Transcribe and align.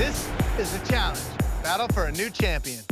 This 0.00 0.26
is 0.58 0.72
the 0.72 0.88
challenge. 0.88 1.20
Battle 1.62 1.86
for 1.88 2.06
a 2.06 2.12
new 2.12 2.30
champion. 2.30 2.82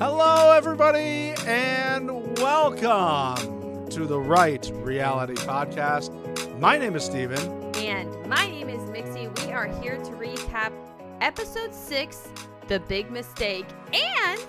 Hello, 0.00 0.52
everybody, 0.52 1.32
and 1.46 2.10
welcome 2.38 3.88
to 3.90 4.04
the 4.04 4.18
Right 4.18 4.68
Reality 4.74 5.34
Podcast. 5.34 6.10
My 6.58 6.76
name 6.76 6.96
is 6.96 7.04
Steven. 7.04 7.38
And 7.76 8.10
my 8.28 8.48
name 8.48 8.68
is 8.68 8.80
Mixie. 8.90 9.28
We 9.46 9.52
are 9.52 9.68
here 9.80 9.98
to 9.98 10.10
recap 10.10 10.72
episode 11.20 11.72
six, 11.72 12.26
The 12.66 12.80
Big 12.80 13.12
Mistake, 13.12 13.66
and 13.92 14.40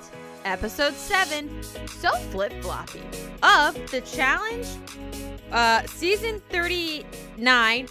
episode 0.43 0.95
seven, 0.95 1.61
So 1.85 2.09
Flip 2.31 2.51
Floppy, 2.63 3.03
of 3.43 3.75
the 3.91 4.01
challenge, 4.01 4.65
uh, 5.51 5.83
season 5.83 6.41
39, 6.49 7.87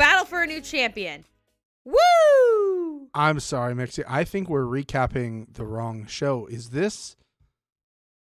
Battle 0.00 0.24
for 0.24 0.42
a 0.42 0.46
New 0.46 0.62
Champion. 0.62 1.26
Woo! 1.84 3.08
I'm 3.12 3.38
sorry, 3.38 3.74
Mixie. 3.74 4.02
I 4.08 4.24
think 4.24 4.48
we're 4.48 4.64
recapping 4.64 5.52
the 5.52 5.66
wrong 5.66 6.06
show. 6.06 6.46
Is 6.46 6.70
this 6.70 7.16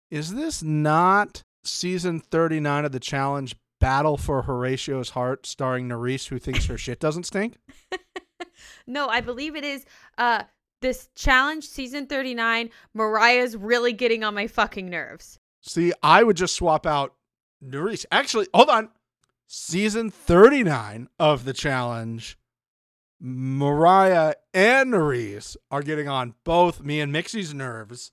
is 0.10 0.34
this 0.34 0.64
not 0.64 1.44
season 1.64 2.22
39 2.22 2.86
of 2.86 2.92
the 2.92 3.00
challenge 3.00 3.56
Battle 3.80 4.18
for 4.18 4.46
Horacio's 4.46 5.12
Heart 5.12 5.46
starring 5.46 5.88
Nurys 5.88 6.30
who 6.30 6.40
thinks 6.40 6.66
her 6.66 6.78
shit 6.78 7.00
doesn't 7.00 7.28
stink? 7.28 7.60
No, 8.88 9.08
I 9.08 9.22
believe 9.22 9.56
it 9.56 9.64
is 9.64 9.86
uh 10.18 10.44
this 10.82 11.10
challenge 11.14 11.66
season 11.66 12.08
39. 12.08 12.72
Mariah's 12.96 13.56
really 13.56 13.94
getting 13.94 14.24
on 14.24 14.34
my 14.34 14.48
fucking 14.48 14.90
nerves. 14.90 15.38
See, 15.62 15.94
I 16.02 16.24
would 16.24 16.36
just 16.36 16.56
swap 16.56 16.88
out 16.88 17.14
Nurys. 17.64 18.06
Actually, 18.12 18.48
hold 18.54 18.70
on. 18.70 18.90
Season 19.52 20.12
39 20.12 21.08
of 21.18 21.44
the 21.44 21.54
challenge, 21.54 22.38
Mariah 23.20 24.36
and 24.54 24.94
Nurys 24.94 25.58
are 25.72 25.82
getting 25.82 26.08
on 26.08 26.36
both 26.44 26.84
me 26.84 27.02
and 27.02 27.12
Mixie's 27.12 27.52
nerves. 27.52 28.12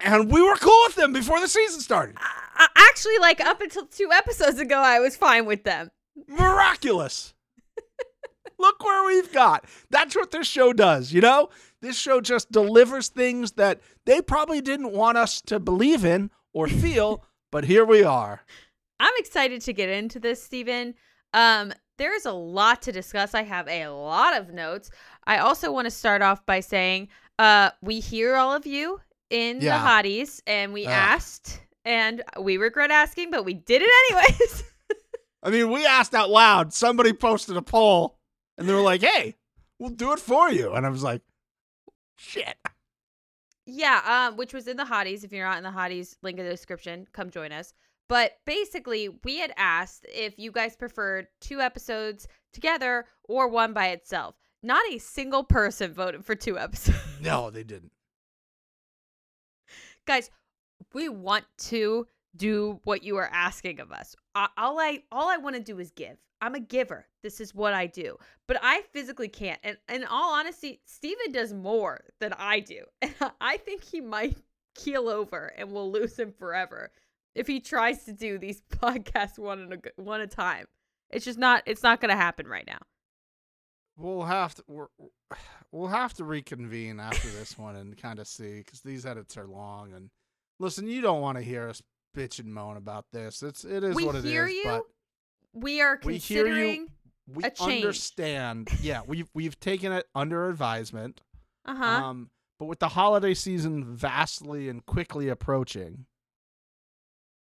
And 0.00 0.28
we 0.28 0.42
were 0.42 0.56
cool 0.56 0.82
with 0.86 0.96
them 0.96 1.12
before 1.12 1.38
the 1.38 1.46
season 1.46 1.80
started. 1.80 2.16
I- 2.18 2.66
actually, 2.74 3.18
like 3.20 3.40
up 3.40 3.60
until 3.60 3.86
two 3.86 4.10
episodes 4.12 4.58
ago, 4.58 4.78
I 4.78 4.98
was 4.98 5.16
fine 5.16 5.46
with 5.46 5.62
them. 5.62 5.92
Miraculous. 6.26 7.32
Look 8.58 8.82
where 8.82 9.06
we've 9.06 9.32
got. 9.32 9.66
That's 9.90 10.16
what 10.16 10.32
this 10.32 10.48
show 10.48 10.72
does, 10.72 11.12
you 11.12 11.20
know? 11.20 11.50
This 11.82 11.96
show 11.96 12.20
just 12.20 12.50
delivers 12.50 13.10
things 13.10 13.52
that 13.52 13.80
they 14.06 14.20
probably 14.20 14.60
didn't 14.60 14.90
want 14.90 15.18
us 15.18 15.40
to 15.42 15.60
believe 15.60 16.04
in 16.04 16.32
or 16.52 16.66
feel, 16.66 17.24
but 17.52 17.66
here 17.66 17.84
we 17.84 18.02
are. 18.02 18.42
I'm 19.00 19.12
excited 19.18 19.62
to 19.62 19.72
get 19.72 19.88
into 19.88 20.20
this, 20.20 20.42
Stephen. 20.42 20.94
Um, 21.34 21.72
there's 21.98 22.26
a 22.26 22.32
lot 22.32 22.82
to 22.82 22.92
discuss. 22.92 23.34
I 23.34 23.42
have 23.42 23.66
a 23.68 23.88
lot 23.88 24.36
of 24.36 24.52
notes. 24.52 24.90
I 25.26 25.38
also 25.38 25.72
want 25.72 25.86
to 25.86 25.90
start 25.90 26.22
off 26.22 26.44
by 26.46 26.60
saying, 26.60 27.08
uh, 27.38 27.70
we 27.82 28.00
hear 28.00 28.36
all 28.36 28.54
of 28.54 28.66
you 28.66 29.00
in 29.30 29.60
Yeah. 29.60 29.78
the 29.78 29.84
hotties, 29.88 30.40
and 30.46 30.72
we 30.72 30.86
Ugh. 30.86 30.92
asked, 30.92 31.60
and 31.84 32.22
we 32.40 32.56
regret 32.58 32.90
asking, 32.90 33.30
but 33.30 33.44
we 33.44 33.54
did 33.54 33.82
it 33.84 33.90
anyways. 34.10 34.64
I 35.42 35.50
mean, 35.50 35.70
we 35.72 35.86
asked 35.86 36.14
out 36.14 36.28
loud. 36.30 36.72
Somebody 36.74 37.12
posted 37.14 37.56
a 37.56 37.62
poll 37.62 38.18
and 38.58 38.68
they 38.68 38.74
were 38.74 38.82
like, 38.82 39.00
hey, 39.00 39.36
we'll 39.78 39.88
do 39.88 40.12
it 40.12 40.18
for 40.18 40.50
you. 40.50 40.72
And 40.74 40.84
I 40.84 40.90
was 40.90 41.02
like, 41.02 41.22
shit. 42.16 42.56
Yeah, 43.64 44.26
um, 44.28 44.36
which 44.36 44.52
was 44.52 44.66
in 44.68 44.76
the 44.76 44.84
hotties. 44.84 45.24
If 45.24 45.32
you're 45.32 45.46
not 45.48 45.56
in 45.56 45.64
the 45.64 45.70
hotties, 45.70 46.16
link 46.22 46.38
in 46.38 46.44
the 46.44 46.50
description. 46.50 47.06
Come 47.12 47.30
join 47.30 47.52
us. 47.52 47.72
But 48.10 48.32
basically, 48.44 49.08
we 49.22 49.38
had 49.38 49.52
asked 49.56 50.04
if 50.12 50.36
you 50.36 50.50
guys 50.50 50.74
preferred 50.74 51.28
two 51.40 51.60
episodes 51.60 52.26
together 52.52 53.06
or 53.28 53.46
one 53.46 53.72
by 53.72 53.90
itself. 53.90 54.34
Not 54.64 54.82
a 54.90 54.98
single 54.98 55.44
person 55.44 55.92
voted 55.94 56.24
for 56.24 56.34
two 56.34 56.58
episodes. 56.58 56.98
No, 57.20 57.50
they 57.50 57.62
didn't. 57.62 57.92
guys, 60.06 60.28
we 60.92 61.08
want 61.08 61.44
to 61.58 62.08
do 62.34 62.80
what 62.82 63.04
you 63.04 63.16
are 63.16 63.30
asking 63.32 63.78
of 63.78 63.92
us. 63.92 64.16
All 64.34 64.48
I 64.80 65.04
all 65.12 65.28
I 65.28 65.36
want 65.36 65.54
to 65.54 65.62
do 65.62 65.78
is 65.78 65.92
give. 65.92 66.16
I'm 66.40 66.56
a 66.56 66.60
giver. 66.60 67.06
This 67.22 67.40
is 67.40 67.54
what 67.54 67.74
I 67.74 67.86
do. 67.86 68.16
But 68.48 68.58
I 68.60 68.82
physically 68.92 69.28
can't. 69.28 69.60
And 69.62 69.76
in 69.88 70.02
all 70.02 70.34
honesty, 70.34 70.80
Steven 70.84 71.30
does 71.30 71.52
more 71.52 72.00
than 72.18 72.32
I 72.32 72.58
do. 72.58 72.82
And 73.02 73.14
I 73.40 73.58
think 73.58 73.84
he 73.84 74.00
might 74.00 74.36
keel 74.74 75.08
over 75.08 75.52
and 75.56 75.70
we'll 75.70 75.92
lose 75.92 76.18
him 76.18 76.32
forever 76.32 76.90
if 77.34 77.46
he 77.46 77.60
tries 77.60 78.04
to 78.04 78.12
do 78.12 78.38
these 78.38 78.60
podcasts 78.72 79.38
one 79.38 79.72
at 79.72 79.78
a 79.78 80.02
one 80.02 80.20
at 80.20 80.32
a 80.32 80.34
time. 80.34 80.66
It's 81.10 81.24
just 81.24 81.38
not 81.38 81.62
it's 81.66 81.82
not 81.82 82.00
going 82.00 82.10
to 82.10 82.16
happen 82.16 82.46
right 82.46 82.66
now. 82.66 82.78
We'll 83.96 84.22
have 84.24 84.54
to 84.54 84.64
we're, 84.68 84.86
we'll 85.72 85.88
have 85.88 86.14
to 86.14 86.24
reconvene 86.24 87.00
after 87.00 87.28
this 87.28 87.58
one 87.58 87.76
and 87.76 87.96
kind 87.96 88.18
of 88.18 88.26
see 88.26 88.58
because 88.58 88.80
these 88.80 89.04
edits 89.06 89.36
are 89.36 89.46
long 89.46 89.92
and 89.92 90.10
listen, 90.58 90.86
you 90.86 91.00
don't 91.00 91.20
want 91.20 91.36
to 91.38 91.44
hear 91.44 91.68
us 91.68 91.82
bitch 92.16 92.38
and 92.40 92.52
moan 92.52 92.76
about 92.76 93.06
this. 93.12 93.42
It's 93.42 93.64
it 93.64 93.84
is 93.84 93.94
We 93.94 94.04
what 94.04 94.14
it 94.16 94.18
is. 94.18 94.24
hear 94.24 94.46
you. 94.48 94.86
We 95.52 95.80
are 95.80 95.96
considering 95.96 96.88
We 97.26 97.42
hear 97.42 97.42
you. 97.42 97.42
we 97.66 97.74
understand. 97.74 98.68
yeah, 98.80 99.00
we've 99.06 99.28
we've 99.34 99.58
taken 99.60 99.92
it 99.92 100.06
under 100.14 100.48
advisement. 100.48 101.20
uh-huh. 101.66 101.84
Um, 101.84 102.30
but 102.58 102.66
with 102.66 102.78
the 102.78 102.88
holiday 102.88 103.34
season 103.34 103.84
vastly 103.84 104.68
and 104.68 104.84
quickly 104.86 105.28
approaching, 105.28 106.06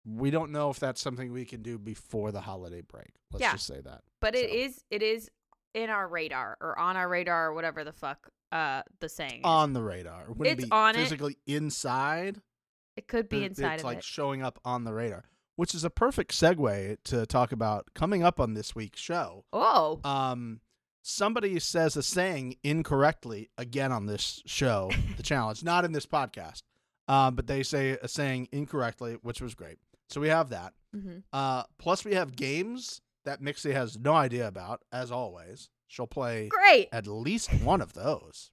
we 0.06 0.32
don't 0.32 0.52
know 0.52 0.70
if 0.70 0.80
that's 0.80 1.02
something 1.02 1.32
we 1.32 1.46
can 1.46 1.62
do 1.62 1.78
before 1.78 2.32
the 2.32 2.42
holiday 2.42 2.82
break. 2.82 3.12
Let's 3.32 3.42
Yeah. 3.42 3.52
just 3.54 3.68
say 3.68 3.82
that. 3.82 4.02
But 4.20 4.36
it 4.36 4.50
So- 4.50 4.56
is 4.56 4.84
it 4.90 5.02
is 5.04 5.30
in 5.74 5.90
our 5.90 6.08
radar 6.08 6.58
or 6.62 6.78
on 6.78 6.96
our 6.98 7.08
radar 7.10 7.48
or 7.48 7.54
whatever 7.54 7.84
the 7.84 7.94
fuck 7.94 8.30
uh 8.52 8.84
the 9.00 9.10
saying 9.10 9.40
is. 9.40 9.46
On 9.46 9.74
the 9.74 9.82
radar. 9.82 10.24
It 10.24 10.38
wouldn't 10.38 10.60
It's 10.60 10.66
be 10.66 10.72
on 10.72 10.96
it. 10.96 11.00
physically 11.00 11.38
inside. 11.48 12.42
it 12.96 13.08
could 13.08 13.28
be 13.28 13.44
inside 13.44 13.76
it's 13.76 13.84
like 13.84 13.98
it. 14.00 14.04
showing 14.04 14.44
up 14.44 14.60
on 14.64 14.84
the 14.84 14.94
radar, 14.94 15.24
which 15.56 15.74
is 15.74 15.84
a 15.84 15.90
perfect 15.90 16.32
segue 16.32 16.98
to 17.06 17.26
talk 17.26 17.52
about 17.52 17.92
coming 17.96 18.22
up 18.24 18.40
on 18.40 18.54
this 18.54 18.76
week's 18.76 19.00
show. 19.00 19.46
Oh. 19.52 20.00
Um, 20.04 20.62
somebody 21.02 21.60
says 21.60 21.98
a 21.98 22.04
saying 22.04 22.58
incorrectly 22.64 23.50
again 23.58 23.92
on 23.92 24.06
this 24.06 24.44
show, 24.46 24.92
the 25.18 25.24
challenge, 25.24 25.64
not 25.64 25.86
in 25.86 25.92
this 25.94 26.06
podcast. 26.06 26.62
Um, 27.08 27.36
but 27.36 27.48
they 27.48 27.64
say 27.64 27.98
a 28.02 28.08
saying 28.08 28.48
incorrectly, 28.52 29.16
which 29.24 29.42
was 29.42 29.56
great. 29.56 29.80
So 30.14 30.22
we 30.22 30.28
have 30.30 30.50
that. 30.50 30.74
hmm 30.94 31.18
Uh, 31.34 31.64
plus 31.80 32.06
we 32.06 32.14
have 32.14 32.36
games 32.36 33.02
that 33.26 33.42
Mixie 33.42 33.74
has 33.74 33.98
no 33.98 34.14
idea 34.14 34.48
about, 34.48 34.84
as 34.92 35.12
always. 35.12 35.70
She'll 35.88 36.06
play 36.06 36.50
Great. 36.50 36.90
at 36.92 37.08
least 37.08 37.52
one 37.64 37.82
of 37.82 37.94
those. 37.94 38.52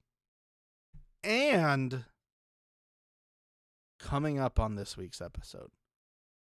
And 1.22 2.06
coming 3.98 4.38
up 4.38 4.58
on 4.58 4.74
this 4.74 4.96
week's 4.96 5.20
episode, 5.20 5.68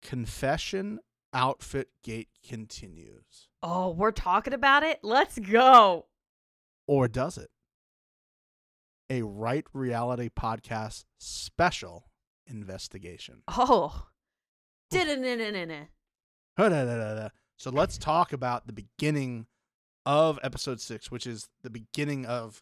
Confession 0.02 1.00
Outfit 1.34 1.90
Gate 2.02 2.30
continues. 2.48 3.50
Oh, 3.62 3.90
we're 3.90 4.12
talking 4.12 4.54
about 4.54 4.84
it. 4.84 5.00
Let's 5.04 5.38
go. 5.38 6.06
Or 6.88 7.10
does 7.10 7.38
it? 7.38 7.50
A 9.10 9.22
Right 9.24 9.66
Reality 9.74 10.30
Podcast 10.30 11.04
special 11.18 12.10
investigation. 12.48 13.42
Oh. 13.50 14.08
So 17.58 17.70
let's 17.70 17.98
talk 17.98 18.34
about 18.34 18.68
the 18.68 18.74
beginning 18.74 19.48
of 20.06 20.40
episode 20.44 20.82
six, 20.82 21.10
which 21.10 21.26
is 21.26 21.48
the 21.64 21.70
beginning 21.70 22.26
of 22.26 22.62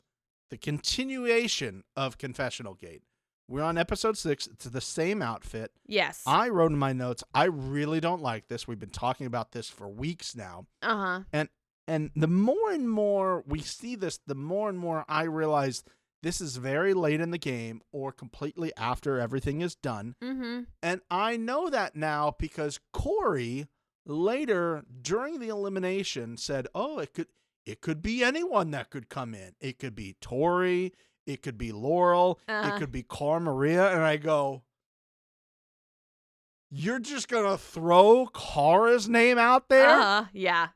the 0.49 0.57
continuation 0.57 1.83
of 1.95 2.17
Confessional 2.17 2.75
Gate. 2.75 3.03
We're 3.49 3.63
on 3.63 3.77
episode 3.77 4.17
six. 4.17 4.47
It's 4.47 4.65
the 4.65 4.79
same 4.79 5.21
outfit. 5.21 5.71
Yes. 5.85 6.23
I 6.25 6.49
wrote 6.49 6.71
in 6.71 6.77
my 6.77 6.93
notes, 6.93 7.23
I 7.33 7.45
really 7.45 7.99
don't 7.99 8.21
like 8.21 8.47
this. 8.47 8.67
We've 8.67 8.79
been 8.79 8.89
talking 8.89 9.25
about 9.25 9.51
this 9.51 9.69
for 9.69 9.89
weeks 9.89 10.35
now. 10.35 10.67
Uh-huh. 10.81 11.21
And 11.33 11.49
And 11.87 12.11
the 12.15 12.27
more 12.27 12.71
and 12.71 12.89
more 12.89 13.43
we 13.45 13.59
see 13.59 13.95
this, 13.95 14.19
the 14.25 14.35
more 14.35 14.69
and 14.69 14.79
more 14.79 15.03
I 15.09 15.23
realize 15.23 15.83
this 16.23 16.39
is 16.41 16.57
very 16.57 16.93
late 16.93 17.19
in 17.21 17.31
the 17.31 17.37
game 17.37 17.81
or 17.91 18.11
completely 18.11 18.71
after 18.77 19.19
everything 19.19 19.61
is 19.61 19.75
done. 19.75 20.15
Mm-hmm. 20.23 20.61
And 20.83 21.01
I 21.09 21.37
know 21.37 21.69
that 21.69 21.95
now 21.95 22.35
because 22.37 22.79
Corey 22.93 23.67
later 24.05 24.83
during 25.01 25.39
the 25.39 25.49
elimination 25.49 26.37
said, 26.37 26.67
"Oh, 26.75 26.99
it 26.99 27.13
could 27.13 27.27
it 27.65 27.81
could 27.81 28.01
be 28.01 28.23
anyone 28.23 28.71
that 28.71 28.89
could 28.89 29.09
come 29.09 29.33
in. 29.35 29.53
It 29.59 29.77
could 29.79 29.95
be 29.95 30.15
Tori, 30.21 30.93
it 31.25 31.41
could 31.43 31.57
be 31.57 31.71
Laurel, 31.71 32.39
Uh-huh. 32.47 32.75
it 32.75 32.79
could 32.79 32.91
be 32.91 33.03
Cara 33.03 33.39
Maria." 33.39 33.91
And 33.93 34.01
I 34.01 34.17
go, 34.17 34.63
"You're 36.69 36.99
just 36.99 37.27
going 37.27 37.49
to 37.49 37.57
throw 37.57 38.27
Cara's 38.27 39.09
name 39.09 39.37
out 39.37 39.69
there? 39.69 39.89
Uh-huh. 39.89 40.25
Yeah. 40.33 40.69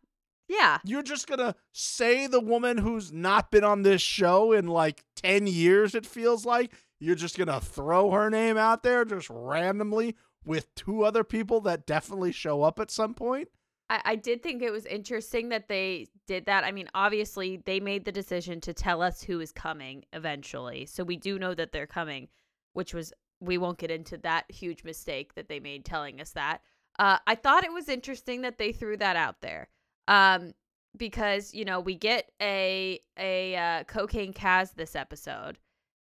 Yeah. 0.48 0.80
You're 0.84 1.04
just 1.04 1.28
going 1.28 1.40
to 1.40 1.56
say 1.72 2.28
the 2.28 2.40
woman 2.40 2.78
who's 2.78 3.12
not 3.12 3.52
been 3.52 3.64
on 3.64 3.82
this 3.82 4.02
show 4.02 4.52
in 4.52 4.68
like 4.68 5.04
10 5.16 5.48
years 5.48 5.96
it 5.96 6.06
feels 6.06 6.46
like? 6.46 6.74
You're 7.00 7.16
just 7.16 7.38
going 7.38 7.48
to 7.48 7.60
throw 7.60 8.12
her 8.12 8.30
name 8.30 8.58
out 8.58 8.84
there 8.84 9.06
just 9.06 9.30
randomly 9.30 10.16
with 10.46 10.74
two 10.76 11.04
other 11.04 11.24
people 11.24 11.62
that 11.62 11.86
definitely 11.86 12.32
show 12.32 12.64
up 12.64 12.80
at 12.80 12.92
some 12.92 13.14
point? 13.14 13.50
I, 13.90 14.02
I 14.06 14.16
did 14.16 14.42
think 14.42 14.62
it 14.62 14.72
was 14.72 14.86
interesting 14.86 15.50
that 15.50 15.68
they 15.68 16.08
did 16.28 16.46
that. 16.46 16.64
I 16.64 16.72
mean, 16.72 16.90
obviously, 16.94 17.62
they 17.66 17.80
made 17.80 18.06
the 18.06 18.12
decision 18.12 18.62
to 18.62 18.74
tell 18.74 19.02
us 19.02 19.22
who 19.22 19.40
is 19.40 19.52
coming 19.52 20.06
eventually. 20.14 20.86
So 20.86 21.04
we 21.04 21.18
do 21.18 21.38
know 21.38 21.54
that 21.54 21.72
they're 21.72 21.88
coming, 21.88 22.30
which 22.74 22.94
was, 22.94 23.14
we 23.40 23.58
won't 23.58 23.78
get 23.78 23.92
into 23.92 24.18
that 24.20 24.46
huge 24.50 24.84
mistake 24.84 25.36
that 25.36 25.50
they 25.50 25.60
made 25.60 25.86
telling 25.86 26.22
us 26.22 26.32
that. 26.32 26.62
Uh, 26.98 27.18
I 27.28 27.36
thought 27.36 27.66
it 27.66 27.74
was 27.74 27.90
interesting 27.90 28.42
that 28.42 28.58
they 28.58 28.72
threw 28.72 28.98
that 28.98 29.16
out 29.16 29.42
there. 29.42 29.68
Um, 30.08 30.54
because, 30.98 31.54
you 31.54 31.66
know, 31.66 31.80
we 31.80 31.96
get 31.96 32.32
a, 32.42 33.00
a 33.18 33.56
uh, 33.56 33.84
cocaine 33.84 34.34
Kaz 34.34 34.74
this 34.76 34.96
episode. 34.96 35.58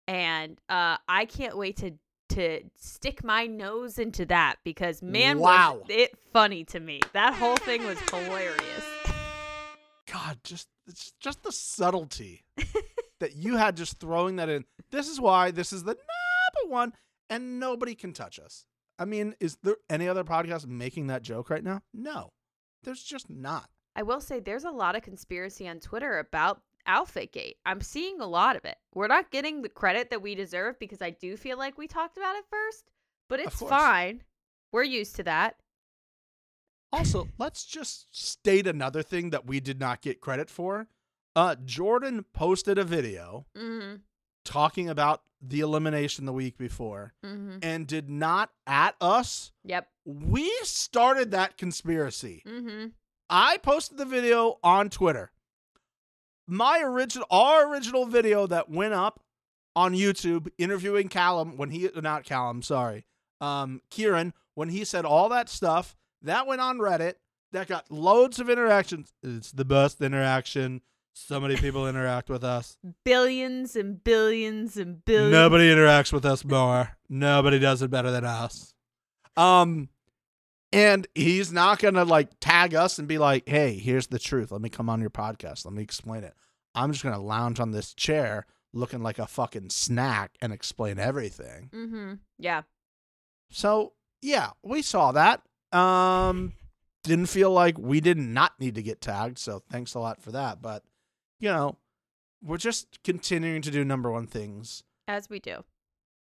And 0.07 0.59
uh, 0.71 0.97
I 1.09 1.27
can't 1.27 1.57
wait 1.57 1.77
to 1.79 1.93
to 2.31 2.61
stick 2.77 3.25
my 3.25 3.47
nose 3.47 3.99
into 3.99 4.27
that 4.27 4.57
because 4.63 5.01
man 5.03 5.39
Wow. 5.39 5.79
was 5.81 5.87
it 5.89 6.13
funny 6.31 6.63
to 6.65 6.79
me. 6.79 7.01
That 7.15 7.33
whole 7.35 7.57
thing 7.57 7.85
was 7.85 7.99
hilarious. 8.11 8.85
God, 10.13 10.39
just 10.45 10.69
it's 10.87 11.13
just 11.21 11.43
the 11.43 11.53
subtlety 11.53 12.45
that 13.21 13.35
you 13.37 13.57
had 13.57 13.77
just 13.77 13.99
throwing 13.99 14.37
that 14.37 14.49
in. 14.49 14.65
This 14.91 15.09
is 15.09 15.21
why 15.21 15.51
this 15.51 15.73
is 15.73 15.85
the 15.85 15.95
number 15.95 16.73
one, 16.75 16.93
and 17.31 17.59
nobody 17.59 17.95
can 17.95 18.13
touch 18.13 18.39
us. 18.39 18.67
I 18.99 19.05
mean, 19.05 19.35
is 19.41 19.57
there 19.63 19.77
any 19.89 20.09
other 20.09 20.25
podcast 20.25 20.67
making 20.67 21.07
that 21.07 21.23
joke 21.23 21.49
right 21.51 21.65
now? 21.65 21.81
No, 21.95 22.31
there's 22.85 23.03
just 23.03 23.31
not. 23.31 23.71
I 23.99 24.03
will 24.03 24.21
say 24.21 24.39
there's 24.39 24.63
a 24.63 24.71
lot 24.71 24.95
of 24.95 25.03
conspiracy 25.03 25.69
on 25.69 25.81
Twitter 25.81 26.21
about 26.21 26.63
Outfit 26.87 27.33
Gate. 27.33 27.57
I'm 27.67 27.81
seeing 27.81 28.21
a 28.21 28.27
lot 28.29 28.55
of 28.55 28.65
it. 28.65 28.77
We're 28.95 29.09
not 29.09 29.33
getting 29.33 29.61
the 29.63 29.69
credit 29.69 30.11
that 30.11 30.23
we 30.23 30.37
deserve 30.37 30.79
because 30.79 31.03
I 31.03 31.11
do 31.11 31.37
feel 31.37 31.59
like 31.59 31.77
we 31.77 31.89
talked 31.89 32.17
about 32.17 32.37
it 32.37 32.45
first, 32.49 32.85
but 33.29 33.41
it's 33.41 33.59
fine. 33.61 34.23
We're 34.71 34.85
used 34.85 35.17
to 35.17 35.25
that. 35.25 35.57
Also, 36.93 37.27
let's 37.39 37.65
just 37.65 38.07
state 38.17 38.69
another 38.69 39.03
thing 39.03 39.31
that 39.31 39.47
we 39.47 39.59
did 39.59 39.81
not 39.81 40.01
get 40.01 40.21
credit 40.21 40.49
for. 40.49 40.87
Uh, 41.35 41.57
Jordan 41.65 42.25
posted 42.33 42.79
a 42.79 42.85
video 42.85 43.47
Mm-hmm. 43.57 43.97
talking 44.45 44.89
about 44.89 45.23
the 45.43 45.59
elimination 45.61 46.25
the 46.25 46.33
week 46.33 46.57
before 46.57 47.15
Mm-hmm. 47.27 47.59
and 47.63 47.85
did 47.87 48.09
not 48.09 48.51
at 48.65 48.95
us. 49.01 49.51
Yep. 49.65 49.89
We 50.05 50.51
started 50.63 51.33
that 51.33 51.59
conspiracy. 51.59 52.45
Mm-hmm. 52.47 52.87
I 53.31 53.59
posted 53.59 53.99
the 53.99 54.05
video 54.05 54.59
on 54.63 54.91
Twitter. 54.91 55.31
My 56.47 56.81
original, 56.83 57.27
our 57.31 57.71
original 57.71 58.07
video 58.07 58.47
that 58.47 58.71
went 58.71 58.95
up 58.95 59.21
on 59.77 59.93
YouTube 59.93 60.49
interviewing 60.57 61.09
Callum 61.09 61.57
when 61.57 61.71
he, 61.71 61.91
not 61.95 62.25
Callum, 62.25 62.63
sorry, 62.63 63.05
um, 63.41 63.83
Kieran, 63.91 64.33
when 64.55 64.71
he 64.71 64.85
said 64.85 65.05
all 65.05 65.29
that 65.29 65.49
stuff, 65.49 65.95
that 66.23 66.47
went 66.47 66.61
on 66.61 66.79
Reddit. 66.79 67.15
That 67.53 67.67
got 67.67 67.91
loads 67.91 68.41
of 68.41 68.51
interactions. 68.51 69.15
It's 69.23 69.53
the 69.53 69.65
best 69.65 70.03
interaction. 70.03 70.83
So 71.15 71.41
many 71.41 71.57
people 71.57 71.89
interact 71.89 72.29
with 72.29 72.45
us. 72.45 72.77
Billions 73.05 73.75
and 73.75 74.03
billions 74.05 74.77
and 74.77 75.03
billions. 75.05 75.33
Nobody 75.33 75.73
interacts 75.73 76.13
with 76.13 76.27
us 76.27 76.45
more. 76.45 76.91
Nobody 77.09 77.59
does 77.59 77.81
it 77.81 77.91
better 77.91 78.11
than 78.11 78.27
us. 78.27 78.75
Um, 79.35 79.89
and 80.73 81.07
he's 81.15 81.53
not 81.53 81.79
gonna 81.79 82.05
like 82.05 82.31
tag 82.41 82.75
us 82.75 82.99
and 82.99 83.09
be 83.09 83.19
like, 83.19 83.49
"Hey, 83.49 83.79
here's 83.79 84.09
the 84.09 84.19
truth. 84.19 84.53
Let 84.53 84.61
me 84.61 84.69
come 84.69 84.89
on 84.89 85.01
your 85.01 85.11
podcast. 85.11 85.65
Let 85.65 85.75
me 85.75 85.83
explain 85.83 86.25
it." 86.25 86.35
I'm 86.75 86.93
just 86.93 87.03
gonna 87.03 87.21
lounge 87.21 87.61
on 87.61 87.71
this 87.71 87.95
chair, 87.95 88.47
looking 88.73 89.03
like 89.03 89.19
a 89.19 89.27
fucking 89.27 89.71
snack, 89.71 90.37
and 90.41 90.53
explain 90.53 90.99
everything. 90.99 91.71
Mm-hmm. 91.73 92.15
Yeah. 92.39 92.63
So 93.51 93.95
yeah, 94.23 94.51
we 94.63 94.83
saw 94.83 95.13
that. 95.13 95.43
Um, 95.73 96.55
didn't 97.05 97.27
feel 97.27 97.51
like 97.51 97.79
we 97.79 98.01
did 98.01 98.19
not 98.19 98.59
need 98.59 98.75
to 98.75 98.83
get 98.83 99.01
tagged. 99.01 99.39
So 99.39 99.63
thanks 99.71 99.95
a 99.95 100.01
lot 100.01 100.21
for 100.21 100.33
that. 100.33 100.61
But 100.61 100.85
you 101.41 101.49
know, 101.49 101.77
we're 102.43 102.59
just 102.59 103.03
continuing 103.03 103.63
to 103.63 103.71
do 103.71 103.85
number 103.85 104.11
one 104.11 104.27
things 104.27 104.83
As 105.07 105.29
we 105.29 105.39
do. 105.39 105.65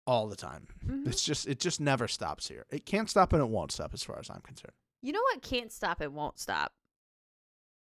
All 0.10 0.28
the 0.28 0.36
time. 0.36 0.68
Mhm. 0.84 1.08
It's 1.08 1.24
just 1.24 1.48
it 1.48 1.60
just 1.60 1.80
never 1.80 2.08
stops 2.08 2.48
here. 2.48 2.66
It 2.72 2.84
can't 2.86 3.08
stop 3.08 3.32
and 3.32 3.42
it 3.44 3.50
won't 3.50 3.72
stop 3.72 3.94
as 3.94 4.04
far 4.04 4.18
as 4.18 4.28
I'm 4.30 4.42
concerned. 4.42 4.74
You 5.04 5.14
know 5.14 5.22
what 5.22 5.44
can't 5.44 5.72
stop 5.72 6.02
and 6.02 6.16
won't 6.16 6.40
stop? 6.40 6.74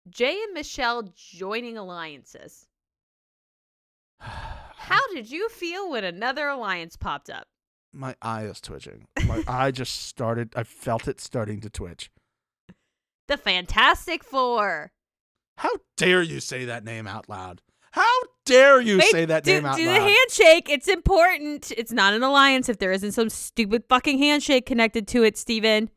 Jay 0.09 0.43
and 0.43 0.53
Michelle 0.53 1.03
joining 1.15 1.77
alliances. 1.77 2.67
How 4.19 4.99
did 5.13 5.31
you 5.31 5.47
feel 5.49 5.89
when 5.89 6.03
another 6.03 6.47
alliance 6.49 6.97
popped 6.97 7.29
up? 7.29 7.47
My 7.93 8.15
eye 8.21 8.43
is 8.43 8.59
twitching. 8.59 9.07
My 9.25 9.43
eye 9.47 9.71
just 9.71 10.05
started 10.05 10.51
I 10.57 10.63
felt 10.63 11.07
it 11.07 11.21
starting 11.21 11.61
to 11.61 11.69
twitch. 11.69 12.11
The 13.29 13.37
Fantastic 13.37 14.23
Four. 14.25 14.91
How 15.57 15.69
dare 15.95 16.21
you 16.21 16.39
say 16.41 16.65
that 16.65 16.83
name 16.83 17.07
out 17.07 17.29
loud? 17.29 17.61
How 17.91 18.19
dare 18.45 18.79
you 18.81 18.97
Wait, 18.99 19.11
say 19.11 19.25
that 19.25 19.43
do, 19.43 19.53
name 19.53 19.65
out 19.65 19.77
do 19.77 19.85
loud? 19.85 19.95
the 19.95 20.01
handshake. 20.01 20.69
It's 20.69 20.87
important. 20.87 21.71
It's 21.71 21.91
not 21.91 22.13
an 22.13 22.23
alliance 22.23 22.69
if 22.69 22.77
there 22.77 22.91
isn't 22.91 23.13
some 23.13 23.29
stupid 23.29 23.83
fucking 23.89 24.17
handshake 24.19 24.65
connected 24.65 25.07
to 25.09 25.23
it, 25.23 25.37
Steven. 25.37 25.89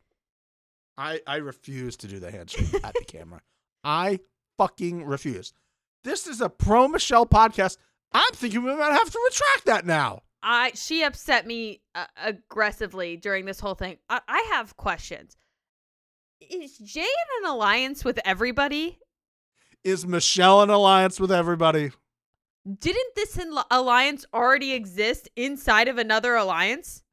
I, 0.97 1.21
I 1.25 1.37
refuse 1.37 1.97
to 1.97 2.07
do 2.07 2.19
the 2.19 2.31
handshake 2.31 2.73
at 2.83 2.93
the 2.93 3.05
camera. 3.05 3.41
I 3.83 4.19
fucking 4.57 5.05
refuse. 5.05 5.53
This 6.03 6.27
is 6.27 6.41
a 6.41 6.49
pro 6.49 6.87
Michelle 6.87 7.25
podcast. 7.25 7.77
I'm 8.11 8.33
thinking 8.33 8.63
we 8.63 8.75
might 8.75 8.91
have 8.91 9.09
to 9.09 9.19
retract 9.29 9.65
that 9.65 9.85
now. 9.85 10.21
I 10.43 10.71
she 10.75 11.03
upset 11.03 11.47
me 11.47 11.81
uh, 11.95 12.05
aggressively 12.21 13.15
during 13.17 13.45
this 13.45 13.59
whole 13.59 13.75
thing. 13.75 13.97
I, 14.09 14.19
I 14.27 14.49
have 14.53 14.75
questions. 14.75 15.37
Is 16.41 16.77
Jay 16.77 17.01
in 17.01 17.45
an 17.45 17.51
alliance 17.51 18.03
with 18.03 18.19
everybody? 18.25 18.99
Is 19.83 20.05
Michelle 20.07 20.61
in 20.63 20.69
alliance 20.69 21.19
with 21.19 21.31
everybody? 21.31 21.91
Didn't 22.79 23.15
this 23.15 23.37
alliance 23.69 24.25
already 24.33 24.71
exist 24.73 25.29
inside 25.35 25.87
of 25.89 25.97
another 25.97 26.35
alliance? 26.35 27.03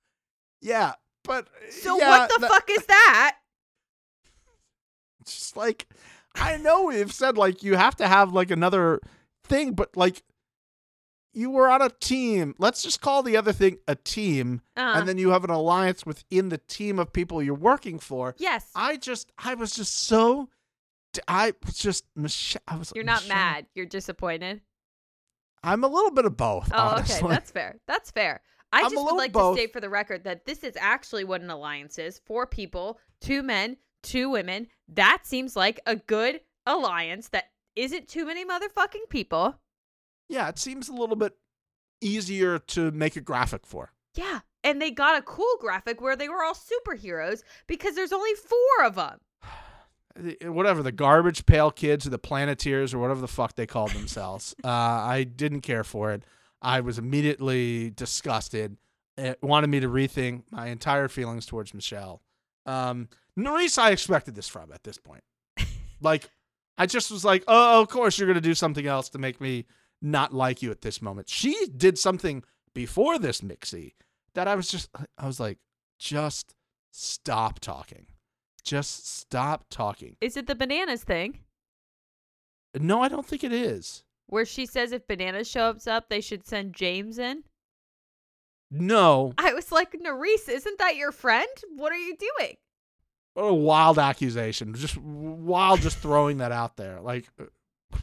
Yeah, 0.61 0.93
but 1.25 1.49
So 1.71 1.99
yeah, 1.99 2.09
what 2.11 2.31
the 2.33 2.39
that- 2.41 2.51
fuck 2.51 2.71
is 2.71 2.87
that? 2.87 3.37
It's 5.23 5.35
just 5.39 5.57
like 5.57 5.87
I 6.35 6.57
know 6.57 6.85
we've 6.85 7.13
said 7.13 7.37
like 7.37 7.63
you 7.63 7.77
have 7.77 7.97
to 7.97 8.07
have 8.09 8.33
like 8.33 8.51
another 8.51 9.01
thing, 9.45 9.73
but 9.75 9.97
like 9.97 10.23
you 11.35 11.51
were 11.51 11.69
on 11.69 11.83
a 11.83 11.91
team. 11.91 12.55
Let's 12.59 12.83
just 12.83 13.01
call 13.01 13.23
the 13.23 13.37
other 13.37 13.53
thing 13.53 13.79
a 13.87 13.95
team, 13.97 14.63
Uh, 14.77 14.95
and 14.97 15.09
then 15.09 15.19
you 15.19 15.31
have 15.31 15.45
an 15.45 15.51
alliance 15.51 16.07
within 16.07 16.49
the 16.49 16.59
team 16.59 16.99
of 16.99 17.13
people 17.13 17.43
you're 17.43 17.55
working 17.55 17.99
for. 17.99 18.35
yes, 18.39 18.71
I 18.75 18.97
just 18.97 19.31
I 19.39 19.55
was 19.55 19.73
just 19.75 19.95
so 20.05 20.49
I 21.27 21.53
was 21.65 21.77
just 21.77 22.05
Michelle. 22.15 22.62
I 22.69 22.77
was 22.77 22.93
you're 22.95 23.05
not 23.05 23.23
Michelle. 23.23 23.37
mad. 23.37 23.67
You're 23.75 23.87
disappointed. 23.87 24.61
I'm 25.62 25.85
a 25.85 25.88
little 25.88 26.11
bit 26.11 26.25
of 26.25 26.37
both. 26.37 26.71
Oh, 26.73 26.79
honestly. 26.79 27.19
okay, 27.19 27.29
that's 27.29 27.50
fair. 27.50 27.81
That's 27.87 28.11
fair. 28.11 28.40
I 28.73 28.83
I'm 28.83 28.90
just 28.90 29.05
would 29.05 29.17
like 29.17 29.33
both. 29.33 29.57
to 29.57 29.61
state 29.62 29.73
for 29.73 29.81
the 29.81 29.88
record 29.90 30.25
that 30.25 30.45
this 30.47 30.62
is 30.62 30.76
actually 30.81 31.25
what 31.25 31.40
an 31.40 31.50
alliance 31.50 31.99
is: 31.99 32.21
four 32.25 32.47
people, 32.47 32.99
two 33.21 33.43
men, 33.43 33.76
two 34.02 34.31
women. 34.31 34.69
That 34.88 35.23
seems 35.25 35.57
like 35.57 35.81
a 35.87 35.97
good 35.97 36.40
alliance. 36.67 37.29
That 37.29 37.47
isn't 37.76 38.09
too 38.09 38.26
many 38.26 38.45
motherfucking 38.45 39.09
people. 39.09 39.57
yeah. 40.29 40.49
It 40.49 40.59
seems 40.59 40.88
a 40.88 40.93
little 40.95 41.17
bit 41.17 41.37
easier 42.00 42.59
to 42.59 42.90
make 42.93 43.17
a 43.17 43.21
graphic 43.21 43.67
for. 43.67 43.93
Yeah, 44.14 44.40
and 44.64 44.81
they 44.81 44.90
got 44.90 45.19
a 45.19 45.23
cool 45.23 45.57
graphic 45.61 46.00
where 46.00 46.17
they 46.17 46.29
were 46.29 46.43
all 46.43 46.55
superheroes 46.55 47.43
because 47.67 47.95
there's 47.95 48.12
only 48.12 48.33
four 48.35 48.87
of 48.87 48.95
them. 48.97 49.19
Whatever 50.43 50.83
the 50.83 50.93
garbage 50.93 51.47
pail 51.47 51.71
kids 51.71 52.07
or 52.07 52.11
the 52.11 52.19
planeteers 52.19 52.93
or 52.93 52.99
whatever 52.99 53.21
the 53.21 53.29
fuck 53.29 53.55
they 53.55 53.67
called 53.67 53.91
themselves. 53.91 54.55
uh, 54.65 54.69
I 54.69 55.25
didn't 55.25 55.62
care 55.62 55.85
for 55.85 56.12
it. 56.12 56.23
I 56.62 56.81
was 56.81 56.99
immediately 56.99 57.91
disgusted. 57.91 58.77
It 59.17 59.43
wanted 59.43 59.69
me 59.69 59.81
to 59.81 59.89
rethink 59.89 60.45
my 60.50 60.69
entire 60.69 61.09
feelings 61.09 61.47
towards 61.47 61.75
Michelle. 61.75 62.23
Um, 62.67 63.09
Nurys, 63.39 63.79
I 63.79 63.91
expected 63.91 64.35
this 64.35 64.49
from 64.49 64.73
at 64.73 64.85
this 64.85 64.99
point. 64.99 65.25
like, 66.00 66.29
I 66.77 66.87
just 66.87 67.11
was 67.11 67.25
like, 67.25 67.45
oh, 67.49 67.81
of 67.81 67.89
course 67.89 68.19
you're 68.19 68.29
gonna 68.29 68.41
do 68.41 68.55
something 68.55 68.87
else 68.87 69.09
to 69.11 69.19
make 69.19 69.41
me 69.41 69.67
not 70.03 70.35
like 70.35 70.62
you 70.62 70.71
at 70.71 70.83
this 70.83 71.03
moment. 71.03 71.29
She 71.29 71.67
did 71.77 71.99
something 71.99 72.43
before 72.75 73.19
this 73.19 73.41
mixie 73.43 73.95
that 74.35 74.49
I 74.49 74.55
was 74.55 74.71
just, 74.71 74.89
I 75.19 75.27
was 75.27 75.41
like, 75.41 75.59
just 75.99 76.55
stop 76.91 77.61
talking. 77.61 78.07
Just 78.64 79.07
stop 79.07 79.64
talking. 79.71 80.17
Is 80.21 80.37
it 80.37 80.47
the 80.47 80.55
bananas 80.55 81.02
thing 81.05 81.40
No, 82.79 83.00
I 83.02 83.09
don't 83.09 83.26
think 83.26 83.43
it 83.45 83.52
is. 83.52 84.05
where 84.26 84.45
she 84.45 84.67
says 84.67 84.93
if 84.93 85.07
bananas 85.07 85.49
shows 85.49 85.87
up, 85.87 86.09
they 86.09 86.21
should 86.21 86.47
send 86.47 86.75
James 86.75 87.19
in? 87.19 87.45
No. 88.71 89.33
I 89.38 89.52
was 89.52 89.73
like, 89.73 89.93
Nurys, 89.93 90.49
isn't 90.49 90.79
that 90.79 90.97
your 90.97 91.11
friend? 91.12 91.49
What 91.76 91.93
are 91.93 91.97
you 91.99 92.17
doing? 92.17 92.55
What 93.35 93.45
a 93.45 93.55
wild 93.55 93.99
accusation. 93.99 94.75
Just 94.75 94.97
wild 94.97 95.81
just 95.81 95.99
throwing 95.99 96.38
that 96.38 96.52
out 96.52 96.76
there. 96.76 97.00
Like 97.00 97.26
uh, 97.40 97.45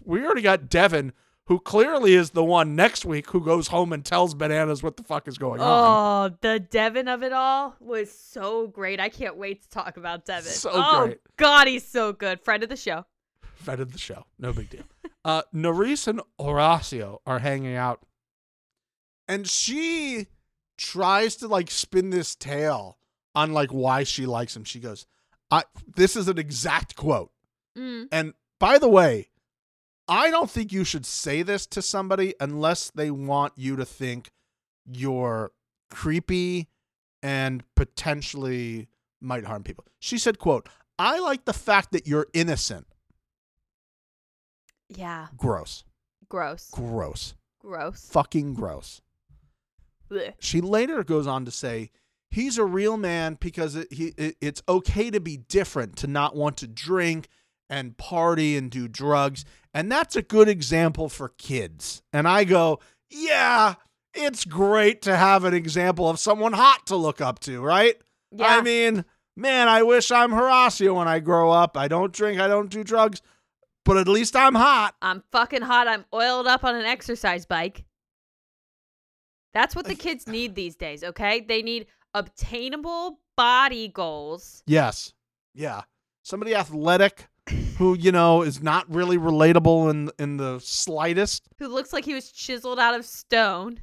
we 0.04 0.26
already 0.26 0.42
got 0.42 0.70
Devin 0.70 1.14
who 1.48 1.60
clearly 1.60 2.13
is 2.13 2.32
the 2.32 2.44
one 2.44 2.75
next 2.75 3.06
week 3.06 3.30
who 3.30 3.39
goes 3.42 3.70
home 3.70 3.94
and 3.94 4.04
tells 4.04 4.34
Bananas 4.34 4.84
what 4.84 4.98
the 4.98 5.04
fuck 5.04 5.27
is 5.27 5.38
going 5.38 5.62
on. 5.62 6.32
Oh, 6.32 6.38
the 6.42 6.60
Devin 6.60 7.08
of 7.08 7.24
it 7.24 7.32
all 7.32 7.75
was 7.80 8.12
so 8.12 8.68
great. 8.68 9.00
I 9.00 9.08
can't 9.08 9.38
wait 9.38 9.63
to 9.63 9.70
talk 9.70 9.96
about 9.96 10.25
Devin. 10.25 10.51
So 10.51 10.72
oh, 10.74 11.06
great. 11.06 11.20
God, 11.38 11.68
he's 11.68 11.88
so 11.88 12.12
good. 12.12 12.42
Friend 12.42 12.62
of 12.63 12.70
the 12.70 12.75
show. 12.75 13.06
Friend 13.56 13.80
of 13.80 13.94
the 13.94 13.98
show. 13.98 14.25
No 14.38 14.51
big 14.51 14.70
deal. 14.70 14.84
uh, 15.25 15.44
Nurys 15.56 16.08
and 16.08 16.22
Horacio 16.39 17.20
are 17.25 17.39
hanging 17.39 17.75
out, 17.75 18.01
and 19.27 19.48
she 19.48 20.27
tries 20.75 21.38
to 21.38 21.48
like 21.48 21.72
spin 21.72 22.10
this 22.10 22.36
tale 22.36 22.98
on 23.34 23.54
like 23.54 23.72
why 23.72 24.04
she 24.04 24.25
likes 24.25 24.56
him. 24.56 24.66
She 24.66 24.80
goes, 24.80 25.06
"I." 25.50 25.63
This 25.96 26.18
is 26.18 26.27
an 26.27 26.38
exact 26.38 26.98
quote. 26.98 27.32
Mm. 27.77 28.10
And 28.12 28.34
by 28.60 28.77
the 28.77 28.89
way, 28.89 29.30
I 30.08 30.30
don't 30.30 30.50
think 30.50 30.72
you 30.72 30.84
should 30.84 31.06
say 31.06 31.42
this 31.44 31.66
to 31.68 31.82
somebody 31.82 32.34
unless 32.40 32.92
they 32.92 33.12
want 33.12 33.54
you 33.56 33.76
to 33.76 33.86
think 33.86 34.32
you're 34.86 35.52
creepy 35.90 36.70
and 37.22 37.64
potentially 37.76 38.88
might 39.20 39.46
harm 39.46 39.64
people. 39.64 39.86
She 40.00 40.18
said, 40.18 40.40
quote, 40.40 40.70
I 40.98 41.20
like 41.20 41.46
the 41.46 41.54
fact 41.54 41.92
that 41.92 42.08
you're 42.08 42.28
innocent. 42.34 42.88
Yeah. 44.90 45.28
Gross. 45.36 45.84
Gross. 46.30 46.70
Gross. 46.72 47.36
Gross. 47.60 48.08
Fucking 48.12 48.54
gross. 48.54 49.02
Blech. 50.10 50.36
She 50.40 50.62
later 50.62 51.04
goes 51.04 51.28
on 51.28 51.44
to 51.46 51.52
say, 51.52 51.92
he's 52.30 52.58
a 52.58 52.66
real 52.66 52.98
man 52.98 53.38
because 53.40 53.76
it, 53.76 53.92
he, 53.92 54.14
it, 54.18 54.38
it's 54.40 54.64
okay 54.70 55.12
to 55.12 55.20
be 55.20 55.38
different, 55.38 55.98
to 55.98 56.08
not 56.08 56.36
want 56.36 56.58
to 56.58 56.68
drink 56.68 57.28
and 57.70 57.98
party 57.98 58.58
and 58.58 58.72
do 58.72 58.88
drugs. 58.88 59.46
And 59.74 59.92
that's 59.92 60.16
a 60.16 60.22
good 60.22 60.50
example 60.50 61.10
for 61.10 61.30
kids. 61.30 62.02
And 62.12 62.28
I 62.28 62.44
go, 62.44 62.80
yeah, 63.10 63.76
it's 64.14 64.46
great 64.46 65.02
to 65.04 65.16
have 65.16 65.44
an 65.44 65.54
example 65.54 66.10
of 66.10 66.20
someone 66.20 66.54
hot 66.54 66.88
to 66.88 66.96
look 66.96 67.22
up 67.22 67.40
to, 67.42 67.62
right? 67.62 67.96
Yeah. 68.32 68.48
I 68.48 68.62
mean, 68.62 69.06
man, 69.36 69.68
I 69.68 69.84
wish 69.84 70.12
I'm 70.12 70.32
Horacio 70.32 70.96
when 70.96 71.08
I 71.08 71.20
grow 71.20 71.52
up. 71.52 71.78
I 71.78 71.88
don't 71.88 72.12
drink, 72.12 72.40
I 72.40 72.48
don't 72.48 72.72
do 72.72 72.84
drugs, 72.84 73.22
but 73.86 73.98
at 73.98 74.08
least 74.08 74.36
I'm 74.36 74.56
hot. 74.56 74.96
I'm 75.02 75.24
fucking 75.32 75.62
hot. 75.62 75.88
I'm 75.88 76.06
oiled 76.14 76.48
up 76.48 76.64
on 76.64 76.76
an 76.76 76.86
exercise 76.86 77.46
bike. 77.46 77.86
That's 79.54 79.76
what 79.76 79.86
the 79.86 79.96
kids 79.96 80.28
need 80.28 80.56
these 80.56 80.76
days, 80.76 81.04
okay? 81.04 81.40
They 81.40 81.62
need 81.62 81.88
obtainable 82.14 83.20
body 83.36 83.88
goals. 83.88 84.64
Yes. 84.68 85.14
Yeah. 85.54 85.82
Somebody 86.24 86.54
athletic 86.54 87.28
who, 87.78 87.96
you 87.98 88.12
know, 88.12 88.42
is 88.42 88.62
not 88.62 88.90
really 88.94 89.18
relatable 89.18 89.90
in 89.92 90.12
in 90.20 90.38
the 90.38 90.60
slightest. 90.60 91.48
Who 91.60 91.68
looks 91.68 91.94
like 91.94 92.06
he 92.06 92.14
was 92.14 92.32
chiseled 92.32 92.80
out 92.80 92.96
of 92.96 93.06
stone. 93.06 93.82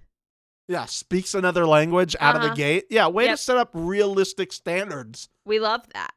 Yeah, 0.68 0.86
speaks 0.86 1.34
another 1.34 1.66
language 1.66 2.16
out 2.20 2.36
of 2.36 2.42
Uh-huh. 2.42 2.50
the 2.50 2.56
gate. 2.56 2.86
Yeah, 2.90 3.08
way 3.08 3.28
to 3.28 3.36
set 3.36 3.56
up 3.58 3.70
realistic 3.74 4.52
standards, 4.52 5.28
We 5.44 5.60
love 5.60 5.82
that. 5.92 6.12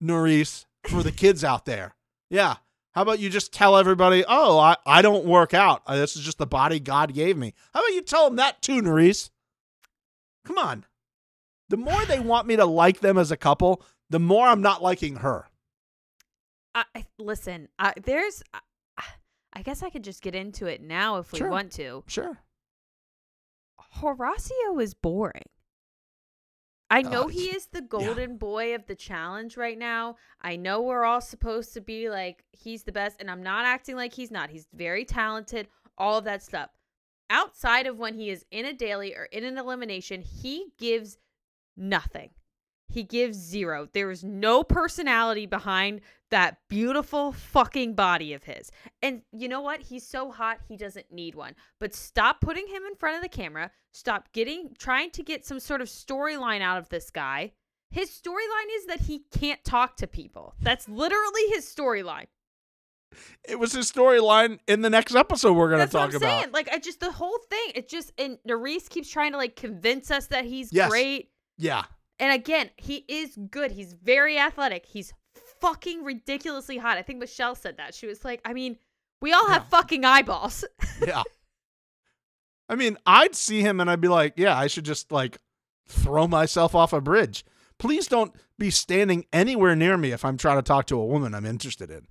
Norris, 0.00 0.66
for 0.88 1.02
the 1.02 1.12
kids 1.12 1.44
out 1.44 1.64
there. 1.64 1.94
Yeah. 2.28 2.56
How 2.94 3.02
about 3.02 3.20
you 3.20 3.30
just 3.30 3.52
tell 3.54 3.78
everybody, 3.78 4.24
oh, 4.28 4.58
I, 4.58 4.76
I 4.84 5.00
don't 5.00 5.24
work 5.24 5.54
out. 5.54 5.82
Uh, 5.86 5.96
This 5.96 6.16
is 6.16 6.22
just 6.24 6.38
the 6.38 6.46
body 6.46 6.78
God 6.80 7.14
gave 7.14 7.38
me. 7.38 7.54
How 7.72 7.80
about 7.80 7.94
you 7.94 8.02
tell 8.02 8.26
them 8.26 8.36
that 8.36 8.60
too, 8.60 8.82
Norris? 8.82 9.30
Come 10.44 10.58
on. 10.58 10.84
The 11.70 11.76
more 11.78 12.04
they 12.04 12.18
want 12.20 12.46
me 12.46 12.56
to 12.56 12.66
like 12.66 13.00
them 13.00 13.16
as 13.16 13.30
a 13.30 13.36
couple, 13.36 13.82
the 14.10 14.18
more 14.18 14.46
I'm 14.48 14.60
not 14.60 14.82
liking 14.82 15.16
her. 15.16 15.46
I, 16.74 16.84
listen, 17.18 17.68
I, 17.78 17.92
there's. 18.02 18.42
I, 18.54 18.60
I 19.54 19.60
guess 19.62 19.82
I 19.82 19.90
could 19.90 20.02
just 20.04 20.22
get 20.22 20.34
into 20.34 20.66
it 20.66 20.80
now 20.80 21.18
if 21.18 21.30
we 21.32 21.38
Sure. 21.38 21.50
want 21.50 21.72
to. 21.72 22.04
Sure. 22.06 22.38
Horacio 23.98 24.80
is 24.80 24.94
boring. 24.94 25.42
I 26.90 27.02
know 27.02 27.24
Uh, 27.24 27.28
he 27.28 27.46
is 27.54 27.66
the 27.66 27.80
golden 27.82 28.36
boy 28.36 28.74
of 28.74 28.86
the 28.86 28.94
challenge 28.94 29.56
right 29.56 29.78
now. 29.78 30.16
I 30.40 30.56
know 30.56 30.80
we're 30.82 31.04
all 31.04 31.20
supposed 31.22 31.72
to 31.74 31.80
be 31.80 32.08
like 32.10 32.44
he's 32.52 32.84
the 32.84 32.92
best, 32.92 33.16
and 33.20 33.30
I'm 33.30 33.42
not 33.42 33.64
acting 33.64 33.96
like 33.96 34.12
he's 34.12 34.30
not. 34.30 34.50
He's 34.50 34.66
very 34.74 35.04
talented, 35.04 35.68
all 35.98 36.18
of 36.18 36.24
that 36.24 36.42
stuff. 36.42 36.70
Outside 37.30 37.86
of 37.86 37.98
when 37.98 38.14
he 38.14 38.28
is 38.30 38.44
in 38.50 38.66
a 38.66 38.74
daily 38.74 39.14
or 39.14 39.24
in 39.24 39.44
an 39.44 39.56
elimination, 39.56 40.20
he 40.20 40.72
gives 40.78 41.16
nothing. 41.76 42.30
He 42.92 43.02
gives 43.02 43.36
zero. 43.38 43.88
There 43.92 44.10
is 44.10 44.22
no 44.22 44.62
personality 44.62 45.46
behind 45.46 46.00
that 46.30 46.58
beautiful 46.68 47.32
fucking 47.32 47.94
body 47.94 48.32
of 48.32 48.44
his. 48.44 48.70
And 49.02 49.22
you 49.32 49.48
know 49.48 49.60
what? 49.60 49.80
He's 49.82 50.06
so 50.06 50.30
hot, 50.30 50.58
he 50.68 50.76
doesn't 50.76 51.10
need 51.12 51.34
one. 51.34 51.54
But 51.80 51.94
stop 51.94 52.40
putting 52.40 52.66
him 52.66 52.82
in 52.86 52.94
front 52.94 53.16
of 53.16 53.22
the 53.22 53.28
camera. 53.28 53.70
Stop 53.92 54.32
getting 54.32 54.74
trying 54.78 55.10
to 55.12 55.22
get 55.22 55.44
some 55.46 55.60
sort 55.60 55.80
of 55.80 55.88
storyline 55.88 56.60
out 56.62 56.78
of 56.78 56.88
this 56.88 57.10
guy. 57.10 57.52
His 57.90 58.08
storyline 58.10 58.76
is 58.76 58.86
that 58.86 59.00
he 59.00 59.24
can't 59.38 59.62
talk 59.64 59.96
to 59.98 60.06
people. 60.06 60.54
That's 60.60 60.88
literally 60.88 61.42
his 61.48 61.66
storyline. 61.66 62.26
It 63.46 63.58
was 63.58 63.72
his 63.72 63.92
storyline 63.92 64.58
in 64.66 64.80
the 64.80 64.88
next 64.88 65.14
episode 65.14 65.52
we're 65.52 65.68
going 65.68 65.80
to 65.80 65.92
That's 65.92 65.94
what 65.94 66.00
talk 66.00 66.10
I'm 66.10 66.16
about. 66.16 66.40
saying. 66.42 66.52
Like 66.52 66.70
I 66.72 66.78
just 66.78 67.00
the 67.00 67.12
whole 67.12 67.38
thing. 67.50 67.72
It 67.74 67.88
just 67.90 68.12
and 68.16 68.38
Nurys 68.48 68.88
keeps 68.88 69.10
trying 69.10 69.32
to 69.32 69.38
like 69.38 69.56
convince 69.56 70.10
us 70.10 70.28
that 70.28 70.46
he's 70.46 70.72
Yes. 70.72 70.88
great. 70.88 71.30
Yeah. 71.58 71.84
And 72.22 72.32
again, 72.32 72.70
he 72.76 73.04
is 73.08 73.36
good. 73.50 73.72
He's 73.72 73.92
very 73.92 74.38
athletic. 74.38 74.86
He's 74.86 75.12
fucking 75.60 76.04
ridiculously 76.04 76.78
hot. 76.78 76.96
I 76.96 77.02
think 77.02 77.18
Michelle 77.18 77.54
said 77.56 77.76
that. 77.78 77.94
She 77.94 78.06
was 78.06 78.24
like, 78.24 78.40
I 78.44 78.52
mean, 78.52 78.78
we 79.20 79.32
all 79.32 79.48
have 79.48 79.62
Yeah. 79.62 79.68
fucking 79.68 80.04
eyeballs. 80.04 80.64
Yeah. 81.06 81.22
I 82.68 82.76
mean, 82.76 82.96
I'd 83.04 83.34
see 83.34 83.60
him 83.60 83.80
and 83.80 83.90
I'd 83.90 84.00
be 84.00 84.08
like, 84.08 84.34
yeah, 84.36 84.56
I 84.56 84.68
should 84.68 84.84
just 84.84 85.10
like 85.12 85.36
throw 85.88 86.26
myself 86.28 86.74
off 86.74 86.92
a 86.92 87.00
bridge. 87.00 87.44
Please 87.78 88.06
don't 88.06 88.32
be 88.58 88.70
standing 88.70 89.26
anywhere 89.32 89.74
near 89.74 89.96
me 89.98 90.12
if 90.12 90.24
I'm 90.24 90.36
trying 90.38 90.58
to 90.58 90.62
talk 90.62 90.86
to 90.86 90.98
a 91.00 91.04
woman 91.04 91.34
I'm 91.34 91.44
interested 91.44 91.90
in. 91.90 92.06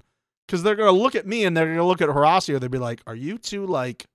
Because 0.46 0.62
they're 0.62 0.75
going 0.75 0.94
to 0.94 1.01
look 1.01 1.15
at 1.15 1.25
me 1.25 1.46
and 1.46 1.56
they're 1.56 1.65
going 1.68 1.77
to 1.77 1.86
look 1.86 2.01
at 2.01 2.10
Horacio. 2.10 2.60
They'd 2.60 2.70
be 2.70 2.77
like, 2.77 3.01
are 3.08 3.15
you 3.15 3.38
two 3.38 3.65
like, 3.65 4.06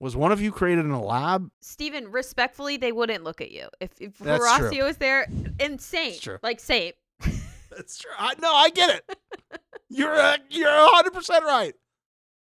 was 0.00 0.16
one 0.16 0.32
of 0.32 0.40
you 0.40 0.52
created 0.52 0.84
in 0.84 0.90
a 0.90 1.02
lab? 1.02 1.50
Steven, 1.60 2.10
respectfully, 2.10 2.76
they 2.76 2.92
wouldn't 2.92 3.24
look 3.24 3.40
at 3.40 3.50
you. 3.50 3.68
If, 3.80 3.90
if 4.00 4.18
That's 4.18 4.44
Horacio 4.44 4.78
true. 4.78 4.86
is 4.86 4.96
there, 4.98 5.26
insane. 5.58 6.10
That's 6.10 6.20
true. 6.20 6.38
Like, 6.42 6.60
same. 6.60 6.92
That's 7.20 7.98
true. 7.98 8.12
I, 8.18 8.34
no, 8.40 8.52
I 8.52 8.70
get 8.70 8.90
it. 8.90 9.60
You're, 9.88 10.14
uh, 10.14 10.36
you're 10.50 10.68
100% 10.68 11.40
right. 11.42 11.74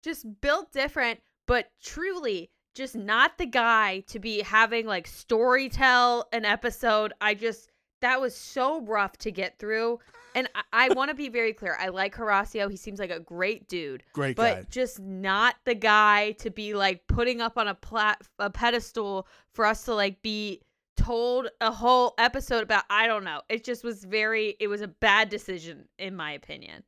just 0.04 0.25
built 0.42 0.72
different, 0.72 1.20
but 1.48 1.70
truly 1.84 2.50
just 2.75 2.96
not 2.96 3.38
the 3.38 3.46
guy 3.46 4.02
to 4.08 4.20
be 4.20 4.42
having 4.42 4.86
like 4.86 5.08
story 5.08 5.70
tell 5.70 6.28
an 6.32 6.46
episode. 6.46 7.14
I 7.22 7.34
just 7.34 7.72
that 8.06 8.22
was 8.22 8.36
so 8.36 8.82
rough 8.82 9.18
to 9.18 9.32
get 9.32 9.58
through. 9.58 10.00
And 10.36 10.48
I, 10.54 10.90
I 10.90 10.94
want 10.94 11.10
to 11.10 11.16
be 11.16 11.30
very 11.30 11.54
clear. 11.54 11.76
I 11.80 11.88
like 11.88 12.16
Horacio. 12.16 12.70
He 12.70 12.78
seems 12.78 13.00
like 13.00 13.10
a 13.10 13.20
great 13.20 13.68
dude. 13.68 14.04
Great 14.14 14.36
but 14.36 14.56
guy. 14.56 14.66
just 14.70 15.00
not 15.00 15.56
the 15.66 15.74
guy 15.76 16.34
to 16.34 16.52
be 16.52 16.74
like 16.76 17.08
putting 17.08 17.42
up 17.42 17.58
on 17.58 17.68
a 17.68 17.74
plat 17.74 18.22
a 18.38 18.50
pedestal 18.50 19.28
for 19.54 19.66
us 19.66 19.84
to 19.86 19.96
like 19.96 20.22
be 20.22 20.62
told 20.96 21.48
a 21.62 21.72
whole 21.72 22.14
episode 22.18 22.64
about 22.64 22.84
I 22.90 23.08
don't 23.08 23.24
know. 23.24 23.42
It 23.50 23.64
just 23.64 23.84
was 23.84 24.04
very 24.04 24.56
it 24.60 24.68
was 24.68 24.82
a 24.82 24.88
bad 24.88 25.30
decision 25.30 25.88
in 25.98 26.16
my 26.16 26.32
opinion. 26.34 26.84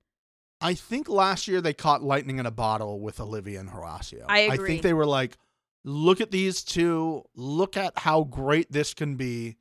I 0.61 0.73
think 0.73 1.09
last 1.09 1.47
year 1.47 1.61
they 1.61 1.73
caught 1.73 2.03
lightning 2.03 2.39
in 2.39 2.45
a 2.45 2.51
bottle 2.51 2.99
with 2.99 3.19
Olivia 3.19 3.59
and 3.59 3.69
Horacio. 3.69 4.25
I 4.27 4.39
agree. 4.39 4.53
I 4.53 4.67
think 4.67 4.81
they 4.81 4.93
were 4.93 5.05
like, 5.05 5.37
look 5.83 6.19
at 6.19 6.31
these 6.31 6.63
two, 6.63 7.23
look 7.35 7.77
at 7.77 7.93
how 7.97 8.23
great 8.23 8.71
this 8.71 8.93
can 8.93 9.15
be. 9.15 9.57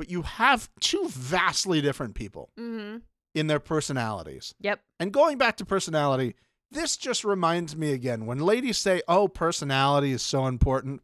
But 0.00 0.08
you 0.10 0.22
have 0.22 0.70
two 0.80 1.08
vastly 1.10 1.82
different 1.82 2.14
people 2.14 2.48
Mhm. 2.58 3.02
in 3.34 3.48
their 3.48 3.60
personalities. 3.60 4.54
Yep. 4.60 4.82
And 4.98 5.12
going 5.12 5.36
back 5.36 5.58
to 5.58 5.66
personality, 5.66 6.36
this 6.70 6.96
just 6.96 7.22
reminds 7.22 7.76
me 7.76 7.92
again 7.92 8.24
when 8.24 8.38
ladies 8.38 8.78
say, 8.78 9.02
oh, 9.06 9.28
personality 9.28 10.12
is 10.12 10.22
so 10.22 10.46
important. 10.46 11.02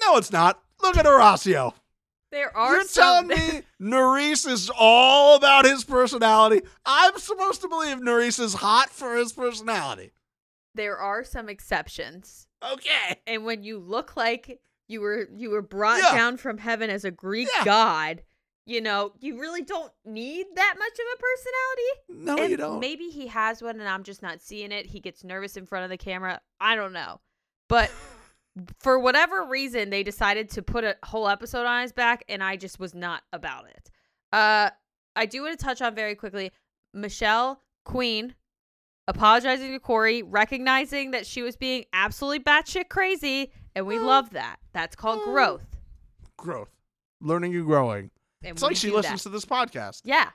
No, 0.00 0.16
it's 0.16 0.30
not. 0.30 0.62
Look 0.80 0.96
at 0.96 1.06
Horacio. 1.06 1.74
There 2.30 2.56
are 2.56 2.74
You're 2.76 2.84
some 2.84 3.26
telling 3.30 3.40
me 3.52 3.62
Nurys 3.82 4.46
is 4.48 4.70
all 4.78 5.34
about 5.34 5.64
his 5.64 5.82
personality. 5.82 6.62
I'm 6.86 7.18
supposed 7.18 7.62
to 7.62 7.68
believe 7.68 7.96
Nurys 7.96 8.38
is 8.38 8.54
hot 8.54 8.90
for 8.90 9.16
his 9.16 9.32
personality. 9.32 10.12
there 10.76 10.98
are 10.98 11.24
some 11.24 11.48
exceptions. 11.48 12.46
Okay. 12.62 13.20
And 13.26 13.44
when 13.44 13.64
you 13.64 13.80
look 13.80 14.16
like 14.16 14.60
you 14.88 15.00
were 15.00 15.28
you 15.34 15.50
were 15.50 15.62
brought 15.62 16.00
Yeah. 16.02 16.12
down 16.14 16.36
from 16.36 16.58
heaven 16.58 16.90
as 16.90 17.04
a 17.04 17.10
Greek 17.10 17.48
Yeah. 17.58 17.64
god, 17.64 18.22
you 18.66 18.80
know, 18.80 19.12
you 19.20 19.38
really 19.40 19.62
don't 19.62 19.92
need 20.04 20.46
that 20.54 20.74
much 20.78 20.92
of 20.92 21.06
a 21.14 21.18
personality. 21.20 22.26
No, 22.26 22.42
and 22.42 22.50
you 22.50 22.56
don't. 22.56 22.80
Maybe 22.80 23.04
he 23.10 23.26
has 23.28 23.62
one 23.62 23.80
and 23.80 23.88
I'm 23.88 24.02
just 24.04 24.22
not 24.22 24.40
seeing 24.40 24.72
it. 24.72 24.86
He 24.86 25.00
gets 25.00 25.24
nervous 25.24 25.56
in 25.56 25.66
front 25.66 25.84
of 25.84 25.90
the 25.90 25.96
camera. 25.98 26.40
I 26.60 26.74
don't 26.76 26.92
know. 26.92 27.20
But 27.68 27.90
for 28.78 28.98
whatever 28.98 29.44
reason, 29.44 29.90
they 29.90 30.02
decided 30.02 30.48
to 30.50 30.62
put 30.62 30.84
a 30.84 30.96
whole 31.04 31.28
episode 31.28 31.66
on 31.66 31.82
his 31.82 31.92
back, 31.92 32.22
and 32.28 32.42
I 32.42 32.56
just 32.56 32.78
was 32.78 32.94
not 32.94 33.22
about 33.32 33.66
it. 33.68 33.90
Uh, 34.32 34.70
I 35.16 35.26
do 35.26 35.42
want 35.42 35.58
to 35.58 35.64
touch 35.64 35.80
on 35.82 35.94
very 35.94 36.14
quickly 36.14 36.52
Michelle 36.92 37.60
Queen 37.84 38.34
apologizing 39.06 39.70
to 39.72 39.78
Corey, 39.78 40.22
recognizing 40.22 41.10
that 41.10 41.26
she 41.26 41.42
was 41.42 41.56
being 41.56 41.84
absolutely 41.92 42.40
batshit 42.40 42.88
crazy, 42.88 43.52
and 43.74 43.86
we 43.86 43.98
love 43.98 44.30
that. 44.30 44.56
That's 44.72 44.96
called 44.96 45.20
Mm. 45.20 45.24
growth. 45.24 45.76
Growth, 46.36 46.70
learning 47.20 47.54
and 47.56 47.64
growing. 47.66 48.10
And 48.42 48.52
It's 48.52 48.62
like 48.62 48.76
she 48.76 48.90
listens 48.90 49.22
that. 49.22 49.30
to 49.30 49.32
this 49.32 49.44
podcast. 49.44 50.02
Yeah. 50.04 50.30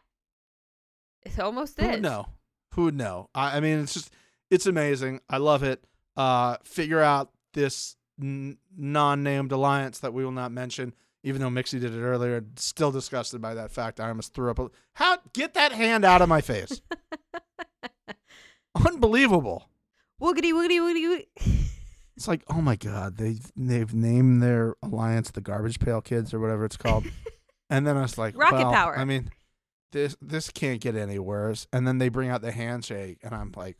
It 1.23 1.37
almost 1.39 1.79
Who 1.79 1.85
is. 1.85 1.91
would 1.93 2.01
know? 2.01 2.25
Who 2.73 2.83
would 2.85 2.95
know? 2.95 3.29
I, 3.35 3.57
I 3.57 3.59
mean, 3.59 3.79
it's 3.79 3.93
just, 3.93 4.11
it's 4.49 4.65
amazing. 4.65 5.19
I 5.29 5.37
love 5.37 5.63
it. 5.63 5.83
Uh, 6.15 6.57
figure 6.63 7.01
out 7.01 7.31
this 7.53 7.95
n- 8.21 8.57
non-named 8.75 9.51
alliance 9.51 9.99
that 9.99 10.13
we 10.13 10.23
will 10.23 10.31
not 10.31 10.51
mention, 10.51 10.93
even 11.23 11.41
though 11.41 11.49
Mixie 11.49 11.79
did 11.79 11.93
it 11.93 12.01
earlier. 12.01 12.43
Still 12.55 12.91
disgusted 12.91 13.41
by 13.41 13.53
that 13.53 13.71
fact. 13.71 13.99
I 13.99 14.07
almost 14.09 14.33
threw 14.33 14.49
up. 14.49 14.59
A, 14.59 14.69
how 14.93 15.17
get 15.33 15.53
that 15.55 15.71
hand 15.73 16.05
out 16.05 16.21
of 16.21 16.29
my 16.29 16.41
face? 16.41 16.81
Unbelievable. 18.85 19.69
Woogity 20.21 20.51
woogity 20.53 20.79
woogity. 20.79 21.05
woogity. 21.37 21.65
It's 22.19 22.27
like, 22.27 22.43
oh 22.49 22.59
my 22.59 22.75
god, 22.75 23.15
they 23.15 23.37
they've 23.55 23.93
named 23.93 24.43
their 24.43 24.75
alliance 24.83 25.31
the 25.31 25.39
Garbage 25.39 25.79
Pail 25.79 26.01
Kids 26.01 26.33
or 26.33 26.41
whatever 26.41 26.65
it's 26.65 26.75
called, 26.75 27.05
and 27.69 27.87
then 27.87 27.95
I 27.95 28.01
was 28.01 28.17
like, 28.17 28.37
Rocket 28.37 28.57
well, 28.57 28.73
Power. 28.73 28.99
I 28.99 29.05
mean, 29.05 29.29
this 29.93 30.17
this 30.21 30.49
can't 30.49 30.81
get 30.81 30.97
any 30.97 31.17
worse. 31.17 31.65
And 31.71 31.87
then 31.87 31.97
they 31.97 32.09
bring 32.09 32.29
out 32.29 32.41
the 32.41 32.51
handshake, 32.51 33.19
and 33.23 33.33
I'm 33.33 33.53
like, 33.55 33.77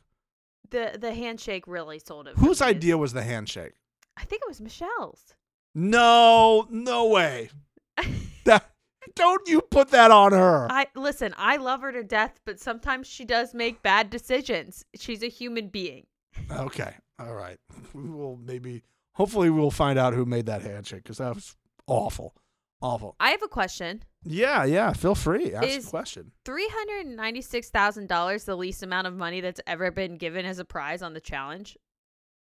the 0.71 0.97
the 0.97 1.13
handshake 1.13 1.65
really 1.67 1.99
sold 1.99 2.29
it. 2.29 2.37
whose 2.37 2.61
idea 2.61 2.97
was 2.97 3.11
the 3.11 3.23
handshake? 3.23 3.73
I 4.15 4.23
think 4.23 4.41
it 4.43 4.47
was 4.47 4.61
Michelle's. 4.61 5.33
No, 5.75 6.65
no 6.69 7.07
way. 7.07 7.49
That 8.45 8.71
don't 9.15 9.45
you 9.49 9.59
put 9.59 9.89
that 9.89 10.11
on 10.11 10.31
her. 10.31 10.71
I 10.71 10.87
listen, 10.95 11.35
I 11.37 11.57
love 11.57 11.81
her 11.81 11.91
to 11.91 12.05
death, 12.05 12.39
but 12.45 12.57
sometimes 12.57 13.05
she 13.05 13.25
does 13.25 13.53
make 13.53 13.83
bad 13.83 14.09
decisions. 14.09 14.85
She's 14.95 15.23
a 15.23 15.27
human 15.27 15.67
being. 15.67 16.05
Okay, 16.49 16.93
all 17.19 17.33
right. 17.33 17.57
We 17.93 18.09
will 18.09 18.37
maybe, 18.37 18.83
hopefully, 19.13 19.49
we'll 19.49 19.71
find 19.71 19.97
out 19.99 20.13
who 20.13 20.25
made 20.25 20.45
that 20.47 20.61
handshake 20.61 21.03
because 21.03 21.17
that 21.17 21.33
was 21.35 21.55
awful, 21.87 22.35
awful. 22.81 23.15
I 23.19 23.31
have 23.31 23.41
a 23.43 23.47
question. 23.47 24.03
Yeah, 24.23 24.63
yeah. 24.65 24.93
Feel 24.93 25.15
free. 25.15 25.53
Ask 25.53 25.67
Is- 25.67 25.87
a 25.87 25.89
question. 25.89 26.31
Three 26.45 26.67
hundred 26.71 27.07
and 27.07 27.15
ninety-six 27.15 27.69
thousand 27.69 28.07
dollars, 28.07 28.43
the 28.43 28.55
least 28.55 28.83
amount 28.83 29.07
of 29.07 29.15
money 29.15 29.41
that's 29.41 29.61
ever 29.65 29.91
been 29.91 30.17
given 30.17 30.45
as 30.45 30.59
a 30.59 30.65
prize 30.65 31.01
on 31.01 31.13
the 31.13 31.21
challenge. 31.21 31.77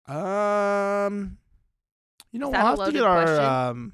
Um, 0.07 1.37
you 2.31 2.39
know, 2.39 2.49
we'll 2.49 2.59
have 2.59 2.83
to 2.85 2.91
get 2.91 3.03
our 3.03 3.23
question? 3.23 3.43
um 3.45 3.93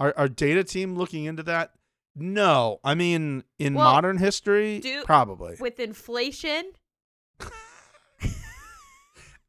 our 0.00 0.14
our 0.16 0.28
data 0.28 0.64
team 0.64 0.96
looking 0.96 1.24
into 1.26 1.42
that. 1.44 1.72
No, 2.16 2.78
I 2.82 2.94
mean 2.94 3.44
in 3.58 3.74
Well, 3.74 3.90
modern 3.92 4.16
history, 4.18 4.80
do- 4.80 5.02
probably. 5.04 5.56
With 5.60 5.78
inflation, 5.80 6.72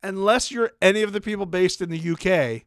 Unless 0.04 0.52
you're 0.52 0.72
any 0.82 1.02
of 1.02 1.14
the 1.14 1.22
people 1.22 1.46
based 1.46 1.82
in 1.82 1.90
the 1.90 2.10
UK 2.12 2.66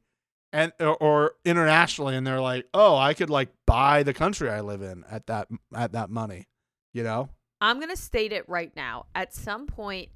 and 0.53 0.73
or, 0.81 0.97
or 0.97 1.33
internationally, 1.45 2.17
and 2.17 2.27
they're 2.27 2.41
like, 2.41 2.67
oh, 2.73 2.97
I 2.97 3.15
could 3.15 3.31
like 3.31 3.51
buy 3.67 4.03
the 4.03 4.15
country 4.15 4.49
I 4.49 4.61
live 4.61 4.83
in 4.83 5.05
at 5.11 5.27
that 5.27 5.49
at 5.75 5.93
that 5.93 6.11
money, 6.11 6.47
you 6.95 7.03
know. 7.03 7.29
I'm 7.61 7.79
going 7.79 7.91
to 7.91 7.97
state 7.97 8.33
it 8.33 8.49
right 8.49 8.75
now. 8.77 9.07
At 9.15 9.35
some 9.35 9.67
point, 9.67 10.11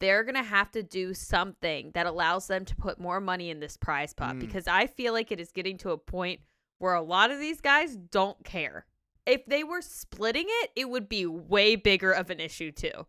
they're 0.00 0.22
going 0.22 0.34
to 0.36 0.42
have 0.42 0.70
to 0.72 0.82
do 0.82 1.14
something 1.14 1.90
that 1.94 2.06
allows 2.06 2.46
them 2.46 2.64
to 2.66 2.76
put 2.76 3.00
more 3.00 3.20
money 3.20 3.50
in 3.50 3.58
this 3.60 3.76
prize 3.76 4.12
pot 4.14 4.36
Mm. 4.36 4.40
because 4.40 4.68
I 4.68 4.86
feel 4.86 5.12
like 5.12 5.32
it 5.32 5.40
is 5.40 5.50
getting 5.50 5.76
to 5.78 5.90
a 5.90 5.98
point 5.98 6.40
where 6.78 6.94
a 6.94 7.02
lot 7.02 7.30
of 7.30 7.40
these 7.40 7.60
guys 7.60 7.96
don't 7.96 8.44
care. 8.44 8.86
If 9.26 9.44
they 9.46 9.64
were 9.64 9.80
splitting 9.82 10.46
it, 10.46 10.70
it 10.76 10.88
would 10.88 11.08
be 11.08 11.26
way 11.26 11.74
bigger 11.74 12.12
of 12.12 12.30
an 12.30 12.38
issue, 12.38 12.70
too. 12.70 13.06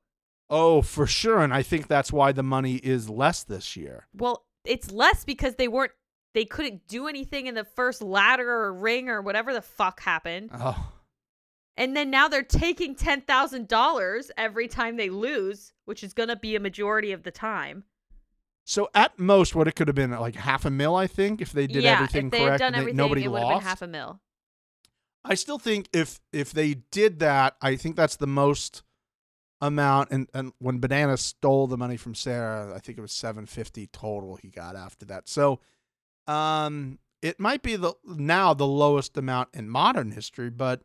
Oh, 0.49 0.81
for 0.81 1.05
sure, 1.05 1.39
and 1.39 1.53
I 1.53 1.61
think 1.61 1.87
that's 1.87 2.11
why 2.11 2.31
the 2.31 2.43
money 2.43 2.75
is 2.75 3.09
less 3.09 3.43
this 3.43 3.77
year. 3.77 4.07
Well, 4.13 4.45
it's 4.65 4.91
less 4.91 5.23
because 5.23 5.55
they 5.55 5.67
weren't, 5.67 5.91
they 6.33 6.45
couldn't 6.45 6.87
do 6.87 7.07
anything 7.07 7.47
in 7.47 7.55
the 7.55 7.63
first 7.63 8.01
ladder 8.01 8.49
or 8.49 8.73
ring 8.73 9.09
or 9.09 9.21
whatever 9.21 9.53
the 9.53 9.61
fuck 9.61 10.01
happened. 10.01 10.49
Oh, 10.53 10.91
And 11.77 11.95
then 11.95 12.09
now 12.09 12.27
they're 12.27 12.43
taking 12.43 12.95
$10,000 12.95 14.29
every 14.37 14.67
time 14.67 14.97
they 14.97 15.09
lose, 15.09 15.71
which 15.85 16.03
is 16.03 16.13
going 16.13 16.29
to 16.29 16.35
be 16.35 16.55
a 16.55 16.59
majority 16.59 17.11
of 17.11 17.23
the 17.23 17.31
time. 17.31 17.83
So 18.65 18.89
at 18.93 19.17
most, 19.17 19.55
what 19.55 19.67
it 19.67 19.75
could 19.75 19.87
have 19.87 19.95
been 19.95 20.11
like 20.11 20.35
half 20.35 20.65
a 20.65 20.69
mil, 20.69 20.95
I 20.95 21.07
think, 21.07 21.41
if 21.41 21.51
they 21.51 21.65
did 21.67 21.83
yeah, 21.83 21.93
everything 21.93 22.27
if 22.27 22.31
they 22.31 22.45
correct 22.45 22.59
done 22.59 22.73
and 22.73 22.75
everything, 22.77 22.97
nobody 22.97 23.23
it 23.23 23.27
would 23.29 23.39
have 23.39 23.47
lost. 23.49 23.61
been 23.61 23.67
half 23.67 23.81
a 23.81 23.87
mil. 23.87 24.19
I 25.25 25.33
still 25.35 25.57
think 25.57 25.89
if 25.91 26.19
if 26.31 26.51
they 26.53 26.75
did 26.91 27.19
that, 27.19 27.55
I 27.61 27.75
think 27.75 27.95
that's 27.95 28.15
the 28.15 28.27
most 28.27 28.83
amount. 29.61 30.11
And 30.11 30.27
and 30.33 30.53
when 30.59 30.79
Banana 30.79 31.17
stole 31.17 31.67
the 31.67 31.77
money 31.77 31.97
from 31.97 32.15
Sarah, 32.15 32.73
I 32.75 32.79
think 32.79 32.97
it 32.97 33.01
was 33.01 33.11
seven 33.11 33.45
fifty 33.45 33.87
total 33.87 34.35
he 34.35 34.49
got 34.49 34.75
after 34.75 35.05
that. 35.05 35.27
So, 35.27 35.59
um, 36.27 36.99
it 37.21 37.39
might 37.39 37.61
be 37.61 37.75
the 37.75 37.93
now 38.05 38.53
the 38.53 38.67
lowest 38.67 39.17
amount 39.17 39.49
in 39.53 39.69
modern 39.69 40.11
history, 40.11 40.49
but 40.49 40.81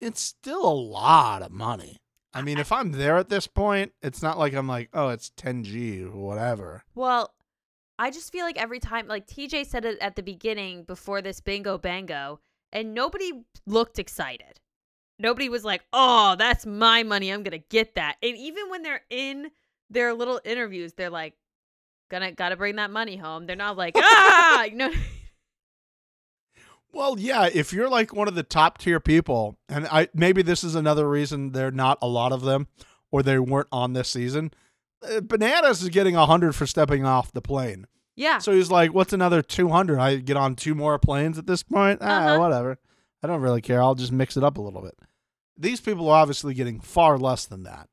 it's 0.00 0.20
still 0.20 0.66
a 0.66 0.72
lot 0.72 1.42
of 1.42 1.50
money. 1.50 1.98
I 2.32 2.42
mean, 2.42 2.58
if 2.58 2.70
I'm 2.70 2.92
there 2.92 3.16
at 3.16 3.30
this 3.30 3.46
point, 3.46 3.92
it's 4.02 4.22
not 4.22 4.38
like 4.38 4.52
I'm 4.52 4.68
like, 4.68 4.90
oh, 4.92 5.08
it's 5.08 5.30
10G 5.38 6.04
or 6.04 6.18
whatever. 6.18 6.82
Well, 6.94 7.32
I 7.98 8.10
just 8.10 8.30
feel 8.30 8.44
like 8.44 8.60
every 8.60 8.78
time, 8.78 9.08
like 9.08 9.26
TJ 9.26 9.66
said 9.66 9.86
it 9.86 9.98
at 10.00 10.16
the 10.16 10.22
beginning 10.22 10.84
before 10.84 11.22
this 11.22 11.40
bingo 11.40 11.78
bango, 11.78 12.40
and 12.72 12.92
nobody 12.92 13.32
looked 13.66 13.98
excited. 13.98 14.60
Nobody 15.18 15.48
was 15.48 15.64
like, 15.64 15.82
oh, 15.92 16.36
that's 16.38 16.66
my 16.66 17.02
money. 17.02 17.30
I'm 17.32 17.42
going 17.42 17.58
to 17.58 17.66
get 17.70 17.94
that. 17.94 18.16
And 18.22 18.36
even 18.36 18.68
when 18.70 18.82
they're 18.82 19.02
in 19.10 19.50
their 19.90 20.12
little 20.14 20.40
interviews, 20.44 20.92
they're 20.92 21.10
like, 21.10 21.34
gonna, 22.10 22.32
gotta 22.32 22.56
bring 22.56 22.76
that 22.76 22.90
money 22.90 23.16
home. 23.16 23.46
They're 23.46 23.56
not 23.56 23.76
like, 23.76 23.94
ah, 23.96 24.64
you 24.64 24.76
know. 24.76 24.92
Well, 26.92 27.18
yeah, 27.18 27.48
if 27.52 27.72
you're 27.74 27.90
like 27.90 28.14
one 28.14 28.26
of 28.28 28.34
the 28.34 28.42
top 28.42 28.78
tier 28.78 29.00
people, 29.00 29.58
and 29.68 29.86
I 29.88 30.08
maybe 30.14 30.40
this 30.42 30.64
is 30.64 30.74
another 30.74 31.08
reason 31.08 31.52
there 31.52 31.66
are 31.66 31.72
not 31.72 31.98
a 32.00 32.06
lot 32.08 32.32
of 32.32 32.40
them, 32.42 32.68
or 33.10 33.22
they 33.22 33.38
weren't 33.38 33.68
on 33.70 33.92
this 33.92 34.08
season. 34.08 34.52
uh, 35.06 35.20
Bananas 35.20 35.82
is 35.82 35.90
getting 35.90 36.16
a 36.16 36.24
hundred 36.24 36.54
for 36.54 36.66
stepping 36.66 37.04
off 37.04 37.32
the 37.32 37.42
plane, 37.42 37.86
Yeah. 38.14 38.38
so 38.38 38.52
he's 38.52 38.70
like, 38.70 38.94
"What's 38.94 39.12
another 39.12 39.42
two 39.42 39.68
hundred? 39.68 39.98
I 39.98 40.16
get 40.16 40.38
on 40.38 40.54
two 40.56 40.74
more 40.74 40.98
planes 40.98 41.36
at 41.36 41.46
this 41.46 41.62
point. 41.62 41.98
Ah, 42.00 42.28
Uh-huh. 42.28 42.38
whatever. 42.40 42.78
I 43.22 43.26
don't 43.26 43.40
really 43.40 43.62
care. 43.62 43.82
I'll 43.82 43.94
just 43.94 44.12
mix 44.12 44.36
it 44.36 44.44
up 44.44 44.58
a 44.58 44.60
little 44.62 44.82
bit." 44.82 44.94
These 45.58 45.80
people 45.80 46.08
are 46.10 46.20
obviously 46.20 46.54
getting 46.54 46.80
far 46.80 47.16
less 47.18 47.46
than 47.46 47.62
that. 47.64 47.88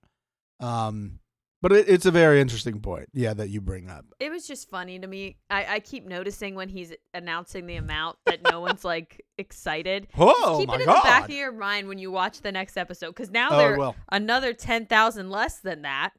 Um, 0.60 1.20
but 1.62 1.72
it, 1.72 1.88
it's 1.88 2.06
a 2.06 2.12
very 2.12 2.42
interesting 2.42 2.82
point, 2.82 3.08
yeah, 3.14 3.34
that 3.34 3.50
you 3.50 3.62
bring 3.62 3.90
up. 3.90 4.06
It 4.20 4.30
was 4.30 4.46
just 4.46 4.70
funny 4.70 5.00
to 5.00 5.08
me. 5.08 5.38
I, 5.50 5.76
I 5.76 5.80
keep 5.80 6.06
noticing 6.06 6.56
when 6.56 6.68
he's 6.68 6.92
announcing 7.14 7.66
the 7.68 7.78
amount 7.78 8.18
that 8.26 8.42
no 8.52 8.60
one's 8.60 8.84
like 8.94 9.22
excited. 9.38 10.08
Oh 10.18 10.58
Keep 10.60 10.68
my 10.68 10.76
it 10.76 10.82
in 10.82 10.86
god! 10.88 10.98
the 11.00 11.04
back 11.08 11.24
of 11.24 11.30
your 11.30 11.54
mind 11.54 11.88
when 11.88 11.98
you 12.00 12.12
watch 12.12 12.42
the 12.42 12.52
next 12.52 12.76
episode 12.76 13.08
because 13.12 13.32
now 13.32 13.48
Oh, 13.52 13.58
they're 13.58 13.92
another 14.12 14.52
10,000 14.54 15.30
less 15.30 15.60
than 15.60 15.84
that. 15.84 16.12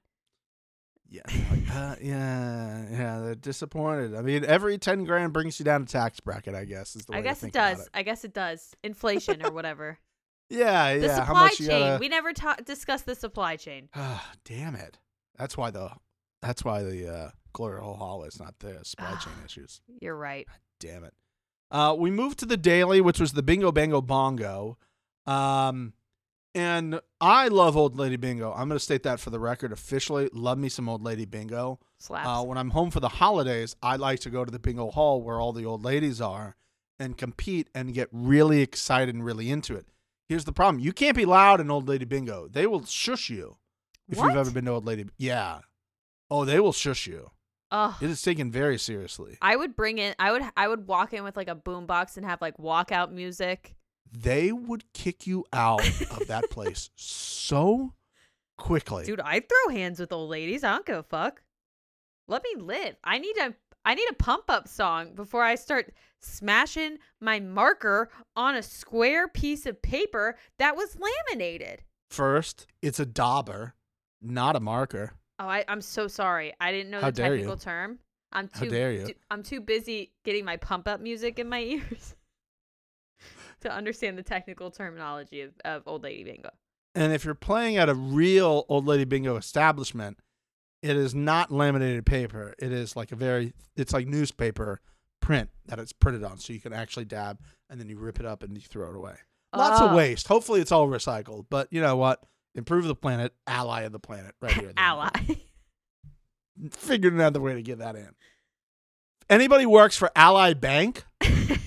Yeah, 1.15 1.23
like, 1.51 1.75
uh, 1.75 1.95
yeah, 2.03 2.85
yeah. 2.91 3.21
They're 3.21 3.35
disappointed. 3.37 4.17
I 4.17 4.23
mean, 4.23 4.45
every 4.45 4.79
ten 4.79 5.05
grand 5.05 5.33
brings 5.33 5.61
you 5.61 5.65
down 5.65 5.83
a 5.83 5.87
tax 5.87 6.19
bracket. 6.19 6.57
I 6.57 6.65
guess 6.65 6.97
is 6.97 7.05
the 7.05 7.13
way 7.13 7.19
I 7.19 7.21
guess 7.21 7.39
it 7.39 7.41
think 7.53 7.55
about 7.55 7.77
does. 7.77 7.89
I 7.95 8.03
guess 8.03 8.25
it 8.25 8.35
does. 8.35 8.75
Inflation 8.83 9.45
or 9.45 9.51
whatever. 9.53 9.99
Yeah, 10.51 10.99
The 10.99 11.07
yeah. 11.07 11.15
How 11.21 11.25
supply 11.25 11.43
much 11.45 11.57
chain. 11.59 11.69
gotta? 11.69 11.99
We 11.99 12.09
never 12.09 12.33
ta- 12.35 12.57
discussed 12.67 13.07
the 13.07 13.15
supply 13.15 13.57
chain. 13.57 13.89
Ah, 13.95 14.31
damn 14.45 14.75
it. 14.75 14.99
That's 15.39 15.57
why 15.57 15.71
the 15.71 15.91
that's 16.43 16.63
why 16.65 16.83
the 16.83 17.09
uh, 17.13 17.31
Glory 17.55 17.81
Hole 17.81 17.95
Hall 17.97 18.25
is 18.25 18.39
not 18.39 18.59
the 18.59 18.79
supply 18.83 19.17
chain 19.17 19.33
issues. 19.47 19.81
You're 20.01 20.17
right. 20.17 20.47
Damn 20.81 21.05
it. 21.05 21.15
Uh, 21.71 21.97
we 21.99 22.11
moved 22.11 22.39
to 22.41 22.47
the 22.47 22.59
daily, 22.59 23.01
which 23.01 23.19
was 23.19 23.33
the 23.33 23.43
Bingo 23.43 23.73
Bango 23.73 24.03
Bongo. 24.03 24.77
Um, 25.27 25.95
and 26.55 27.01
I 27.21 27.49
love 27.49 27.77
Old 27.77 27.97
Lady 27.97 28.17
Bingo. 28.17 28.53
I'm 28.53 28.69
going 28.69 28.79
to 28.79 28.85
state 28.85 29.03
that 29.05 29.21
for 29.21 29.31
the 29.31 29.41
record 29.41 29.73
officially. 29.73 30.29
Love 30.33 30.59
me 30.59 30.69
some 30.69 30.89
Old 30.89 31.03
Lady 31.03 31.25
Bingo. 31.25 31.81
Slaps. 31.99 32.27
Uh, 32.29 32.45
when 32.45 32.59
I'm 32.59 32.71
home 32.71 32.91
for 32.91 33.01
the 33.01 33.09
holidays, 33.09 33.75
I 33.83 33.97
like 33.97 34.21
to 34.21 34.31
go 34.31 34.45
to 34.45 34.51
the 34.51 34.59
bingo 34.59 34.91
hall 34.91 35.23
where 35.23 35.41
all 35.41 35.53
the 35.53 35.65
old 35.65 35.85
ladies 35.85 36.21
are 36.21 36.55
and 36.99 37.17
compete 37.17 37.69
and 37.75 37.95
get 37.95 38.09
really 38.13 38.61
excited 38.61 39.15
and 39.15 39.25
really 39.25 39.51
into 39.51 39.75
it. 39.75 39.87
Here's 40.29 40.45
the 40.45 40.53
problem: 40.53 40.83
you 40.83 40.93
can't 40.93 41.17
be 41.17 41.25
loud 41.25 41.61
in 41.61 41.71
old 41.71 41.89
lady 41.89 42.05
bingo. 42.05 42.49
They 42.49 42.67
will 42.67 42.85
shush 42.85 43.31
you 43.31 43.57
if 44.09 44.19
What? 44.19 44.27
you've 44.29 44.37
ever 44.37 44.51
been 44.51 44.67
to 44.67 44.73
old 44.73 44.87
lady. 44.87 45.07
Yeah. 45.19 45.61
Oh, 46.31 46.45
they 46.45 46.61
will 46.61 46.73
shush 46.73 47.07
you. 47.07 47.31
Ugh. 47.71 47.95
It 48.01 48.09
is 48.11 48.23
taken 48.23 48.51
very 48.51 48.79
seriously. 48.79 49.37
I 49.43 49.57
would 49.57 49.75
bring 49.75 49.99
in. 49.99 50.15
I 50.19 50.31
would. 50.33 50.43
I 50.57 50.69
would 50.69 50.87
walk 50.87 51.13
in 51.13 51.25
with 51.25 51.37
like 51.37 51.49
a 51.49 51.57
boombox 51.57 52.17
and 52.17 52.25
have 52.25 52.41
like 52.41 52.57
walkout 52.59 53.11
music. 53.13 53.75
They 54.13 54.53
would 54.53 54.85
kick 54.93 55.27
you 55.27 55.45
out 55.53 55.87
of 56.11 56.27
that 56.29 56.51
place 56.51 56.91
so 56.97 57.93
quickly. 58.57 59.05
Dude, 59.05 59.21
I 59.21 59.41
throw 59.41 59.75
hands 59.75 59.99
with 60.01 60.13
old 60.13 60.31
ladies. 60.31 60.63
I 60.65 60.73
don't 60.73 60.87
give 60.87 60.97
a 60.99 61.03
fuck. 61.03 61.43
Let 62.29 62.43
me 62.43 62.63
live. 62.63 62.97
I 63.05 63.19
need 63.19 63.37
a. 63.39 63.55
I 63.87 63.95
need 63.95 64.09
a 64.11 64.15
pump 64.15 64.45
up 64.49 64.67
song 64.67 65.15
before 65.15 65.43
I 65.43 65.57
start 65.57 65.93
smashing 66.23 66.97
my 67.21 67.39
marker 67.39 68.09
on 68.35 68.55
a 68.55 68.63
square 68.63 69.29
piece 69.29 69.67
of 69.67 69.83
paper 69.83 70.39
that 70.59 70.75
was 70.75 70.97
laminated. 70.99 71.83
First, 72.09 72.67
it's 72.81 72.99
a 72.99 73.05
dauber, 73.05 73.75
not 74.23 74.57
a 74.57 74.61
marker. 74.61 75.13
Oh, 75.39 75.45
I, 75.47 75.67
I'm 75.69 75.83
so 75.83 76.09
sorry. 76.09 76.55
I 76.59 76.73
didn't 76.73 76.91
know 76.93 77.01
How 77.03 77.09
the 77.11 77.13
dare 77.13 77.33
you. 77.35 77.41
technical 77.43 77.59
term. 77.59 77.99
I'm 78.33 78.49
How 78.55 78.61
too 78.65 78.71
dare 78.71 78.93
you. 78.93 79.07
too- 79.09 79.15
I'm 79.31 79.43
too 79.43 79.61
busy 79.61 80.13
getting 80.25 80.47
my 80.47 80.57
pump 80.57 80.89
up 80.89 81.01
music 81.01 81.39
in 81.39 81.51
my 81.51 81.61
ears 81.63 82.15
to 83.65 83.73
understand 83.73 84.17
the 84.17 84.23
technical 84.23 84.71
terminology 84.71 85.43
of, 85.43 85.51
of 85.65 85.83
old 85.87 86.03
lady 86.05 86.25
bingo. 86.25 86.51
And 86.95 87.13
if 87.13 87.25
you're 87.25 87.35
playing 87.35 87.77
at 87.77 87.89
a 87.89 87.95
real 87.95 88.65
old 88.69 88.87
lady 88.87 89.05
bingo 89.05 89.37
establishment, 89.37 90.19
it 90.83 90.97
is 90.97 91.15
not 91.15 91.51
laminated 91.51 92.07
paper. 92.07 92.55
It 92.59 92.71
is 92.73 92.95
like 92.95 93.11
a 93.13 93.17
very 93.17 93.53
it's 93.77 93.93
like 93.93 94.07
newspaper 94.07 94.81
print 95.21 95.51
that 95.67 95.79
it's 95.79 95.93
printed 95.93 96.23
on 96.23 96.39
so 96.39 96.53
you 96.53 96.61
can 96.61 96.73
actually 96.73 97.07
dab 97.07 97.41
and 97.69 97.81
then 97.81 97.89
you 97.89 97.99
rip 97.99 98.21
it 98.21 98.27
up 98.27 98.43
and 98.43 98.55
you 98.55 98.61
throw 98.63 98.91
it 98.91 98.97
away. 98.97 99.17
Lots 99.57 99.81
of 99.81 99.93
Oh. 99.93 99.97
waste. 99.97 100.29
Hopefully 100.29 100.61
it's 100.61 100.71
all 100.73 100.87
recycled. 100.87 101.47
But 101.51 101.69
you 101.73 101.81
know 101.81 101.97
what? 101.97 102.23
Improve 102.55 102.85
the 102.85 102.95
planet, 102.95 103.33
ally 103.47 103.83
of 103.83 103.93
the 103.93 103.99
planet 103.99 104.35
right 104.41 104.53
here. 104.53 104.69
at 104.69 104.77
the 104.77 104.81
end. 104.83 104.89
Ally. 106.59 106.71
Figured 106.71 107.13
another 107.15 107.41
way 107.41 107.55
to 107.55 107.63
get 107.63 107.79
that 107.79 107.97
in. 107.97 108.11
Anybody 109.29 109.67
works 109.67 109.97
for 109.97 110.11
Ally 110.15 110.53
Bank? 110.55 111.05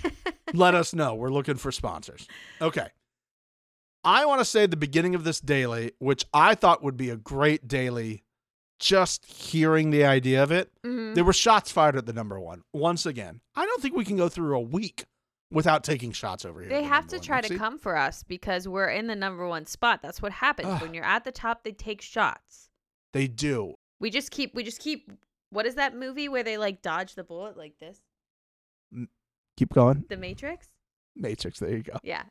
let 0.54 0.76
us 0.76 0.94
know. 0.94 1.16
We're 1.16 1.30
looking 1.32 1.56
for 1.56 1.72
sponsors. 1.72 2.28
Okay. 2.62 2.88
I 4.04 4.26
want 4.26 4.40
to 4.40 4.46
say 4.46 4.66
the 4.66 4.78
beginning 4.78 5.16
of 5.16 5.24
this 5.24 5.40
daily, 5.42 5.92
which 6.00 6.26
I 6.34 6.56
thought 6.56 6.84
would 6.84 6.96
be 6.98 7.10
a 7.10 7.18
great 7.18 7.68
daily, 7.68 8.24
just 8.80 9.26
hearing 9.26 9.90
the 9.90 10.06
idea 10.06 10.42
of 10.44 10.52
it. 10.52 10.72
Mhm. 10.86 11.16
There 11.16 11.24
were 11.26 11.34
shots 11.34 11.72
fired 11.72 11.96
at 11.96 12.06
the 12.06 12.14
number 12.14 12.40
one. 12.40 12.64
Once 12.74 13.06
again, 13.06 13.42
I 13.56 13.66
don't 13.66 13.82
think 13.82 13.96
we 13.96 14.06
can 14.06 14.16
go 14.16 14.30
through 14.30 14.56
a 14.56 14.62
week 14.62 15.06
without 15.52 15.84
taking 15.84 16.12
shots 16.12 16.46
over 16.46 16.62
here. 16.62 16.70
They 16.70 16.84
have 16.84 17.08
to 17.08 17.18
one. 17.18 17.24
try 17.26 17.42
to 17.42 17.48
See? 17.48 17.58
come 17.58 17.78
for 17.80 17.98
us 17.98 18.24
because 18.24 18.68
we're 18.68 18.90
in 18.90 19.08
the 19.08 19.16
number 19.16 19.48
one 19.48 19.66
spot. 19.66 20.02
That's 20.02 20.22
what 20.22 20.32
happens 20.32 20.70
Ugh. 20.70 20.82
when 20.82 20.94
you're 20.94 21.04
at 21.04 21.24
the 21.24 21.32
top. 21.32 21.64
They 21.64 21.72
take 21.72 22.02
shots. 22.02 22.70
They 23.14 23.28
do. 23.28 23.74
We 24.00 24.10
just 24.10 24.32
keep. 24.32 24.54
We 24.56 24.64
just 24.64 24.80
keep. 24.80 25.12
What 25.50 25.66
is 25.66 25.76
that 25.76 25.96
movie 25.96 26.30
where 26.30 26.44
they 26.44 26.58
like 26.58 26.82
dodge 26.82 27.16
the 27.16 27.24
bullet 27.24 27.58
like 27.58 27.80
this? 27.80 28.00
Keep 29.58 29.74
going. 29.74 30.06
The 30.08 30.18
Matrix. 30.18 30.70
Matrix. 31.16 31.60
There 31.60 31.76
you 31.76 31.84
go. 31.84 32.00
Yeah. 32.04 32.24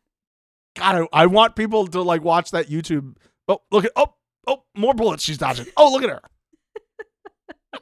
God, 0.76 1.08
I, 1.12 1.22
I 1.22 1.26
want 1.26 1.56
people 1.56 1.86
to 1.88 2.02
like 2.02 2.22
watch 2.22 2.52
that 2.52 2.68
YouTube. 2.68 3.16
Oh, 3.48 3.60
look 3.70 3.84
at 3.84 3.92
oh 3.96 4.14
oh 4.46 4.62
more 4.76 4.94
bullets 4.94 5.24
she's 5.24 5.38
dodging. 5.38 5.66
Oh, 5.76 5.90
look 5.92 6.02
at 6.04 6.10
her. 6.10 6.20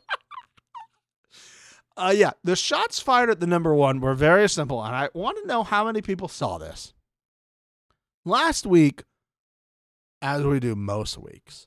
uh 1.96 2.14
yeah, 2.16 2.32
the 2.42 2.56
shots 2.56 3.00
fired 3.00 3.30
at 3.30 3.40
the 3.40 3.46
number 3.46 3.74
one 3.74 4.00
were 4.00 4.14
very 4.14 4.48
simple, 4.48 4.82
and 4.82 4.94
I 4.94 5.10
want 5.14 5.38
to 5.38 5.46
know 5.46 5.62
how 5.62 5.84
many 5.84 6.00
people 6.00 6.28
saw 6.28 6.58
this. 6.58 6.94
Last 8.24 8.64
week, 8.64 9.04
as 10.22 10.42
we 10.42 10.58
do 10.60 10.74
most 10.74 11.18
weeks, 11.18 11.66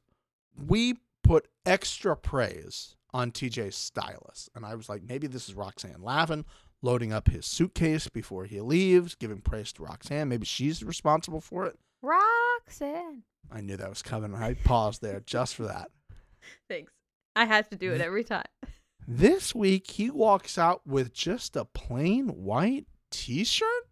we 0.58 0.96
put 1.24 1.48
extra 1.66 2.16
praise 2.16 2.96
on 3.14 3.32
TJ's 3.32 3.76
stylist, 3.76 4.50
and 4.56 4.66
I 4.66 4.74
was 4.76 4.90
like, 4.90 5.04
maybe 5.04 5.28
this 5.28 5.48
is 5.48 5.56
Roxanne 5.56 6.02
Lavin 6.02 6.46
loading 6.82 7.12
up 7.12 7.30
his 7.30 7.46
suitcase 7.46 8.08
before 8.08 8.46
he 8.46 8.62
leaves, 8.62 9.16
giving 9.16 9.42
praise 9.42 9.74
to 9.74 9.84
Roxanne. 9.84 10.30
Maybe 10.30 10.46
she's 10.46 10.84
responsible 10.84 11.42
for 11.42 11.66
it. 11.66 11.78
Roxanne. 12.02 13.24
I 13.52 13.62
knew 13.62 13.78
that 13.78 13.90
was 13.90 14.02
coming. 14.02 14.36
I 14.36 14.54
paused 14.54 15.02
there 15.02 15.22
just 15.26 15.56
for 15.56 15.64
that. 15.64 15.90
Thanks. 16.70 16.92
I 17.36 17.46
have 17.46 17.70
to 17.70 17.76
do 17.76 17.94
it 17.94 18.02
every 18.02 18.24
time. 18.24 18.44
This 19.10 19.56
week, 19.56 19.92
he 19.92 20.10
walks 20.10 20.58
out 20.58 20.86
with 20.86 21.14
just 21.14 21.56
a 21.56 21.64
plain 21.64 22.28
white 22.28 22.88
t 23.10 23.46
shirt? 23.46 23.88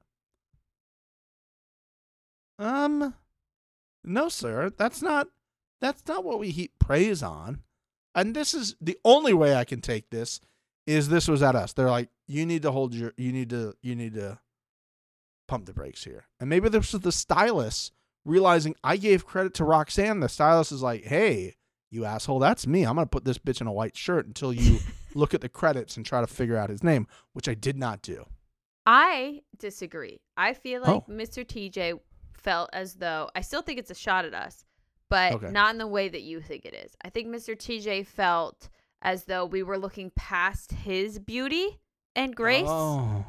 Um, 2.59 3.15
no, 4.03 4.27
sir. 4.27 4.71
That's 4.77 5.01
not. 5.01 5.29
That's 5.79 6.05
not 6.05 6.25
what 6.25 6.39
we 6.39 6.51
heap 6.51 6.73
praise 6.79 7.23
on. 7.23 7.61
And 8.13 8.35
this 8.35 8.53
is 8.53 8.75
the 8.81 8.97
only 9.05 9.33
way 9.33 9.55
I 9.55 9.63
can 9.63 9.79
take 9.79 10.09
this 10.09 10.41
is 10.87 11.09
this 11.09 11.27
was 11.27 11.41
at 11.43 11.55
us. 11.55 11.73
They're 11.73 11.89
like, 11.89 12.09
you 12.27 12.45
need 12.45 12.61
to 12.63 12.71
hold 12.71 12.93
your, 12.93 13.13
you 13.17 13.31
need 13.31 13.49
to, 13.51 13.73
you 13.81 13.95
need 13.95 14.13
to 14.15 14.39
pump 15.47 15.65
the 15.65 15.73
brakes 15.73 16.03
here. 16.03 16.25
And 16.39 16.49
maybe 16.49 16.69
this 16.69 16.93
was 16.93 17.01
the 17.01 17.11
stylist 17.11 17.91
realizing 18.23 18.75
I 18.83 18.97
gave 18.97 19.25
credit 19.25 19.53
to 19.55 19.63
Roxanne. 19.63 20.19
The 20.19 20.29
stylist 20.29 20.71
is 20.71 20.81
like, 20.81 21.03
hey, 21.03 21.55
you 21.91 22.05
asshole, 22.05 22.39
that's 22.39 22.65
me. 22.67 22.83
I'm 22.83 22.95
gonna 22.95 23.05
put 23.05 23.25
this 23.25 23.37
bitch 23.37 23.61
in 23.61 23.67
a 23.67 23.71
white 23.73 23.95
shirt 23.95 24.25
until 24.27 24.51
you 24.51 24.79
look 25.15 25.33
at 25.33 25.41
the 25.41 25.49
credits 25.49 25.97
and 25.97 26.05
try 26.05 26.21
to 26.21 26.27
figure 26.27 26.57
out 26.57 26.69
his 26.69 26.83
name, 26.83 27.07
which 27.33 27.47
I 27.47 27.53
did 27.53 27.77
not 27.77 28.01
do. 28.01 28.25
I 28.85 29.41
disagree. 29.57 30.19
I 30.37 30.53
feel 30.53 30.81
like 30.81 30.89
Oh. 30.89 31.05
Mr. 31.09 31.45
TJ 31.45 31.99
felt 32.33 32.69
as 32.73 32.95
though 32.95 33.29
I 33.35 33.41
still 33.41 33.61
think 33.61 33.79
it's 33.79 33.91
a 33.91 33.95
shot 33.95 34.25
at 34.25 34.33
us, 34.33 34.65
but 35.09 35.33
Okay. 35.33 35.51
not 35.51 35.73
in 35.73 35.77
the 35.77 35.87
way 35.87 36.09
that 36.09 36.21
you 36.21 36.41
think 36.41 36.65
it 36.65 36.73
is. 36.73 36.91
I 37.03 37.09
think 37.09 37.27
Mr. 37.27 37.55
TJ 37.55 38.05
felt 38.05 38.69
as 39.05 39.23
though 39.25 39.45
we 39.45 39.63
were 39.63 39.77
looking 39.77 40.11
past 40.15 40.71
his 40.73 41.19
beauty 41.19 41.79
and 42.15 42.35
grace 42.35 42.65
Oh. 42.67 43.23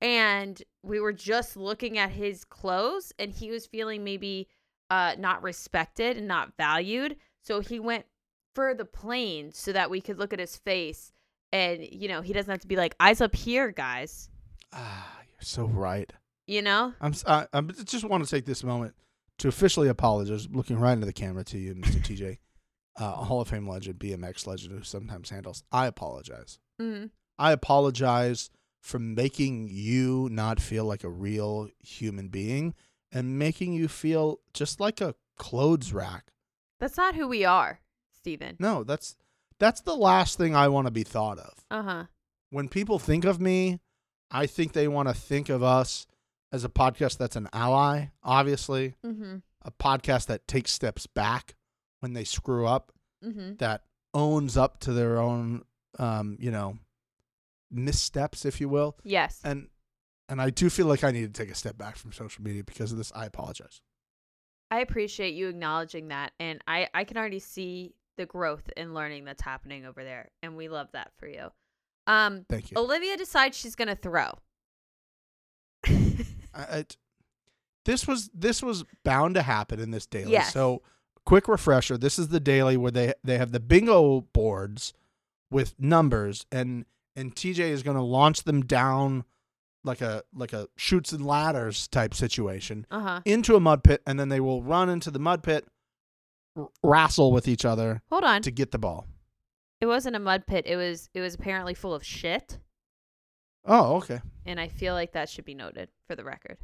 and 0.00 0.60
we 0.82 1.00
were 1.00 1.12
just 1.12 1.56
looking 1.56 1.98
at 1.98 2.10
his 2.10 2.44
clothes 2.44 3.12
and 3.18 3.30
he 3.30 3.50
was 3.50 3.66
feeling 3.66 4.02
maybe 4.04 4.48
uh 4.90 5.14
not 5.18 5.42
respected 5.42 6.16
and 6.16 6.26
not 6.26 6.52
valued 6.56 7.16
so 7.42 7.60
he 7.60 7.78
went 7.78 8.06
for 8.54 8.74
the 8.74 8.84
plane 8.84 9.52
so 9.52 9.72
that 9.72 9.90
we 9.90 10.00
could 10.00 10.18
look 10.18 10.32
at 10.32 10.38
his 10.38 10.56
face 10.56 11.12
and 11.52 11.86
you 11.92 12.08
know 12.08 12.22
he 12.22 12.32
doesn't 12.32 12.50
have 12.50 12.60
to 12.60 12.66
be 12.68 12.76
like 12.76 12.94
eyes 12.98 13.20
up 13.20 13.34
here 13.34 13.70
guys 13.70 14.30
Ah, 14.72 15.18
you're 15.28 15.40
so 15.42 15.64
right. 15.66 16.12
you 16.46 16.62
know 16.62 16.92
I'm. 17.00 17.14
I, 17.26 17.46
I 17.52 17.60
just 17.62 18.04
want 18.04 18.24
to 18.24 18.30
take 18.30 18.44
this 18.46 18.62
moment 18.64 18.94
to 19.38 19.48
officially 19.48 19.88
apologize, 19.88 20.48
looking 20.50 20.78
right 20.78 20.92
into 20.94 21.06
the 21.06 21.12
camera 21.12 21.44
to 21.44 21.58
you, 21.58 21.74
Mr. 21.74 22.02
TJ, 22.02 22.38
uh, 22.98 23.12
Hall 23.12 23.40
of 23.40 23.48
Fame 23.48 23.68
legend, 23.68 23.98
BMX 23.98 24.46
legend, 24.46 24.72
who 24.76 24.82
sometimes 24.82 25.30
handles. 25.30 25.62
I 25.72 25.86
apologize. 25.86 26.58
mm-hmm. 26.80 27.06
I 27.38 27.52
apologize 27.52 28.50
for 28.80 28.98
making 28.98 29.68
you 29.70 30.28
not 30.32 30.60
feel 30.60 30.84
like 30.84 31.04
a 31.04 31.08
real 31.08 31.68
human 31.78 32.28
being 32.28 32.74
and 33.12 33.38
making 33.38 33.72
you 33.72 33.86
feel 33.88 34.40
just 34.52 34.80
like 34.80 35.00
a 35.00 35.14
clothes 35.36 35.92
rack. 35.92 36.32
that's 36.80 36.96
not 36.96 37.14
who 37.14 37.28
we 37.28 37.44
are 37.44 37.80
steven 38.12 38.56
No, 38.58 38.82
that's 38.84 39.16
that's 39.60 39.80
the 39.82 39.96
last 39.96 40.36
thing 40.38 40.54
I 40.56 40.68
want 40.68 40.86
to 40.86 40.90
be 40.92 41.04
thought 41.04 41.38
of. 41.38 41.64
uh-huh 41.70 42.04
When 42.50 42.68
people 42.68 42.98
think 42.98 43.24
of 43.24 43.40
me, 43.40 43.80
I 44.30 44.46
think 44.46 44.72
they 44.72 44.88
want 44.88 45.08
to 45.08 45.14
think 45.14 45.48
of 45.48 45.62
us 45.62 46.06
as 46.52 46.64
a 46.64 46.68
podcast 46.68 47.18
that's 47.18 47.36
an 47.36 47.48
ally, 47.52 48.06
obviously, 48.22 48.94
mm-hmm 49.06 49.36
a 49.62 49.72
podcast 49.72 50.26
that 50.26 50.46
takes 50.46 50.72
steps 50.72 51.06
back 51.06 51.54
when 52.00 52.12
they 52.12 52.24
screw 52.24 52.66
up, 52.66 52.92
mm-hmm 53.24 53.54
that 53.58 53.82
owns 54.14 54.56
up 54.56 54.78
to 54.80 54.92
their 54.92 55.18
own 55.18 55.64
um, 55.98 56.36
you 56.40 56.50
know, 56.50 56.78
missteps, 57.70 58.44
if 58.44 58.60
you 58.60 58.68
will. 58.68 58.96
yes 59.04 59.40
and 59.44 59.68
and 60.30 60.40
I 60.42 60.50
do 60.50 60.68
feel 60.70 60.86
like 60.86 61.04
I 61.04 61.10
need 61.10 61.32
to 61.34 61.42
take 61.42 61.50
a 61.50 61.54
step 61.54 61.78
back 61.78 61.96
from 61.96 62.12
social 62.12 62.42
media 62.44 62.62
because 62.62 62.92
of 62.92 62.98
this. 62.98 63.10
I 63.14 63.24
apologize. 63.26 63.80
i 64.70 64.80
appreciate 64.80 65.34
you 65.34 65.48
acknowledging 65.48 66.08
that 66.08 66.32
and 66.38 66.60
i 66.68 66.88
i 66.94 67.04
can 67.04 67.16
already 67.16 67.38
see 67.38 67.94
the 68.18 68.26
growth 68.26 68.68
and 68.76 68.92
learning 68.94 69.24
that's 69.24 69.40
happening 69.42 69.86
over 69.86 70.04
there 70.04 70.28
and 70.42 70.56
we 70.56 70.68
love 70.68 70.88
that 70.92 71.10
for 71.18 71.26
you 71.28 71.48
um 72.06 72.44
Thank 72.50 72.70
you. 72.70 72.76
olivia 72.76 73.16
decides 73.16 73.56
she's 73.56 73.74
gonna 73.76 73.94
throw 73.96 74.30
I, 75.86 76.26
I- 76.54 76.84
this 77.84 78.06
was 78.06 78.28
this 78.34 78.62
was 78.62 78.84
bound 79.04 79.36
to 79.36 79.42
happen 79.42 79.80
in 79.80 79.90
this 79.90 80.04
daily. 80.06 80.32
Yes. 80.32 80.52
So, 80.52 80.82
quick 81.28 81.46
refresher: 81.46 81.98
this 81.98 82.18
is 82.18 82.28
the 82.28 82.40
daily 82.40 82.76
where 82.78 82.90
they 82.90 83.12
they 83.22 83.36
have 83.36 83.52
the 83.52 83.60
bingo 83.60 84.22
boards 84.32 84.94
with 85.50 85.74
numbers, 85.78 86.46
and 86.50 86.86
and 87.14 87.34
TJ 87.34 87.58
is 87.58 87.82
going 87.82 87.96
to 87.98 88.02
launch 88.02 88.44
them 88.44 88.62
down 88.64 89.24
like 89.84 90.00
a 90.00 90.22
like 90.34 90.54
a 90.54 90.68
Chutes 90.76 91.12
and 91.12 91.26
Ladders 91.26 91.86
type 91.88 92.14
situation 92.14 92.86
uh-huh 92.90 93.20
into 93.26 93.56
a 93.56 93.60
mud 93.60 93.84
pit, 93.84 94.02
and 94.06 94.18
then 94.18 94.30
they 94.30 94.40
will 94.40 94.62
run 94.62 94.88
into 94.88 95.10
the 95.10 95.18
mud 95.18 95.42
pit, 95.42 95.66
r- 96.56 96.68
wrestle 96.82 97.30
with 97.30 97.46
each 97.46 97.64
other 97.66 98.00
hold 98.10 98.24
on 98.24 98.40
to 98.42 98.50
get 98.50 98.70
the 98.72 98.78
ball. 98.78 99.06
It 99.82 99.86
wasn't 99.86 100.16
a 100.16 100.20
mud 100.20 100.46
pit. 100.46 100.64
It 100.66 100.76
was 100.76 101.10
it 101.12 101.20
was 101.20 101.34
apparently 101.34 101.74
full 101.74 101.94
of 101.94 102.02
shit, 102.02 102.58
Oh, 103.66 103.96
okay. 103.96 104.20
and 104.46 104.58
I 104.58 104.68
feel 104.68 104.94
like 104.94 105.12
that 105.12 105.28
should 105.28 105.44
be 105.44 105.54
noted 105.54 105.90
for 106.06 106.16
the 106.16 106.24
record. 106.24 106.56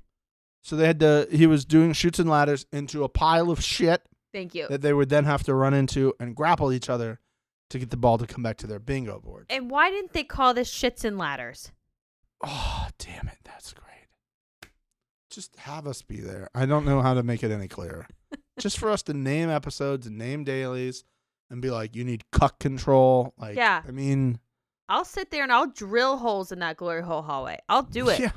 So 0.63 0.75
they 0.77 0.87
had 0.87 1.01
to. 1.01 1.29
He 1.31 1.47
was 1.47 1.67
doing 1.67 1.93
Chutes 1.93 2.19
and 2.19 2.31
Ladders 2.31 2.65
into 2.73 3.05
a 3.05 3.09
pile 3.11 3.51
of 3.51 3.63
shit 3.63 4.01
Thank 4.35 4.55
you. 4.55 4.67
that 4.69 4.83
they 4.83 4.93
would 4.93 5.09
then 5.09 5.25
have 5.25 5.43
to 5.45 5.55
run 5.55 5.73
into 5.73 6.13
and 6.21 6.37
grapple 6.37 6.73
each 6.73 6.91
other 6.91 7.21
to 7.71 7.79
get 7.79 7.89
the 7.89 7.97
ball 7.97 8.19
to 8.19 8.27
come 8.27 8.43
back 8.43 8.59
to 8.59 8.67
their 8.67 8.79
bingo 8.79 9.19
board. 9.21 9.47
And 9.49 9.71
why 9.71 9.91
didn't 9.91 10.13
they 10.13 10.25
call 10.25 10.53
this 10.53 10.71
shits 10.71 11.05
and 11.05 11.17
ladders? 11.17 11.73
Oh, 12.45 12.89
damn 12.99 13.29
it. 13.29 13.39
That's 13.45 13.73
great. 13.73 14.69
Just 15.31 15.57
have 15.57 15.87
us 15.87 16.03
be 16.03 16.21
there. 16.21 16.49
I 16.55 16.67
don't 16.67 16.85
know 16.85 17.01
how 17.01 17.15
to 17.15 17.23
make 17.23 17.43
it 17.43 17.51
any 17.51 17.69
clearer. 17.69 18.07
Just 18.59 18.79
for 18.79 18.91
us 18.91 19.03
to 19.05 19.15
name 19.15 19.49
episodes 19.51 20.07
and 20.07 20.19
name 20.19 20.45
dailies 20.45 21.05
and 21.51 21.63
be 21.63 21.71
like, 21.71 21.97
you 21.97 22.05
need 22.05 22.31
cuck 22.31 22.59
control. 22.59 23.35
Like, 23.39 23.57
Yeah. 23.57 23.83
I 23.87 23.91
mean, 23.91 24.39
I'll 24.89 25.05
sit 25.05 25.31
there 25.31 25.43
and 25.43 25.53
I'll 25.53 25.67
drill 25.69 26.19
holes 26.19 26.53
in 26.53 26.59
that 26.59 26.77
glory 26.77 27.03
hole 27.03 27.23
hallway. 27.23 27.59
I'll 27.69 27.83
do 27.83 28.09
it. 28.11 28.19
Yeah. 28.21 28.31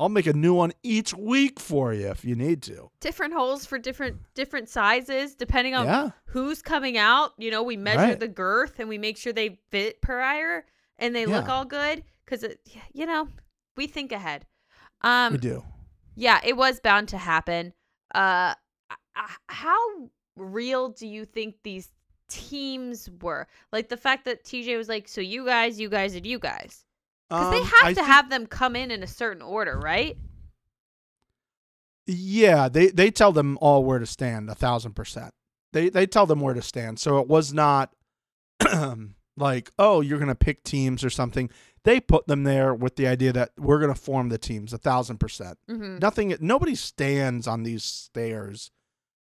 I'll 0.00 0.08
make 0.08 0.26
a 0.26 0.32
new 0.32 0.54
one 0.54 0.72
each 0.82 1.12
week 1.14 1.60
for 1.60 1.92
you 1.92 2.08
if 2.08 2.24
you 2.24 2.34
need 2.34 2.62
to. 2.62 2.90
different 3.00 3.34
holes 3.34 3.66
for 3.66 3.78
different 3.78 4.16
different 4.34 4.68
sizes 4.70 5.34
depending 5.34 5.74
on 5.74 5.86
Yeah. 5.86 6.10
who's 6.24 6.62
coming 6.62 6.96
out. 6.96 7.34
You 7.38 7.50
know, 7.50 7.62
we 7.62 7.76
measure 7.76 7.98
Right. 7.98 8.18
the 8.20 8.28
girth 8.28 8.80
and 8.80 8.88
we 8.88 8.96
make 8.98 9.16
sure 9.18 9.32
they 9.32 9.58
fit 9.70 10.00
prior 10.00 10.64
and 10.98 11.14
they 11.14 11.26
look 11.26 11.48
all 11.48 11.64
good 11.66 12.02
because 12.24 12.44
you 12.94 13.04
know 13.06 13.28
we 13.76 13.86
think 13.86 14.10
ahead. 14.12 14.46
Um, 15.02 15.32
we 15.34 15.38
do. 15.38 15.64
yeah, 16.16 16.40
it 16.44 16.56
was 16.56 16.80
bound 16.80 17.08
to 17.10 17.18
happen. 17.18 17.72
Uh, 18.14 18.54
how 19.48 19.78
real 20.36 20.88
do 20.88 21.06
you 21.06 21.24
think 21.24 21.56
these 21.62 21.90
teams 22.28 23.08
were? 23.22 23.46
Like 23.72 23.88
the 23.88 23.96
fact 23.96 24.24
that 24.24 24.44
TJ 24.44 24.76
was 24.76 24.88
like, 24.88 25.08
"So 25.08 25.20
you 25.20 25.44
guys, 25.44 25.78
you 25.80 25.88
guys, 25.88 26.14
and 26.14 26.26
you 26.26 26.38
guys," 26.38 26.84
because 27.30 27.50
they 27.52 27.60
Um, 27.60 27.64
have 27.64 27.82
I 27.84 27.92
to 27.94 28.02
have 28.02 28.28
them 28.28 28.46
come 28.46 28.76
in 28.76 28.90
in 28.90 29.02
a 29.02 29.06
certain 29.06 29.40
order, 29.42 29.78
right? 29.78 30.16
Yeah, 32.06 32.68
they 32.68 32.88
they 32.88 33.10
tell 33.10 33.32
them 33.32 33.56
all 33.60 33.84
where 33.84 33.98
to 34.00 34.06
stand, 34.06 34.50
a 34.50 34.54
thousand 34.54 34.94
percent. 34.94 35.32
They 35.72 35.88
they 35.90 36.06
tell 36.06 36.26
them 36.26 36.40
where 36.40 36.54
to 36.54 36.62
stand. 36.62 36.98
So 36.98 37.18
it 37.18 37.28
was 37.28 37.52
not 37.52 37.92
like, 39.36 39.70
oh, 39.78 40.00
you're 40.00 40.18
gonna 40.18 40.34
pick 40.34 40.64
teams 40.64 41.04
or 41.04 41.10
something. 41.10 41.50
They 41.84 42.00
put 42.00 42.26
them 42.26 42.42
there 42.44 42.74
with 42.74 42.96
the 42.96 43.06
idea 43.06 43.32
that 43.32 43.52
we're 43.56 43.78
gonna 43.78 43.94
form 43.94 44.28
the 44.28 44.38
teams, 44.38 44.72
a 44.72 44.78
thousand 44.78 45.18
percent. 45.18 45.58
Mm-hmm. 45.68 45.98
Nothing. 45.98 46.36
Nobody 46.40 46.74
stands 46.74 47.46
on 47.46 47.62
these 47.62 47.84
stairs 47.84 48.70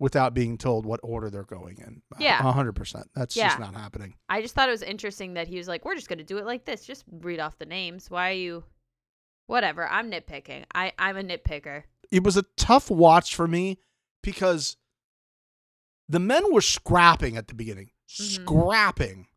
without 0.03 0.33
being 0.33 0.57
told 0.57 0.85
what 0.85 0.99
order 1.01 1.29
they're 1.29 1.43
going 1.45 1.77
in. 1.79 2.01
Yeah. 2.19 2.39
a 2.47 2.51
hundred 2.51 2.73
percent. 2.75 3.07
That's 3.15 3.35
Yeah. 3.35 3.47
just 3.47 3.59
not 3.59 3.73
happening. 3.73 4.15
I 4.29 4.41
just 4.41 4.53
thought 4.53 4.67
it 4.67 4.73
was 4.73 4.83
interesting 4.83 5.33
that 5.35 5.47
he 5.47 5.57
was 5.57 5.67
like, 5.67 5.85
"We're 5.85 5.95
just 5.95 6.09
gonna 6.09 6.23
do 6.23 6.37
it 6.37 6.45
like 6.45 6.65
this. 6.65 6.85
Just 6.85 7.05
read 7.09 7.39
off 7.39 7.57
the 7.57 7.65
names. 7.65 8.11
Why 8.11 8.29
are 8.29 8.33
you?" 8.33 8.63
Whatever. 9.47 9.87
I'm 9.87 10.11
nitpicking. 10.11 10.65
I 10.75 10.91
I'm 10.99 11.17
a 11.17 11.23
nitpicker. 11.23 11.83
it 12.11 12.23
was 12.23 12.37
a 12.37 12.43
tough 12.57 12.91
watch 12.91 13.33
for 13.35 13.47
me 13.47 13.79
because 14.21 14.77
the 16.09 16.19
men 16.19 16.51
were 16.53 16.61
scrapping 16.61 17.37
at 17.37 17.47
the 17.47 17.55
beginning, 17.55 17.89
Mhm. 18.09 18.43
scrapping. 18.43 19.27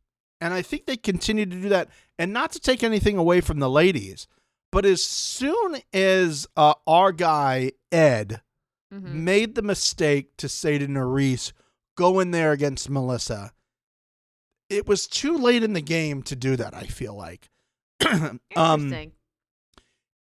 And 0.40 0.52
I 0.52 0.61
think 0.62 0.85
they 0.87 0.96
continued 0.96 1.50
to 1.52 1.61
do 1.62 1.68
that. 1.70 1.88
And 2.18 2.33
not 2.33 2.52
to 2.52 2.61
take 2.61 2.83
anything 2.83 3.16
away 3.16 3.40
from 3.40 3.61
the 3.61 3.70
ladies, 3.70 4.26
but 4.72 4.85
as 4.85 5.02
soon 5.02 5.79
as 5.94 6.46
uh, 6.57 6.74
our 6.87 7.12
guy, 7.12 7.72
Ed, 7.90 8.42
hmm 8.92 9.25
made 9.25 9.55
the 9.55 9.62
mistake 9.62 10.37
to 10.37 10.49
say 10.49 10.79
to 10.79 10.87
Nerese, 10.87 11.53
go 11.96 12.20
in 12.20 12.31
there 12.31 12.53
against 12.53 12.88
Melissa, 12.88 13.53
it 14.68 14.87
was 14.87 15.07
too 15.07 15.37
late 15.37 15.62
in 15.62 15.72
the 15.72 15.81
game 15.81 16.22
to 16.25 16.37
do 16.37 16.57
that, 16.57 16.75
I 16.75 16.85
feel 16.85 17.14
like. 17.14 17.49
um, 18.09 18.40
Interesting. 18.57 19.12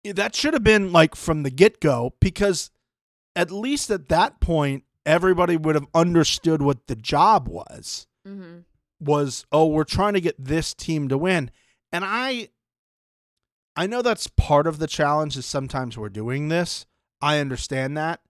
that 0.04 0.36
should 0.36 0.54
have 0.54 0.64
been 0.64 0.92
like 0.92 1.16
from 1.16 1.44
the 1.44 1.52
get 1.52 1.80
go 1.80 2.14
because 2.20 2.72
at 3.36 3.52
least 3.52 3.92
at 3.92 4.08
that 4.10 4.40
point 4.40 4.84
everybody 5.06 5.58
would 5.58 5.76
have 5.76 5.88
understood 5.94 6.62
what 6.62 6.88
the 6.88 6.96
job 6.96 7.48
was 7.48 8.08
mm-hmm. 8.28 8.60
was 9.00 9.46
oh 9.52 9.68
we're 9.68 9.84
trying 9.84 10.14
to 10.14 10.22
get 10.22 10.36
this 10.44 10.74
team 10.74 11.08
to 11.10 11.18
win 11.18 11.52
and 11.92 12.04
i 12.06 12.48
i 13.76 13.86
know 13.86 14.02
that's 14.02 14.28
part 14.28 14.68
of 14.68 14.80
the 14.80 14.88
challenge 14.88 15.38
is 15.38 15.46
sometimes 15.46 15.98
we're 15.98 16.10
doing 16.10 16.48
this 16.48 16.86
i 17.22 17.40
understand 17.40 17.98
that 17.98 18.22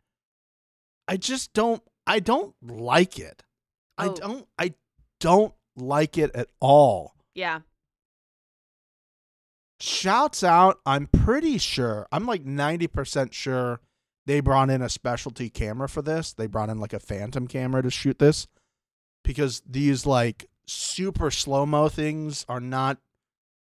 i 1.08 1.18
just 1.18 1.54
don't 1.54 1.82
i 2.08 2.20
don't 2.20 2.56
like 2.62 3.20
it 3.20 3.44
i 3.98 4.08
Oh. 4.08 4.14
don't 4.16 4.48
i 4.60 4.74
don't 5.20 5.54
like 5.76 6.18
it 6.18 6.32
at 6.36 6.48
all 6.60 7.16
Yeah. 7.34 7.62
shouts 9.80 10.44
out 10.44 10.80
i'm 10.86 11.08
pretty 11.08 11.58
sure 11.58 12.08
i'm 12.12 12.26
like 12.26 12.44
90% 12.46 13.34
sure 13.34 13.82
they 14.26 14.40
brought 14.40 14.70
in 14.70 14.82
a 14.82 14.90
specialty 14.90 15.50
camera 15.50 15.88
for 15.90 16.02
this 16.02 16.34
they 16.34 16.48
brought 16.48 16.70
in 16.70 16.80
like 16.80 16.94
a 16.94 17.00
phantom 17.00 17.48
camera 17.48 17.82
to 17.84 17.92
shoot 17.92 18.18
this 18.20 18.48
because 19.24 19.62
these 19.70 20.06
like 20.06 20.46
super 20.66 21.30
slow 21.30 21.66
mo 21.66 21.90
things 21.90 22.46
are 22.48 22.62
not 22.62 22.98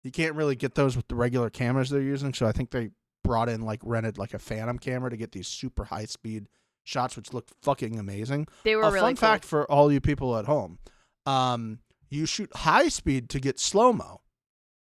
you 0.04 0.12
can't 0.12 0.36
really 0.36 0.56
get 0.56 0.76
those 0.76 0.96
with 0.96 1.08
the 1.08 1.16
regular 1.16 1.50
cameras 1.50 1.90
they're 1.90 2.02
using 2.02 2.34
so 2.34 2.46
i 2.46 2.52
think 2.52 2.70
they 2.70 2.90
brought 3.24 3.50
in 3.50 3.62
like 3.62 3.80
rented 3.84 4.18
like 4.20 4.34
a 4.36 4.40
phantom 4.40 4.78
camera 4.78 5.10
to 5.10 5.18
get 5.18 5.32
these 5.32 5.48
super 5.48 5.86
high 5.86 6.06
speed 6.06 6.46
shots 6.86 7.18
which 7.18 7.34
look 7.34 7.50
fucking 7.62 8.00
amazing 8.00 8.48
They 8.64 8.76
were 8.78 8.84
a 8.84 8.92
really 8.92 9.00
fun 9.02 9.16
cool. 9.16 9.28
fact 9.30 9.44
for 9.46 9.70
all 9.70 9.92
you 9.92 10.00
people 10.00 10.38
at 10.38 10.46
home 10.46 10.80
um 11.26 11.80
you 12.10 12.26
shoot 12.26 12.50
high 12.56 12.88
speed 12.88 13.30
to 13.32 13.40
get 13.42 13.60
slow 13.60 13.92
mo 13.92 14.22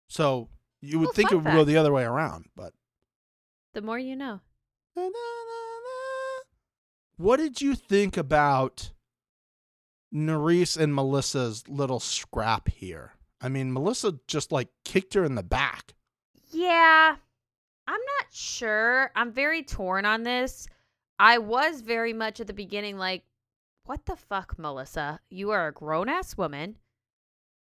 so 0.08 0.48
you 0.80 0.98
would 0.98 1.08
Oh, 1.08 1.12
think 1.12 1.32
it 1.32 1.36
would 1.36 1.44
go 1.44 1.64
the 1.64 1.76
other 1.78 1.92
way 1.92 2.02
around 2.04 2.46
but 2.54 2.74
The 3.72 3.80
more 3.82 3.98
you 3.98 4.16
know. 4.16 4.40
what 7.16 7.36
did 7.38 7.60
you 7.60 7.74
think 7.74 8.16
about 8.16 8.90
Nerese 10.12 10.76
and 10.78 10.94
Melissa's 10.94 11.66
little 11.68 12.00
scrap 12.00 12.68
here? 12.68 13.12
I 13.40 13.48
mean, 13.48 13.72
Melissa 13.72 14.18
just 14.28 14.52
like 14.52 14.68
kicked 14.84 15.14
her 15.14 15.24
in 15.24 15.34
the 15.34 15.42
back. 15.42 15.94
Yeah. 16.50 17.16
I'm 17.88 18.00
not 18.00 18.26
sure. 18.32 19.10
I'm 19.16 19.32
very 19.32 19.62
torn 19.62 20.04
on 20.04 20.22
this. 20.22 20.68
I 21.22 21.38
was 21.38 21.82
very 21.82 22.12
much 22.12 22.40
at 22.40 22.48
the 22.48 22.52
beginning 22.52 22.98
like, 22.98 23.22
what 23.84 24.06
the 24.06 24.16
fuck, 24.16 24.58
Melissa? 24.58 25.20
You 25.30 25.52
are 25.52 25.68
a 25.68 25.72
grown 25.72 26.08
ass 26.08 26.36
woman. 26.36 26.78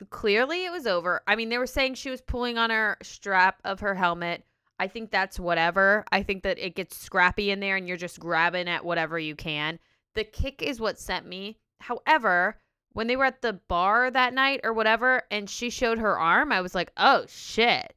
Clearly 0.08 0.64
it 0.64 0.72
was 0.72 0.86
over. 0.86 1.20
I 1.26 1.36
mean, 1.36 1.50
they 1.50 1.58
were 1.58 1.66
saying 1.66 1.94
she 1.94 2.08
was 2.08 2.22
pulling 2.22 2.56
on 2.56 2.70
her 2.70 2.96
strap 3.02 3.60
of 3.62 3.80
her 3.80 3.94
helmet. 3.94 4.46
I 4.78 4.88
think 4.88 5.10
that's 5.10 5.38
whatever. 5.38 6.06
I 6.10 6.22
think 6.22 6.44
that 6.44 6.58
it 6.58 6.74
gets 6.74 6.96
scrappy 6.96 7.50
in 7.50 7.60
there 7.60 7.76
and 7.76 7.86
you're 7.86 7.98
just 7.98 8.18
grabbing 8.18 8.68
at 8.68 8.86
whatever 8.86 9.18
you 9.18 9.36
can. 9.36 9.78
The 10.14 10.24
kick 10.24 10.62
is 10.62 10.80
what 10.80 10.98
sent 10.98 11.26
me. 11.26 11.58
However, 11.78 12.56
when 12.94 13.06
they 13.06 13.16
were 13.16 13.26
at 13.26 13.42
the 13.42 13.60
bar 13.68 14.10
that 14.10 14.32
night 14.32 14.60
or 14.64 14.72
whatever 14.72 15.24
and 15.30 15.48
she 15.50 15.68
showed 15.68 15.98
her 15.98 16.18
arm, 16.18 16.52
I 16.52 16.62
was 16.62 16.74
like, 16.74 16.90
oh 16.96 17.26
shit. 17.28 17.94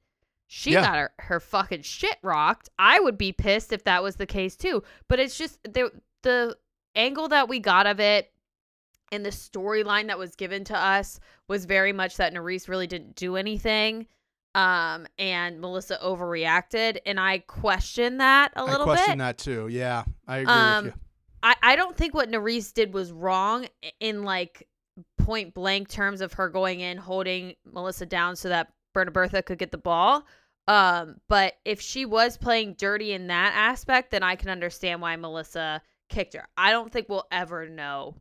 She 0.57 0.71
Yeah. 0.71 0.83
got 0.85 0.95
her, 0.95 1.11
her 1.19 1.39
fucking 1.41 1.81
shit 1.81 2.15
rocked. 2.23 2.69
I 2.79 2.97
would 3.01 3.17
be 3.17 3.33
pissed 3.33 3.73
if 3.73 3.83
that 3.83 4.01
was 4.01 4.15
the 4.15 4.25
case 4.25 4.55
too. 4.55 4.83
But 5.09 5.19
it's 5.19 5.37
just 5.37 5.61
the 5.63 5.91
the 6.23 6.57
angle 6.95 7.27
that 7.27 7.49
we 7.49 7.59
got 7.59 7.87
of 7.87 7.99
it 7.99 8.31
and 9.11 9.25
the 9.25 9.31
storyline 9.31 10.07
that 10.07 10.17
was 10.17 10.33
given 10.37 10.63
to 10.63 10.77
us 10.77 11.19
was 11.49 11.65
very 11.65 11.91
much 11.91 12.15
that 12.15 12.33
Nerese 12.33 12.69
really 12.69 12.87
didn't 12.87 13.15
do 13.17 13.35
anything. 13.35 14.07
Um, 14.55 15.07
and 15.19 15.59
Melissa 15.59 15.99
overreacted, 16.01 16.99
and 17.05 17.19
I 17.19 17.39
question 17.39 18.19
that 18.19 18.53
a 18.55 18.63
little 18.63 18.85
bit. 18.85 18.93
I 18.93 18.95
question 18.95 19.17
bit. 19.17 19.23
that 19.25 19.37
too. 19.37 19.67
Yeah, 19.67 20.05
I 20.25 20.37
agree 20.37 20.53
Um, 20.53 20.85
with 20.85 20.93
you. 20.93 20.99
I, 21.43 21.55
I 21.63 21.75
don't 21.75 21.97
think 21.97 22.13
what 22.13 22.31
Nerese 22.31 22.73
did 22.73 22.93
was 22.93 23.11
wrong 23.11 23.67
in 23.99 24.23
like 24.23 24.69
point 25.17 25.53
blank 25.53 25.89
terms 25.89 26.21
of 26.21 26.31
her 26.31 26.47
going 26.47 26.79
in 26.79 26.97
holding 26.97 27.55
Melissa 27.69 28.05
down 28.05 28.37
so 28.37 28.47
that 28.47 28.71
Berta 28.93 29.11
Bertha 29.11 29.43
could 29.43 29.57
get 29.57 29.71
the 29.71 29.77
ball. 29.77 30.25
Um, 30.67 31.17
but 31.29 31.53
if 31.63 31.79
she 31.81 32.05
was 32.05 32.37
playing 32.37 32.73
dirty 32.73 33.11
in 33.13 33.27
that 33.27 33.53
aspect, 33.55 34.11
then 34.11 34.23
I 34.23 34.35
can 34.35 34.49
understand 34.49 35.01
why 35.01 35.15
Melissa 35.15 35.81
kicked 36.09 36.33
her. 36.33 36.47
I 36.57 36.71
don't 36.71 36.91
think 36.91 37.07
we'll 37.07 37.27
ever 37.31 37.67
know. 37.69 38.15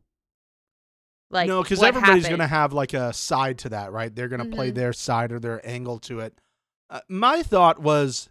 Like 1.31 1.47
no, 1.47 1.63
because 1.63 1.81
everybody's 1.81 2.23
happened. 2.25 2.39
gonna 2.39 2.47
have 2.47 2.71
like 2.71 2.93
a 2.93 3.11
side 3.11 3.57
to 3.59 3.69
that, 3.69 3.91
right? 3.91 4.13
They're 4.15 4.27
gonna 4.27 4.45
play 4.45 4.71
Mhm. 4.71 4.75
their 4.75 4.93
side 4.93 5.31
or 5.31 5.39
their 5.39 5.59
angle 5.67 5.97
to 6.01 6.19
it. 6.19 6.39
Uh, 6.89 6.99
my 7.09 7.41
thought 7.41 7.81
was, 7.81 8.29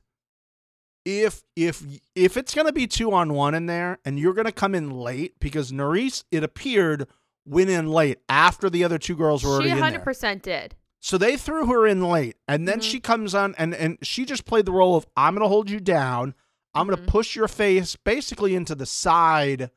if 1.05 1.42
if 1.57 1.83
if 2.14 2.37
it's 2.37 2.55
gonna 2.55 2.72
be 2.72 2.87
two 2.87 3.12
on 3.12 3.35
one 3.35 3.55
in 3.55 3.66
there, 3.66 3.98
and 4.05 4.18
you're 4.18 4.33
gonna 4.33 4.53
come 4.53 4.77
in 4.77 4.90
late 4.90 5.35
because 5.40 5.72
Nerese, 5.72 6.22
it 6.31 6.44
appeared, 6.44 7.09
went 7.44 7.68
in 7.68 7.88
late 7.88 8.20
after 8.29 8.70
the 8.70 8.85
other 8.85 8.96
two 8.98 9.16
girls 9.16 9.42
were 9.42 9.50
already 9.50 9.70
She 9.70 9.72
in 9.72 9.79
hundred 9.79 9.98
there. 9.98 10.05
percent 10.05 10.42
did. 10.44 10.77
So 11.07 11.19
they 11.19 11.37
threw 11.37 11.67
her 11.67 11.87
in 11.87 12.03
late, 12.03 12.37
and 12.49 12.67
then 12.67 12.79
Mhm. 12.79 12.83
she 12.83 12.99
comes 12.99 13.35
on, 13.35 13.55
and 13.59 13.75
and 13.75 13.99
she 14.01 14.25
just 14.25 14.47
played 14.47 14.64
the 14.64 14.73
role 14.73 14.97
of 14.97 15.07
I'm 15.14 15.35
gonna 15.35 15.49
hold 15.49 15.69
you 15.69 15.79
down, 15.79 16.35
I'm 16.73 16.87
Mhm. 16.87 16.95
gonna 16.97 17.07
push 17.07 17.37
your 17.37 17.47
face 17.47 17.95
basically 17.95 18.55
into 18.55 18.75
the 18.75 18.87
side 18.87 19.71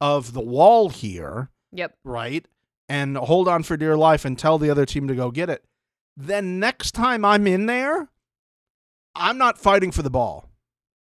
of 0.00 0.32
the 0.32 0.40
wall 0.40 0.88
here 0.88 1.50
Yep. 1.70 1.96
right? 2.02 2.48
And 2.88 3.16
hold 3.16 3.46
on 3.46 3.62
for 3.62 3.76
dear 3.76 3.96
life 3.96 4.24
and 4.24 4.36
tell 4.36 4.58
the 4.58 4.68
other 4.68 4.84
team 4.84 5.06
to 5.06 5.14
go 5.14 5.30
get 5.30 5.48
it. 5.48 5.64
Then 6.16 6.58
next 6.58 6.90
time 6.90 7.24
I'm 7.24 7.46
in 7.46 7.66
there, 7.66 8.08
I'm 9.14 9.38
not 9.38 9.60
fighting 9.60 9.92
for 9.92 10.02
the 10.02 10.10
ball. 10.10 10.50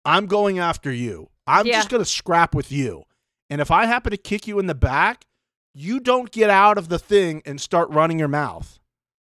I'm 0.06 0.24
going 0.24 0.58
after 0.58 0.90
you. 0.90 1.28
I'm 1.46 1.66
Yeah. 1.66 1.74
just 1.74 1.90
going 1.90 2.02
to 2.02 2.08
scrap 2.08 2.54
with 2.54 2.72
you. 2.72 3.04
And 3.50 3.60
if 3.60 3.70
I 3.70 3.84
happen 3.84 4.10
to 4.12 4.16
kick 4.16 4.46
you 4.46 4.58
in 4.58 4.66
the 4.66 4.74
back, 4.74 5.26
you 5.74 6.00
don't 6.00 6.30
get 6.32 6.48
out 6.50 6.78
of 6.78 6.88
the 6.88 6.98
thing 6.98 7.42
and 7.44 7.60
start 7.60 7.90
running 7.90 8.18
your 8.18 8.28
mouth. 8.28 8.80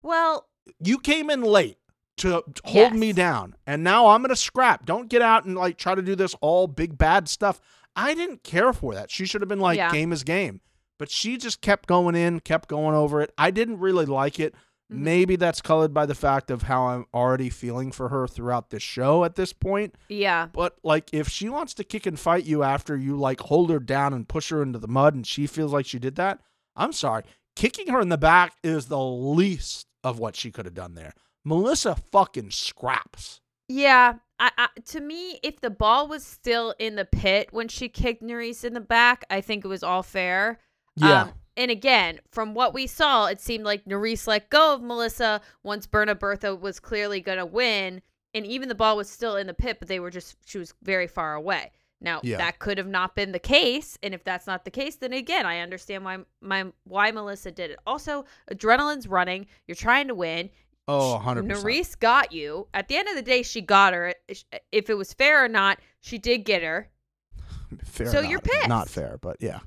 Well, 0.03 0.47
You 0.79 0.99
came 0.99 1.31
in 1.31 1.43
late 1.43 1.79
to 2.19 2.45
hold 2.65 2.95
me 2.95 3.13
down, 3.13 3.57
and 3.67 3.83
now 3.83 4.09
I'm 4.09 4.21
going 4.21 4.29
to 4.29 4.37
scrap. 4.37 4.85
Don't 4.87 5.09
get 5.09 5.23
out 5.23 5.45
and 5.47 5.57
like 5.57 5.79
try 5.79 5.95
to 5.95 6.03
do 6.03 6.15
this 6.15 6.35
all 6.41 6.67
big 6.67 6.97
bad 6.99 7.29
stuff. 7.29 7.61
I 7.97 8.15
didn't 8.15 8.45
care 8.45 8.73
for 8.73 8.95
that. 8.95 9.11
She 9.11 9.25
should 9.27 9.41
have 9.41 9.49
been 9.49 9.59
like, 9.61 9.79
Yeah. 9.79 9.91
game 9.91 10.13
is 10.13 10.23
game. 10.23 10.61
But 10.99 11.11
she 11.11 11.39
just 11.39 11.61
kept 11.63 11.89
going 11.89 12.15
in, 12.15 12.41
kept 12.41 12.69
going 12.69 12.95
over 12.95 13.21
it. 13.23 13.33
I 13.39 13.51
didn't 13.51 13.79
really 13.81 14.05
like 14.07 14.39
it. 14.39 14.55
Mhm. 14.93 14.99
Maybe 14.99 15.37
that's 15.37 15.61
colored 15.63 15.95
by 15.95 16.05
the 16.07 16.15
fact 16.15 16.51
of 16.51 16.63
how 16.65 16.89
I'm 16.89 17.07
already 17.15 17.49
feeling 17.49 17.91
for 17.91 18.11
her 18.11 18.29
throughout 18.29 18.69
the 18.71 18.79
show 18.79 19.25
at 19.25 19.35
this 19.37 19.53
point. 19.55 19.95
Yeah. 20.09 20.47
But 20.53 20.77
like, 20.85 21.09
if 21.13 21.29
she 21.29 21.49
wants 21.49 21.73
to 21.75 21.85
kick 21.85 22.05
and 22.07 22.21
fight 22.21 22.45
you 22.45 22.63
after 22.63 22.97
you 22.97 23.17
like 23.17 23.41
hold 23.41 23.71
her 23.71 23.81
down 23.81 24.13
and 24.13 24.29
push 24.29 24.51
her 24.51 24.63
into 24.63 24.79
the 24.79 24.89
mud, 24.89 25.15
and 25.15 25.27
she 25.27 25.47
feels 25.47 25.73
like 25.73 25.87
she 25.87 25.99
did 25.99 26.17
that, 26.17 26.41
I'm 26.77 26.93
sorry. 26.93 27.25
Kicking 27.57 27.89
her 27.89 28.01
in 28.01 28.09
the 28.11 28.19
back 28.19 28.55
is 28.63 28.87
the 28.87 29.01
least 29.03 29.87
of 30.05 30.19
what 30.19 30.37
she 30.37 30.51
could 30.51 30.65
have 30.65 30.75
done 30.75 30.95
there. 30.95 31.15
Melissa 31.45 31.97
fucking 32.13 32.51
scraps. 32.51 33.41
Yeah, 33.69 34.15
I, 34.39 34.51
I, 34.59 34.69
to 34.87 35.01
me, 35.01 35.39
if 35.43 35.61
the 35.61 35.71
ball 35.71 36.09
was 36.09 36.25
still 36.25 36.75
in 36.79 36.97
the 36.97 37.05
pit 37.05 37.49
when 37.53 37.69
she 37.69 37.89
kicked 37.89 38.23
Nurys 38.23 38.65
in 38.65 38.75
the 38.75 38.81
back, 38.81 39.25
I 39.31 39.41
think 39.41 39.65
it 39.65 39.69
was 39.69 39.83
all 39.83 40.03
fair. 40.03 40.59
Yeah. 40.97 41.23
Um, 41.23 41.33
and 41.57 41.71
again, 41.71 42.21
from 42.33 42.55
what 42.55 42.75
we 42.75 42.87
saw, 42.87 43.27
it 43.27 43.41
seemed 43.41 43.65
like 43.65 43.85
Nurys 43.85 44.27
let 44.27 44.51
go 44.51 44.75
of 44.75 44.83
Melissa 44.83 45.41
once 45.63 45.87
Berna 45.87 46.15
Bertha 46.15 46.55
was 46.55 46.81
clearly 46.81 47.21
going 47.21 47.39
to 47.39 47.47
win. 47.47 48.03
And 48.33 48.47
even 48.47 48.69
the 48.69 48.75
ball 48.75 48.97
was 48.97 49.11
still 49.11 49.37
in 49.37 49.47
the 49.47 49.55
pit, 49.55 49.77
but 49.79 49.89
they 49.89 50.01
were 50.01 50.11
just, 50.11 50.37
she 50.47 50.59
was 50.59 50.75
very 50.83 51.07
far 51.07 51.35
away. 51.35 51.73
Now, 52.01 52.21
Yeah. 52.23 52.39
that 52.39 52.59
could 52.59 52.79
have 52.79 52.87
not 52.87 53.15
been 53.15 53.33
the 53.33 53.39
case. 53.39 53.99
And 54.03 54.15
if 54.15 54.25
that's 54.25 54.47
not 54.47 54.65
the 54.65 54.71
case, 54.71 54.97
then 54.97 55.13
again, 55.13 55.45
I 55.47 55.61
understand 55.61 56.05
why, 56.05 56.19
my, 56.41 56.73
why 56.85 57.11
Melissa 57.11 57.51
did 57.51 57.71
it. 57.71 57.79
Also, 57.87 58.25
adrenaline's 58.51 59.07
running. 59.07 59.47
You're 59.67 59.75
trying 59.75 60.09
to 60.09 60.15
win. 60.15 60.51
oh, 60.89 61.21
100%. 61.25 61.47
Nurys 61.47 61.99
got 61.99 62.33
you. 62.33 62.67
At 62.75 62.89
the 62.89 62.97
end 62.97 63.09
of 63.09 63.15
the 63.15 63.23
day, 63.23 63.43
she 63.43 63.61
got 63.61 63.93
her. 63.93 64.15
Eh, 64.29 64.35
eh, 64.53 64.59
if 64.73 64.89
it 64.91 64.95
was 64.95 65.13
fair 65.13 65.45
or 65.45 65.49
not, 65.49 65.79
she 66.01 66.19
did 66.19 66.39
get 66.45 66.63
her. 66.63 66.89
Fair 67.85 68.07
So 68.09 68.15
not, 68.15 68.25
eh, 68.25 68.29
you're 68.29 68.41
pissed. 68.41 68.69
Not 68.69 68.89
fair, 68.89 69.19
but 69.21 69.37
yeah. 69.39 69.61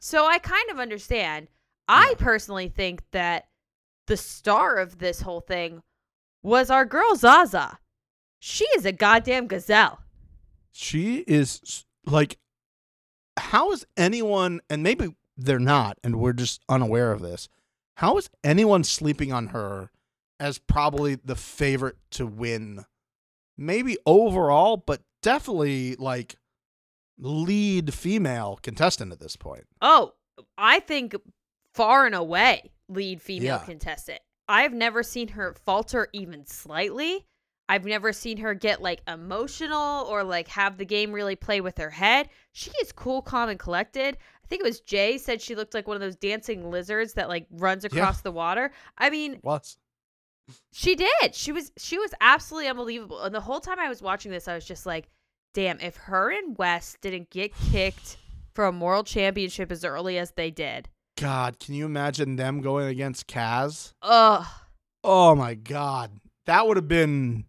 So 0.00 0.26
I 0.26 0.38
kind 0.38 0.68
of 0.70 0.78
understand. 0.78 1.48
I 1.88 2.14
personally 2.18 2.68
think 2.68 3.02
that 3.12 3.48
the 4.06 4.16
star 4.16 4.76
of 4.76 4.98
this 4.98 5.20
whole 5.22 5.40
thing 5.40 5.82
was 6.42 6.70
our 6.70 6.84
girl 6.84 7.14
Zaza. 7.16 7.78
She 8.40 8.64
is 8.76 8.84
a 8.84 8.92
goddamn 8.92 9.46
gazelle. 9.46 10.01
She 10.72 11.18
is 11.28 11.84
like, 12.06 12.38
how 13.38 13.70
is 13.72 13.86
anyone, 13.96 14.60
and 14.68 14.82
maybe 14.82 15.14
they're 15.36 15.58
not, 15.58 15.98
and 16.02 16.16
we're 16.16 16.32
just 16.32 16.62
unaware 16.68 17.12
of 17.12 17.20
this, 17.20 17.48
how 17.96 18.16
is 18.16 18.30
anyone 18.42 18.82
sleeping 18.84 19.32
on 19.32 19.48
her 19.48 19.90
as 20.40 20.58
probably 20.58 21.14
the 21.14 21.36
favorite 21.36 21.96
to 22.12 22.26
win? 22.26 22.84
Maybe 23.56 23.96
overall, 24.06 24.76
but 24.78 25.02
definitely 25.22 25.94
like 25.96 26.36
lead 27.18 27.92
female 27.94 28.58
contestant 28.62 29.12
at 29.12 29.20
this 29.20 29.36
point. 29.36 29.66
Oh, 29.80 30.14
I 30.56 30.80
think 30.80 31.14
far 31.74 32.06
and 32.06 32.14
away 32.14 32.72
lead 32.88 33.20
female 33.22 33.44
Yeah. 33.60 33.64
contestant. 33.64 34.20
I've 34.48 34.72
never 34.72 35.02
seen 35.02 35.28
her 35.28 35.54
falter 35.64 36.08
even 36.12 36.44
slightly. 36.46 37.26
I've 37.72 37.86
never 37.86 38.12
seen 38.12 38.36
her 38.36 38.52
get 38.52 38.82
like 38.82 39.00
emotional 39.08 40.04
or 40.06 40.22
like 40.24 40.46
have 40.48 40.76
the 40.76 40.84
game 40.84 41.10
really 41.10 41.36
play 41.36 41.62
with 41.62 41.78
her 41.78 41.88
head. 41.88 42.28
She 42.52 42.70
is 42.82 42.92
cool, 42.92 43.22
calm, 43.22 43.48
and 43.48 43.58
collected. 43.58 44.18
I 44.44 44.46
think 44.46 44.60
it 44.60 44.66
was 44.66 44.80
Jay 44.80 45.16
said 45.16 45.40
she 45.40 45.54
looked 45.54 45.72
like 45.72 45.88
one 45.88 45.94
of 45.94 46.02
those 46.02 46.16
dancing 46.16 46.70
lizards 46.70 47.14
that 47.14 47.30
like 47.30 47.46
runs 47.50 47.86
across 47.86 48.20
the 48.20 48.30
water. 48.30 48.72
I 48.98 49.08
mean, 49.08 49.40
Was 49.42 49.78
she 50.70 50.94
did. 50.94 51.34
She 51.34 51.50
was 51.50 51.72
she 51.78 51.96
was 51.96 52.10
absolutely 52.20 52.68
unbelievable. 52.68 53.22
And 53.22 53.34
the 53.34 53.40
whole 53.40 53.60
time 53.60 53.80
I 53.80 53.88
was 53.88 54.02
watching 54.02 54.30
this, 54.30 54.48
I 54.48 54.54
was 54.54 54.66
just 54.66 54.84
like, 54.84 55.08
damn, 55.54 55.80
if 55.80 55.96
her 55.96 56.30
and 56.30 56.58
Wes 56.58 56.98
didn't 57.00 57.30
get 57.30 57.54
kicked 57.70 58.18
from 58.54 58.80
world 58.80 59.06
championship 59.06 59.72
as 59.72 59.82
early 59.82 60.18
as 60.18 60.32
they 60.32 60.50
did. 60.50 60.90
God, 61.16 61.58
can 61.58 61.72
you 61.72 61.86
imagine 61.86 62.36
them 62.36 62.60
going 62.60 62.88
against 62.88 63.28
Kaz? 63.28 63.94
Ugh. 64.02 64.44
Oh 65.02 65.34
my 65.34 65.54
God, 65.54 66.20
that 66.44 66.66
would 66.66 66.76
have 66.76 66.86
been 66.86 67.46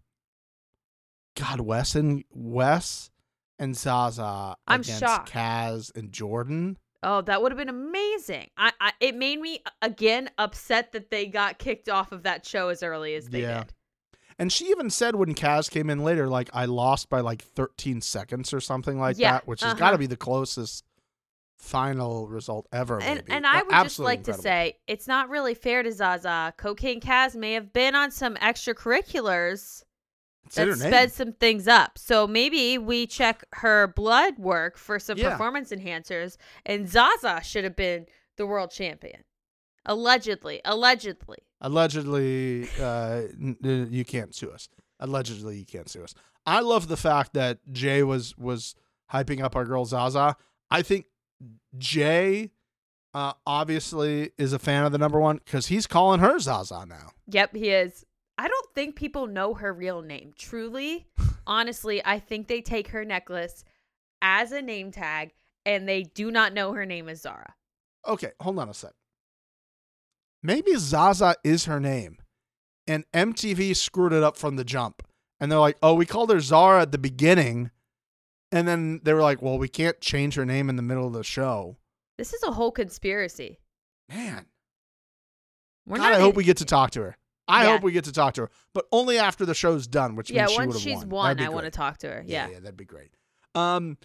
God. 1.36 1.60
Wes 1.60 1.94
and 1.94 2.24
Wes 2.30 3.10
and 3.58 3.76
Zaza 3.76 4.56
I'm 4.66 4.80
against 4.80 5.00
shocked. 5.00 5.32
Kaz 5.32 5.94
and 5.96 6.12
Jordan. 6.12 6.78
Oh, 7.02 7.20
that 7.22 7.42
would 7.42 7.52
have 7.52 7.58
been 7.58 7.68
amazing. 7.68 8.48
I, 8.56 8.72
I 8.80 8.92
it 9.00 9.14
made 9.14 9.40
me 9.40 9.62
again 9.82 10.30
upset 10.38 10.92
that 10.92 11.10
they 11.10 11.26
got 11.26 11.58
kicked 11.58 11.88
off 11.88 12.12
of 12.12 12.22
that 12.22 12.46
show 12.46 12.68
as 12.68 12.82
early 12.82 13.14
as 13.14 13.28
they 13.28 13.42
Yeah. 13.42 13.64
did. 13.64 13.72
And 14.38 14.52
she 14.52 14.66
even 14.70 14.90
said 14.90 15.14
when 15.14 15.34
Kaz 15.34 15.70
came 15.70 15.90
in 15.90 16.02
later, 16.02 16.26
like 16.28 16.50
I 16.52 16.64
lost 16.64 17.08
by 17.08 17.20
like 17.20 17.42
13 17.42 18.00
seconds 18.00 18.52
or 18.52 18.60
something 18.60 18.98
like 18.98 19.18
Yeah, 19.18 19.32
that, 19.32 19.46
which 19.46 19.60
has 19.60 19.72
uh-huh. 19.72 19.78
got 19.78 19.90
to 19.92 19.98
be 19.98 20.06
the 20.06 20.16
closest 20.16 20.84
final 21.56 22.26
result 22.26 22.66
ever. 22.72 23.00
And 23.00 23.16
maybe. 23.16 23.32
and 23.32 23.46
I 23.46 23.62
would 23.62 23.70
just 23.70 23.84
absolutely 23.84 24.16
like 24.16 24.24
to 24.24 24.34
say 24.34 24.78
it's 24.88 25.06
not 25.06 25.28
really 25.28 25.54
fair 25.54 25.82
to 25.82 25.92
Zaza. 25.92 26.52
Cocaine 26.56 27.00
Kaz 27.00 27.36
may 27.36 27.52
have 27.52 27.72
been 27.72 27.94
on 27.94 28.10
some 28.10 28.34
extracurriculars 28.36 29.84
that 30.54 30.76
sped 30.78 31.12
some 31.12 31.32
things 31.32 31.66
up. 31.68 31.98
So 31.98 32.26
maybe 32.26 32.78
we 32.78 33.06
check 33.06 33.44
her 33.54 33.86
blood 33.88 34.38
work 34.38 34.76
for 34.76 34.98
some 34.98 35.18
Yeah. 35.18 35.30
performance 35.30 35.70
enhancers, 35.70 36.36
and 36.66 36.88
Zaza 36.88 37.40
should 37.42 37.64
have 37.64 37.76
been 37.76 38.06
the 38.36 38.46
world 38.46 38.70
champion. 38.70 39.24
Allegedly, 39.86 40.60
allegedly. 40.64 41.38
Allegedly, 41.60 42.68
uh, 42.80 43.22
you 43.62 44.04
can't 44.04 44.34
sue 44.34 44.50
us. 44.50 44.68
Allegedly, 45.00 45.58
you 45.58 45.66
can't 45.66 45.88
sue 45.88 46.02
us. 46.02 46.14
I 46.46 46.60
love 46.60 46.88
the 46.88 46.96
fact 46.96 47.34
that 47.34 47.58
Jay 47.72 48.02
was 48.02 48.36
was 48.36 48.74
hyping 49.12 49.42
up 49.42 49.54
our 49.56 49.64
girl 49.64 49.84
Zaza. 49.84 50.36
I 50.70 50.82
think 50.82 51.06
Jay 51.78 52.50
uh, 53.12 53.32
obviously 53.46 54.32
is 54.38 54.52
a 54.52 54.58
fan 54.58 54.84
of 54.84 54.92
the 54.92 54.98
number 54.98 55.20
one 55.20 55.40
because 55.44 55.66
he's 55.68 55.86
calling 55.86 56.20
her 56.20 56.38
Zaza 56.38 56.84
now. 56.86 57.10
Yep, 57.28 57.54
he 57.56 57.70
is. 57.70 58.04
I 58.36 58.48
don't 58.48 58.74
think 58.74 58.96
people 58.96 59.26
know 59.26 59.54
her 59.54 59.72
real 59.72 60.02
name. 60.02 60.32
Truly, 60.36 61.06
honestly, 61.46 62.02
I 62.04 62.18
think 62.18 62.48
they 62.48 62.60
take 62.60 62.88
her 62.88 63.04
necklace 63.04 63.64
as 64.22 64.52
a 64.52 64.62
name 64.62 64.90
tag 64.90 65.32
and 65.66 65.88
they 65.88 66.02
do 66.02 66.30
not 66.30 66.52
know 66.52 66.72
her 66.72 66.86
name 66.86 67.08
is 67.08 67.22
Zara. 67.22 67.54
Okay, 68.06 68.32
hold 68.40 68.58
on 68.58 68.68
a 68.68 68.74
sec. 68.74 68.92
Maybe 70.42 70.76
Zaza 70.76 71.36
is 71.42 71.64
her 71.64 71.80
name, 71.80 72.18
and 72.86 73.04
MTV 73.14 73.74
screwed 73.74 74.12
it 74.12 74.22
up 74.22 74.36
from 74.36 74.56
the 74.56 74.64
jump. 74.64 75.02
And 75.40 75.50
they're 75.50 75.58
like, 75.58 75.78
"Oh, 75.82 75.94
we 75.94 76.04
called 76.04 76.30
her 76.30 76.40
Zara 76.40 76.82
at 76.82 76.92
the 76.92 76.98
beginning," 76.98 77.70
and 78.52 78.68
then 78.68 79.00
they 79.04 79.14
were 79.14 79.22
like, 79.22 79.40
"Well, 79.40 79.58
we 79.58 79.68
can't 79.68 80.00
change 80.02 80.34
her 80.34 80.44
name 80.44 80.68
in 80.68 80.76
the 80.76 80.82
middle 80.82 81.06
of 81.06 81.14
the 81.14 81.24
show." 81.24 81.78
This 82.18 82.34
is 82.34 82.42
a 82.42 82.52
whole 82.52 82.70
conspiracy. 82.70 83.58
Man, 84.08 84.46
We're 85.86 85.96
God, 85.96 86.10
not 86.10 86.12
I 86.12 86.20
hope 86.20 86.36
we 86.36 86.44
get 86.44 86.58
to 86.58 86.66
talk 86.66 86.90
to 86.92 87.00
her. 87.00 87.16
I 87.46 87.64
Yeah. 87.64 87.72
hope 87.72 87.82
we 87.82 87.92
get 87.92 88.04
to 88.04 88.12
talk 88.12 88.34
to 88.34 88.42
her, 88.42 88.50
but 88.72 88.86
only 88.92 89.18
after 89.18 89.44
the 89.44 89.54
show's 89.54 89.86
done, 89.86 90.16
which 90.16 90.30
Yeah, 90.30 90.42
means 90.46 90.52
she 90.52 90.58
once 90.58 90.72
have 90.74 90.82
she's 90.82 90.98
won. 91.00 91.08
won, 91.10 91.40
I 91.40 91.48
want 91.50 91.64
to 91.64 91.70
talk 91.70 91.98
to 91.98 92.08
her. 92.08 92.24
Yeah. 92.26 92.48
yeah, 92.48 92.60
that'd 92.60 92.76
be 92.76 92.84
great. 92.84 93.10
Um, 93.54 93.98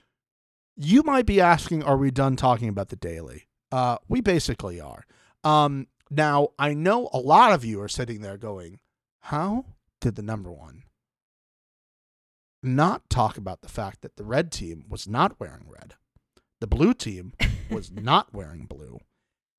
you 0.76 1.04
might 1.04 1.26
be 1.26 1.40
asking, 1.42 1.84
are 1.84 1.98
we 1.98 2.12
done 2.12 2.36
talking 2.36 2.68
about 2.70 2.90
the 2.90 2.96
daily? 2.96 3.48
Uh, 3.72 3.98
we 4.08 4.20
basically 4.22 4.80
are. 4.82 5.04
Um, 5.44 5.88
now 6.12 6.50
I 6.60 6.74
know 6.74 7.10
a 7.14 7.20
lot 7.20 7.54
of 7.54 7.64
you 7.64 7.82
are 7.82 7.88
sitting 7.88 8.22
there 8.22 8.38
going, 8.38 8.80
how 9.22 9.66
did 10.02 10.16
the 10.16 10.22
number 10.22 10.52
one 10.52 10.84
not 12.62 13.10
talk 13.10 13.38
about 13.38 13.62
the 13.62 13.70
fact 13.70 14.02
that 14.02 14.18
the 14.18 14.24
red 14.26 14.52
team 14.52 14.84
was 14.90 15.08
not 15.08 15.40
wearing 15.40 15.66
red, 15.68 15.96
the 16.60 16.68
blue 16.68 16.94
team 16.94 17.34
was 17.70 17.92
not 17.92 18.34
wearing 18.34 18.66
blue, 18.66 19.00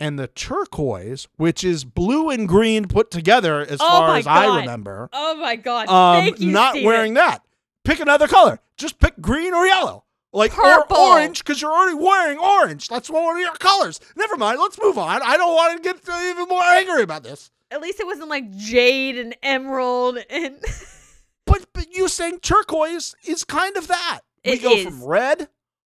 and 0.01 0.19
the 0.19 0.27
turquoise, 0.29 1.29
which 1.37 1.63
is 1.63 1.85
blue 1.85 2.31
and 2.31 2.49
green 2.49 2.89
put 2.89 3.11
together, 3.11 3.61
as 3.61 3.79
Oh 3.81 3.87
far 3.89 4.17
as 4.17 4.27
I 4.27 4.59
remember, 4.61 5.09
Oh 5.13 5.37
my 5.37 5.57
god. 5.57 5.89
um, 5.89 6.25
Thank 6.25 6.41
you, 6.41 6.51
not 6.51 6.73
Stephen. 6.73 6.87
wearing 6.87 7.15
that. 7.15 7.43
Pick 7.85 8.01
another 8.01 8.27
color. 8.27 8.59
Just 8.77 8.99
pick 8.99 9.21
green 9.21 9.55
or 9.55 9.67
yellow. 9.67 10.05
Like 10.33 10.53
Purple. 10.53 10.97
or 10.97 11.13
orange 11.19 11.41
because 11.41 11.61
you're 11.61 11.73
already 11.73 11.97
wearing 11.97 12.39
orange. 12.39 12.89
That's 12.89 13.11
one 13.11 13.35
of 13.37 13.41
your 13.41 13.53
colors. 13.55 13.99
Never 14.17 14.37
mind. 14.37 14.61
Let's 14.61 14.79
move 14.81 14.97
on. 14.97 15.21
I 15.25 15.37
don't 15.37 15.55
want 15.55 15.77
to 15.77 15.83
get 15.83 15.97
even 16.31 16.49
more 16.49 16.63
angry 16.63 17.03
about 17.03 17.25
this. 17.25 17.51
At 17.73 17.81
least 17.81 17.99
it 18.01 18.07
wasn't 18.07 18.29
like 18.29 18.51
jade 18.57 19.19
and 19.19 19.35
emerald 19.43 20.19
and 20.31 20.57
But 21.47 21.67
but 21.73 21.93
you 21.93 22.07
saying 22.07 22.41
turquoise 22.41 23.15
is 23.27 23.43
kind 23.45 23.77
of 23.77 23.89
that. 23.89 24.21
We 24.45 24.59
go 24.59 24.71
is. 24.73 24.85
from 24.85 25.03
red, 25.05 25.49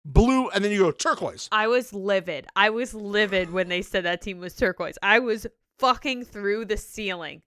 blue, 0.05 0.49
and 0.51 0.64
then 0.64 0.73
you 0.73 0.79
go 0.79 0.90
turquoise. 0.90 1.49
I 1.53 1.67
was 1.67 1.93
livid. 1.93 2.47
I 2.57 2.71
was 2.71 2.95
livid 2.95 3.51
when 3.51 3.69
they 3.69 3.83
said 3.83 4.05
that 4.05 4.23
team 4.23 4.38
was 4.38 4.55
turquoise. 4.55 4.99
I 5.03 5.19
was 5.19 5.47
fucking 5.79 6.25
through 6.25 6.67
the 6.67 6.77
ceiling. 6.77 7.43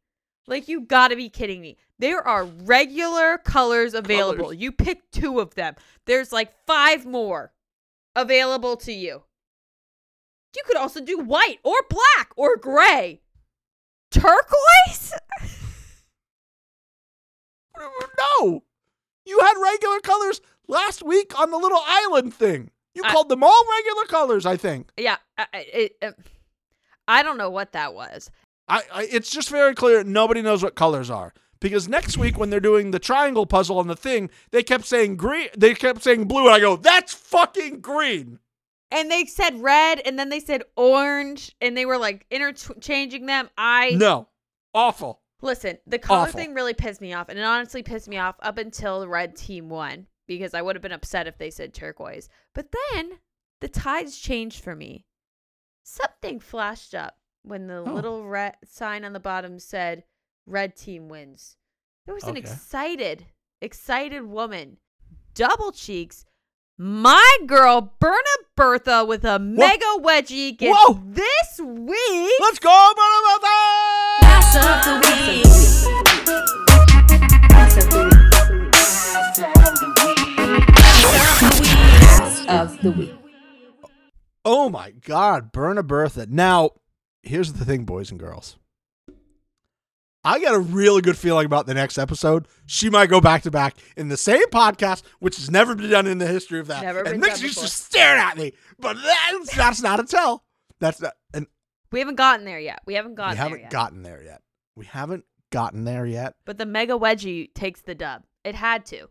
Like 0.48 0.68
you 0.68 0.82
got 0.82 1.10
to 1.10 1.16
be 1.16 1.30
kidding 1.30 1.62
me. 1.62 1.78
There 2.00 2.26
are 2.26 2.46
regular 2.46 3.38
colors 3.40 3.94
available. 3.94 4.46
Colors. 4.46 4.58
You 4.58 4.72
pick 4.72 5.12
two 5.12 5.40
of 5.40 5.56
them. 5.56 5.76
There's 6.06 6.32
like 6.32 6.54
five 6.66 7.06
more 7.06 7.52
available 8.16 8.78
to 8.78 8.94
you. 8.94 9.24
You 10.56 10.64
could 10.66 10.78
also 10.78 11.02
do 11.02 11.20
white 11.20 11.60
or 11.64 11.76
black 11.90 12.32
or 12.36 12.58
gray. 12.58 13.22
Turquoise? 14.12 15.14
No, 18.40 18.64
you 19.24 19.40
had 19.40 19.54
regular 19.62 20.00
colors 20.00 20.42
last 20.68 21.04
week 21.04 21.38
on 21.40 21.52
the 21.52 21.58
little 21.58 21.82
island 21.86 22.34
thing. 22.34 22.72
You 22.94 23.04
I- 23.06 23.12
called 23.12 23.30
them 23.30 23.44
all 23.44 23.64
regular 23.80 24.06
colors. 24.06 24.46
I 24.46 24.58
think. 24.58 24.90
Yeah, 24.98 25.18
I, 25.38 25.46
I- 25.54 25.66
it, 25.74 26.16
I 27.08 27.24
don't 27.24 27.38
know 27.38 27.50
what 27.50 27.72
that 27.74 27.94
was. 27.94 28.30
I, 28.68 28.82
I 28.94 29.08
it's 29.12 29.30
just 29.30 29.50
very 29.50 29.74
clear 29.76 30.04
nobody 30.04 30.42
knows 30.42 30.64
what 30.64 30.76
colors 30.76 31.10
are. 31.10 31.34
Because 31.60 31.88
next 31.88 32.18
week 32.18 32.38
when 32.38 32.50
they're 32.52 32.60
doing 32.60 32.92
the 32.92 33.00
triangle 33.00 33.46
puzzle 33.48 33.80
on 33.80 33.88
the 33.88 33.96
thing, 33.96 34.30
they 34.52 34.62
kept 34.62 34.86
saying 34.86 35.16
green 35.18 35.48
they 35.58 35.74
kept 35.74 36.04
saying 36.04 36.26
blue 36.26 36.46
and 36.46 36.56
I 36.56 36.60
go, 36.60 36.76
"That's 36.76 37.14
fucking 37.14 37.80
green." 37.82 38.40
And 38.92 39.10
they 39.12 39.26
said 39.26 39.60
red 39.62 40.00
and 40.06 40.18
then 40.20 40.30
they 40.30 40.40
said 40.40 40.64
orange 40.76 41.56
and 41.60 41.76
they 41.76 41.86
were 41.86 41.98
like 41.98 42.26
interchanging 42.30 43.26
them. 43.26 43.50
I 43.58 43.92
No. 43.92 44.28
Awful. 44.74 45.22
Listen, 45.42 45.78
the 45.88 46.00
color 46.00 46.22
Awful. 46.28 46.40
thing 46.40 46.54
really 46.54 46.74
pissed 46.74 47.00
me 47.02 47.14
off, 47.14 47.30
and 47.30 47.38
it 47.40 47.44
honestly 47.44 47.84
pissed 47.84 48.08
me 48.08 48.18
off 48.18 48.36
up 48.42 48.58
until 48.58 49.00
the 49.00 49.08
red 49.08 49.36
team 49.36 49.70
won 49.70 50.08
because 50.28 50.54
I 50.54 50.62
would 50.62 50.76
have 50.76 50.84
been 50.84 50.92
upset 50.92 51.28
if 51.28 51.38
they 51.38 51.50
said 51.50 51.74
turquoise. 51.74 52.30
But 52.54 52.68
then 52.94 53.20
the 53.62 53.68
tides 53.70 54.18
changed 54.18 54.64
for 54.64 54.76
me. 54.76 55.06
Something 55.84 56.40
flashed 56.40 56.94
up 56.94 57.18
when 57.44 57.68
the 57.68 57.78
Oh. 57.80 57.94
little 57.94 58.26
red 58.28 58.58
sign 58.66 59.06
on 59.06 59.14
the 59.14 59.20
bottom 59.20 59.58
said 59.60 60.04
red 60.46 60.76
team 60.76 61.08
wins. 61.10 61.56
There 62.06 62.14
was 62.16 62.26
an 62.26 62.38
excited, 62.38 63.26
excited 63.62 64.24
woman, 64.24 64.78
double 65.34 65.72
cheeks. 65.72 66.26
My 66.78 67.38
girl 67.48 67.96
Berna 68.00 68.22
Bertha 68.56 69.04
with 69.04 69.26
a 69.26 69.40
mega 69.40 69.84
wedgie 69.98 70.56
gets 70.58 70.78
Whoa. 70.78 71.02
this 71.06 71.60
week. 71.60 72.40
Let's 72.40 72.60
go, 72.60 72.94
Bernabetta! 72.96 74.20
Pass 74.22 74.56
of 74.58 74.84
the 74.86 75.00
week. 75.08 75.44
Pass 77.50 77.78
of 77.78 77.90
the 77.90 78.04
week. 78.04 78.72
Pass 78.74 79.72
of 79.72 79.80
the 79.80 79.88
week. 79.88 79.97
Oh 84.50 84.70
my 84.70 84.92
God, 84.92 85.52
Berna 85.52 85.84
Bertha. 85.84 86.26
Now, 86.30 86.72
here's 87.24 87.54
the 87.54 87.66
thing, 87.66 87.84
boys 87.86 88.12
and 88.12 88.20
girls. 88.20 88.58
I 90.24 90.40
got 90.40 90.56
a 90.56 90.60
really 90.60 91.02
good 91.02 91.18
feeling 91.18 91.46
about 91.46 91.68
the 91.68 91.74
next 91.74 91.98
episode. 91.98 92.48
She 92.66 92.90
might 92.90 93.10
go 93.10 93.22
back 93.22 93.44
to 93.44 93.52
back 93.52 93.76
in 93.96 94.10
the 94.10 94.18
same 94.18 94.46
podcast, 94.48 95.04
which 95.20 95.38
has 95.38 95.50
never 95.50 95.74
been 95.76 95.90
done 95.90 96.08
in 96.08 96.18
the 96.18 96.28
history 96.28 96.60
of 96.60 96.68
that. 96.68 96.84
Never 96.84 97.04
and 97.04 97.22
Mixie's 97.22 97.52
before. 97.52 97.64
just 97.64 97.86
staring 97.86 98.22
at 98.22 98.38
me, 98.38 98.54
but 98.80 98.98
that's 99.02 99.56
that's 99.56 99.82
not 99.82 100.00
a 100.00 100.04
tell. 100.04 100.44
That's 100.80 101.02
not, 101.02 101.14
and 101.34 101.48
We 101.92 102.00
haven't 102.00 102.16
gotten 102.16 102.46
there 102.46 102.60
yet. 102.60 102.82
We 102.86 102.96
haven't 102.96 103.16
gotten 103.16 103.32
we 103.34 103.38
haven't 103.38 103.60
yet. 103.62 103.70
gotten 103.72 104.04
there 104.04 104.22
yet. 104.24 104.42
We 104.76 104.86
haven't 104.86 105.24
gotten 105.50 105.86
there 105.86 106.06
yet. 106.06 106.36
but 106.46 106.58
the 106.58 106.66
mega 106.66 106.94
wedgie 106.94 107.54
takes 107.54 107.82
the 107.82 107.96
dub. 107.96 108.24
It 108.44 108.56
had 108.56 108.86
to. 108.88 109.08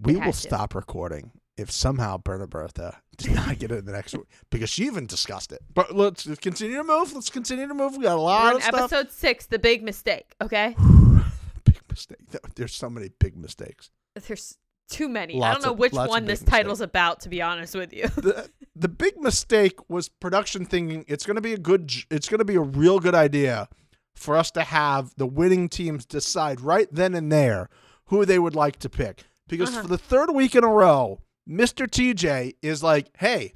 We 0.00 0.16
will 0.16 0.32
to. 0.32 0.32
stop 0.32 0.74
recording 0.74 1.30
if 1.56 1.70
somehow 1.70 2.18
Berna 2.18 2.46
Bertha 2.46 3.00
did 3.16 3.34
not 3.34 3.58
get 3.58 3.70
it 3.72 3.78
in 3.78 3.84
the 3.86 3.92
next 3.92 4.14
week 4.14 4.26
because 4.50 4.68
she 4.70 4.84
even 4.84 5.06
discussed 5.06 5.52
it. 5.52 5.60
But 5.72 5.94
let's 5.96 6.24
continue 6.40 6.76
to 6.76 6.84
move. 6.84 7.12
Let's 7.14 7.30
continue 7.30 7.66
to 7.66 7.74
move. 7.74 7.96
We 7.96 8.02
got 8.04 8.14
a 8.14 8.16
We're 8.16 8.22
lot 8.24 8.46
on 8.50 8.56
of 8.56 8.62
stuff. 8.62 8.80
episode 8.92 9.10
six, 9.10 9.46
the 9.46 9.58
big 9.58 9.82
mistake. 9.82 10.34
Okay, 10.42 10.76
big 11.64 11.80
mistake. 11.90 12.18
There's 12.54 12.74
so 12.74 12.90
many 12.90 13.10
big 13.18 13.36
mistakes. 13.36 13.90
there's 14.26 14.58
too 14.88 15.08
many. 15.08 15.42
I 15.42 15.52
don't 15.52 15.64
know 15.64 15.72
of- 15.72 15.78
which 15.78 15.92
one 15.92 16.22
big 16.22 16.28
this 16.28 16.42
title's 16.42 16.78
mistakes. 16.80 16.90
about. 16.90 17.20
To 17.20 17.28
be 17.28 17.42
honest 17.42 17.74
with 17.74 17.92
you, 17.92 18.06
The 18.08 18.48
the 18.76 18.88
big 18.88 19.16
mistake 19.18 19.78
was 19.88 20.08
production 20.08 20.64
thinking 20.66 21.04
it's 21.08 21.24
going 21.26 21.34
to 21.36 21.40
be 21.40 21.54
a 21.54 21.58
good 21.58 21.90
it's 22.10 22.28
going 22.28 22.38
to 22.38 22.44
be 22.44 22.54
a 22.56 22.60
real 22.60 23.00
good 23.00 23.14
idea 23.14 23.68
for 24.14 24.36
us 24.36 24.50
to 24.52 24.62
have 24.62 25.14
the 25.16 25.26
winning 25.26 25.68
teams 25.68 26.04
decide 26.06 26.60
right 26.60 26.88
then 26.92 27.14
and 27.14 27.32
there 27.32 27.68
who 28.06 28.24
they 28.24 28.38
would 28.38 28.54
like 28.54 28.78
to 28.78 28.88
pick 28.88 29.24
because 29.48 29.70
Uh-huh. 29.70 29.82
for 29.82 29.88
the 29.88 29.98
third 29.98 30.30
week 30.32 30.54
in 30.54 30.64
a 30.64 30.68
row 30.68 31.20
Mr. 31.48 31.86
TJ 31.88 32.56
is 32.62 32.82
like, 32.82 33.08
"Hey, 33.18 33.54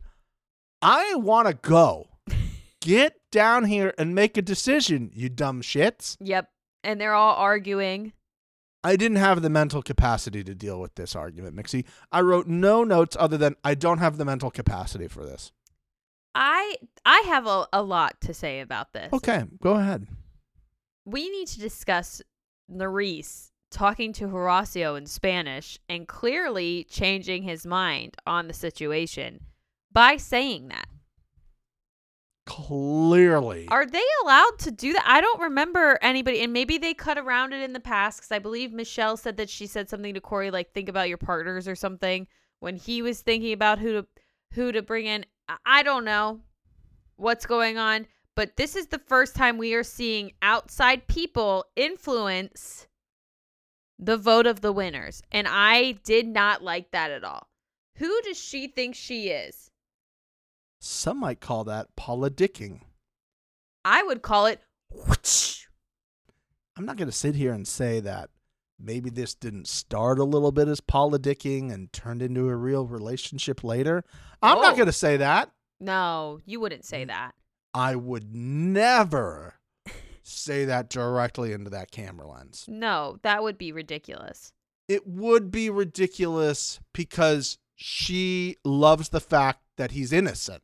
I 0.80 1.14
want 1.16 1.48
to 1.48 1.54
go. 1.54 2.06
Get 2.80 3.16
down 3.32 3.64
here 3.64 3.92
and 3.98 4.14
make 4.14 4.36
a 4.36 4.42
decision, 4.42 5.10
you 5.14 5.28
dumb 5.28 5.60
shits." 5.62 6.16
yep. 6.20 6.50
And 6.84 6.98
they're 7.00 7.14
all 7.14 7.34
arguing. 7.34 8.12
I 8.82 8.96
didn't 8.96 9.18
have 9.18 9.42
the 9.42 9.50
mental 9.50 9.82
capacity 9.82 10.42
to 10.44 10.54
deal 10.54 10.80
with 10.80 10.94
this 10.94 11.14
argument, 11.14 11.54
Mixie. 11.54 11.84
I 12.10 12.22
wrote 12.22 12.46
no 12.46 12.82
notes 12.84 13.14
other 13.20 13.36
than 13.36 13.56
I 13.62 13.74
don't 13.74 13.98
have 13.98 14.16
the 14.16 14.24
mental 14.24 14.50
capacity 14.50 15.06
for 15.08 15.24
this. 15.26 15.52
I 16.34 16.76
I 17.04 17.22
have 17.26 17.46
a, 17.46 17.66
a 17.72 17.82
lot 17.82 18.20
to 18.22 18.32
say 18.32 18.60
about 18.60 18.92
this. 18.94 19.12
Okay, 19.12 19.42
go 19.60 19.72
ahead. 19.72 20.06
we 21.04 21.28
need 21.28 21.48
to 21.48 21.58
discuss 21.58 22.22
Nurys 22.72 23.49
talking 23.70 24.12
to 24.14 24.28
Horacio 24.28 24.96
in 24.98 25.06
Spanish 25.06 25.78
and 25.88 26.08
clearly 26.08 26.84
changing 26.90 27.42
his 27.44 27.64
mind 27.64 28.16
on 28.26 28.48
the 28.48 28.54
situation 28.54 29.46
by 29.92 30.16
saying 30.16 30.68
that. 30.68 30.86
Clearly. 32.46 33.68
Are 33.68 33.86
they 33.86 34.02
allowed 34.24 34.58
to 34.60 34.72
do 34.72 34.92
that? 34.92 35.04
I 35.06 35.20
don't 35.20 35.40
remember 35.40 35.98
anybody, 36.02 36.40
and 36.40 36.52
maybe 36.52 36.78
they 36.78 36.94
cut 36.94 37.16
around 37.16 37.52
it 37.52 37.62
in 37.62 37.72
the 37.72 37.80
past 37.80 38.18
because 38.18 38.32
I 38.32 38.40
believe 38.40 38.72
Michelle 38.72 39.16
said 39.16 39.36
that 39.36 39.48
she 39.48 39.66
said 39.68 39.88
something 39.88 40.14
to 40.14 40.20
Corey 40.20 40.50
like 40.50 40.72
"think 40.72 40.88
about 40.88 41.08
your 41.08 41.18
partners" 41.18 41.68
or 41.68 41.76
something 41.76 42.26
when 42.58 42.76
he 42.76 43.02
was 43.02 43.20
thinking 43.20 43.52
about 43.52 43.78
who 43.78 43.92
to 43.92 44.06
who 44.54 44.72
to 44.72 44.82
bring 44.82 45.06
in. 45.06 45.24
I- 45.48 45.58
I 45.64 45.82
don't 45.84 46.04
know 46.04 46.40
what's 47.14 47.46
going 47.46 47.78
on, 47.78 48.08
but 48.34 48.56
this 48.56 48.74
is 48.74 48.88
the 48.88 48.98
first 48.98 49.36
time 49.36 49.56
we 49.56 49.74
are 49.74 49.84
seeing 49.84 50.32
outside 50.42 51.06
people 51.06 51.66
influence 51.76 52.88
the 54.00 54.16
vote 54.16 54.46
of 54.46 54.60
the 54.62 54.72
winners, 54.72 55.22
and 55.30 55.46
I 55.48 55.92
did 56.04 56.26
not 56.26 56.62
like 56.62 56.90
that 56.92 57.10
at 57.10 57.22
all. 57.22 57.48
Who 57.96 58.20
does 58.22 58.38
she 58.38 58.66
think 58.66 58.94
she 58.94 59.28
is? 59.28 59.70
Some 60.80 61.20
might 61.20 61.40
call 61.40 61.64
that 61.64 61.88
politicking. 61.96 62.80
I 63.84 64.02
would 64.02 64.22
call 64.22 64.46
it. 64.46 64.60
whoosh. 64.90 65.66
I'm 66.76 66.86
not 66.86 66.96
going 66.96 67.08
to 67.08 67.12
sit 67.12 67.34
here 67.34 67.52
and 67.52 67.68
say 67.68 68.00
that 68.00 68.30
maybe 68.78 69.10
this 69.10 69.34
didn't 69.34 69.68
start 69.68 70.18
a 70.18 70.24
little 70.24 70.50
bit 70.52 70.66
as 70.68 70.80
politicking 70.80 71.70
and 71.70 71.92
turned 71.92 72.22
into 72.22 72.48
a 72.48 72.56
real 72.56 72.86
relationship 72.86 73.62
later. 73.62 74.02
I'm 74.42 74.58
not 74.62 74.72
Oh. 74.72 74.76
going 74.76 74.86
to 74.86 74.92
say 74.92 75.18
that. 75.18 75.50
No, 75.78 76.40
you 76.46 76.58
wouldn't 76.60 76.86
say 76.86 77.04
mm. 77.04 77.08
that. 77.08 77.34
I 77.74 77.94
would 77.96 78.34
never 78.34 79.59
say 80.22 80.64
that 80.64 80.88
directly 80.88 81.52
into 81.52 81.70
that 81.70 81.90
camera 81.90 82.28
lens. 82.28 82.64
No, 82.68 83.18
that 83.22 83.42
would 83.42 83.58
be 83.58 83.72
ridiculous. 83.72 84.52
It 84.88 85.06
would 85.06 85.50
be 85.50 85.70
ridiculous 85.70 86.80
because 86.92 87.58
she 87.76 88.56
loves 88.64 89.10
the 89.10 89.20
fact 89.20 89.60
that 89.76 89.92
he's 89.92 90.12
innocent. 90.12 90.62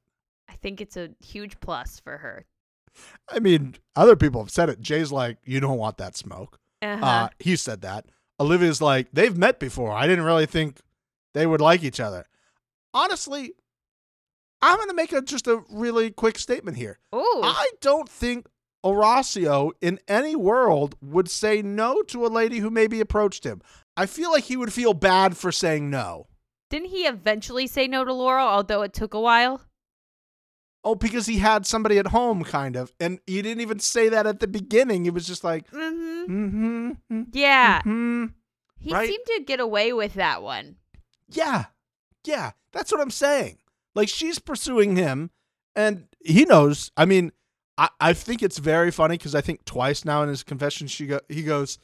I 0.49 0.55
think 0.57 0.81
it's 0.81 0.97
a 0.97 1.11
huge 1.25 1.61
plus 1.61 2.01
for 2.01 2.19
her. 2.19 2.45
I 3.29 3.39
mean, 3.41 3.77
other 3.95 4.17
people 4.17 4.43
have 4.43 4.51
said 4.51 4.69
it. 4.69 4.81
Jay's 4.81 5.13
like, 5.13 5.39
you 5.45 5.61
don't 5.61 5.79
want 5.79 5.99
that 5.99 6.17
smoke. 6.17 6.59
Uh-huh. 6.83 7.05
Uh, 7.05 7.29
he 7.39 7.57
said 7.57 7.83
that. 7.83 8.07
Olivia's 8.39 8.83
like, 8.83 9.09
they've 9.13 9.37
met 9.37 9.59
before. 9.59 9.93
I 9.93 10.07
didn't 10.07 10.25
really 10.25 10.47
think 10.47 10.81
they 11.35 11.47
would 11.47 11.61
like 11.61 11.83
each 11.83 12.01
other. 12.01 12.27
Honestly, 12.93 13.53
I'm 14.63 14.77
going 14.77 14.89
to 14.89 14.95
make 14.95 15.13
a, 15.13 15.23
just 15.23 15.47
a 15.47 15.63
really 15.71 16.11
quick 16.11 16.39
statement 16.39 16.77
here. 16.77 16.99
Ooh, 17.15 17.41
I 17.43 17.71
don't 17.81 18.09
think 18.09 18.47
Horacio 18.95 19.73
in 19.81 19.99
any 20.09 20.37
world 20.37 20.95
would 21.03 21.29
say 21.31 21.63
no 21.63 22.03
to 22.03 22.25
a 22.27 22.29
lady 22.29 22.59
who 22.59 22.71
maybe 22.71 23.01
approached 23.01 23.45
him. 23.45 23.61
I 23.97 24.07
feel 24.07 24.31
like 24.31 24.45
he 24.45 24.57
would 24.57 24.73
feel 24.73 24.95
bad 24.95 25.37
for 25.37 25.51
saying 25.53 25.91
no. 25.91 26.27
didn't 26.71 26.89
he 26.91 27.07
eventually 27.07 27.67
say 27.67 27.87
no 27.89 28.05
to 28.05 28.13
Laurel, 28.13 28.47
although 28.49 28.83
it 28.83 28.93
took 28.93 29.15
a 29.15 29.21
while? 29.21 29.63
Oh, 30.85 30.95
because 30.95 31.27
he 31.27 31.39
had 31.39 31.67
somebody 31.67 31.99
at 31.99 32.09
home, 32.09 32.45
kind 32.45 32.77
of. 32.77 32.93
And 33.01 33.19
he 33.27 33.43
didn't 33.43 33.61
even 33.61 33.81
say 33.81 34.09
that 34.09 34.27
at 34.27 34.39
the 34.41 34.47
beginning. 34.47 35.05
He 35.05 35.11
was 35.11 35.27
just 35.27 35.43
like, 35.43 35.69
Mm-hmm. 35.71 36.33
mm-hmm. 36.33 37.23
Yeah, 37.33 37.81
Mm-hmm. 37.81 38.27
he 38.79 38.93
right? 38.93 39.09
seemed 39.09 39.27
to 39.37 39.43
get 39.45 39.59
away 39.61 39.93
with 39.93 40.15
that 40.15 40.43
one. 40.43 40.77
Yeah. 41.29 41.67
Yeah. 42.25 42.53
That's 42.73 42.93
what 42.93 43.01
I'm 43.01 43.11
saying. 43.11 43.59
Like 43.95 44.09
she's 44.09 44.39
pursuing 44.39 44.95
him 44.97 45.31
and 45.75 46.07
he 46.25 46.45
knows. 46.45 46.93
I 46.97 47.05
mean, 47.05 47.33
I, 47.79 47.89
I 48.01 48.13
think 48.13 48.43
it's 48.43 48.59
very 48.59 48.91
funny 48.91 49.17
because 49.17 49.35
I 49.35 49.41
think 49.41 49.65
twice 49.65 50.05
now 50.05 50.23
in 50.23 50.29
his 50.29 50.43
confession 50.43 50.87
she 50.87 51.07
go, 51.07 51.21
he 51.29 51.43
goes 51.43 51.79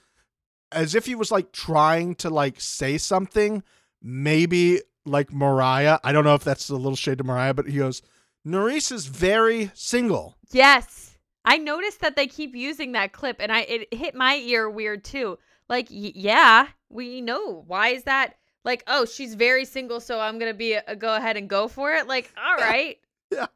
as 0.70 0.94
if 0.94 1.06
he 1.06 1.14
was 1.14 1.30
like 1.30 1.52
trying 1.52 2.14
to 2.16 2.30
like 2.30 2.60
say 2.60 2.98
something, 2.98 3.62
maybe 4.02 4.80
like 5.04 5.32
Mariah. 5.32 5.98
I 6.02 6.12
don't 6.12 6.24
know 6.24 6.34
if 6.34 6.44
that's 6.44 6.68
a 6.70 6.76
little 6.76 6.96
shade 6.96 7.18
to 7.18 7.24
Mariah, 7.24 7.54
but 7.54 7.66
he 7.68 7.78
goes, 7.78 8.02
Nurys 8.46 8.90
is 8.90 9.06
very 9.06 9.70
single. 9.74 10.36
Yes, 10.50 11.16
I 11.44 11.58
noticed 11.58 12.00
that 12.00 12.16
they 12.16 12.26
keep 12.26 12.54
using 12.54 12.92
that 12.92 13.12
clip, 13.12 13.36
and 13.40 13.52
I 13.52 13.60
it 13.60 13.94
hit 13.94 14.14
my 14.14 14.36
ear 14.36 14.68
weird 14.68 15.04
too. 15.04 15.38
Like, 15.68 15.88
y- 15.90 16.12
yeah, 16.14 16.68
we 16.88 17.20
know 17.20 17.64
why 17.66 17.88
is 17.88 18.04
that? 18.04 18.36
Like, 18.64 18.84
oh, 18.86 19.04
she's 19.04 19.34
very 19.34 19.64
single, 19.64 20.00
so 20.00 20.20
I'm 20.20 20.38
gonna 20.38 20.54
be 20.54 20.74
a, 20.74 20.82
a 20.88 20.96
go 20.96 21.14
ahead 21.14 21.36
and 21.36 21.48
go 21.48 21.68
for 21.68 21.92
it. 21.92 22.06
Like, 22.06 22.32
all 22.36 22.56
right. 22.56 22.98
Yeah. 23.30 23.46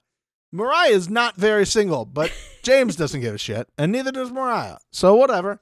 Mariah 0.52 0.90
is 0.90 1.08
not 1.08 1.36
very 1.36 1.66
single, 1.66 2.04
but 2.04 2.32
James 2.62 2.96
doesn't 2.96 3.20
give 3.20 3.34
a 3.34 3.38
shit, 3.38 3.68
and 3.76 3.92
neither 3.92 4.12
does 4.12 4.30
Mariah. 4.30 4.78
So 4.90 5.14
whatever. 5.14 5.60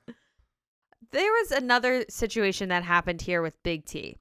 There 1.10 1.32
was 1.32 1.52
another 1.52 2.04
situation 2.08 2.68
that 2.70 2.82
happened 2.82 3.22
here 3.22 3.40
with 3.42 3.62
Big 3.62 3.84
T. 3.84 4.18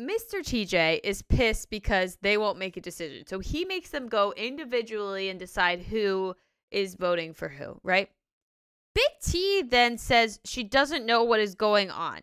Mr. 0.00 0.40
TJ 0.40 1.00
is 1.04 1.22
pissed 1.22 1.68
because 1.68 2.16
they 2.22 2.38
won't 2.38 2.58
make 2.58 2.76
a 2.76 2.80
decision. 2.80 3.26
So 3.26 3.38
he 3.38 3.64
makes 3.64 3.90
them 3.90 4.08
go 4.08 4.32
individually 4.32 5.28
and 5.28 5.38
decide 5.38 5.82
who 5.82 6.34
is 6.70 6.94
voting 6.94 7.34
for 7.34 7.48
who, 7.48 7.78
right? 7.82 8.08
Big 8.94 9.10
T 9.22 9.62
then 9.62 9.98
says 9.98 10.40
she 10.44 10.64
doesn't 10.64 11.06
know 11.06 11.22
what 11.22 11.40
is 11.40 11.54
going 11.54 11.90
on. 11.90 12.20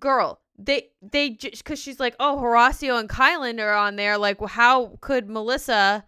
Girl, 0.00 0.40
they 0.58 0.88
they 1.00 1.30
just 1.30 1.62
because 1.64 1.78
she's 1.78 2.00
like, 2.00 2.16
oh, 2.18 2.38
Horacio 2.42 2.98
and 2.98 3.08
Kylan 3.08 3.60
are 3.60 3.74
on 3.74 3.96
there. 3.96 4.18
Like, 4.18 4.40
well, 4.40 4.48
how 4.48 4.98
could 5.00 5.28
Melissa 5.28 6.04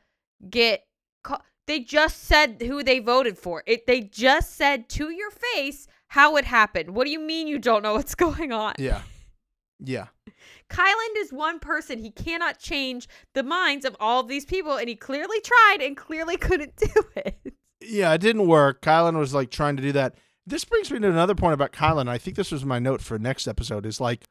get? 0.49 0.85
ca- 1.23 1.43
They 1.67 1.81
just 1.81 2.25
said 2.25 2.61
who 2.61 2.83
they 2.83 2.99
voted 2.99 3.39
for. 3.39 3.63
It. 3.67 3.87
They 3.87 4.01
just 4.01 4.57
said 4.57 4.89
to 4.91 5.11
your 5.11 5.31
face 5.31 5.87
how 6.09 6.37
it 6.37 6.45
happened. 6.45 6.91
What 6.97 7.05
do 7.05 7.11
you 7.11 7.21
mean 7.21 7.47
you 7.47 7.59
don't 7.61 7.83
know 7.83 7.95
what's 7.95 8.15
going 8.27 8.53
on? 8.53 8.75
Yeah. 8.79 9.03
Yeah. 9.79 10.07
Kylan 10.69 11.15
is 11.19 11.33
one 11.33 11.59
person. 11.59 11.99
He 11.99 12.11
cannot 12.11 12.59
change 12.59 13.09
the 13.35 13.43
minds 13.43 13.85
of 13.85 13.97
all 13.99 14.21
of 14.21 14.29
these 14.29 14.45
people, 14.45 14.77
and 14.77 14.89
he 14.89 14.95
clearly 14.95 15.41
tried 15.41 15.79
and 15.81 15.97
clearly 15.97 16.37
couldn't 16.37 16.77
do 16.77 17.03
it. 17.17 17.55
Yeah, 17.81 18.13
it 18.13 18.21
didn't 18.21 18.47
work. 18.47 18.83
Kylan 18.83 19.17
was 19.19 19.33
like 19.35 19.51
trying 19.51 19.77
to 19.77 19.83
do 19.83 19.93
that. 19.93 20.15
This 20.47 20.65
brings 20.65 20.91
me 20.91 20.99
to 20.99 21.09
another 21.09 21.35
point 21.35 21.55
about 21.55 21.73
Kylan. 21.73 22.09
I 22.09 22.19
think 22.19 22.37
this 22.37 22.51
was 22.53 22.65
my 22.65 22.79
note 22.79 23.01
for 23.01 23.19
next 23.19 23.47
episode. 23.49 23.87
Is 23.87 24.01
like, 24.01 24.25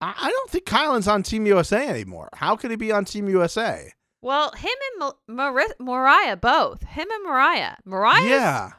I, 0.00 0.30
don't 0.30 0.50
think 0.50 0.64
Kylan's 0.66 1.08
on 1.08 1.22
Team 1.22 1.46
USA 1.46 1.88
anymore. 1.88 2.28
How 2.34 2.56
could 2.56 2.70
he 2.70 2.76
be 2.76 2.92
on 2.92 3.04
Team 3.04 3.28
USA? 3.28 3.92
Well, 4.20 4.52
him 4.52 4.70
and 4.92 4.98
Ma- 5.28 5.34
Mari- 5.44 5.74
Mariah 5.78 6.36
both. 6.36 6.82
Him 6.82 7.08
and 7.10 7.24
Mariah. 7.24 7.76
Mariah. 7.84 8.28
Yeah. 8.28 8.70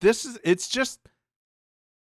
This 0.00 0.24
is. 0.24 0.38
It's 0.44 0.68
just. 0.68 1.00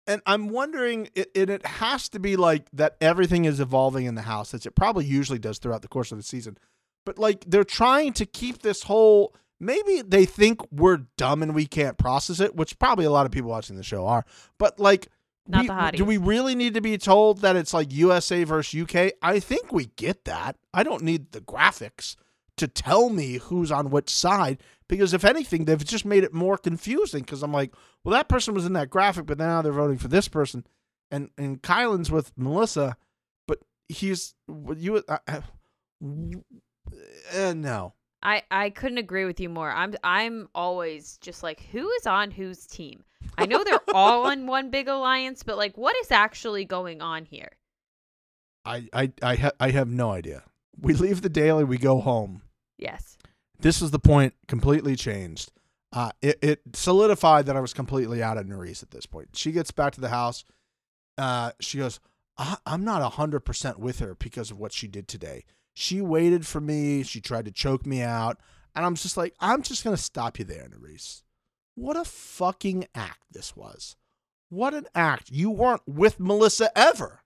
And 0.05 0.21
I'm 0.25 0.49
wondering, 0.49 1.09
it, 1.15 1.29
it, 1.35 1.49
it 1.49 1.65
has 1.65 2.07
to 2.09 2.19
be 2.19 2.37
like 2.37 2.69
that 2.71 2.95
everything 3.01 3.43
is 3.43 3.59
evolving 3.59 4.05
in 4.05 4.15
the 4.15 4.21
house, 4.21 4.53
as 4.53 4.65
it 4.65 4.73
probably 4.75 5.05
usually 5.05 5.39
does 5.39 5.57
throughout 5.57 5.81
the 5.81 5.89
course 5.89 6.11
of 6.11 6.17
the 6.17 6.23
season. 6.23 6.57
But 7.05 7.17
like 7.17 7.43
they're 7.47 7.63
trying 7.63 8.13
to 8.13 8.25
keep 8.25 8.61
this 8.61 8.83
whole. 8.83 9.33
Maybe 9.59 10.03
they 10.03 10.25
think 10.25 10.61
we're 10.71 11.05
dumb 11.17 11.41
and 11.41 11.55
we 11.55 11.65
can't 11.65 11.97
process 11.97 12.39
it, 12.39 12.55
which 12.55 12.77
probably 12.77 13.05
a 13.05 13.09
lot 13.09 13.25
of 13.25 13.31
people 13.31 13.49
watching 13.49 13.75
the 13.75 13.83
show 13.83 14.05
are. 14.05 14.23
But 14.59 14.79
like, 14.79 15.07
Not 15.47 15.61
we- 15.61 15.67
the 15.67 15.73
hotties. 15.73 15.95
do 15.97 16.05
we 16.05 16.17
really 16.17 16.55
need 16.55 16.73
to 16.73 16.81
be 16.81 16.97
told 16.97 17.41
that 17.41 17.55
it's 17.55 17.73
like 17.73 17.91
USA 17.93 18.43
versus 18.43 18.79
UK? 18.81 19.13
I 19.21 19.39
think 19.39 19.71
we 19.71 19.85
get 19.95 20.25
that. 20.25 20.57
I 20.73 20.83
don't 20.83 21.03
need 21.03 21.31
the 21.31 21.41
graphics 21.41 22.15
to 22.57 22.67
tell 22.67 23.09
me 23.09 23.37
who's 23.37 23.71
on 23.71 23.89
which 23.89 24.09
side 24.09 24.61
because 24.87 25.13
if 25.13 25.25
anything, 25.25 25.65
they've 25.65 25.83
just 25.83 26.05
made 26.05 26.23
it 26.23 26.33
more 26.33 26.57
confusing. 26.57 27.21
Because 27.21 27.43
I'm 27.43 27.51
like, 27.51 27.73
well, 28.03 28.13
that 28.13 28.29
person 28.29 28.53
was 28.53 28.65
in 28.65 28.73
that 28.73 28.89
graphic, 28.89 29.25
but 29.25 29.37
now 29.37 29.61
they're 29.61 29.71
voting 29.71 29.97
for 29.97 30.07
this 30.07 30.27
person, 30.27 30.65
and 31.11 31.29
and 31.37 31.61
Kylan's 31.61 32.11
with 32.11 32.31
Melissa, 32.37 32.97
but 33.47 33.59
he's 33.87 34.33
you. 34.75 35.03
Uh, 35.07 35.17
uh, 35.27 35.41
uh, 37.35 37.53
no, 37.53 37.93
I 38.23 38.43
I 38.49 38.69
couldn't 38.69 38.97
agree 38.97 39.25
with 39.25 39.39
you 39.39 39.49
more. 39.49 39.71
I'm 39.71 39.95
I'm 40.03 40.49
always 40.55 41.17
just 41.17 41.43
like 41.43 41.61
who 41.71 41.89
is 41.91 42.07
on 42.07 42.31
whose 42.31 42.65
team. 42.65 43.03
I 43.37 43.45
know 43.45 43.63
they're 43.63 43.79
all 43.93 44.29
in 44.29 44.47
one 44.47 44.69
big 44.71 44.87
alliance, 44.87 45.43
but 45.43 45.57
like 45.57 45.77
what 45.77 45.95
is 45.97 46.11
actually 46.11 46.65
going 46.65 47.01
on 47.01 47.25
here? 47.25 47.51
I 48.65 48.87
I 48.93 49.11
I, 49.21 49.35
ha- 49.35 49.51
I 49.59 49.71
have 49.71 49.87
no 49.89 50.11
idea. 50.11 50.43
We 50.79 50.93
leave 50.93 51.21
the 51.21 51.29
daily, 51.29 51.63
we 51.63 51.77
go 51.77 51.99
home. 51.99 52.41
Yes. 52.77 53.17
this 53.59 53.81
is 53.81 53.89
the 53.91 53.99
point 53.99 54.33
completely 54.47 54.95
changed. 54.95 55.51
Uh, 55.91 56.11
it, 56.21 56.37
it 56.43 56.61
solidified 56.73 57.45
that 57.47 57.55
I 57.55 57.59
was 57.59 57.73
completely 57.73 58.21
out 58.21 58.37
of 58.37 58.45
Nurys 58.45 58.83
at 58.83 58.91
this 58.91 59.05
point. 59.07 59.29
She 59.33 59.51
gets 59.51 59.71
back 59.71 59.93
to 59.93 60.01
the 60.01 60.09
house. 60.09 60.43
Uh, 61.17 61.51
she 61.59 61.79
goes, 61.79 61.99
I, 62.37 62.57
I'm 62.67 62.83
not 62.83 63.13
100% 63.13 63.77
with 63.79 63.99
her 63.99 64.13
because 64.13 64.51
of 64.51 64.59
what 64.59 64.73
she 64.73 64.87
did 64.87 65.07
today. 65.07 65.43
She 65.73 66.01
waited 66.01 66.45
for 66.45 66.61
me. 66.61 67.01
She 67.03 67.21
tried 67.21 67.45
to 67.45 67.51
choke 67.51 67.85
me 67.85 68.01
out. 68.01 68.37
And 68.75 68.85
I'm 68.85 68.93
just 68.95 69.17
like, 69.17 69.33
I'm 69.39 69.63
just 69.63 69.83
going 69.83 69.95
to 69.95 70.01
stop 70.01 70.37
you 70.37 70.45
there, 70.45 70.67
Nurys. 70.69 71.23
What 71.77 71.95
a 71.95 72.03
fucking 72.03 72.87
act 72.95 73.21
this 73.31 73.55
was. 73.55 73.95
What 74.49 74.73
an 74.73 74.87
act. 74.95 75.29
You 75.31 75.51
weren't 75.51 75.83
with 75.87 76.19
Melissa 76.19 76.75
ever. 76.75 77.21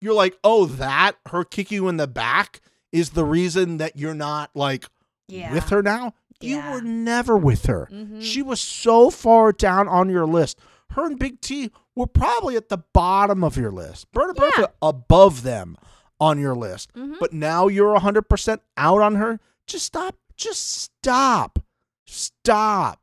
You're 0.00 0.14
like, 0.14 0.38
oh, 0.42 0.64
that, 0.64 1.16
her 1.26 1.44
kick 1.44 1.70
you 1.70 1.86
in 1.88 1.98
the 1.98 2.06
back 2.06 2.60
is 2.92 3.10
the 3.10 3.24
reason 3.26 3.76
that 3.76 3.96
you're 3.96 4.14
not 4.14 4.50
like 4.54 4.86
Yeah. 5.28 5.52
with 5.52 5.68
her 5.68 5.82
now. 5.82 6.14
You 6.40 6.60
were 6.60 6.80
never 6.80 7.36
with 7.36 7.66
her. 7.66 7.88
Mhm. 7.92 8.22
She 8.22 8.40
was 8.42 8.58
so 8.60 9.10
far 9.10 9.52
down 9.52 9.86
on 9.86 10.08
your 10.08 10.26
list. 10.26 10.58
Her 10.92 11.04
and 11.06 11.18
Big 11.18 11.40
T 11.42 11.70
were 11.94 12.06
probably 12.06 12.56
at 12.56 12.70
the 12.70 12.78
bottom 12.78 13.44
of 13.44 13.56
your 13.58 13.70
list. 13.70 14.10
Berta 14.12 14.32
Yeah. 14.34 14.40
Bertha 14.56 14.72
above 14.80 15.42
them 15.42 15.76
on 16.18 16.40
your 16.40 16.54
list. 16.56 16.90
Mhm. 16.94 17.18
But 17.20 17.32
now 17.34 17.68
you're 17.68 17.94
100% 17.94 18.62
out 18.78 19.02
on 19.02 19.16
her. 19.16 19.40
Just 19.66 19.84
stop. 19.84 20.16
Just 20.36 20.66
stop. 20.66 21.58
Stop. 22.06 23.01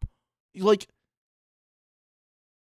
Like, 0.56 0.88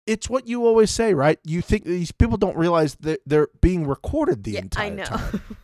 it's 0.07 0.29
what 0.29 0.47
you 0.47 0.65
always 0.65 0.91
say, 0.91 1.13
right? 1.13 1.39
You 1.43 1.61
think 1.61 1.83
these 1.83 2.11
people 2.11 2.37
don't 2.37 2.57
realize 2.57 2.95
that 3.01 3.21
they're 3.25 3.49
being 3.61 3.87
recorded 3.87 4.43
the 4.43 4.51
yeah, 4.51 4.59
entire 4.61 4.91
I 4.91 4.95
know. 4.95 5.03
time. 5.03 5.41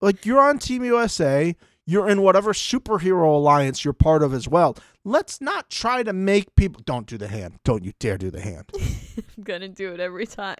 Like 0.00 0.26
you're 0.26 0.40
on 0.40 0.58
Team 0.58 0.84
USA, 0.84 1.56
you're 1.86 2.08
in 2.08 2.20
whatever 2.20 2.52
superhero 2.52 3.34
alliance 3.34 3.84
you're 3.84 3.94
part 3.94 4.22
of 4.22 4.34
as 4.34 4.46
well. 4.46 4.76
Let's 5.04 5.40
not 5.40 5.70
try 5.70 6.02
to 6.02 6.12
make 6.12 6.54
people 6.54 6.82
don't 6.84 7.06
do 7.06 7.16
the 7.16 7.28
hand. 7.28 7.58
Don't 7.64 7.84
you 7.84 7.92
dare 7.98 8.18
do 8.18 8.30
the 8.30 8.40
hand. 8.40 8.70
I'm 8.76 9.42
gonna 9.42 9.68
do 9.68 9.92
it 9.92 10.00
every 10.00 10.26
time. 10.26 10.56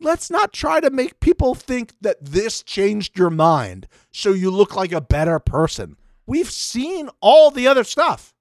Let's 0.00 0.30
not 0.30 0.52
try 0.52 0.80
to 0.80 0.90
make 0.90 1.20
people 1.20 1.54
think 1.54 1.94
that 2.02 2.18
this 2.22 2.62
changed 2.62 3.18
your 3.18 3.30
mind 3.30 3.88
so 4.12 4.32
you 4.32 4.50
look 4.50 4.76
like 4.76 4.92
a 4.92 5.00
better 5.00 5.38
person. 5.38 5.96
We've 6.26 6.50
seen 6.50 7.08
all 7.20 7.50
the 7.50 7.68
other 7.68 7.84
stuff. 7.84 8.34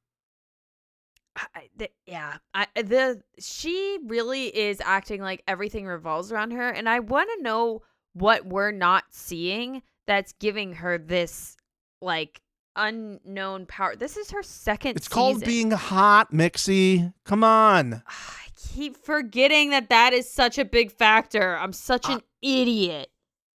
I, 1.37 1.69
the, 1.75 1.89
yeah, 2.05 2.37
I 2.53 2.67
the 2.75 3.21
she 3.39 3.99
really 4.05 4.55
is 4.55 4.81
acting 4.83 5.21
like 5.21 5.43
everything 5.47 5.85
revolves 5.85 6.31
around 6.31 6.51
her, 6.51 6.69
and 6.69 6.87
I 6.87 6.99
want 6.99 7.29
to 7.35 7.43
know 7.43 7.81
what 8.13 8.45
we're 8.45 8.71
not 8.71 9.03
seeing 9.09 9.81
that's 10.07 10.33
giving 10.33 10.73
her 10.75 10.97
this 10.97 11.57
like 12.01 12.41
unknown 12.77 13.65
power. 13.65 13.95
This 13.95 14.15
is 14.15 14.31
her 14.31 14.43
second. 14.43 14.95
It's 14.95 15.09
called 15.09 15.39
season. 15.39 15.47
being 15.47 15.71
hot, 15.71 16.31
Mixie. 16.31 17.13
Come 17.25 17.43
on. 17.43 18.01
Ah, 18.07 18.37
I 18.45 18.49
keep 18.55 18.95
forgetting 18.95 19.71
that 19.71 19.89
that 19.89 20.13
is 20.13 20.31
such 20.31 20.57
a 20.57 20.65
big 20.65 20.91
factor. 20.91 21.57
I'm 21.57 21.73
such 21.73 22.09
uh 22.09 22.13
an 22.13 22.21
idiot. 22.41 23.09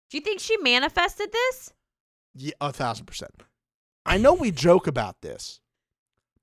Do 0.10 0.18
you 0.18 0.22
think 0.22 0.42
she 0.42 0.58
manifested 0.58 1.32
this? 1.32 1.74
Yeah, 2.36 2.54
a 2.60 2.74
thousand 2.74 3.06
percent. 3.06 3.32
I 4.06 4.18
know 4.18 4.34
we 4.34 4.52
joke 4.52 4.88
about 4.88 5.22
this, 5.22 5.60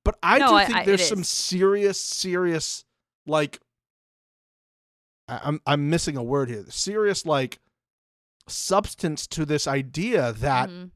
but 0.04 0.18
I 0.22 0.38
No, 0.38 0.58
do 0.58 0.66
think 0.66 0.78
I- 0.78 0.84
there's 0.84 1.08
some 1.08 1.20
is. 1.22 1.28
serious, 1.28 2.00
serious, 2.00 2.84
like, 3.26 3.60
I- 5.28 5.40
I'm 5.42 5.60
I'm 5.66 5.90
missing 5.90 6.16
a 6.16 6.22
word 6.22 6.48
here. 6.48 6.64
Serious, 6.70 7.26
like, 7.26 7.58
substance 8.48 9.26
to 9.26 9.44
this 9.44 9.66
idea 9.66 10.32
that 10.32 10.68
Mhm. 10.70 10.90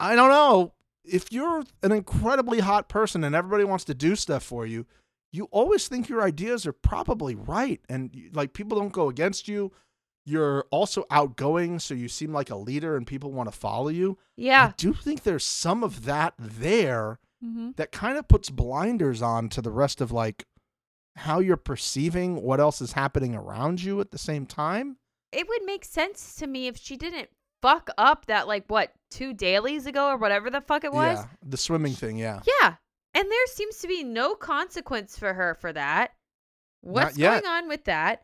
I 0.00 0.16
don't 0.16 0.30
know 0.30 0.74
if 1.04 1.30
you're 1.30 1.64
an 1.82 1.92
incredibly 1.92 2.58
hot 2.60 2.88
person 2.88 3.22
and 3.22 3.34
everybody 3.34 3.62
wants 3.64 3.84
to 3.84 3.94
do 3.94 4.16
stuff 4.16 4.42
for 4.42 4.66
you. 4.66 4.86
You 5.30 5.44
always 5.52 5.86
think 5.86 6.08
your 6.08 6.22
ideas 6.22 6.66
are 6.66 6.72
probably 6.72 7.34
right, 7.36 7.80
and 7.88 8.30
like 8.32 8.52
people 8.54 8.76
don't 8.78 8.92
go 8.92 9.08
against 9.08 9.46
you. 9.46 9.72
You're 10.26 10.66
also 10.70 11.04
outgoing, 11.10 11.78
so 11.78 11.94
you 11.94 12.08
seem 12.08 12.32
like 12.32 12.50
a 12.50 12.56
leader, 12.56 12.96
and 12.96 13.06
people 13.06 13.30
want 13.32 13.50
to 13.50 13.56
follow 13.56 13.88
you. 13.88 14.18
Yeah. 14.36 14.66
I 14.66 14.74
do 14.76 14.92
think 14.92 15.22
there's 15.22 15.44
some 15.44 15.82
of 15.84 16.04
that 16.04 16.34
there 16.38 17.18
Mm-hmm. 17.44 17.72
that 17.76 17.92
kind 17.92 18.16
of 18.16 18.26
puts 18.28 18.48
blinders 18.48 19.20
on 19.20 19.50
to 19.50 19.60
the 19.60 19.70
rest 19.70 20.00
of 20.00 20.10
like 20.10 20.46
how 21.16 21.38
you're 21.38 21.58
perceiving 21.58 22.42
what 22.42 22.60
else 22.60 22.80
is 22.80 22.92
happening 22.92 23.34
around 23.34 23.82
you 23.82 24.00
at 24.00 24.10
the 24.10 24.16
same 24.18 24.46
time. 24.46 24.96
It 25.32 25.46
would 25.46 25.62
make 25.64 25.84
sense 25.84 26.34
to 26.36 26.46
me 26.46 26.66
if 26.66 26.78
she 26.78 26.96
didn't 26.96 27.28
fuck 27.60 27.90
up 27.98 28.24
that 28.26 28.48
like 28.48 28.64
what 28.68 28.92
two 29.10 29.34
dailies 29.34 29.84
ago 29.86 30.08
or 30.08 30.16
whatever 30.16 30.48
the 30.48 30.62
fuck 30.62 30.82
it 30.82 30.94
was. 30.94 31.18
Yeah, 31.18 31.26
the 31.46 31.58
swimming 31.58 31.92
thing, 31.92 32.16
yeah. 32.16 32.40
Yeah. 32.62 32.76
And 33.12 33.30
there 33.30 33.46
seems 33.48 33.76
to 33.80 33.86
be 33.86 34.02
no 34.02 34.34
consequence 34.34 35.18
for 35.18 35.34
her 35.34 35.54
for 35.60 35.74
that. 35.74 36.12
What's 36.80 37.18
going 37.18 37.46
on 37.46 37.68
with 37.68 37.84
that? 37.84 38.22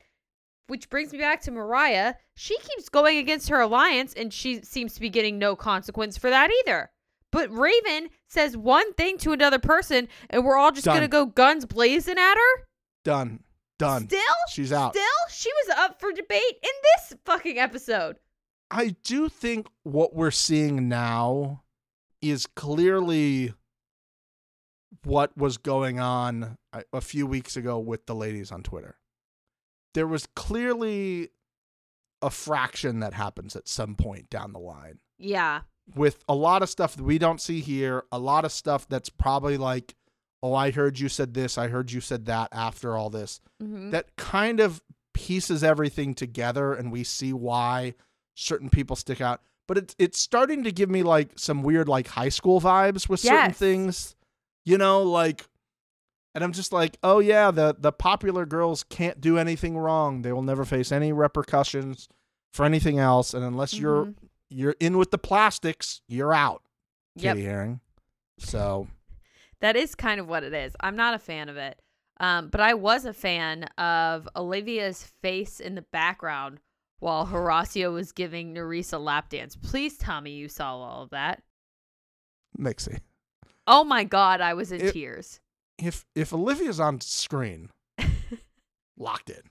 Which 0.69 0.89
brings 0.89 1.13
me 1.13 1.19
back 1.19 1.43
to 1.43 1.51
Mariah. 1.51 2.15
She 2.35 2.57
keeps 2.59 2.89
going 2.89 3.19
against 3.19 3.49
her 3.49 3.61
alliance 3.61 4.15
and 4.15 4.33
she 4.33 4.63
seems 4.63 4.95
to 4.95 5.01
be 5.01 5.11
getting 5.11 5.39
no 5.39 5.57
consequence 5.57 6.17
for 6.17 6.31
that 6.31 6.51
either. 6.61 6.91
But 7.31 7.51
Raven 7.51 8.11
says 8.29 8.57
one 8.57 8.93
thing 8.95 9.19
to 9.19 9.33
another 9.33 9.59
person 9.59 10.09
and 10.31 10.45
we're 10.45 10.57
all 10.57 10.71
just 10.71 10.85
Done. 10.85 10.97
going 10.97 11.03
to 11.03 11.09
go 11.09 11.27
guns 11.27 11.67
blazing 11.67 12.19
at 12.19 12.35
her? 12.35 12.67
Done. 13.05 13.41
Done. 13.79 14.07
Still? 14.07 14.21
She's 14.51 14.73
out. 14.73 14.95
Still? 14.95 15.05
She 15.31 15.51
was 15.53 15.77
up 15.77 16.01
for 16.01 16.13
debate 16.13 16.43
in 16.63 16.71
this 16.95 17.15
fucking 17.25 17.59
episode. 17.59 18.17
I 18.71 18.95
do 19.03 19.29
think 19.29 19.69
what 19.83 20.15
we're 20.15 20.31
seeing 20.31 20.89
now 20.89 21.63
is 22.21 22.47
clearly 22.47 23.53
what 25.05 25.37
was 25.37 25.59
going 25.59 25.99
on 25.99 26.57
a, 26.73 26.83
a 26.93 27.01
few 27.01 27.27
weeks 27.27 27.57
ago 27.57 27.79
with 27.79 28.07
the 28.07 28.15
ladies 28.15 28.53
on 28.53 28.63
Twitter. 28.63 28.97
There 29.95 30.07
was 30.07 30.27
clearly 30.35 31.31
a 32.21 32.31
fraction 32.31 33.01
that 33.01 33.15
happens 33.15 33.57
at 33.57 33.69
some 33.69 33.95
point 33.95 34.31
down 34.31 34.53
the 34.53 34.59
line. 34.61 34.99
Yeah. 35.19 35.63
with 35.97 36.23
a 36.29 36.35
lot 36.35 36.63
of 36.63 36.71
stuff 36.71 36.95
that 36.97 37.03
we 37.03 37.19
don't 37.19 37.41
see 37.41 37.61
here, 37.61 38.05
a 38.13 38.19
lot 38.19 38.45
of 38.45 38.53
stuff 38.53 38.87
that's 38.89 39.09
probably 39.11 39.57
like, 39.59 39.95
oh, 40.43 40.55
I 40.55 40.71
heard 40.71 40.99
you 41.01 41.09
said 41.09 41.35
this, 41.35 41.59
I 41.59 41.67
heard 41.69 41.91
you 41.91 42.01
said 42.01 42.27
that 42.27 42.49
after 42.53 42.97
all 42.97 43.11
this. 43.11 43.41
Mhm. 43.61 43.91
That 43.91 44.15
kind 44.17 44.61
of 44.61 44.81
pieces 45.13 45.63
everything 45.65 46.15
together 46.15 46.73
and 46.73 46.91
we 46.93 47.03
see 47.05 47.33
why 47.33 47.95
certain 48.35 48.71
people 48.71 48.95
stick 48.97 49.21
out. 49.21 49.43
But 49.69 49.77
it's 49.79 49.95
it's 49.99 50.19
starting 50.21 50.63
to 50.65 50.73
give 50.73 50.89
me 50.89 51.03
like 51.03 51.33
some 51.37 51.63
weird 51.65 51.89
like 51.89 52.07
high 52.09 52.29
school 52.31 52.61
vibes 52.61 53.09
with 53.09 53.21
certain 53.21 53.53
things. 53.53 54.15
You 54.65 54.79
know, 54.79 55.03
like 55.03 55.47
and 56.35 56.43
I'm 56.45 56.53
just 56.53 56.73
like, 56.73 56.97
oh 57.03 57.19
yeah, 57.19 57.51
the 57.51 57.75
the 57.79 57.93
popular 57.93 58.47
girls 58.47 58.83
can't 58.85 59.21
do 59.21 59.39
anything 59.39 59.77
wrong. 59.77 60.23
They 60.23 60.33
will 60.33 60.43
never 60.43 60.65
face 60.65 60.91
any 60.93 61.13
repercussions 61.13 62.09
for 62.53 62.65
anything 62.65 62.99
else. 62.99 63.35
And 63.35 63.45
unless 63.45 63.75
you're 63.75 64.07
Mhm. 64.07 64.15
you're 64.51 64.77
in 64.81 64.99
with 64.99 65.11
the 65.11 65.19
plastics, 65.19 66.01
you're 66.09 66.33
out. 66.35 66.63
Yep. 67.17 67.37
Kitty 67.37 67.47
Herring. 67.47 67.81
So 68.39 68.89
That 69.61 69.77
is 69.77 69.95
kind 69.95 70.19
of 70.21 70.27
what 70.29 70.43
it 70.43 70.53
is. 70.53 70.75
I'm 70.81 70.97
not 70.97 71.15
a 71.15 71.19
fan 71.19 71.49
of 71.49 71.57
it. 71.57 71.81
Um, 72.19 72.49
but 72.49 72.61
I 72.61 72.75
was 72.75 73.05
a 73.05 73.13
fan 73.13 73.65
of 73.79 74.29
Olivia's 74.37 75.03
face 75.23 75.61
in 75.61 75.75
the 75.77 75.83
background 75.83 76.61
while 77.01 77.27
Horacio 77.27 77.93
was 77.93 78.13
giving 78.13 78.53
Nerissa 78.53 78.97
a 78.97 78.99
lap 78.99 79.29
dance. 79.29 79.57
Please 79.57 79.97
tell 79.97 80.21
me 80.21 80.31
you 80.33 80.49
saw 80.49 80.77
all 80.77 81.03
of 81.05 81.11
that. 81.11 81.43
Mixie. 82.59 82.99
Oh 83.67 83.85
my 83.85 84.05
god, 84.05 84.41
I 84.41 84.55
was 84.55 84.73
in 84.73 84.81
It- 84.81 84.93
tears. 84.93 85.41
If 85.85 86.05
if 86.15 86.33
Olivia's 86.33 86.81
on 86.81 87.01
screen, 87.01 87.71
locked 88.97 89.31
in. 89.31 89.43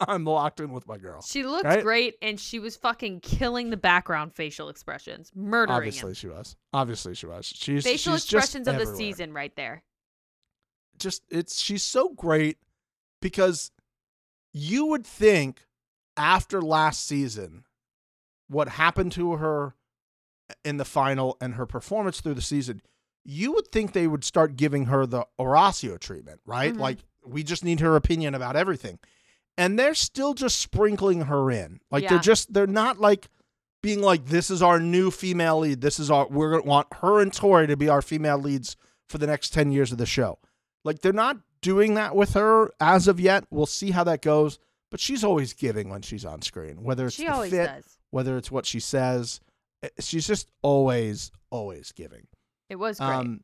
I'm 0.00 0.24
locked 0.24 0.60
in 0.60 0.72
with 0.72 0.86
my 0.86 0.98
girl. 0.98 1.22
She 1.22 1.44
looked 1.44 1.64
Right? 1.64 1.82
great 1.82 2.16
and 2.20 2.38
she 2.38 2.58
was 2.58 2.76
fucking 2.76 3.20
killing 3.20 3.70
the 3.70 3.76
background 3.78 4.34
facial 4.34 4.68
expressions, 4.68 5.32
murdering 5.34 5.76
Obviously 5.76 6.10
him. 6.10 6.14
she 6.14 6.28
was. 6.28 6.56
Obviously 6.74 7.14
she 7.14 7.24
was. 7.26 7.46
She's 7.46 7.84
Facial 7.84 8.14
she's 8.14 8.24
expressions 8.24 8.68
of 8.68 8.76
the 8.78 8.84
season 8.96 9.32
right 9.32 9.54
there. 9.56 9.82
Just 10.98 11.22
it's 11.30 11.58
she's 11.60 11.82
so 11.82 12.10
great 12.10 12.58
because 13.22 13.70
you 14.52 14.86
would 14.86 15.06
think 15.06 15.64
after 16.16 16.60
last 16.60 17.06
season 17.06 17.64
what 18.48 18.68
happened 18.70 19.12
to 19.12 19.36
her 19.36 19.74
in 20.64 20.76
the 20.76 20.84
final 20.84 21.36
and 21.40 21.54
her 21.54 21.64
performance 21.66 22.20
through 22.20 22.34
the 22.34 22.42
season, 22.42 22.82
you 23.30 23.52
would 23.52 23.68
think 23.70 23.92
they 23.92 24.06
would 24.06 24.24
start 24.24 24.56
giving 24.56 24.86
her 24.86 25.04
the 25.04 25.26
Horacio 25.38 26.00
treatment, 26.00 26.40
right? 26.46 26.72
Mhm. 26.72 26.78
Like 26.78 26.98
we 27.26 27.42
just 27.42 27.62
need 27.62 27.80
her 27.80 27.94
opinion 27.94 28.34
about 28.34 28.56
everything. 28.56 28.98
And 29.58 29.78
they're 29.78 29.94
still 29.94 30.32
just 30.32 30.58
sprinkling 30.60 31.22
her 31.22 31.50
in. 31.50 31.80
Like 31.90 32.04
they're 32.08 32.18
just 32.20 32.54
they're 32.54 32.66
not 32.66 32.98
like 33.00 33.28
being 33.82 34.00
like 34.00 34.24
this 34.26 34.50
is 34.50 34.62
our 34.62 34.80
new 34.80 35.10
female 35.10 35.58
lead. 35.58 35.82
This 35.82 35.98
is 36.00 36.10
our 36.10 36.26
we're 36.28 36.50
going 36.52 36.62
to 36.62 36.68
want 36.68 36.86
her 37.02 37.20
and 37.20 37.30
Tori 37.32 37.66
to 37.66 37.76
be 37.76 37.88
our 37.90 38.00
female 38.00 38.38
leads 38.38 38.76
for 39.08 39.18
the 39.18 39.26
next 39.26 39.52
10 39.52 39.72
years 39.72 39.92
of 39.92 39.98
the 39.98 40.06
show. 40.06 40.38
Like 40.84 41.00
they're 41.02 41.12
not 41.12 41.36
doing 41.60 41.94
that 41.94 42.16
with 42.16 42.32
her 42.34 42.70
as 42.80 43.08
of 43.08 43.20
yet. 43.20 43.44
We'll 43.50 43.66
see 43.66 43.90
how 43.90 44.04
that 44.04 44.22
goes, 44.22 44.58
but 44.90 45.00
she's 45.00 45.22
always 45.22 45.52
giving 45.52 45.90
when 45.90 46.00
she's 46.02 46.24
on 46.24 46.40
screen, 46.40 46.82
whether 46.82 47.06
it's 47.08 47.16
She 47.16 47.26
the 47.26 47.32
always 47.32 47.50
fit, 47.50 47.66
does. 47.66 47.98
whether 48.10 48.38
it's 48.38 48.50
what 48.50 48.64
she 48.64 48.80
says. 48.80 49.40
eh, 49.82 49.88
She's 50.00 50.26
just 50.26 50.50
always 50.62 51.30
always 51.50 51.92
giving. 51.92 52.26
It 52.68 52.76
was 52.76 52.98
great. 52.98 53.08
Um, 53.08 53.40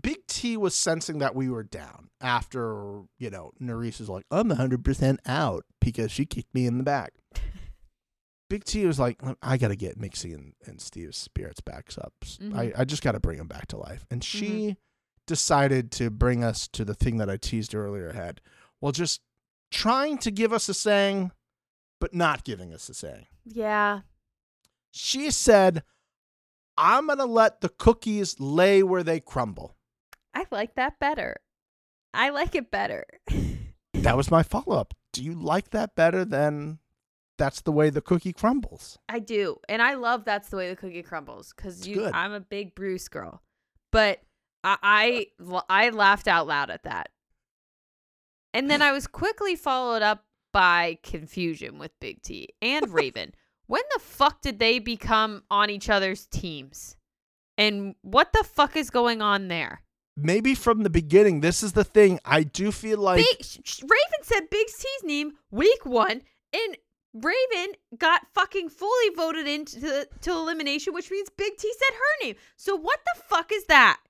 Big 0.00 0.26
T 0.26 0.56
was 0.56 0.74
sensing 0.74 1.18
that 1.18 1.34
we 1.34 1.48
were 1.48 1.64
down 1.64 2.10
after, 2.20 3.02
you 3.18 3.30
know, 3.30 3.52
Nurys 3.60 4.00
is 4.00 4.08
like, 4.08 4.24
I'm 4.30 4.50
100% 4.50 5.18
out 5.26 5.64
because 5.80 6.12
she 6.12 6.26
kicked 6.26 6.54
me 6.54 6.66
in 6.66 6.78
the 6.78 6.84
back. 6.84 7.14
Big 8.48 8.64
T 8.64 8.86
was 8.86 9.00
like, 9.00 9.20
I 9.42 9.56
got 9.56 9.68
to 9.68 9.76
get 9.76 9.98
Mixie 9.98 10.34
and, 10.34 10.52
and 10.64 10.80
Steve's 10.80 11.16
spirits 11.16 11.60
back 11.60 11.90
up. 12.00 12.12
Mhm. 12.22 12.56
I, 12.56 12.72
I 12.80 12.84
just 12.84 13.02
got 13.02 13.12
to 13.12 13.20
bring 13.20 13.38
them 13.38 13.48
back 13.48 13.66
to 13.68 13.76
life. 13.76 14.04
And 14.10 14.22
she 14.22 14.76
decided 15.26 15.90
to 15.92 16.10
bring 16.10 16.44
us 16.44 16.68
to 16.68 16.84
the 16.84 16.94
thing 16.94 17.16
that 17.18 17.30
I 17.30 17.36
teased 17.36 17.74
earlier 17.74 18.12
had. 18.12 18.40
Well, 18.80 18.92
just 18.92 19.20
trying 19.70 20.18
to 20.18 20.30
give 20.30 20.52
us 20.52 20.68
a 20.68 20.74
saying, 20.74 21.32
but 22.00 22.14
not 22.14 22.44
giving 22.44 22.72
us 22.72 22.88
a 22.88 22.94
saying 22.94 23.26
yeah. 23.44 24.00
she 24.90 25.30
said, 25.30 25.82
I'm 26.80 27.06
going 27.06 27.18
to 27.18 27.26
let 27.26 27.60
the 27.60 27.68
cookies 27.68 28.40
lay 28.40 28.82
where 28.82 29.02
they 29.02 29.20
crumble. 29.20 29.76
I 30.34 30.46
like 30.50 30.76
that 30.76 30.98
better. 30.98 31.36
I 32.14 32.30
like 32.30 32.54
it 32.54 32.70
better. 32.70 33.04
That 33.92 34.16
was 34.16 34.30
my 34.30 34.42
follow 34.42 34.78
up. 34.78 34.94
Do 35.12 35.22
you 35.22 35.34
like 35.34 35.70
that 35.70 35.94
better 35.94 36.24
than 36.24 36.78
that's 37.36 37.60
the 37.60 37.72
way 37.72 37.90
the 37.90 38.00
cookie 38.00 38.32
crumbles? 38.32 38.98
I 39.10 39.18
do, 39.18 39.58
and 39.68 39.82
I 39.82 39.94
love 39.94 40.24
that's 40.24 40.48
the 40.48 40.56
way 40.56 40.70
the 40.70 40.76
cookie 40.76 41.02
crumbles 41.02 41.52
because 41.54 41.86
you. 41.86 41.96
good. 41.96 42.14
I'm 42.14 42.32
a 42.32 42.40
big 42.40 42.74
Bruce 42.74 43.08
girl, 43.08 43.42
but 43.92 44.20
I, 44.64 45.26
I 45.38 45.62
I 45.68 45.90
laughed 45.90 46.28
out 46.28 46.46
loud 46.46 46.70
at 46.70 46.84
that, 46.84 47.10
and 48.54 48.70
then 48.70 48.80
I 48.80 48.92
was 48.92 49.06
quickly 49.06 49.54
followed 49.54 50.00
up 50.00 50.24
by 50.50 50.98
confusion 51.02 51.78
with 51.78 51.92
Big 52.00 52.22
T 52.22 52.48
and 52.62 52.88
Raven. 52.94 53.34
When 53.70 53.82
the 53.94 54.00
fuck 54.00 54.42
did 54.42 54.58
they 54.58 54.80
become 54.80 55.44
on 55.48 55.70
each 55.70 55.88
other's 55.88 56.26
teams? 56.26 56.96
And 57.56 57.94
what 58.02 58.32
the 58.32 58.42
fuck 58.42 58.74
is 58.74 58.90
going 58.90 59.22
on 59.22 59.46
there? 59.46 59.82
Maybe 60.16 60.56
from 60.56 60.82
the 60.82 60.90
beginning, 60.90 61.40
this 61.40 61.62
is 61.62 61.72
the 61.72 61.84
thing. 61.84 62.18
I 62.24 62.42
do 62.42 62.72
feel 62.72 62.98
like 62.98 63.18
Big, 63.18 63.46
Raven 63.82 64.22
said 64.22 64.50
Big 64.50 64.66
T's 64.66 65.04
name 65.04 65.34
week 65.52 65.86
one, 65.86 66.22
and 66.52 66.76
Raven 67.14 67.74
got 67.96 68.26
fucking 68.34 68.70
fully 68.70 69.10
voted 69.14 69.46
into 69.46 70.08
to 70.20 70.30
elimination, 70.32 70.92
which 70.92 71.08
means 71.08 71.30
Big 71.30 71.56
T 71.56 71.72
said 71.72 71.94
her 71.94 72.26
name. 72.26 72.34
So 72.56 72.74
what 72.74 72.98
the 73.14 73.22
fuck 73.22 73.52
is 73.52 73.66
that? 73.66 74.00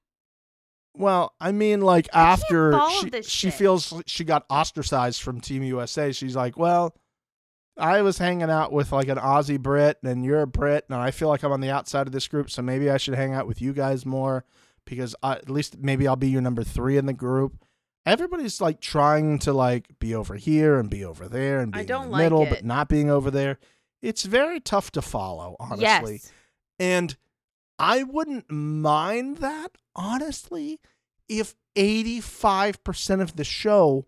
Well, 0.95 1.35
I 1.39 1.53
mean, 1.53 1.83
like 1.83 2.11
can't 2.11 2.43
after 2.43 2.81
she, 2.93 3.23
she 3.25 3.51
feels 3.51 3.93
she 4.07 4.25
got 4.25 4.47
ostracized 4.49 5.21
from 5.21 5.39
Team 5.39 5.63
USA, 5.65 6.13
she's 6.13 6.35
like, 6.35 6.57
"Well, 6.57 6.95
I 7.81 8.03
was 8.03 8.19
hanging 8.19 8.51
out 8.51 8.73
with 8.73 8.93
like 8.93 9.09
an 9.09 9.19
Aussie 9.19 9.61
Brit, 9.61 9.99
and 10.03 10.25
you're 10.25 10.43
a 10.43 10.47
Brit, 10.47 10.85
and 10.89 10.99
I 10.99 11.11
feel 11.11 11.29
like 11.29 11.43
I'm 11.43 11.53
on 11.53 11.61
the 11.61 11.71
outside 11.71 12.07
of 12.07 12.13
this 12.13 12.29
group, 12.29 12.51
so 12.51 12.63
maybe 12.63 12.91
I 12.91 12.97
should 12.97 13.15
hang 13.15 13.33
out 13.33 13.47
with 13.47 13.61
you 13.61 13.73
guys 13.73 14.05
more 14.07 14.45
because 14.85 15.15
I, 15.23 15.33
at 15.33 15.51
least 15.51 15.79
maybe 15.79 16.07
I'll 16.07 16.17
be 16.17 16.29
your 16.29 16.43
number 16.43 16.65
three 16.65 16.97
in 16.97 17.07
the 17.07 17.13
group." 17.13 17.65
Everybody's 18.07 18.61
like 18.61 18.81
trying 18.81 19.39
to 19.41 19.53
like 19.53 19.99
be 19.99 20.15
over 20.15 20.35
here 20.37 20.79
and 20.79 20.89
be 20.89 21.05
over 21.05 21.29
there 21.29 21.61
and 21.61 21.77
I 21.77 21.85
don't 21.85 22.05
in 22.05 22.09
the 22.09 22.13
like 22.13 22.23
middle, 22.23 22.43
it. 22.45 22.51
but 22.51 22.65
not 22.65 22.89
being 22.89 23.11
over 23.11 23.31
there. 23.31 23.59
It's 24.03 24.25
very 24.25 24.59
tough 24.59 24.91
to 24.93 25.03
follow, 25.03 25.57
honestly. 25.61 26.15
Yes. 26.15 26.33
And 26.79 27.17
I 27.79 28.03
wouldn't 28.03 28.51
mind 28.51 29.39
that, 29.39 29.77
honestly, 29.95 30.81
if 31.29 31.55
85% 31.77 33.21
of 33.21 33.37
the 33.37 33.45
show 33.45 34.07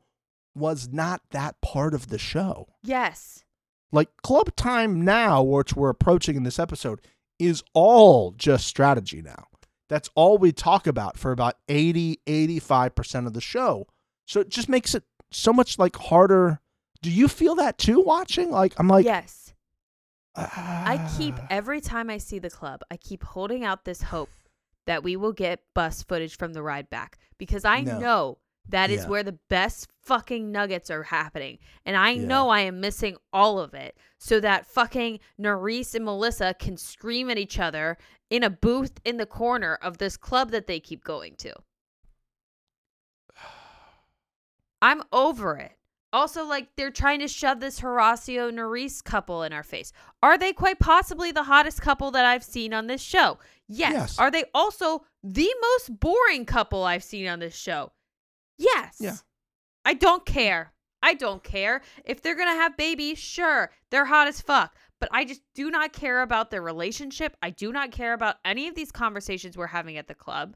was 0.55 0.89
not 0.91 1.23
that 1.31 1.61
part 1.61 1.95
of 1.95 2.09
the 2.09 2.19
show. 2.19 2.69
Yes. 2.83 3.45
Like 3.93 4.09
Club 4.23 4.55
Time 4.57 5.05
now, 5.05 5.43
which 5.43 5.75
we're 5.77 5.91
approaching 5.91 6.35
in 6.37 6.43
this 6.43 6.59
episode, 6.59 7.01
is 7.39 7.63
all 7.75 8.33
just 8.33 8.67
strategy 8.67 9.21
now. 9.23 9.47
That's 9.89 10.09
all 10.15 10.39
we 10.39 10.53
talk 10.53 10.87
about 10.87 11.19
for 11.19 11.33
about 11.33 11.57
80, 11.69 12.21
85% 12.27 13.27
of 13.27 13.35
the 13.35 13.41
show. 13.43 13.87
So 14.27 14.41
it 14.41 14.49
just 14.49 14.69
makes 14.69 14.95
it 14.95 15.05
so 15.31 15.53
much 15.53 15.79
like 15.79 15.97
harder. 15.97 16.61
Do 17.03 17.11
you 17.11 17.29
feel 17.29 17.55
that 17.57 17.77
too 17.79 18.01
watching? 18.01 18.51
Like 18.51 18.75
I'm 18.79 18.89
like 18.89 19.05
yes. 19.05 19.53
I 20.35 21.11
keep 21.19 21.35
"Ah." 21.39 21.47
every 21.51 21.81
time 21.83 22.09
I 22.09 22.17
see 22.17 22.39
the 22.39 22.49
club, 22.49 22.81
I 22.91 22.97
keep 22.97 23.23
holding 23.23 23.65
out 23.65 23.85
this 23.85 24.03
hope 24.03 24.31
that 24.87 25.03
we 25.05 25.15
will 25.17 25.33
get 25.33 25.61
bus 25.75 26.03
footage 26.03 26.39
from 26.39 26.55
the 26.55 26.63
ride 26.63 26.89
back 26.89 27.19
because 27.39 27.65
I 27.67 27.81
No. 27.83 27.99
know 27.99 28.39
that 28.69 28.91
is 28.91 29.03
Yeah. 29.05 29.09
where 29.09 29.23
the 29.23 29.39
best 29.49 29.89
fucking 30.03 30.51
nuggets 30.53 30.91
are 30.91 31.03
happening. 31.03 31.59
And 31.85 31.97
I 31.97 32.11
Yeah. 32.11 32.27
know 32.27 32.49
I 32.49 32.61
am 32.61 32.81
missing 32.81 33.17
all 33.33 33.59
of 33.59 33.75
it 33.75 33.97
so 34.19 34.41
that 34.41 34.67
fucking 34.67 35.21
Nurys 35.41 35.95
and 35.95 36.05
Melissa 36.05 36.55
can 36.59 36.77
scream 36.77 37.31
at 37.31 37.39
each 37.39 37.59
other 37.59 37.99
in 38.31 38.43
a 38.43 38.51
booth 38.51 39.01
in 39.05 39.17
the 39.17 39.27
corner 39.27 39.75
of 39.83 39.99
this 39.99 40.17
club 40.17 40.51
that 40.53 40.67
they 40.67 40.81
keep 40.81 41.05
going 41.05 41.37
to. 41.37 41.55
I'm 44.83 45.03
over 45.13 45.57
it. 45.57 45.73
Also, 46.15 46.45
like 46.45 46.69
they're 46.77 46.91
trying 46.91 47.21
to 47.21 47.29
shove 47.29 47.61
this 47.61 47.81
Horacio 47.81 48.53
Nurys 48.53 49.03
couple 49.03 49.43
in 49.45 49.53
our 49.53 49.63
face. 49.63 49.93
Are 50.23 50.37
they 50.37 50.53
quite 50.53 50.79
possibly 50.79 51.33
the 51.33 51.45
hottest 51.45 51.81
couple 51.81 52.11
that 52.11 52.27
I've 52.27 52.45
seen 52.45 52.75
on 52.75 52.87
this 52.87 53.01
show? 53.01 53.39
Yes. 53.67 53.93
Yes. 53.93 54.19
Are 54.19 54.31
they 54.31 54.45
also 54.55 55.07
the 55.25 55.51
most 55.63 55.99
boring 56.01 56.45
couple 56.45 56.85
I've 56.85 57.05
seen 57.05 57.27
on 57.29 57.39
this 57.39 57.57
show? 57.57 57.93
Yes. 58.63 58.97
Yeah. 59.01 59.17
I 59.85 59.95
don't 59.95 60.25
care. 60.25 60.73
I 61.03 61.15
don't 61.15 61.43
care. 61.43 61.83
If 62.05 62.23
they're 62.23 62.37
going 62.37 62.49
to 62.49 62.61
have 62.61 62.77
babies, 62.77 63.19
sure, 63.19 63.71
they're 63.91 64.05
hot 64.05 64.29
as 64.29 64.41
fuck. 64.41 64.77
But 65.01 65.09
I 65.13 65.25
just 65.25 65.43
do 65.55 65.71
not 65.71 65.93
care 65.93 66.23
about 66.23 66.51
their 66.51 66.63
relationship. 66.63 67.37
I 67.43 67.51
do 67.51 67.73
not 67.73 67.91
care 67.91 68.13
about 68.13 68.37
any 68.45 68.69
of 68.69 68.77
these 68.77 68.93
conversations 68.93 69.57
we're 69.57 69.67
having 69.67 69.97
at 69.97 70.07
the 70.07 70.15
club. 70.15 70.55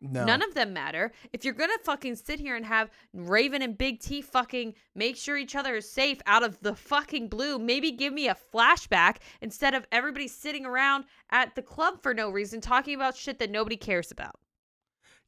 No. 0.00 0.24
None 0.24 0.42
of 0.42 0.54
them 0.54 0.72
matter. 0.72 1.10
If 1.32 1.44
you're 1.44 1.54
gonna 1.54 1.72
fucking 1.82 2.14
sit 2.14 2.38
here 2.38 2.54
and 2.54 2.64
have 2.64 2.88
Raven 3.12 3.62
and 3.62 3.76
Big 3.76 3.98
T 3.98 4.22
fucking 4.22 4.74
make 4.94 5.16
sure 5.16 5.36
each 5.36 5.56
other 5.56 5.74
is 5.74 5.90
safe 5.90 6.20
out 6.24 6.44
of 6.44 6.60
the 6.60 6.76
fucking 6.76 7.28
blue, 7.28 7.58
maybe 7.58 7.90
give 7.90 8.12
me 8.12 8.28
a 8.28 8.36
flashback 8.54 9.16
instead 9.40 9.74
of 9.74 9.84
everybody 9.90 10.28
sitting 10.28 10.64
around 10.64 11.04
at 11.30 11.56
the 11.56 11.62
club 11.62 12.00
for 12.00 12.14
no 12.14 12.30
reason 12.30 12.60
talking 12.60 12.94
about 12.94 13.16
shit 13.16 13.40
that 13.40 13.50
nobody 13.50 13.76
cares 13.76 14.12
about. 14.12 14.38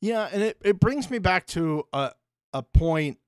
Yeah, 0.01 0.29
and 0.33 0.43
it, 0.43 0.59
it 0.65 0.79
brings 0.79 1.11
me 1.11 1.19
back 1.19 1.47
to 1.49 1.85
a 1.93 2.13
a 2.53 2.63
point 2.63 3.19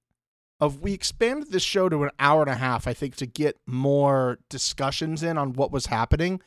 of 0.61 0.81
we 0.81 0.93
expanded 0.93 1.51
this 1.51 1.63
show 1.63 1.89
to 1.89 2.05
an 2.05 2.11
hour 2.19 2.43
and 2.43 2.51
a 2.51 2.55
half, 2.55 2.87
I 2.87 2.95
think, 2.95 3.17
to 3.17 3.27
get 3.27 3.59
more 3.67 4.39
discussions 4.49 5.23
in 5.23 5.37
on 5.37 5.55
what 5.55 5.73
was 5.73 5.87
happening. 5.87 6.41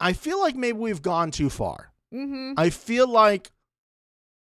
I 0.00 0.12
feel 0.12 0.38
like 0.38 0.54
maybe 0.54 0.78
we've 0.78 1.02
gone 1.02 1.30
too 1.30 1.50
far. 1.50 1.92
Mm-hmm. 2.12 2.54
I 2.56 2.70
feel 2.70 3.08
like 3.08 3.50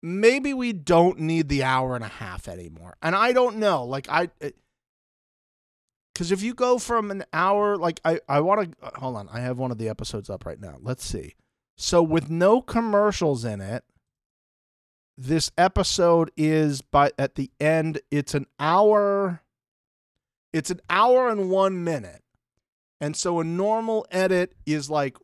maybe 0.01 0.53
we 0.53 0.73
don't 0.73 1.19
need 1.19 1.49
the 1.49 1.63
hour 1.63 1.95
and 1.95 2.03
a 2.03 2.09
half 2.09 2.47
anymore. 2.47 2.95
And 3.01 3.15
I 3.15 3.31
don't 3.31 3.57
know. 3.57 3.83
Like 3.83 4.07
I 4.09 4.29
because 6.15 6.31
if 6.31 6.41
you 6.41 6.53
go 6.53 6.79
from 6.79 7.11
an 7.11 7.25
hour, 7.33 7.75
like 7.75 7.99
I, 8.05 8.19
I 8.29 8.39
want 8.39 8.71
to 8.81 8.91
hold 8.99 9.17
on. 9.17 9.27
I 9.31 9.41
have 9.41 9.57
one 9.57 9.71
of 9.71 9.77
the 9.77 9.89
episodes 9.89 10.29
up 10.29 10.45
right 10.45 10.59
now. 10.59 10.77
Let's 10.81 11.05
see. 11.05 11.35
So 11.75 12.01
with 12.01 12.29
no 12.29 12.61
commercials 12.61 13.43
in 13.43 13.59
it, 13.59 13.83
this 15.17 15.51
episode 15.57 16.31
is 16.37 16.81
by 16.81 17.11
at 17.17 17.35
the 17.35 17.49
end. 17.59 17.99
It's 18.11 18.33
an 18.33 18.45
hour. 18.59 19.41
It's 20.53 20.69
an 20.69 20.79
hour 20.89 21.29
and 21.29 21.49
one 21.49 21.83
minute, 21.83 22.23
and 23.01 23.15
so 23.15 23.39
a 23.39 23.43
normal 23.43 24.05
edit 24.11 24.53
is 24.65 24.89
like 24.89 25.17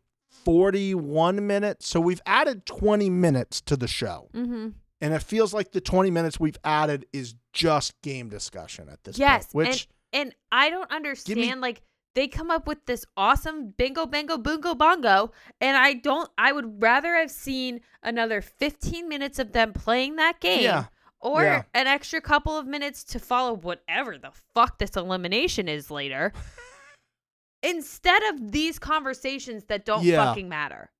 forty-one 0.46 1.46
minutes. 1.48 1.88
So 1.88 2.00
we've 2.00 2.22
added 2.26 2.66
twenty 2.66 3.10
minutes 3.10 3.62
to 3.62 3.78
the 3.78 3.88
show, 3.88 4.30
Mm-hmm. 4.34 4.70
and 5.02 5.14
it 5.14 5.24
feels 5.24 5.54
like 5.54 5.72
the 5.72 5.82
twenty 5.82 6.12
minutes 6.12 6.40
we've 6.40 6.58
added 6.64 7.06
is 7.14 7.36
just 7.54 7.94
game 8.02 8.30
discussion 8.30 8.90
at 8.90 9.04
this 9.04 9.18
Yes. 9.18 9.46
point. 9.48 9.56
Which 9.70 9.88
and, 10.14 10.28
and 10.28 10.36
I 10.52 10.70
don't 10.70 10.92
understand 10.92 11.62
like 11.62 11.82
they 12.14 12.28
come 12.28 12.52
up 12.52 12.68
with 12.68 12.86
this 12.86 13.06
awesome 13.16 13.70
bingo 13.78 14.06
bango 14.06 14.38
boongo 14.38 14.78
bongo 14.78 15.32
and 15.60 15.78
I 15.78 15.94
don't 15.94 16.30
I 16.38 16.52
would 16.52 16.82
rather 16.82 17.16
have 17.16 17.32
seen 17.32 17.82
another 18.04 18.42
15 18.42 19.08
minutes 19.08 19.40
of 19.40 19.52
them 19.54 19.74
playing 19.74 20.18
that 20.18 20.40
game 20.40 20.64
Yeah. 20.64 20.86
or 21.20 21.44
Yeah. 21.44 21.64
an 21.74 21.88
extra 21.88 22.20
couple 22.22 22.58
of 22.58 22.66
minutes 22.68 23.04
to 23.06 23.20
follow 23.20 23.54
whatever 23.54 24.18
the 24.18 24.32
fuck 24.54 24.78
this 24.80 24.92
elimination 24.98 25.68
is 25.68 25.90
later 25.92 26.34
instead 27.64 28.22
of 28.34 28.52
these 28.52 28.80
conversations 28.80 29.66
that 29.66 29.86
don't 29.86 30.04
Yeah. 30.04 30.26
fucking 30.26 30.50
matter. 30.50 30.92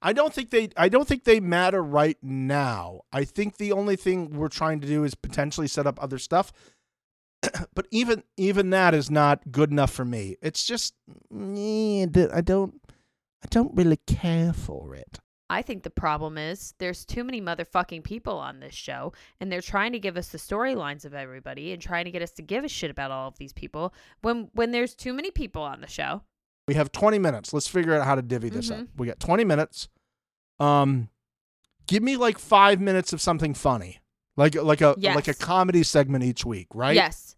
I 0.00 0.12
don't 0.12 0.32
think 0.32 0.50
they 0.50 0.68
I 0.76 0.88
don't 0.88 1.08
think 1.08 1.24
they 1.24 1.40
matter 1.40 1.82
right 1.82 2.16
now. 2.22 3.00
I 3.12 3.24
think 3.24 3.56
the 3.56 3.72
only 3.72 3.96
thing 3.96 4.30
we're 4.30 4.48
trying 4.48 4.80
to 4.80 4.86
do 4.86 5.02
is 5.02 5.14
potentially 5.16 5.66
set 5.66 5.88
up 5.88 6.00
other 6.00 6.18
stuff. 6.18 6.52
but 7.74 7.86
even 7.90 8.22
even 8.36 8.70
that 8.70 8.94
is 8.94 9.10
not 9.10 9.50
good 9.52 9.70
enough 9.70 9.92
for 9.92 10.04
me. 10.04 10.36
It's 10.42 10.64
just 10.64 10.94
I 11.32 12.40
don't 12.42 12.80
I 13.42 13.46
don't 13.50 13.74
really 13.74 13.98
care 14.06 14.52
for 14.52 14.94
it. 14.94 15.18
I 15.50 15.62
think 15.62 15.82
the 15.82 15.90
problem 15.90 16.36
is 16.36 16.74
there's 16.78 17.06
too 17.06 17.24
many 17.24 17.40
motherfucking 17.40 18.04
people 18.04 18.36
on 18.36 18.60
this 18.60 18.74
show, 18.74 19.14
and 19.40 19.50
they're 19.50 19.62
trying 19.62 19.92
to 19.92 19.98
give 19.98 20.18
us 20.18 20.28
the 20.28 20.36
storylines 20.36 21.06
of 21.06 21.14
everybody 21.14 21.72
and 21.72 21.80
trying 21.80 22.04
to 22.04 22.10
get 22.10 22.20
us 22.20 22.32
to 22.32 22.42
give 22.42 22.64
a 22.64 22.68
shit 22.68 22.90
about 22.90 23.10
all 23.10 23.28
of 23.28 23.38
these 23.38 23.52
people 23.54 23.94
when 24.20 24.50
when 24.52 24.72
there's 24.72 24.94
too 24.94 25.14
many 25.14 25.30
people 25.30 25.62
on 25.62 25.80
the 25.80 25.86
show. 25.86 26.22
We 26.66 26.74
have 26.74 26.92
20 26.92 27.18
minutes. 27.18 27.54
Let's 27.54 27.66
figure 27.66 27.94
out 27.94 28.04
how 28.04 28.14
to 28.14 28.20
divvy 28.20 28.50
this 28.50 28.70
up. 28.70 28.80
Mhm. 28.80 28.88
We 28.98 29.06
got 29.06 29.20
20 29.20 29.44
minutes. 29.44 29.88
Um 30.60 31.08
give 31.86 32.02
me 32.02 32.16
like 32.18 32.38
5 32.38 32.78
minutes 32.78 33.14
of 33.14 33.20
something 33.22 33.54
funny. 33.54 34.00
Like 34.38 34.54
like 34.54 34.80
a 34.80 34.94
Yes. 34.96 35.16
like 35.16 35.28
a 35.28 35.34
comedy 35.34 35.82
segment 35.82 36.22
each 36.24 36.44
week, 36.46 36.68
right? 36.72 36.94
Yes. 36.94 37.34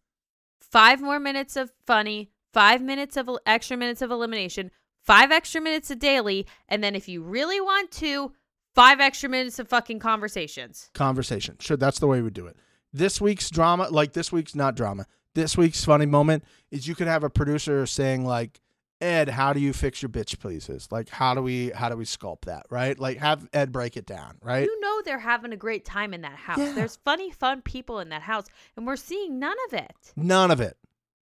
Five 0.60 1.00
more 1.00 1.18
minutes 1.18 1.56
of 1.56 1.72
funny, 1.86 2.30
five 2.52 2.82
minutes 2.82 3.16
of 3.16 3.28
extra 3.46 3.76
minutes 3.76 4.02
of 4.02 4.10
elimination, 4.10 4.70
five 5.02 5.32
extra 5.32 5.60
minutes 5.60 5.90
of 5.90 5.98
daily, 5.98 6.46
and 6.68 6.84
then 6.84 6.94
if 6.94 7.08
you 7.08 7.22
really 7.22 7.60
want 7.60 7.90
to, 7.92 8.32
five 8.74 9.00
extra 9.00 9.28
minutes 9.28 9.58
of 9.58 9.66
fucking 9.66 9.98
conversations. 9.98 10.90
conversation. 10.94 11.56
Sure, 11.58 11.76
that's 11.76 11.98
the 11.98 12.06
way 12.06 12.20
we 12.20 12.30
do 12.30 12.46
it. 12.46 12.56
This 12.92 13.20
week's 13.20 13.50
drama, 13.50 13.88
like 13.90 14.12
this 14.12 14.30
week's 14.30 14.54
not 14.54 14.76
drama. 14.76 15.06
This 15.34 15.56
week's 15.56 15.84
funny 15.84 16.06
moment 16.06 16.44
is 16.70 16.86
you 16.86 16.94
could 16.94 17.06
have 17.08 17.24
a 17.24 17.30
producer 17.30 17.86
saying 17.86 18.24
like, 18.26 18.60
"Ed, 19.00 19.30
how 19.30 19.52
do 19.52 19.60
you 19.60 19.72
fix 19.72 20.02
your 20.02 20.08
bitch 20.08 20.38
pleases? 20.38 20.88
Like, 20.90 21.08
how 21.08 21.34
do 21.34 21.42
we 21.42 21.70
how 21.70 21.88
do 21.88 21.96
we 21.96 22.04
sculpt 22.04 22.42
that? 22.42 22.66
Right? 22.70 22.98
Like, 22.98 23.18
have 23.18 23.48
Ed 23.52 23.72
break 23.72 23.96
it 23.96 24.06
down. 24.06 24.36
Right? 24.42 24.64
You 24.64 24.80
know 24.80 25.02
they're 25.04 25.18
having 25.18 25.52
a 25.52 25.56
great 25.56 25.84
time 25.84 26.12
in 26.12 26.20
that 26.22 26.36
house. 26.36 26.58
Yeah. 26.58 26.72
There's 26.72 26.96
funny, 27.04 27.30
fun 27.30 27.62
people 27.62 28.00
in 28.00 28.10
that 28.10 28.22
house, 28.22 28.46
and 28.76 28.86
we're 28.86 28.96
seeing 28.96 29.38
none 29.38 29.56
of 29.68 29.74
it. 29.74 30.12
None 30.16 30.50
of 30.50 30.60
it. 30.60 30.76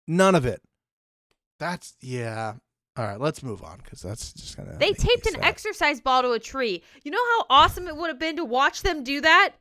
None 0.07 0.35
of 0.35 0.45
it. 0.45 0.63
That's 1.59 1.95
yeah. 2.01 2.55
All 2.97 3.05
right, 3.05 3.19
let's 3.19 3.43
move 3.43 3.63
on 3.65 3.79
because 3.83 4.03
that's 4.03 4.33
just 4.33 4.57
gonna. 4.57 4.77
They 4.79 4.93
taped 4.93 5.27
an 5.27 5.43
exercise 5.43 6.01
ball 6.01 6.23
to 6.23 6.33
a 6.33 6.39
tree. 6.39 6.83
You 7.03 7.11
know 7.11 7.25
how 7.39 7.47
awesome 7.51 7.89
it 7.89 7.97
would 7.97 8.09
have 8.09 8.21
been 8.21 8.37
to 8.37 8.45
watch 8.45 8.83
them 8.83 9.03
do 9.03 9.21
that? 9.21 9.55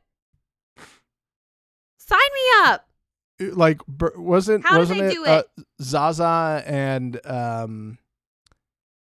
Sign 1.98 2.18
me 2.18 2.70
up. 2.70 2.88
Like 3.40 3.80
wasn't 4.16 4.64
How 4.64 4.78
wasn't 4.78 5.00
it, 5.00 5.12
do 5.12 5.24
Uh. 5.26 5.42
Zaza 5.82 6.62
and 6.66 7.20
um 7.26 7.98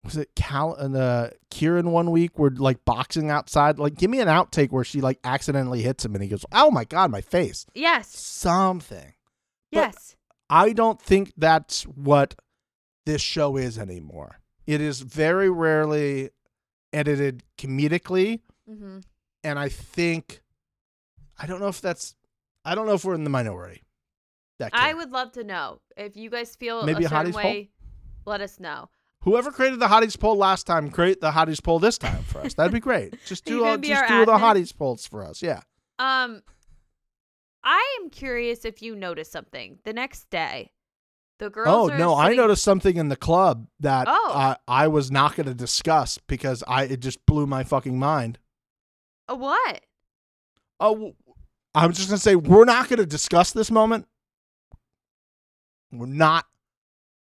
was 0.04 0.16
it 0.16 0.30
Cal 0.34 0.74
and 0.74 0.96
uh 0.96 1.30
Kieran 1.50 1.90
one 1.92 2.10
week 2.10 2.38
were 2.38 2.50
like 2.50 2.84
boxing 2.84 3.30
outside? 3.30 3.78
Like 3.78 3.94
give 3.96 4.10
me 4.10 4.20
an 4.20 4.28
outtake 4.28 4.70
where 4.70 4.84
she 4.84 5.00
like 5.00 5.18
accidentally 5.24 5.82
hits 5.82 6.04
him 6.04 6.14
and 6.14 6.22
he 6.22 6.28
goes 6.28 6.44
oh 6.52 6.70
my 6.70 6.84
god 6.84 7.10
my 7.10 7.20
face. 7.20 7.66
Yes. 7.74 8.08
something. 8.08 9.14
But- 9.72 9.78
Yes. 9.78 10.16
I 10.50 10.72
don't 10.72 11.00
think 11.00 11.32
that's 11.36 11.82
what 11.84 12.34
this 13.06 13.22
show 13.22 13.56
is 13.56 13.78
anymore. 13.78 14.40
It 14.66 14.80
is 14.80 15.00
very 15.00 15.48
rarely 15.50 16.30
edited 16.92 17.42
comedically. 17.58 18.40
Hmm 18.68 18.98
and 19.42 19.58
I 19.58 19.68
think 19.68 20.40
I 21.38 21.46
don't 21.46 21.60
know 21.60 21.68
if 21.68 21.80
that's 21.82 22.14
I 22.64 22.74
don't 22.74 22.86
know 22.86 22.94
if 22.94 23.04
we're 23.04 23.14
in 23.14 23.24
the 23.24 23.30
minority 23.30 23.82
that 24.72 24.80
I 24.80 24.94
would 24.94 25.10
love 25.10 25.32
to 25.32 25.44
know 25.44 25.80
if 25.96 26.16
you 26.16 26.30
guys 26.30 26.54
feel 26.56 26.84
Maybe 26.84 27.04
a 27.04 27.06
a 27.06 27.10
certain 27.10 27.32
hotties 27.32 27.34
poll? 27.34 27.42
way. 27.50 27.70
Let 28.26 28.40
us 28.40 28.58
know. 28.60 28.88
Whoever 29.20 29.50
created 29.50 29.80
the 29.80 29.86
hotties 29.86 30.18
poll 30.18 30.36
last 30.36 30.66
time, 30.66 30.90
create 30.90 31.20
the 31.20 31.30
hotties 31.30 31.62
poll 31.62 31.78
this 31.78 31.96
time 31.98 32.22
for 32.24 32.40
us. 32.40 32.54
That'd 32.54 32.72
be 32.72 32.80
great. 32.90 33.14
Just 33.24 33.44
do 33.44 33.64
all, 33.64 33.78
just 33.78 34.06
do 34.08 34.24
the 34.26 34.32
hotties 34.38 34.76
polls 34.76 35.06
for 35.06 35.24
us. 35.24 35.42
Yeah. 35.42 35.60
Um, 35.98 36.42
I 37.62 37.98
am 38.02 38.10
curious 38.10 38.64
if 38.64 38.82
you 38.82 38.94
noticed 38.94 39.32
something 39.32 39.78
the 39.84 39.92
next 39.92 40.28
day. 40.30 40.72
The 41.38 41.50
girls. 41.50 41.90
Oh 41.90 41.96
no, 41.96 42.14
I 42.14 42.34
noticed 42.34 42.62
something 42.62 42.96
in 42.96 43.08
the 43.08 43.16
club 43.16 43.66
that 43.80 44.06
Oh. 44.08 44.32
I 44.34 44.56
I 44.68 44.88
was 44.88 45.10
not 45.10 45.34
going 45.34 45.46
to 45.46 45.54
discuss 45.54 46.18
because 46.28 46.62
I 46.68 46.84
it 46.84 47.00
just 47.00 47.24
blew 47.26 47.46
my 47.46 47.64
fucking 47.64 47.98
mind. 47.98 48.38
A 49.28 49.34
what? 49.34 49.80
Oh, 50.78 51.14
I 51.74 51.86
was 51.86 51.96
just 51.96 52.08
going 52.08 52.18
to 52.18 52.22
say 52.22 52.36
we're 52.36 52.64
not 52.66 52.88
going 52.88 52.98
to 53.00 53.06
discuss 53.06 53.52
this 53.52 53.70
moment. 53.70 54.06
We're 55.98 56.06
not 56.06 56.46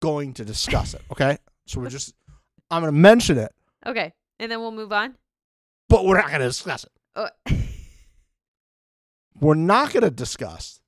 going 0.01 0.35
to 0.35 0.45
discuss 0.45 0.95
it. 0.95 1.03
Okay, 1.11 1.39
so 1.67 1.81
we're 1.81 1.89
just 1.91 2.15
I'm 2.71 2.83
going 2.83 2.93
to 2.93 2.99
mention 2.99 3.39
it, 3.39 3.53
Okay, 3.87 4.13
and 4.39 4.51
then 4.51 4.61
we'll 4.61 4.71
move 4.73 4.93
on. 4.93 5.15
but 5.89 6.05
we're 6.05 6.17
not 6.17 6.29
going 6.29 6.41
to 6.41 6.47
discuss 6.49 6.85
it. 6.85 6.91
Oh, 7.17 7.29
we're 9.41 9.55
not 9.55 9.93
going 9.93 10.03
to 10.05 10.11
discuss 10.11 10.81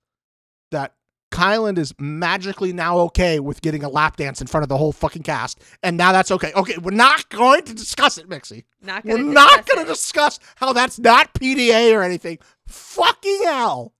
that 0.70 0.94
Kylan 1.30 1.78
is 1.78 1.92
magically 1.98 2.72
now 2.72 2.98
okay 2.98 3.40
with 3.40 3.60
getting 3.60 3.82
a 3.82 3.88
lap 3.88 4.16
dance 4.16 4.40
in 4.40 4.46
front 4.46 4.62
of 4.62 4.68
the 4.68 4.76
whole 4.76 4.92
fucking 4.92 5.22
cast, 5.24 5.60
and 5.82 5.96
now 5.96 6.12
that's 6.12 6.30
okay. 6.30 6.52
Okay, 6.54 6.78
we're 6.78 6.92
not 6.92 7.28
going 7.28 7.62
to 7.64 7.74
discuss 7.74 8.18
it, 8.18 8.28
Mixie. 8.28 8.64
not 8.80 9.04
gonna 9.04 9.16
We're 9.22 9.32
not 9.32 9.66
going 9.66 9.84
to 9.84 9.90
discuss 9.92 10.38
how 10.56 10.72
that's 10.72 10.98
not 10.98 11.34
PDA 11.34 11.92
or 11.94 12.02
anything. 12.02 12.38
Fucking 12.68 13.40
hell. 13.44 13.92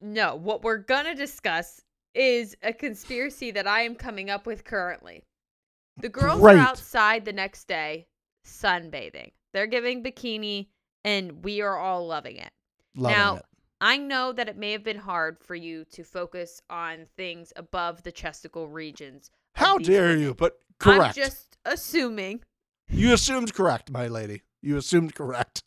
No, 0.00 0.34
what 0.34 0.62
we're 0.62 0.78
gonna 0.78 1.14
discuss 1.14 1.80
is 2.14 2.56
a 2.62 2.72
conspiracy 2.72 3.50
that 3.50 3.66
I 3.66 3.82
am 3.82 3.94
coming 3.94 4.30
up 4.30 4.46
with 4.46 4.64
currently. 4.64 5.24
The 5.96 6.08
girls 6.08 6.40
Great. 6.40 6.56
are 6.56 6.60
outside 6.60 7.24
the 7.24 7.32
next 7.32 7.68
day 7.68 8.06
sunbathing. 8.46 9.32
They're 9.52 9.66
giving 9.66 10.02
bikini, 10.02 10.68
and 11.04 11.44
we 11.44 11.60
are 11.60 11.78
all 11.78 12.06
loving 12.06 12.36
it. 12.36 12.50
Loving 12.96 13.16
Now, 13.18 13.36
it. 13.36 13.44
I 13.80 13.96
know 13.98 14.32
that 14.32 14.48
it 14.48 14.56
may 14.56 14.72
have 14.72 14.82
been 14.84 14.98
hard 14.98 15.38
for 15.40 15.54
you 15.54 15.84
to 15.92 16.04
focus 16.04 16.60
on 16.70 17.06
things 17.16 17.52
above 17.56 18.02
the 18.02 18.12
chesticle 18.12 18.68
regions. 18.68 19.30
How 19.54 19.78
dare 19.78 20.08
women. 20.08 20.20
you? 20.22 20.34
But 20.34 20.58
correct. 20.78 21.18
I'm 21.18 21.24
just 21.24 21.56
assuming 21.64 22.40
You 22.88 23.12
assumed 23.12 23.54
correct, 23.54 23.90
my 23.90 24.08
lady. 24.08 24.42
You 24.62 24.76
assumed 24.76 25.14
correct. 25.14 25.62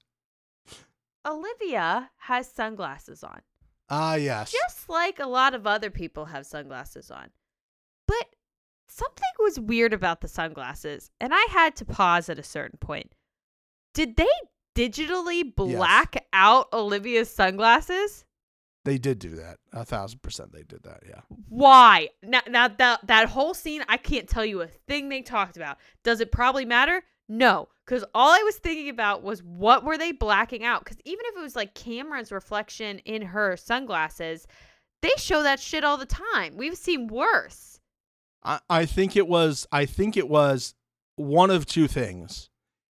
Olivia 1.25 2.11
has 2.17 2.49
sunglasses 2.49 3.23
on. 3.23 3.41
Ah, 3.89 4.15
yes. 4.15 4.51
just 4.51 4.89
like 4.89 5.19
a 5.19 5.27
lot 5.27 5.53
of 5.53 5.65
other 5.65 5.89
people 5.89 6.25
have 6.25 6.45
sunglasses 6.45 7.09
on. 7.09 7.29
But 8.07 8.25
something 8.87 9.23
was 9.39 9.59
weird 9.59 9.93
about 9.93 10.21
the 10.21 10.27
sunglasses, 10.27 11.11
and 11.19 11.33
I 11.33 11.45
had 11.51 11.75
to 11.77 11.85
pause 11.85 12.29
at 12.29 12.39
a 12.39 12.43
certain 12.43 12.77
point. 12.79 13.13
Did 13.93 14.15
they 14.15 14.27
digitally 14.75 15.43
black 15.55 16.25
out 16.33 16.67
Olivia's 16.73 17.29
sunglasses? 17.29 18.25
They 18.85 18.97
did 18.97 19.19
do 19.19 19.35
that. 19.35 19.57
A 19.73 19.83
thousand 19.83 20.21
percent 20.21 20.53
they 20.53 20.63
did 20.63 20.83
that, 20.83 21.03
yeah. 21.07 21.21
Why? 21.49 22.07
Now, 22.23 22.41
now 22.47 22.69
that 22.69 23.05
that 23.07 23.27
whole 23.27 23.53
scene, 23.53 23.83
I 23.89 23.97
can't 23.97 24.29
tell 24.29 24.45
you 24.45 24.61
a 24.61 24.67
thing 24.67 25.09
they 25.09 25.21
talked 25.21 25.57
about. 25.57 25.77
Does 26.03 26.21
it 26.21 26.31
probably 26.31 26.63
matter? 26.63 27.03
No, 27.29 27.67
because 27.85 28.05
all 28.13 28.31
I 28.31 28.41
was 28.43 28.55
thinking 28.55 28.89
about 28.89 29.23
was 29.23 29.43
what 29.43 29.83
were 29.83 29.97
they 29.97 30.11
blacking 30.11 30.63
out? 30.63 30.83
Because 30.83 30.97
even 31.05 31.25
if 31.25 31.37
it 31.37 31.41
was 31.41 31.55
like 31.55 31.75
Cameron's 31.75 32.31
reflection 32.31 32.99
in 32.99 33.21
her 33.21 33.57
sunglasses, 33.57 34.47
they 35.01 35.11
show 35.17 35.43
that 35.43 35.59
shit 35.59 35.83
all 35.83 35.97
the 35.97 36.05
time. 36.05 36.55
We've 36.55 36.77
seen 36.77 37.07
worse. 37.07 37.79
I, 38.43 38.59
I 38.69 38.85
think 38.85 39.15
it 39.15 39.27
was 39.27 39.67
I 39.71 39.85
think 39.85 40.15
it 40.15 40.29
was 40.29 40.73
one 41.15 41.49
of 41.49 41.65
two 41.65 41.87
things. 41.87 42.49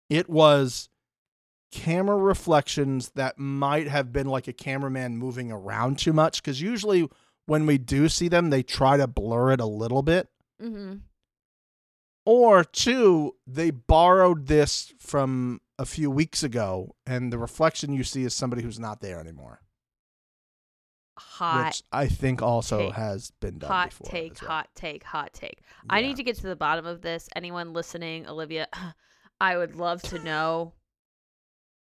It 0.09 0.29
was 0.29 0.89
camera 1.71 2.17
reflections 2.17 3.11
that 3.15 3.37
might 3.39 3.87
have 3.87 4.11
been 4.11 4.27
like 4.27 4.47
a 4.47 4.53
cameraman 4.53 5.17
moving 5.17 5.51
around 5.51 5.97
too 5.97 6.13
much 6.13 6.41
because 6.41 6.61
usually 6.61 7.07
when 7.47 7.65
we 7.65 7.79
do 7.79 8.07
see 8.07 8.27
them 8.27 8.51
they 8.51 8.61
try 8.61 8.95
to 8.95 9.07
blur 9.07 9.51
it 9.51 9.59
a 9.59 9.65
little 9.65 10.03
bit 10.03 10.29
Mm-hmm. 10.63 10.95
Or 12.25 12.63
two 12.63 13.35
they 13.45 13.69
borrowed 13.71 14.47
this 14.47 14.93
from 14.99 15.59
a 15.77 15.85
few 15.85 16.09
weeks 16.09 16.43
ago 16.43 16.95
and 17.05 17.31
the 17.33 17.37
reflection 17.37 17.93
you 17.93 18.03
see 18.03 18.23
is 18.23 18.33
somebody 18.33 18.61
who's 18.61 18.79
not 18.79 19.01
there 19.01 19.19
anymore 19.19 19.61
Hot, 21.17 21.67
which 21.67 21.83
i 21.91 22.07
think 22.07 22.41
also 22.41 22.87
take. 22.87 22.93
has 22.93 23.31
been 23.39 23.59
done 23.59 23.69
hot 23.69 23.93
take, 24.03 24.41
well. 24.41 24.49
hot 24.49 24.69
take, 24.75 25.03
hot 25.03 25.31
take. 25.33 25.61
I 25.89 26.01
need 26.01 26.15
to 26.17 26.23
get 26.23 26.37
to 26.37 26.47
the 26.47 26.55
bottom 26.55 26.87
of 26.87 27.01
this. 27.01 27.29
Anyone 27.35 27.71
listening, 27.71 28.27
Olivia, 28.27 28.67
I 29.39 29.57
would 29.57 29.75
love 29.75 30.01
to 30.03 30.19
know 30.19 30.73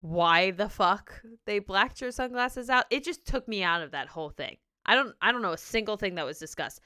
why 0.01 0.51
the 0.51 0.69
fuck 0.69 1.21
they 1.45 1.59
blacked 1.59 2.01
your 2.01 2.11
sunglasses 2.11 2.69
out. 2.69 2.85
It 2.89 3.03
just 3.03 3.25
took 3.25 3.47
me 3.47 3.61
out 3.61 3.83
of 3.83 3.91
that 3.91 4.07
whole 4.07 4.31
thing. 4.31 4.57
I 4.85 4.95
don't 4.95 5.13
I 5.21 5.31
don't 5.31 5.43
know 5.43 5.53
a 5.53 5.57
single 5.57 5.97
thing 5.97 6.15
that 6.15 6.25
was 6.25 6.39
discussed 6.39 6.81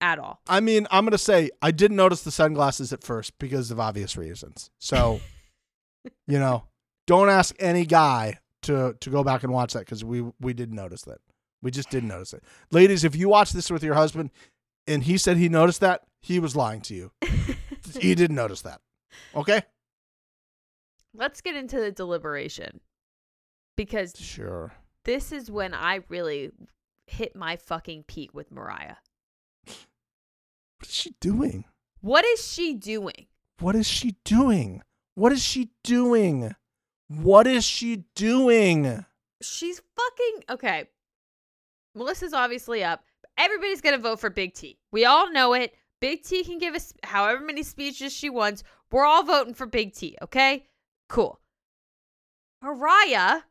at 0.00 0.18
all. 0.18 0.40
I 0.48 0.60
mean, 0.60 0.86
I'm 0.90 1.04
gonna 1.04 1.18
say 1.18 1.50
I 1.62 1.70
didn't 1.70 1.96
notice 1.96 2.22
the 2.22 2.30
sunglasses 2.30 2.92
at 2.92 3.02
first 3.02 3.38
because 3.38 3.70
of 3.70 3.80
obvious 3.80 4.16
reasons. 4.16 4.70
So, 4.78 5.20
you 6.26 6.38
know, 6.38 6.64
don't 7.06 7.28
ask 7.28 7.54
any 7.58 7.86
guy 7.86 8.38
to 8.62 8.96
to 9.00 9.10
go 9.10 9.22
back 9.24 9.42
and 9.42 9.52
watch 9.52 9.72
that 9.72 9.80
because 9.80 10.04
we 10.04 10.24
we 10.40 10.52
did 10.52 10.72
notice 10.72 11.02
that. 11.02 11.18
We 11.62 11.70
just 11.70 11.90
didn't 11.90 12.08
notice 12.08 12.32
it. 12.32 12.44
Ladies, 12.70 13.02
if 13.04 13.16
you 13.16 13.28
watch 13.28 13.52
this 13.52 13.70
with 13.70 13.82
your 13.82 13.94
husband 13.94 14.30
and 14.86 15.02
he 15.02 15.18
said 15.18 15.36
he 15.36 15.48
noticed 15.48 15.80
that, 15.80 16.02
he 16.20 16.38
was 16.38 16.54
lying 16.54 16.80
to 16.82 16.94
you. 16.94 17.12
he 17.98 18.14
didn't 18.14 18.36
notice 18.36 18.62
that. 18.62 18.80
Okay? 19.34 19.62
Let's 21.14 21.40
get 21.40 21.56
into 21.56 21.80
the 21.80 21.90
deliberation. 21.90 22.80
Because 23.76 24.14
Sure. 24.16 24.72
this 25.04 25.32
is 25.32 25.50
when 25.50 25.74
I 25.74 26.00
really 26.08 26.50
hit 27.06 27.34
my 27.34 27.56
fucking 27.56 28.04
peak 28.04 28.34
with 28.34 28.50
Mariah. 28.52 28.96
What 30.86 30.90
is 30.90 30.94
she 30.94 31.14
doing? 31.20 31.64
What 32.00 32.24
is 32.24 32.44
she 32.44 32.74
doing? 32.74 33.26
What 33.58 33.74
is 33.74 33.86
she 33.86 34.16
doing? 34.24 34.82
What 35.14 35.32
is 35.32 35.42
she 35.42 35.70
doing? 35.82 36.54
What 37.08 37.46
is 37.46 37.64
she 37.64 38.04
doing? 38.14 39.04
she's 39.42 39.80
fucking 39.96 40.44
okay. 40.50 40.88
Melissa's 41.94 42.32
obviously 42.32 42.84
up. 42.84 43.04
Everybody's 43.38 43.80
gonna 43.80 43.98
vote 43.98 44.20
for 44.20 44.30
Big 44.30 44.54
T. 44.54 44.78
We 44.92 45.04
all 45.04 45.30
know 45.30 45.52
it. 45.54 45.74
Big 46.00 46.22
T 46.22 46.44
can 46.44 46.58
give 46.58 46.74
us 46.74 46.92
however 47.02 47.42
many 47.42 47.62
speeches 47.62 48.12
she 48.12 48.30
wants. 48.30 48.62
We're 48.90 49.04
all 49.04 49.22
voting 49.24 49.54
for 49.54 49.66
Big 49.66 49.94
T. 49.94 50.16
Okay, 50.22 50.66
cool. 51.08 51.40
Mariah 52.62 53.42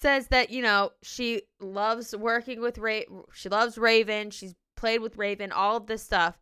says 0.00 0.28
that 0.28 0.50
you 0.50 0.62
know 0.62 0.90
she 1.02 1.42
loves 1.60 2.14
working 2.16 2.60
with 2.60 2.78
Ray. 2.78 3.06
She 3.32 3.48
loves 3.48 3.78
Raven. 3.78 4.30
She's 4.30 4.54
played 4.78 5.00
with 5.02 5.18
Raven. 5.18 5.52
All 5.52 5.76
of 5.76 5.86
this 5.86 6.02
stuff. 6.02 6.38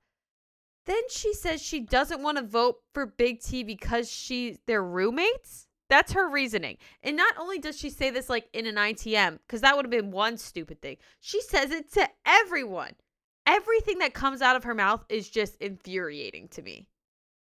Then 0.85 1.03
she 1.11 1.35
says 1.35 1.61
she 1.61 1.81
doesn't 1.81 2.23
want 2.23 2.39
to 2.39 2.45
vote 2.45 2.77
for 2.95 3.07
Big 3.07 3.41
T 3.41 3.65
because 3.65 4.11
she 4.11 4.59
they're 4.67 4.85
roommates. 4.85 5.67
That's 5.89 6.13
her 6.13 6.29
reasoning. 6.29 6.79
And 7.03 7.17
not 7.17 7.35
only 7.39 7.59
does 7.59 7.79
she 7.79 7.91
say 7.91 8.11
this 8.11 8.29
like 8.29 8.49
in 8.53 8.67
an 8.67 8.75
ITM, 8.77 9.39
because 9.47 9.61
that 9.63 9.75
would 9.77 9.85
have 9.85 9.91
been 9.91 10.11
one 10.11 10.37
stupid 10.37 10.81
thing, 10.81 10.97
she 11.21 11.41
says 11.41 11.71
it 11.71 11.93
to 11.95 12.09
everyone. 12.25 12.93
Everything 13.47 13.99
that 13.99 14.15
comes 14.15 14.43
out 14.43 14.57
of 14.57 14.65
her 14.65 14.75
mouth 14.75 15.05
is 15.09 15.29
just 15.29 15.57
infuriating 15.57 16.49
to 16.49 16.63
me. 16.63 16.89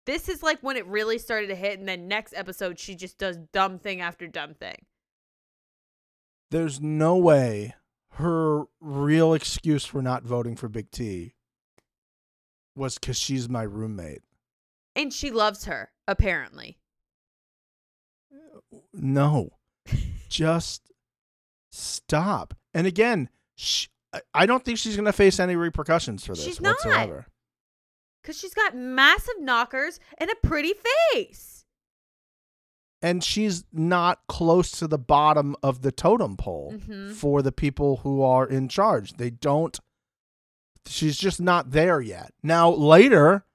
This 0.06 0.30
is 0.30 0.42
like 0.44 0.60
when 0.62 0.78
it 0.78 0.88
really 0.88 1.18
started 1.18 1.48
to 1.48 1.56
hit, 1.56 1.80
and 1.80 1.88
then 1.88 2.08
next 2.08 2.34
episode, 2.36 2.80
she 2.80 2.96
just 2.96 3.18
does 3.18 3.38
dumb 3.52 3.80
thing 3.80 4.00
after 4.02 4.28
dumb 4.28 4.54
thing. 4.54 4.86
there's 6.52 6.80
no 6.82 7.16
way 7.18 7.76
her 8.20 8.66
real 8.82 9.34
excuse 9.34 9.86
for 9.86 10.02
not 10.02 10.24
voting 10.24 10.56
for 10.56 10.68
Big 10.68 10.92
T 10.92 11.34
was 12.76 12.98
because 12.98 13.18
she's 13.18 13.50
my 13.50 13.64
roommate. 13.64 14.22
And 14.96 15.14
she 15.14 15.32
loves 15.32 15.66
her, 15.66 15.92
apparently. 16.08 16.78
No, 18.94 19.52
just 20.30 20.92
stop. 21.72 22.54
And 22.74 22.86
again, 22.86 23.30
sh- 23.56 23.88
I- 24.34 24.46
don't 24.46 24.64
think 24.64 24.78
she's 24.78 24.96
going 24.96 25.06
to 25.06 25.14
face 25.14 25.40
any 25.40 25.56
repercussions 25.56 26.26
for 26.26 26.34
this 26.36 26.44
She's 26.44 26.60
whatsoever. 26.62 27.28
Because 28.22 28.38
she's 28.38 28.54
got 28.54 28.76
massive 28.76 29.40
knockers 29.40 30.00
and 30.18 30.30
a 30.30 30.36
pretty 30.48 30.74
face. 31.14 31.59
And 33.02 33.24
she's 33.24 33.64
not 33.72 34.20
close 34.28 34.72
to 34.72 34.88
the 34.88 34.98
bottom 34.98 35.56
of 35.64 35.82
the 35.84 35.92
totem 35.92 36.36
pole 36.36 36.74
Mhm. 36.76 37.14
for 37.14 37.42
the 37.42 37.52
people 37.54 37.98
who 37.98 38.22
are 38.22 38.46
in 38.46 38.68
charge. 38.68 39.14
They 39.14 39.30
don't, 39.30 39.80
she's 40.86 41.18
just 41.18 41.40
not 41.40 41.72
there 41.72 42.02
yet. 42.02 42.34
Now, 42.44 42.70
later, 42.70 43.46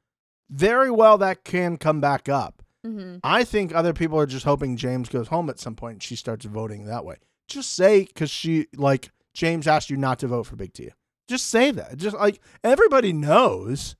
very 0.50 0.90
well 0.90 1.18
that 1.18 1.44
can 1.44 1.76
come 1.76 2.00
back 2.00 2.28
up. 2.28 2.62
Mm-hmm. 2.86 3.16
I 3.24 3.44
think 3.44 3.74
other 3.74 3.92
people 3.92 4.18
are 4.18 4.26
just 4.26 4.44
hoping 4.44 4.76
James 4.76 5.08
goes 5.08 5.28
home 5.28 5.48
at 5.50 5.58
some 5.58 5.74
point 5.74 5.94
and 5.94 6.02
she 6.02 6.16
starts 6.16 6.44
voting 6.44 6.84
that 6.84 7.04
way. 7.04 7.16
Just 7.48 7.72
say 7.74 8.04
because 8.04 8.30
she 8.30 8.66
like 8.76 9.10
James 9.34 9.66
asked 9.66 9.90
you 9.90 9.96
not 9.96 10.18
to 10.20 10.26
vote 10.28 10.44
for 10.44 10.56
Big 10.56 10.72
T. 10.74 10.90
Just 11.28 11.46
say 11.46 11.70
that. 11.70 11.96
Just 11.96 12.16
like 12.16 12.40
everybody 12.62 13.12
knows. 13.12 13.96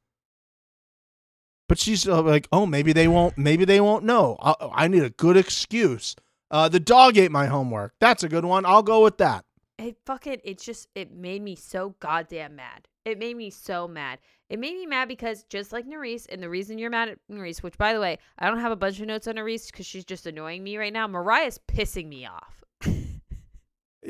But 1.69 1.79
she's 1.79 2.07
uh, 2.07 2.21
like, 2.23 2.47
oh, 2.53 2.67
maybe 2.67 2.93
they 2.93 3.09
won't. 3.09 3.39
Maybe 3.39 3.65
they 3.65 3.81
won't 3.81 4.05
know. 4.05 4.37
I, 4.41 4.55
I 4.73 4.89
need 4.89 5.03
a 5.03 5.11
good 5.11 5.37
excuse. 5.37 6.15
Uh, 6.51 6.69
the 6.69 6.81
dog 6.81 7.17
ate 7.17 7.31
my 7.33 7.47
homework. 7.47 7.95
That's 8.01 8.23
a 8.23 8.29
good 8.29 8.45
one. 8.45 8.67
I'll 8.67 8.83
go 8.83 9.03
with 9.03 9.19
that. 9.19 9.45
it 9.79 9.97
fucking 10.05 10.41
it 10.45 10.59
just 10.61 10.89
it 10.95 11.13
made 11.13 11.43
me 11.43 11.57
so 11.57 11.95
goddamn 12.01 12.57
mad. 12.57 12.87
It 13.05 13.19
made 13.19 13.37
me 13.37 13.51
so 13.51 13.89
mad. 13.89 14.19
It 14.51 14.59
made 14.59 14.75
me 14.75 14.87
mad 14.87 15.09
because 15.09 15.45
just 15.45 15.73
like 15.73 15.87
Nurys, 15.87 16.27
and 16.31 16.43
the 16.43 16.49
reason 16.49 16.79
you're 16.79 16.91
mad 16.91 17.09
at 17.09 17.19
Nurys, 17.31 17.63
which 17.63 17.77
by 17.79 17.93
the 17.93 18.01
way, 18.01 18.19
I 18.39 18.49
don't 18.49 18.61
have 18.61 18.73
a 18.73 18.77
bunch 18.77 19.01
of 19.01 19.07
notes 19.07 19.27
on 19.27 19.35
Nurys 19.35 19.71
because 19.71 19.87
she's 19.87 20.05
just 20.05 20.27
annoying 20.27 20.63
me 20.63 20.77
right 20.77 20.93
now. 20.93 21.07
Mariah's 21.07 21.59
pissing 21.67 22.09
me 22.09 22.27
off. 22.27 22.63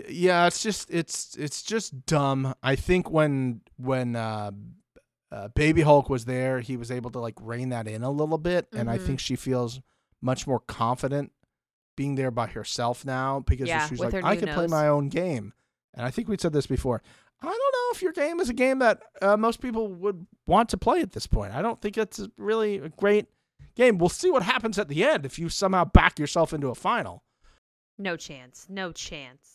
Yeah, 0.09 0.47
it's 0.49 0.61
just 0.61 0.91
it's 0.91 1.37
it's 1.37 1.63
just 1.63 2.05
dumb. 2.05 2.55
I 2.65 2.75
think 2.75 3.11
when 3.11 3.61
when 3.77 4.17
uh, 4.17 4.51
uh, 5.35 5.49
Baby 5.49 5.83
Hulk 5.83 6.09
was 6.09 6.25
there, 6.27 6.61
he 6.61 6.77
was 6.77 6.91
able 6.91 7.11
to 7.11 7.19
like 7.19 7.35
rein 7.41 7.71
that 7.71 7.89
in 7.89 8.03
a 8.03 8.11
little 8.11 8.39
bit, 8.39 8.69
and 8.73 8.89
I 8.89 8.99
think 8.99 9.19
she 9.21 9.35
feels 9.37 9.81
much 10.23 10.47
more 10.47 10.61
confident 10.61 11.33
being 11.97 12.15
there 12.15 12.31
by 12.31 12.47
herself 12.47 13.05
now 13.05 13.41
because 13.41 13.69
Yeah, 13.69 13.89
she's 13.89 13.99
like, 14.01 14.15
I 14.15 14.37
can 14.37 14.49
play 14.49 14.67
my 14.67 14.89
own 14.89 15.09
game. 15.09 15.53
And 15.95 16.05
I 16.07 16.11
think 16.11 16.29
we 16.29 16.37
said 16.39 16.53
this 16.53 16.67
before. 16.67 17.03
I 17.43 17.47
don't 17.47 17.57
know 17.59 17.89
if 17.93 18.03
your 18.03 18.13
game 18.13 18.41
is 18.41 18.49
a 18.49 18.55
game 18.55 18.79
that 18.79 19.01
uh, 19.23 19.37
most 19.37 19.61
people 19.61 19.89
would 19.89 20.27
want 20.47 20.69
to 20.71 20.77
play 20.77 21.01
at 21.01 21.13
this 21.13 21.27
point. 21.27 21.55
I 21.55 21.63
don't 21.63 21.81
think 21.81 21.99
it's 21.99 22.27
really 22.39 22.79
a 22.79 22.89
great 22.89 23.27
game. 23.77 23.99
We'll 23.99 24.09
see 24.09 24.31
what 24.31 24.43
happens 24.43 24.79
at 24.79 24.89
the 24.89 25.05
end 25.05 25.27
if 25.27 25.39
you 25.39 25.49
somehow 25.49 25.85
back 25.85 26.19
yourself 26.19 26.53
into 26.53 26.69
a 26.69 26.75
final. 26.75 27.23
No 27.99 28.17
chance. 28.17 28.67
No 28.69 28.93
chance. 28.93 29.54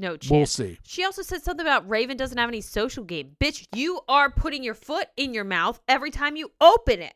No 0.00 0.16
chance. 0.16 0.30
We'll 0.30 0.46
see. 0.46 0.78
She 0.82 1.04
also 1.04 1.20
said 1.20 1.42
something 1.42 1.66
about 1.66 1.86
Raven 1.86 2.16
doesn't 2.16 2.38
have 2.38 2.48
any 2.48 2.62
social 2.62 3.04
game. 3.04 3.36
Bitch, 3.38 3.66
you 3.76 4.00
are 4.08 4.30
putting 4.30 4.64
your 4.64 4.72
foot 4.72 5.08
in 5.18 5.34
your 5.34 5.44
mouth 5.44 5.78
every 5.86 6.10
time 6.10 6.36
you 6.36 6.50
open 6.58 7.02
it. 7.02 7.12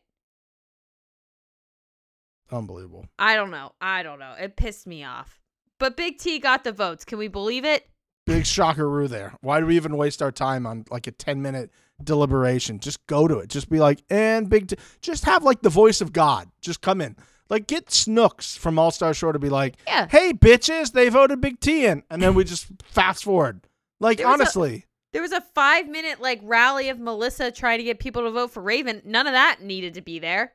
Unbelievable. 2.51 3.07
I 3.17 3.35
don't 3.35 3.49
know. 3.49 3.71
I 3.81 4.03
don't 4.03 4.19
know. 4.19 4.35
It 4.39 4.55
pissed 4.55 4.85
me 4.85 5.03
off. 5.03 5.41
But 5.79 5.97
Big 5.97 6.19
T 6.19 6.37
got 6.37 6.63
the 6.63 6.71
votes. 6.71 7.03
Can 7.03 7.17
we 7.17 7.27
believe 7.27 7.65
it? 7.65 7.89
Big 8.27 8.43
shockeroo 8.43 9.09
there. 9.09 9.33
Why 9.41 9.59
do 9.59 9.65
we 9.65 9.75
even 9.77 9.97
waste 9.97 10.21
our 10.21 10.31
time 10.31 10.67
on 10.67 10.85
like 10.91 11.07
a 11.07 11.11
10 11.11 11.41
minute 11.41 11.71
deliberation? 12.03 12.77
Just 12.77 13.05
go 13.07 13.27
to 13.27 13.39
it. 13.39 13.49
Just 13.49 13.67
be 13.67 13.79
like, 13.79 14.03
and 14.11 14.47
big, 14.47 14.67
t-. 14.67 14.77
just 15.01 15.25
have 15.25 15.43
like 15.43 15.63
the 15.63 15.69
voice 15.69 16.01
of 16.01 16.13
God. 16.13 16.51
Just 16.61 16.81
come 16.81 17.01
in. 17.01 17.15
Like 17.49 17.67
get 17.67 17.91
Snooks 17.91 18.55
from 18.57 18.79
All 18.79 18.91
Star 18.91 19.13
Shore 19.13 19.33
to 19.33 19.39
be 19.39 19.49
like, 19.49 19.75
Yeah. 19.87 20.07
hey, 20.09 20.33
bitches, 20.33 20.91
they 20.93 21.09
voted 21.09 21.41
Big 21.41 21.59
T 21.59 21.85
in. 21.85 22.03
And 22.09 22.21
then 22.21 22.33
we 22.35 22.43
just 22.43 22.67
fast 22.83 23.23
forward. 23.23 23.61
Like, 23.99 24.17
There 24.17 24.27
was 24.27 24.31
a- 24.39 24.41
honestly, 24.41 24.85
There 25.13 25.21
was 25.21 25.31
a 25.31 25.41
five 25.41 25.87
minute 25.87 26.19
like 26.19 26.39
rally 26.43 26.89
of 26.89 26.99
Melissa 26.99 27.51
trying 27.51 27.77
to 27.77 27.83
get 27.83 27.99
people 27.99 28.23
to 28.23 28.31
vote 28.31 28.51
for 28.51 28.61
Raven. 28.61 29.01
None 29.05 29.27
of 29.27 29.33
that 29.33 29.61
needed 29.61 29.93
to 29.93 30.01
be 30.01 30.19
there. 30.19 30.53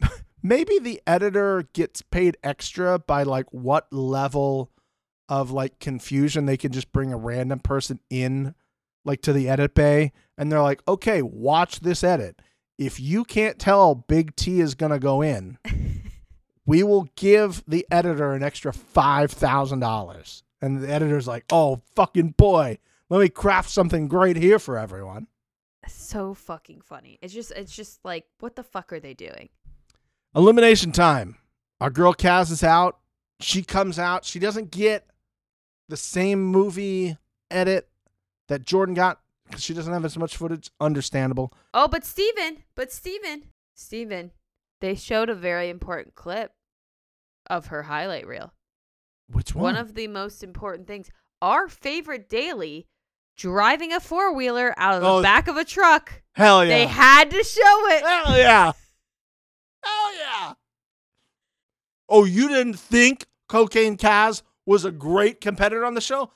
maybe 0.42 0.78
the 0.78 1.00
editor 1.06 1.68
gets 1.72 2.02
paid 2.02 2.36
extra 2.42 2.98
by 2.98 3.22
like 3.22 3.46
what 3.52 3.92
level 3.92 4.70
of 5.28 5.50
like 5.50 5.78
confusion 5.78 6.46
they 6.46 6.56
can 6.56 6.72
just 6.72 6.90
bring 6.92 7.12
a 7.12 7.16
random 7.16 7.58
person 7.60 8.00
in 8.10 8.54
like 9.04 9.22
to 9.22 9.32
the 9.32 9.48
edit 9.48 9.74
bay 9.74 10.12
and 10.36 10.50
they're 10.50 10.62
like 10.62 10.82
okay 10.88 11.22
watch 11.22 11.80
this 11.80 12.02
edit 12.02 12.42
if 12.78 12.98
you 12.98 13.24
can't 13.24 13.58
tell 13.58 13.94
big 13.94 14.34
t 14.34 14.60
is 14.60 14.74
going 14.74 14.90
to 14.92 14.98
go 14.98 15.22
in 15.22 15.56
we 16.66 16.82
will 16.82 17.08
give 17.16 17.62
the 17.66 17.86
editor 17.90 18.32
an 18.32 18.42
extra 18.42 18.72
$5000 18.72 20.42
and 20.60 20.82
the 20.82 20.88
editor's 20.88 21.26
like 21.26 21.44
oh 21.50 21.82
fucking 21.94 22.30
boy 22.36 22.78
let 23.08 23.20
me 23.20 23.28
craft 23.28 23.70
something 23.70 24.08
great 24.08 24.36
here 24.36 24.58
for 24.58 24.78
everyone 24.78 25.26
so 25.88 26.34
fucking 26.34 26.82
funny. 26.82 27.18
It's 27.22 27.32
just 27.32 27.52
it's 27.52 27.74
just 27.74 28.04
like 28.04 28.26
what 28.40 28.56
the 28.56 28.62
fuck 28.62 28.92
are 28.92 29.00
they 29.00 29.14
doing? 29.14 29.48
Elimination 30.34 30.92
time. 30.92 31.36
Our 31.80 31.90
girl 31.90 32.14
Kaz 32.14 32.50
is 32.50 32.62
out. 32.62 32.98
She 33.40 33.62
comes 33.62 33.98
out. 33.98 34.24
She 34.24 34.38
doesn't 34.38 34.70
get 34.70 35.06
the 35.88 35.96
same 35.96 36.42
movie 36.42 37.16
edit 37.50 37.88
that 38.48 38.64
Jordan 38.64 38.94
got 38.94 39.20
because 39.46 39.62
she 39.62 39.74
doesn't 39.74 39.92
have 39.92 40.04
as 40.04 40.16
much 40.16 40.36
footage. 40.36 40.70
Understandable. 40.80 41.52
Oh, 41.74 41.88
but 41.88 42.04
Stephen, 42.04 42.58
but 42.74 42.92
Stephen, 42.92 43.44
Stephen, 43.74 44.30
they 44.82 44.94
showed 44.94 45.30
a 45.30 45.34
very 45.34 45.70
important 45.70 46.14
clip 46.14 46.52
of 47.48 47.66
her 47.68 47.84
highlight 47.84 48.26
reel. 48.26 48.52
Which 49.28 49.54
one? 49.54 49.62
One 49.62 49.76
of 49.76 49.94
the 49.94 50.08
most 50.08 50.42
important 50.42 50.86
things. 50.86 51.08
Our 51.40 51.68
favorite 51.68 52.28
daily 52.28 52.86
driving 53.36 53.92
a 53.92 54.00
four 54.00 54.34
wheeler 54.34 54.74
out 54.76 54.96
of 54.96 55.02
the 55.02 55.08
Oh. 55.08 55.22
back 55.22 55.48
of 55.48 55.56
a 55.56 55.64
truck. 55.64 56.22
Hell 56.34 56.64
yeah. 56.64 56.70
They 56.76 56.86
had 56.86 57.30
to 57.30 57.42
show 57.42 57.88
it. 57.88 58.02
Hell 58.02 58.36
yeah. 58.36 58.72
Hell 59.82 60.14
yeah. 60.18 60.52
Oh, 62.08 62.24
you 62.24 62.48
didn't 62.48 62.74
think 62.78 63.24
Cocaine 63.48 63.96
Kaz 63.96 64.42
was 64.66 64.84
a 64.84 64.90
great 64.92 65.40
competitor 65.40 65.84
on 65.84 65.94
the 65.94 66.00
show? 66.00 66.30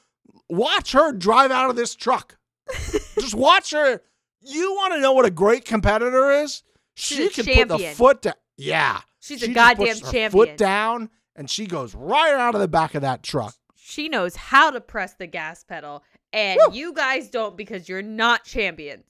Watch 0.49 0.93
her 0.93 1.13
drive 1.13 1.51
out 1.51 1.69
of 1.71 1.77
this 1.77 1.95
truck. 1.95 2.39
Just 3.21 3.35
watch 3.35 3.73
her. 3.73 4.01
You 4.41 4.73
want 4.75 4.95
to 4.95 5.01
know 5.01 5.13
what 5.13 5.25
a 5.27 5.31
great 5.31 5.65
competitor 5.65 6.31
is? 6.31 6.63
She's 6.97 7.33
she 7.33 7.43
can 7.45 7.69
put 7.69 7.79
the 7.79 7.87
foot 7.95 8.23
down. 8.23 8.35
Yeah. 8.57 9.01
She's 9.21 9.41
She 9.41 9.51
a 9.51 9.55
goddamn 9.55 9.87
puts 9.87 10.01
her 10.01 10.13
champion. 10.13 10.31
Foot 10.33 10.57
down, 10.57 11.11
and 11.37 11.49
she 11.51 11.67
goes 11.67 11.95
right 11.95 12.33
out 12.35 12.55
of 12.55 12.61
the 12.61 12.69
back 12.69 12.95
of 12.95 13.03
that 13.03 13.23
truck. 13.23 13.55
She 13.77 14.09
knows 14.09 14.35
how 14.35 14.71
to 14.71 14.81
press 14.81 15.15
the 15.15 15.27
gas 15.27 15.63
pedal, 15.63 16.03
and 16.33 16.59
Woo. 16.69 16.75
you 16.75 16.93
guys 16.93 17.29
don't 17.31 17.57
because 17.57 17.89
you're 17.89 18.03
not 18.03 18.45
champions. 18.45 19.05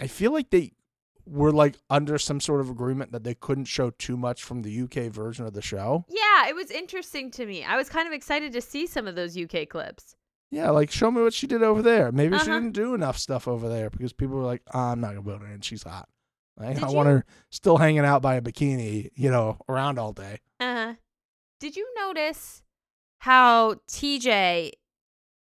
I 0.00 0.06
feel 0.08 0.32
like 0.32 0.50
they 0.50 0.72
were 1.26 1.52
like 1.52 1.76
under 1.88 2.18
some 2.18 2.40
sort 2.40 2.60
of 2.60 2.68
agreement 2.70 3.12
that 3.12 3.24
they 3.24 3.34
couldn't 3.34 3.64
show 3.66 3.90
too 3.90 4.16
much 4.16 4.42
from 4.42 4.62
the 4.62 4.82
UK 4.82 5.10
version 5.12 5.46
of 5.46 5.52
the 5.54 5.62
show. 5.62 6.04
Yeah, 6.08 6.48
it 6.48 6.54
was 6.54 6.70
interesting 6.70 7.30
to 7.32 7.46
me. 7.46 7.64
I 7.64 7.76
was 7.76 7.88
kind 7.88 8.06
of 8.06 8.12
excited 8.12 8.52
to 8.52 8.60
see 8.60 8.86
some 8.86 9.06
of 9.06 9.14
those 9.14 9.36
UK 9.38 9.68
clips. 9.68 10.16
Yeah, 10.50 10.70
like 10.70 10.90
show 10.90 11.10
me 11.10 11.22
what 11.22 11.32
she 11.34 11.46
did 11.46 11.62
over 11.62 11.80
there. 11.82 12.12
Maybe 12.12 12.36
she 12.38 12.42
Uh-huh. 12.50 12.54
didn't 12.60 12.72
do 12.74 12.94
enough 12.94 13.18
stuff 13.18 13.48
over 13.48 13.68
there 13.68 13.90
because 13.90 14.12
people 14.12 14.36
were 14.36 14.44
like, 14.44 14.62
oh, 14.74 14.78
"I'm 14.78 15.00
not 15.00 15.08
gonna 15.08 15.22
build 15.22 15.40
her, 15.40 15.46
and 15.46 15.64
she's 15.64 15.82
hot." 15.82 16.08
Did 16.60 16.82
I 16.82 16.90
want 16.90 17.08
her 17.08 17.24
still 17.50 17.76
hanging 17.76 18.04
out 18.04 18.22
by 18.22 18.36
a 18.36 18.40
bikini, 18.40 19.10
you 19.14 19.30
know, 19.30 19.58
around 19.68 19.98
all 19.98 20.12
day. 20.12 20.40
Uh, 20.60 20.94
did 21.58 21.76
you 21.76 21.86
notice 21.96 22.62
how 23.18 23.74
TJ 23.88 24.72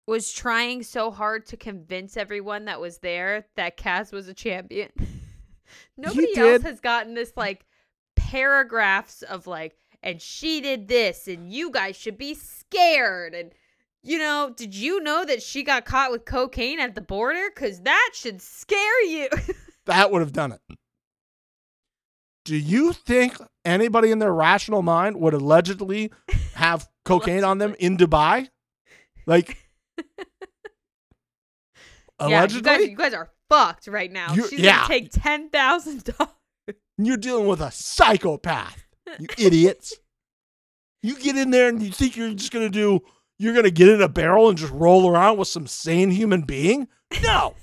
was 0.08 0.32
trying 0.34 0.84
so 0.84 1.12
hard 1.12 1.46
to 1.48 1.58
convince 1.58 2.18
everyone 2.18 2.66
that 2.66 2.82
was 2.82 2.98
there 3.00 3.46
that 3.56 3.78
Kaz 3.78 4.12
was 4.12 4.28
a 4.28 4.34
champion? 4.34 4.90
Nobody 5.98 6.38
else 6.38 6.64
has 6.64 6.80
gotten 6.80 7.14
this 7.14 7.34
like 7.36 7.66
paragraphs 8.16 9.22
of 9.22 9.48
like, 9.48 9.76
and 10.02 10.22
she 10.22 10.62
did 10.62 10.88
this, 10.88 11.28
and 11.28 11.52
you 11.52 11.72
guys 11.72 11.96
should 11.96 12.18
be 12.18 12.34
scared. 12.34 13.34
And, 13.34 13.52
you 14.02 14.18
know, 14.18 14.52
did 14.56 14.76
you 14.76 15.00
know 15.02 15.24
that 15.26 15.42
she 15.42 15.64
got 15.64 15.86
caught 15.86 16.12
with 16.12 16.26
cocaine 16.26 16.80
at 16.80 16.96
the 16.96 17.02
border? 17.02 17.50
Because 17.54 17.82
that 17.82 18.12
should 18.14 18.42
scare 18.42 19.04
you. 19.06 19.30
That 19.86 20.12
would 20.12 20.22
have 20.22 20.32
done 20.32 20.54
it. 20.54 20.62
Do 22.46 22.56
you 22.58 22.92
think 22.94 23.38
anybody 23.64 24.12
in 24.12 24.20
their 24.20 24.34
rational 24.34 24.82
mind 24.82 25.18
would 25.18 25.34
allegedly 25.34 26.12
have 26.56 26.88
cocaine 27.06 27.44
on 27.44 27.58
them 27.58 27.76
in 27.80 27.98
Dubai? 27.98 28.50
Like, 29.26 29.58
yeah, 29.98 30.04
you 32.20 32.28
allegedly, 32.28 32.62
guys, 32.62 32.88
you 32.88 32.96
guys 32.98 33.14
are 33.14 33.30
fucked 33.50 33.88
right 33.88 34.12
now. 34.12 34.34
You- 34.34 34.48
She's 34.48 34.60
yeah. 34.60 34.76
gonna 34.82 34.88
take 34.88 35.12
ten 35.12 35.50
thousand 35.50 36.04
dollars. 36.04 36.34
you're 36.98 37.18
dealing 37.18 37.48
with 37.48 37.62
a 37.62 37.72
psychopath. 37.72 38.86
You 39.20 39.28
idiots. 39.38 39.96
You 41.02 41.18
get 41.20 41.36
in 41.38 41.52
there 41.52 41.68
and 41.70 41.82
you 41.82 41.92
think 41.92 42.16
you're 42.16 42.34
just 42.34 42.52
gonna 42.52 42.70
do 42.70 43.02
you're 43.40 43.54
gonna 43.54 43.72
get 43.72 43.90
in 43.90 44.02
a 44.02 44.08
barrel 44.08 44.50
and 44.50 44.58
just 44.58 44.72
roll 44.74 45.10
around 45.10 45.38
with 45.38 45.48
some 45.48 45.68
sane 45.68 46.12
human 46.12 46.42
being? 46.44 46.88
No. 47.24 47.56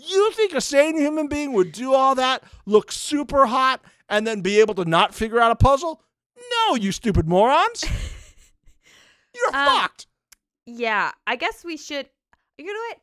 You 0.00 0.30
think 0.32 0.54
a 0.54 0.60
sane 0.60 0.96
human 0.96 1.26
being 1.28 1.52
would 1.54 1.72
do 1.72 1.92
all 1.92 2.14
that, 2.14 2.44
look 2.66 2.92
super 2.92 3.46
hot, 3.46 3.80
and 4.08 4.26
then 4.26 4.40
be 4.42 4.60
able 4.60 4.74
to 4.76 4.84
not 4.84 5.14
figure 5.14 5.40
out 5.40 5.50
a 5.50 5.56
puzzle? 5.56 6.02
No, 6.68 6.76
you 6.76 6.92
stupid 6.92 7.28
morons. 7.28 7.84
You're 9.34 9.48
Um, 9.48 9.80
fucked. 9.80 10.06
Yeah, 10.66 11.12
I 11.26 11.36
guess 11.36 11.64
we 11.64 11.76
should. 11.76 12.08
You 12.58 12.66
know 12.66 12.80
what, 12.90 12.98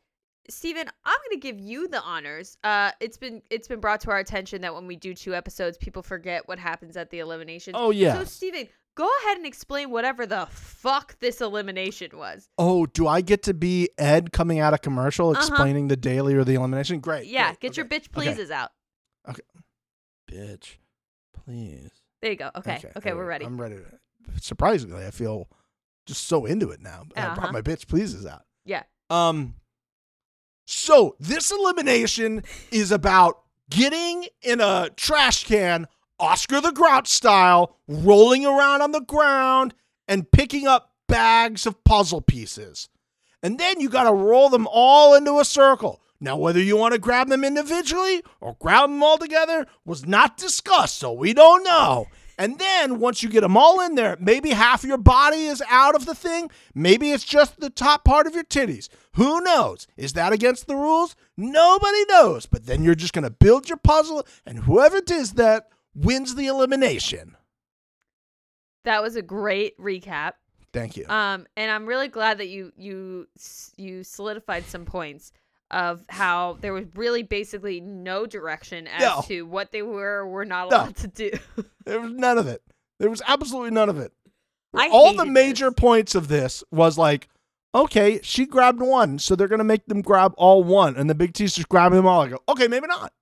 Stephen? 0.50 0.88
I'm 1.04 1.18
gonna 1.30 1.40
give 1.40 1.60
you 1.60 1.88
the 1.88 2.02
honors. 2.02 2.58
Uh, 2.64 2.92
it's 3.00 3.18
been 3.18 3.42
it's 3.50 3.68
been 3.68 3.80
brought 3.80 4.02
to 4.02 4.12
our 4.12 4.20
attention 4.20 4.62
that 4.62 4.74
when 4.74 4.88
we 4.88 4.96
do 4.96 5.14
two 5.14 5.34
episodes, 5.36 5.78
people 5.78 6.02
forget 6.04 6.48
what 6.48 6.60
happens 6.60 6.96
at 6.98 7.10
the 7.10 7.20
elimination. 7.20 7.74
Oh 7.76 7.92
yeah. 7.92 8.14
So 8.20 8.24
Stephen, 8.26 8.68
go 8.96 9.10
ahead 9.24 9.38
and 9.38 9.46
explain 9.46 9.90
whatever 9.92 10.26
the 10.26 10.48
fuck 10.50 11.20
this 11.20 11.42
elimination 11.42 12.18
was. 12.18 12.50
oh, 12.58 12.86
do 12.86 13.08
I 13.08 13.22
get 13.22 13.44
to 13.44 13.54
be 13.54 13.90
Ed 13.98 14.32
coming 14.32 14.60
out 14.60 14.74
of 14.74 14.82
commercial 14.82 15.30
Uh-huh. 15.32 15.40
explaining 15.40 15.88
the 15.90 15.98
daily 15.98 16.34
or 16.36 16.44
the 16.44 16.56
elimination? 16.56 17.00
Great. 17.00 17.28
Yeah, 17.28 17.48
great, 17.50 17.60
get 17.60 17.78
your 17.78 17.86
okay, 17.86 17.98
bitch 18.00 18.08
okay. 18.08 18.10
pleases 18.14 18.52
out. 18.52 18.72
Okay. 19.30 19.42
Bitch, 20.32 20.78
please. 21.46 21.92
There 22.22 22.32
you 22.32 22.38
go. 22.38 22.50
Okay, 22.56 22.82
okay, 22.98 23.12
all 23.12 23.18
we're 23.18 23.26
ready. 23.26 23.46
I'm 23.46 23.60
ready. 23.62 23.78
Surprisingly, 24.42 25.06
I 25.06 25.12
feel 25.12 25.48
just 26.08 26.28
so 26.28 26.46
into 26.46 26.70
it 26.72 26.82
now. 26.82 27.04
I 27.16 27.22
Uh-huh. 27.22 27.36
brought 27.36 27.54
my 27.54 27.62
bitch 27.62 27.88
pleases 27.88 28.26
out. 28.26 28.44
Yeah. 28.66 28.84
Um. 29.10 29.56
So 30.68 31.16
this 31.20 31.52
elimination 31.52 32.44
is 32.72 32.92
about 32.92 33.42
getting 33.70 34.26
in 34.42 34.62
a 34.62 34.90
trash 34.96 35.44
can, 35.44 35.88
Oscar 36.20 36.62
the 36.62 36.72
Grouch 36.72 37.08
style, 37.08 37.78
rolling 37.88 38.46
around 38.46 38.82
on 38.82 38.92
the 38.92 39.02
ground 39.02 39.74
and 40.08 40.32
picking 40.32 40.68
up 40.68 40.94
bags 41.08 41.66
of 41.66 41.84
puzzle 41.84 42.22
pieces. 42.22 42.90
And 43.44 43.60
then 43.60 43.80
you 43.80 43.90
got 43.90 44.06
to 44.06 44.14
roll 44.14 44.50
them 44.50 44.68
all 44.72 45.14
into 45.14 45.40
a 45.40 45.46
circle. 45.46 46.02
Now, 46.20 46.38
whether 46.38 46.62
you 46.62 46.78
want 46.78 46.94
to 46.94 47.00
grab 47.00 47.28
them 47.28 47.44
individually 47.44 48.24
or 48.40 48.56
grab 48.60 48.90
them 48.90 49.04
all 49.04 49.18
together 49.18 49.68
was 49.86 50.06
not 50.06 50.38
discussed, 50.38 50.98
so 50.98 51.12
we 51.12 51.34
don't 51.34 51.64
know. 51.64 52.08
And 52.38 52.60
then 52.60 53.00
once 53.00 53.24
you 53.24 53.30
get 53.30 53.42
them 53.42 53.56
all 53.56 53.80
in 53.80 53.96
there, 53.96 54.18
maybe 54.20 54.50
half 54.50 54.84
your 54.84 54.98
body 54.98 55.46
is 55.46 55.64
out 55.70 55.96
of 55.96 56.06
the 56.06 56.16
thing. 56.16 56.50
Maybe 56.74 57.12
it's 57.12 57.24
just 57.24 57.60
the 57.60 57.70
top 57.70 58.04
part 58.04 58.28
of 58.28 58.34
your 58.34 58.44
titties. 58.44 58.90
Who 59.14 59.42
knows? 59.42 59.88
Is 59.96 60.14
that 60.14 60.34
against 60.34 60.68
the 60.68 60.76
rules? 60.76 61.16
Nobody 61.38 62.04
knows. 62.10 62.46
But 62.46 62.66
then 62.66 62.84
you're 62.84 62.96
just 62.96 63.14
going 63.14 63.24
to 63.24 63.30
build 63.30 63.70
your 63.70 63.78
puzzle, 63.78 64.26
and 64.46 64.60
whoever 64.60 65.00
does 65.00 65.34
that 65.34 65.70
wins 65.96 66.36
the 66.36 66.48
elimination. 66.48 67.36
That 68.84 69.02
was 69.02 69.16
a 69.16 69.22
great 69.22 69.78
recap. 69.80 70.34
Thank 70.74 70.98
you. 70.98 71.06
Um, 71.08 71.48
and 71.56 71.72
I'm 71.72 71.86
really 71.86 72.08
glad 72.10 72.38
that 72.40 72.48
you 72.48 72.72
you 72.78 73.28
you 73.78 74.04
solidified 74.04 74.66
some 74.66 74.86
points 74.86 75.32
of 75.72 76.04
how 76.10 76.58
there 76.62 76.74
was 76.74 76.86
really 76.96 77.24
basically 77.24 77.80
no 77.82 78.26
direction 78.26 78.88
as 78.88 79.02
No. 79.02 79.24
to 79.28 79.44
what 79.44 79.72
they 79.72 79.82
were 79.82 80.18
or 80.20 80.28
were 80.28 80.46
not 80.46 80.70
No. 80.70 80.78
allowed 80.78 80.96
to 80.98 81.08
do. 81.08 81.32
There 81.86 82.00
was 82.02 82.12
none 82.12 82.38
of 82.38 82.48
it. 82.48 82.62
There 83.00 83.10
was 83.10 83.22
absolutely 83.28 83.72
none 83.72 83.90
of 83.90 83.98
it. 84.00 84.12
I 84.74 84.90
All 84.90 85.14
the 85.14 85.26
major 85.26 85.70
this. 85.70 85.76
points 85.80 86.16
of 86.16 86.28
this 86.28 86.64
was 86.72 86.98
like, 86.98 87.28
okay, 87.74 88.20
she 88.24 88.46
grabbed 88.46 88.80
one, 88.82 89.20
so 89.20 89.36
they're 89.36 89.48
gonna 89.48 89.64
make 89.64 89.86
them 89.86 90.02
grab 90.02 90.34
all 90.38 90.64
one, 90.64 90.96
and 90.98 91.10
the 91.10 91.16
big 91.16 91.34
T's 91.34 91.56
just 91.56 91.70
grabbing 91.70 91.98
them 91.98 92.08
all. 92.08 92.22
I 92.22 92.30
go, 92.30 92.40
okay, 92.50 92.68
maybe 92.68 92.88
not. 92.88 93.14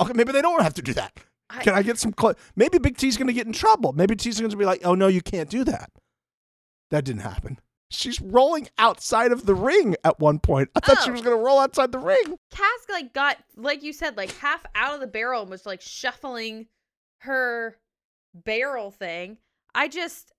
Okay, 0.00 0.12
maybe 0.14 0.32
they 0.32 0.40
don't 0.42 0.62
have 0.62 0.74
to 0.74 0.82
do 0.82 0.94
that. 0.94 1.12
I- 1.50 1.62
Can 1.62 1.74
I 1.74 1.82
get 1.82 1.98
some? 1.98 2.14
Cl- 2.18 2.34
maybe 2.56 2.78
Big 2.78 2.96
T's 2.96 3.16
gonna 3.16 3.32
get 3.32 3.46
in 3.46 3.52
trouble. 3.52 3.92
Maybe 3.92 4.14
T's 4.16 4.40
gonna 4.40 4.56
be 4.56 4.64
like, 4.64 4.82
oh 4.84 4.94
no, 4.94 5.06
you 5.08 5.22
can't 5.22 5.48
do 5.48 5.64
that. 5.64 5.90
That 6.90 7.04
didn't 7.04 7.22
happen. 7.22 7.58
She's 7.90 8.20
rolling 8.20 8.68
outside 8.76 9.32
of 9.32 9.46
the 9.46 9.54
ring 9.54 9.96
at 10.04 10.20
one 10.20 10.40
point. 10.40 10.68
I 10.74 10.80
thought 10.80 11.02
she 11.02 11.08
Oh. 11.10 11.12
was 11.12 11.22
gonna 11.22 11.36
roll 11.36 11.58
outside 11.58 11.90
the 11.92 11.98
ring. 11.98 12.38
Kaz 12.52 12.88
like 12.90 13.14
got 13.14 13.38
like 13.56 13.82
you 13.82 13.92
said 13.94 14.16
like 14.16 14.30
half 14.36 14.64
out 14.74 14.94
of 14.94 15.00
the 15.00 15.06
barrel 15.06 15.40
and 15.42 15.50
was 15.50 15.64
like 15.64 15.80
shuffling 15.80 16.66
her 17.20 17.78
barrel 18.34 18.90
thing. 18.90 19.38
I 19.74 19.88
just 19.88 20.32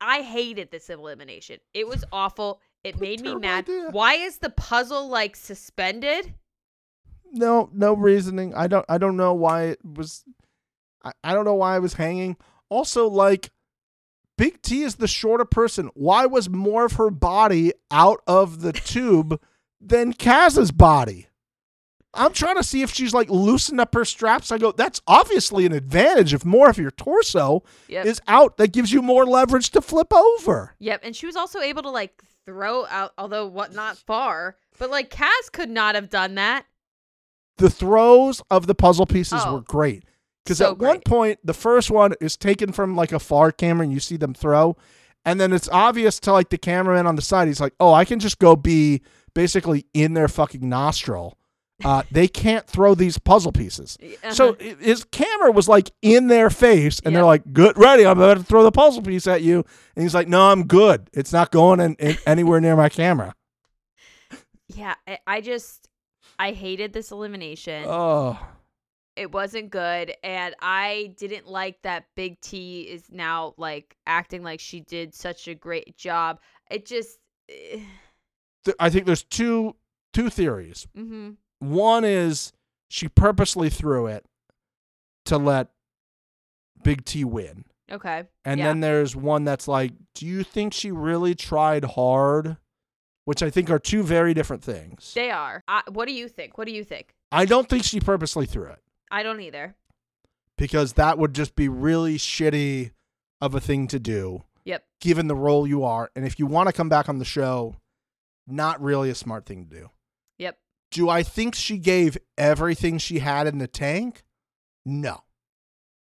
I 0.00 0.22
hated 0.22 0.70
this 0.70 0.90
elimination. 0.90 1.58
It 1.72 1.88
was 1.88 2.04
awful. 2.12 2.60
It 2.84 2.94
What 2.96 3.00
made 3.02 3.20
me 3.22 3.34
mad. 3.34 3.64
idea. 3.68 3.88
Why 3.90 4.14
is 4.14 4.38
the 4.38 4.50
puzzle 4.50 5.08
like 5.08 5.34
suspended? 5.36 6.34
No, 7.34 7.68
no 7.72 7.94
reasoning. 7.94 8.54
I 8.54 8.66
don't. 8.68 8.86
I 8.88 8.98
don't 8.98 9.16
know 9.16 9.34
why 9.34 9.64
it 9.64 9.78
was. 9.84 10.24
I, 11.04 11.12
I 11.22 11.34
don't 11.34 11.44
know 11.44 11.54
why 11.54 11.74
I 11.74 11.80
was 11.80 11.94
hanging. 11.94 12.36
Also, 12.68 13.08
like, 13.08 13.50
Big 14.38 14.62
T 14.62 14.82
is 14.82 14.94
the 14.96 15.08
shorter 15.08 15.44
person. 15.44 15.90
Why 15.94 16.26
was 16.26 16.48
more 16.48 16.84
of 16.86 16.92
her 16.94 17.10
body 17.10 17.72
out 17.90 18.20
of 18.26 18.60
the 18.62 18.72
tube 18.72 19.40
than 19.80 20.12
Kaz's 20.12 20.70
body? 20.72 21.28
I'm 22.16 22.32
trying 22.32 22.54
to 22.56 22.62
see 22.62 22.82
if 22.82 22.92
she's 22.92 23.12
like 23.12 23.28
loosened 23.28 23.80
up 23.80 23.92
her 23.94 24.04
straps. 24.04 24.52
I 24.52 24.58
go, 24.58 24.70
that's 24.70 25.00
obviously 25.08 25.66
an 25.66 25.72
advantage 25.72 26.32
if 26.32 26.44
more 26.44 26.68
of 26.70 26.78
your 26.78 26.92
torso 26.92 27.64
Yep. 27.88 28.06
is 28.06 28.20
out. 28.28 28.56
That 28.56 28.72
gives 28.72 28.92
you 28.92 29.02
more 29.02 29.26
leverage 29.26 29.70
to 29.70 29.80
flip 29.80 30.12
over. 30.14 30.76
Yep, 30.78 31.00
and 31.02 31.16
she 31.16 31.26
was 31.26 31.34
also 31.34 31.58
able 31.60 31.82
to 31.82 31.90
like 31.90 32.22
throw 32.46 32.86
out, 32.86 33.12
although 33.18 33.48
what 33.48 33.74
not 33.74 33.98
far, 33.98 34.56
but 34.78 34.90
like 34.90 35.10
Kaz 35.10 35.50
could 35.52 35.70
not 35.70 35.96
have 35.96 36.08
done 36.08 36.36
that. 36.36 36.66
The 37.58 37.70
throws 37.70 38.42
of 38.50 38.66
the 38.66 38.74
puzzle 38.74 39.06
pieces 39.06 39.42
Oh. 39.44 39.54
were 39.54 39.60
great. 39.62 40.04
Because 40.44 40.58
So 40.58 40.72
at 40.72 40.78
one 40.78 41.00
point, 41.00 41.38
the 41.44 41.54
first 41.54 41.90
one 41.90 42.14
is 42.20 42.36
taken 42.36 42.72
from 42.72 42.96
like 42.96 43.12
a 43.12 43.18
far 43.18 43.50
camera 43.52 43.84
and 43.84 43.92
you 43.92 44.00
see 44.00 44.16
them 44.16 44.34
throw. 44.34 44.76
And 45.24 45.40
then 45.40 45.52
it's 45.54 45.68
obvious 45.70 46.20
to 46.20 46.32
like 46.32 46.50
the 46.50 46.58
cameraman 46.58 47.06
on 47.06 47.16
the 47.16 47.22
side. 47.22 47.48
He's 47.48 47.60
like, 47.60 47.72
oh, 47.80 47.92
I 47.94 48.04
can 48.04 48.18
just 48.20 48.38
go 48.38 48.54
be 48.56 49.00
basically 49.34 49.86
in 49.94 50.12
their 50.14 50.28
fucking 50.28 50.68
nostril. 50.68 51.38
Uh, 51.82 52.02
they 52.10 52.28
can't 52.28 52.66
throw 52.66 52.94
these 52.94 53.16
puzzle 53.18 53.50
pieces. 53.52 53.96
So 54.32 54.50
Uh-huh. 54.50 54.56
i- 54.60 54.84
his 54.84 55.04
camera 55.04 55.50
was 55.50 55.66
like 55.66 55.90
in 56.02 56.26
their 56.26 56.50
face, 56.50 57.00
and 57.04 57.16
they're 57.16 57.24
like, 57.24 57.52
"Good, 57.52 57.78
ready? 57.78 58.04
I'm 58.06 58.18
about 58.18 58.36
to 58.36 58.42
throw 58.44 58.62
the 58.64 58.70
puzzle 58.70 59.02
piece 59.02 59.26
at 59.26 59.40
you." 59.42 59.64
And 59.96 60.02
he's 60.02 60.14
like, 60.14 60.28
"No, 60.28 60.50
I'm 60.50 60.66
good. 60.66 61.08
It's 61.14 61.32
not 61.32 61.50
going 61.50 61.80
in, 61.80 61.94
in 61.94 62.16
anywhere 62.26 62.60
near 62.60 62.76
my 62.76 62.88
camera." 62.90 63.34
yeah, 64.68 64.94
I, 65.06 65.18
I 65.26 65.40
just 65.40 65.83
I 66.38 66.52
hated 66.52 66.92
this 66.92 67.10
elimination. 67.10 67.84
Oh, 67.86 68.38
it 69.16 69.30
wasn't 69.30 69.70
good 69.70 70.12
and 70.24 70.56
i 70.60 71.14
didn't 71.16 71.46
like 71.46 71.80
that 71.82 72.04
big 72.16 72.40
t 72.40 72.80
is 72.80 73.04
now 73.12 73.54
like 73.56 73.96
acting 74.08 74.42
like 74.42 74.58
she 74.58 74.80
did 74.80 75.14
such 75.14 75.46
a 75.46 75.54
great 75.54 75.96
job 75.96 76.40
it 76.68 76.84
just 76.84 77.20
eh, 77.48 77.78
I 78.78 78.90
think 78.90 79.06
there's 79.06 79.22
two 79.22 79.76
two 80.12 80.30
theories. 80.30 80.86
mm-hmm. 80.96 81.32
One 81.58 82.04
is 82.04 82.52
she 82.88 83.08
purposely 83.08 83.68
threw 83.68 84.06
it 84.06 84.24
to 85.26 85.38
let 85.38 85.68
Big 86.82 87.04
T 87.04 87.24
win. 87.24 87.64
okay 87.90 88.24
And 88.44 88.58
yeah. 88.58 88.66
then 88.66 88.80
there's 88.80 89.16
one 89.16 89.44
that's 89.44 89.66
like, 89.66 89.92
do 90.14 90.26
you 90.26 90.42
think 90.42 90.72
she 90.72 90.90
really 90.90 91.34
tried 91.34 91.84
hard? 91.84 92.58
Which 93.24 93.42
I 93.42 93.48
think 93.50 93.70
are 93.70 93.78
two 93.78 94.02
very 94.02 94.34
different 94.34 94.62
things. 94.62 95.12
they 95.14 95.30
are 95.30 95.62
I, 95.66 95.82
what 95.90 96.06
do 96.06 96.12
you 96.12 96.28
think 96.28 96.58
what 96.58 96.66
do 96.66 96.72
you 96.72 96.84
think 96.84 97.14
I 97.32 97.46
don't 97.46 97.68
think 97.68 97.84
she 97.84 97.98
purposely 98.00 98.46
threw 98.46 98.66
it 98.66 98.80
i 99.10 99.22
don't 99.22 99.40
either 99.40 99.74
because 100.56 100.92
that 100.94 101.18
would 101.18 101.34
just 101.34 101.56
be 101.56 101.68
really 101.68 102.16
shitty 102.16 102.92
of 103.40 103.54
a 103.54 103.60
thing 103.60 103.86
to 103.88 103.98
do 103.98 104.44
yep 104.64 104.84
given 105.00 105.26
the 105.26 105.34
role 105.34 105.66
you 105.66 105.84
are. 105.84 106.10
And 106.16 106.24
if 106.24 106.38
you 106.38 106.46
want 106.46 106.68
to 106.68 106.72
come 106.72 106.88
back 106.88 107.08
on 107.10 107.18
the 107.18 107.24
show, 107.26 107.76
not 108.46 108.80
really 108.82 109.10
a 109.10 109.14
smart 109.14 109.44
thing 109.46 109.66
to 109.66 109.76
do. 109.80 109.90
yep 110.38 110.58
Do 110.90 111.08
I 111.10 111.22
think 111.22 111.54
she 111.54 111.76
gave 111.78 112.16
everything 112.38 112.96
she 112.98 113.18
had 113.18 113.46
in 113.46 113.58
the 113.58 113.66
tank? 113.68 114.22
No. 114.86 115.22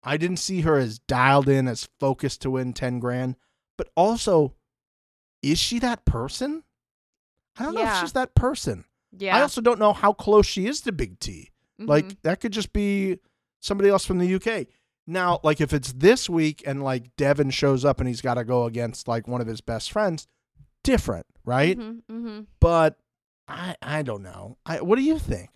I 0.04 0.18
didn't 0.18 0.38
see 0.38 0.62
her 0.62 0.78
as 0.78 1.00
dialed 1.00 1.50
in, 1.50 1.68
as 1.68 1.90
focused 2.00 2.42
to 2.42 2.52
win 2.52 2.74
10 2.74 3.00
grand. 3.00 3.36
But 3.78 3.90
also, 3.96 4.54
is 5.42 5.58
she 5.60 5.80
that 5.80 6.06
person? 6.06 6.64
I 7.58 7.64
don't 7.64 7.74
know 7.76 7.82
if 7.84 8.00
she's 8.02 8.14
that 8.14 8.34
person. 8.36 8.86
yeah 9.18 9.36
I 9.38 9.42
also 9.42 9.62
don't 9.62 9.80
know 9.80 9.94
how 9.94 10.14
close 10.14 10.46
she 10.46 10.68
is 10.68 10.82
to 10.82 10.92
Big 10.92 11.20
T. 11.20 11.50
Mhm. 11.80 11.88
Like, 11.90 12.22
that 12.24 12.40
could 12.40 12.54
just 12.54 12.72
be 12.74 13.20
somebody 13.60 13.90
else 13.90 14.06
from 14.06 14.18
the 14.20 14.36
UK. 14.36 14.68
Now, 15.08 15.40
like, 15.44 15.60
if 15.60 15.74
it's 15.74 15.92
this 15.94 16.30
week 16.30 16.64
and, 16.66 16.84
like, 16.84 17.16
Devin 17.18 17.50
shows 17.50 17.84
up 17.84 18.00
and 18.00 18.08
he's 18.08 18.22
got 18.22 18.36
to 18.36 18.44
go 18.46 18.66
against, 18.66 19.08
like, 19.08 19.28
one 19.28 19.42
of 19.42 19.48
his 19.48 19.60
best 19.62 19.92
friends, 19.92 20.28
different, 20.84 21.26
right? 21.44 21.78
Mhm, 21.78 22.02
mhm. 22.10 22.48
But 22.60 22.98
I, 23.48 23.76
I 23.82 24.02
don't 24.04 24.24
know. 24.24 24.58
I, 24.66 24.82
what 24.82 24.96
do 24.98 25.02
you 25.04 25.20
think? 25.20 25.50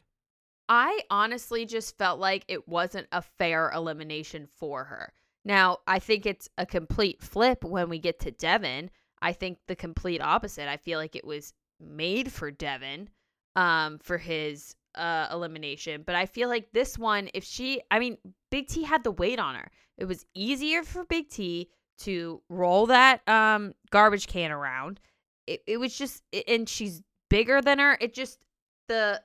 I 0.67 1.01
honestly 1.11 1.65
just 1.65 1.97
felt 1.97 2.19
like 2.19 2.43
it 2.47 2.67
wasn't 2.67 3.07
a 3.11 3.21
fair 3.21 3.71
elimination 3.71 4.47
for 4.57 4.83
her. 4.85 5.13
Now, 5.45 5.77
I 5.85 5.99
think 5.99 6.25
it's 6.25 6.49
a 6.57 6.65
complete 6.65 7.21
flip 7.21 7.63
when 7.63 7.87
we 7.87 7.99
get 7.99 8.19
to 8.21 8.31
Devin. 8.31 8.89
I 9.21 9.31
think 9.33 9.59
the 9.67 9.75
complete 9.75 10.21
opposite. 10.21 10.67
I 10.67 10.77
feel 10.77 10.97
like 10.97 11.15
it 11.15 11.23
was 11.25 11.53
made 11.79 12.31
for 12.31 12.51
Devin 12.51 13.09
um 13.55 13.99
for 13.99 14.17
his 14.17 14.75
uh 14.95 15.27
elimination, 15.31 16.03
but 16.05 16.15
I 16.15 16.25
feel 16.25 16.49
like 16.49 16.71
this 16.71 16.97
one 16.97 17.29
if 17.33 17.43
she 17.43 17.81
I 17.91 17.99
mean, 17.99 18.17
Big 18.49 18.67
T 18.67 18.83
had 18.83 19.03
the 19.03 19.11
weight 19.11 19.39
on 19.39 19.55
her. 19.55 19.71
It 19.97 20.05
was 20.05 20.25
easier 20.33 20.83
for 20.83 21.05
Big 21.05 21.29
T 21.29 21.69
to 21.99 22.41
roll 22.49 22.87
that 22.87 23.27
um 23.27 23.73
garbage 23.89 24.27
can 24.27 24.51
around. 24.51 24.99
It 25.47 25.61
it 25.67 25.77
was 25.77 25.97
just 25.97 26.23
and 26.47 26.67
she's 26.67 27.01
bigger 27.29 27.61
than 27.61 27.79
her. 27.79 27.97
It 27.99 28.13
just 28.13 28.39
the 28.87 29.21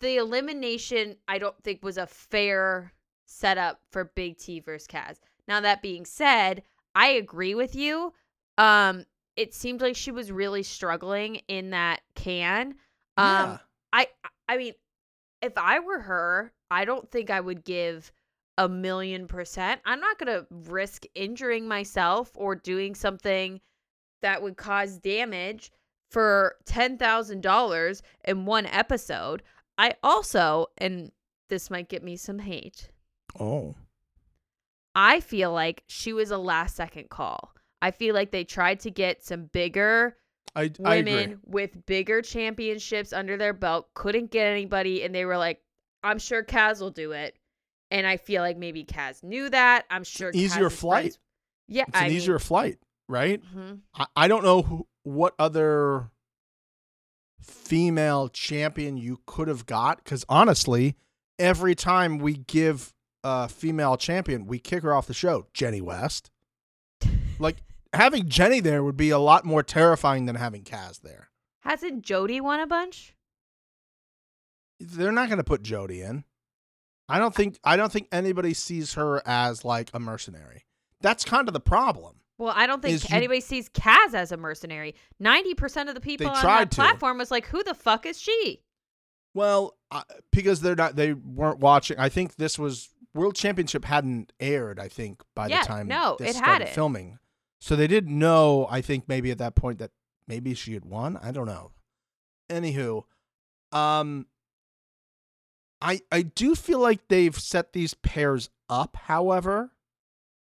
the 0.00 0.16
elimination 0.16 1.16
I 1.28 1.38
don't 1.38 1.60
think 1.62 1.82
was 1.82 1.98
a 1.98 2.06
fair 2.06 2.92
setup 3.26 3.80
for 3.90 4.04
Big 4.04 4.38
T 4.38 4.60
versus 4.60 4.86
Kaz. 4.86 5.18
Now 5.48 5.60
that 5.60 5.82
being 5.82 6.04
said, 6.04 6.62
I 6.94 7.08
agree 7.08 7.54
with 7.54 7.74
you. 7.74 8.12
Um 8.58 9.04
it 9.36 9.54
seemed 9.54 9.80
like 9.80 9.96
she 9.96 10.10
was 10.10 10.30
really 10.30 10.62
struggling 10.62 11.36
in 11.48 11.70
that 11.70 12.00
can. 12.14 12.74
Um 13.16 13.50
yeah. 13.50 13.58
I 13.92 14.06
I 14.48 14.56
mean 14.56 14.74
if 15.42 15.56
I 15.56 15.80
were 15.80 16.00
her, 16.00 16.52
I 16.70 16.84
don't 16.84 17.10
think 17.10 17.30
I 17.30 17.40
would 17.40 17.64
give 17.64 18.10
a 18.56 18.68
million 18.68 19.26
percent. 19.26 19.80
I'm 19.84 20.00
not 20.00 20.18
going 20.18 20.32
to 20.32 20.46
risk 20.70 21.04
injuring 21.14 21.68
myself 21.68 22.30
or 22.34 22.54
doing 22.54 22.94
something 22.94 23.60
that 24.22 24.42
would 24.42 24.56
cause 24.56 24.96
damage 24.96 25.70
for 26.10 26.56
$10,000 26.66 28.02
in 28.24 28.44
one 28.46 28.66
episode. 28.66 29.42
I 29.76 29.94
also, 30.02 30.66
and 30.78 31.10
this 31.48 31.68
might 31.70 31.88
get 31.88 32.02
me 32.02 32.16
some 32.16 32.38
hate, 32.38 32.90
Oh. 33.38 33.74
I 34.94 35.18
feel 35.18 35.52
like 35.52 35.82
she 35.88 36.12
was 36.12 36.30
a 36.30 36.38
last 36.38 36.76
second 36.76 37.10
call. 37.10 37.52
I 37.84 37.90
feel 37.90 38.14
like 38.14 38.30
they 38.30 38.44
tried 38.44 38.80
to 38.80 38.90
get 38.90 39.22
some 39.24 39.44
bigger 39.52 40.16
I, 40.56 40.70
I 40.84 40.96
women 40.98 41.40
with 41.44 41.84
bigger 41.84 42.22
championships 42.22 43.12
under 43.12 43.36
their 43.36 43.52
belt 43.52 43.88
couldn't 43.94 44.30
get 44.30 44.46
anybody 44.46 45.02
and 45.02 45.14
they 45.14 45.24
were 45.24 45.36
like 45.36 45.60
i'm 46.04 46.18
sure 46.18 46.44
kaz 46.44 46.80
will 46.80 46.90
do 46.92 47.10
it 47.12 47.36
and 47.90 48.06
i 48.06 48.16
feel 48.16 48.40
like 48.40 48.56
maybe 48.56 48.84
kaz 48.84 49.22
knew 49.24 49.50
that 49.50 49.84
i'm 49.90 50.04
sure 50.04 50.30
easier 50.32 50.70
flight. 50.70 51.02
friends- 51.02 51.18
yeah 51.68 51.84
It's 51.88 51.98
an 51.98 52.04
I 52.04 52.08
mean- 52.08 52.16
easier 52.16 52.38
flight, 52.38 52.78
right? 53.08 53.42
Mhm. 53.54 53.80
I, 53.94 54.06
I 54.16 54.28
don't 54.28 54.44
know 54.44 54.62
who, 54.62 54.86
what 55.02 55.34
other 55.38 56.10
female 57.40 58.28
champion 58.28 58.96
you 58.96 59.20
could 59.26 59.48
have 59.48 59.66
got 59.66 59.98
because 60.02 60.24
honestly, 60.28 60.96
every 61.38 61.74
time 61.74 62.18
we 62.18 62.34
give 62.38 62.92
a 63.22 63.48
female 63.48 63.96
champion, 63.96 64.46
we 64.46 64.58
kick 64.58 64.82
her 64.82 64.94
off 64.94 65.06
the 65.06 65.14
show. 65.14 65.46
Jenny 65.52 65.80
West, 65.80 66.30
like 67.38 67.56
having 67.94 68.28
Jenny 68.28 68.60
there 68.60 68.82
would 68.84 68.96
be 68.96 69.10
a 69.10 69.18
lot 69.18 69.44
more 69.44 69.62
terrifying 69.62 70.26
than 70.26 70.36
having 70.36 70.62
Kaz 70.64 71.00
there. 71.02 71.30
hasn't 71.60 72.02
jody 72.02 72.40
won 72.40 72.60
a 72.60 72.66
bunch 72.66 73.14
They're 74.80 75.12
not 75.12 75.28
going 75.28 75.38
to 75.38 75.44
put 75.44 75.62
Jody 75.62 76.02
in. 76.02 76.24
I 77.08 77.18
don't 77.18 77.34
think. 77.34 77.58
I 77.62 77.76
don't 77.76 77.92
think 77.92 78.08
anybody 78.10 78.54
sees 78.54 78.94
her 78.94 79.22
as 79.26 79.64
like 79.64 79.90
a 79.92 80.00
mercenary. 80.00 80.64
That's 81.00 81.24
kind 81.24 81.48
of 81.48 81.52
the 81.54 81.60
problem. 81.60 82.16
well 82.38 82.52
i 82.56 82.66
don't 82.66 82.80
think 82.82 82.94
Is 82.94 83.08
you- 83.10 83.14
anybody 83.16 83.40
sees 83.40 83.68
kaz 83.68 84.14
as 84.14 84.32
a 84.32 84.36
mercenary 84.36 84.94
90% 85.22 85.88
of 85.88 85.94
the 85.94 86.00
people 86.00 86.26
on 86.28 86.42
that 86.42 86.70
to. 86.72 86.74
platform 86.74 87.18
was 87.18 87.30
like 87.30 87.46
who 87.46 87.62
the 87.62 87.74
fuck 87.74 88.06
is 88.06 88.18
she 88.20 88.62
Well, 89.34 89.76
uh, 89.90 90.02
because 90.32 90.60
they're 90.60 90.74
not, 90.76 90.96
they 90.96 91.12
weren't 91.12 91.58
watching. 91.60 91.98
I 91.98 92.08
think 92.08 92.36
this 92.36 92.58
was 92.58 92.88
World 93.14 93.36
Championship 93.36 93.84
hadn't 93.84 94.32
aired. 94.40 94.80
I 94.80 94.88
think 94.88 95.22
by 95.36 95.46
Yeah, 95.48 95.60
the 95.62 95.66
time 95.68 95.86
no, 95.88 96.16
it 96.20 96.34
had 96.36 96.62
it. 96.62 96.68
filming, 96.70 97.18
so 97.64 97.76
they 97.76 97.86
didn't 97.86 98.18
know. 98.18 98.66
I 98.70 98.82
think 98.82 99.08
maybe 99.08 99.30
at 99.30 99.38
that 99.38 99.54
point 99.54 99.78
that 99.78 99.90
maybe 100.28 100.52
she 100.52 100.74
had 100.74 100.84
won. 100.84 101.16
I 101.22 101.30
don't 101.30 101.46
know. 101.46 101.70
Anywho, 102.50 103.04
um, 103.72 104.26
I 105.80 106.02
I 106.12 106.20
do 106.20 106.54
feel 106.54 106.78
like 106.78 107.08
they've 107.08 107.34
set 107.34 107.72
these 107.72 107.94
pairs 107.94 108.50
up. 108.68 108.98
However, 109.04 109.70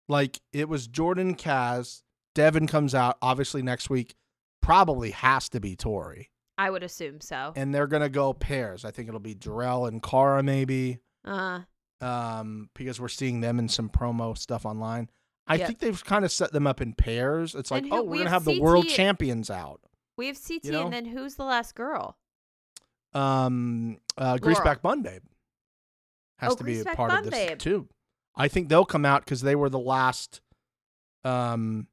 like 0.09 0.40
it 0.55 0.66
was 0.66 0.86
Jordan 0.86 1.35
Kaz, 1.35 2.01
Devin 2.35 2.66
comes 2.66 2.94
out 2.94 3.18
obviously 3.20 3.60
next 3.60 3.90
week. 3.90 4.14
Probably 4.62 5.10
has 5.10 5.51
to 5.51 5.60
be 5.60 5.76
Tori 5.76 6.31
i 6.56 6.70
would 6.70 6.85
assume 6.85 7.20
so 7.20 7.52
and 7.56 7.74
they're 7.74 7.86
gonna 7.86 8.09
go 8.09 8.32
pairs. 8.32 8.86
I 8.86 8.93
think 8.93 9.09
it'll 9.09 9.20
be 9.20 9.35
Darrell 9.35 9.85
and 9.85 10.02
Cara 10.02 10.43
maybe, 10.43 11.01
uh-huh 11.22 11.64
um, 12.05 12.68
because 12.74 13.01
we're 13.01 13.09
seeing 13.09 13.40
them 13.40 13.59
in 13.59 13.68
some 13.68 13.89
promo 13.89 14.36
stuff 14.36 14.66
online. 14.66 15.09
I 15.46 15.56
Yep. 15.56 15.66
think 15.66 15.78
they've 15.80 16.04
kind 16.04 16.24
of 16.24 16.32
set 16.32 16.52
them 16.52 16.66
up 16.66 16.80
in 16.80 16.94
pairs. 16.94 17.54
It's 17.54 17.70
like, 17.70 17.84
who- 17.84 17.90
oh, 17.92 18.02
we 18.02 18.08
we're 18.08 18.16
gonna 18.18 18.30
have 18.30 18.44
have 18.46 18.54
the 18.54 18.60
world 18.60 18.88
champions 18.88 19.50
out. 19.50 19.80
we 20.16 20.26
have 20.28 20.38
ct 20.42 20.64
You 20.64 20.72
know? 20.72 20.84
and 20.84 20.92
then 20.92 21.04
who's 21.06 21.34
the 21.34 21.44
last 21.44 21.74
girl 21.74 22.16
Um, 23.12 23.98
uh, 24.16 24.36
Greaseback 24.38 24.82
Bun 24.82 25.02
Babe 25.02 25.22
has 26.38 26.52
Oh, 26.52 26.56
to 26.56 26.64
be 26.64 26.80
a 26.80 26.84
part 26.84 27.10
Bun 27.10 27.18
of 27.18 27.24
this 27.30 27.48
Babe. 27.48 27.58
too. 27.58 27.88
I 28.34 28.48
think 28.48 28.68
they'll 28.68 28.84
come 28.84 29.04
out 29.04 29.24
because 29.24 29.42
they 29.42 29.54
were 29.54 29.68
the 29.70 29.78
last. 29.78 30.40
Um, 31.24 31.86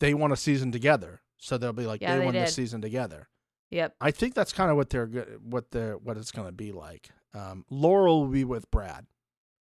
they 0.00 0.14
won 0.14 0.32
a 0.32 0.36
season 0.36 0.72
together, 0.72 1.20
so 1.38 1.58
they'll 1.58 1.72
be 1.74 1.86
like 1.86 2.00
Yeah, 2.00 2.14
they, 2.14 2.18
they 2.20 2.24
won 2.24 2.34
this 2.34 2.54
season 2.54 2.80
together. 2.80 3.28
Yep. 3.70 3.96
I 4.00 4.10
think 4.10 4.34
that's 4.34 4.52
kind 4.52 4.70
of 4.70 4.76
what 4.76 4.90
they're 4.90 5.06
what 5.06 5.70
they're 5.70 5.96
what 5.98 6.16
it's 6.16 6.30
going 6.32 6.48
to 6.48 6.52
be 6.52 6.72
like. 6.72 7.10
Um, 7.34 7.64
Laurel 7.70 8.22
will 8.22 8.28
be 8.32 8.44
with 8.44 8.70
Brad. 8.70 9.06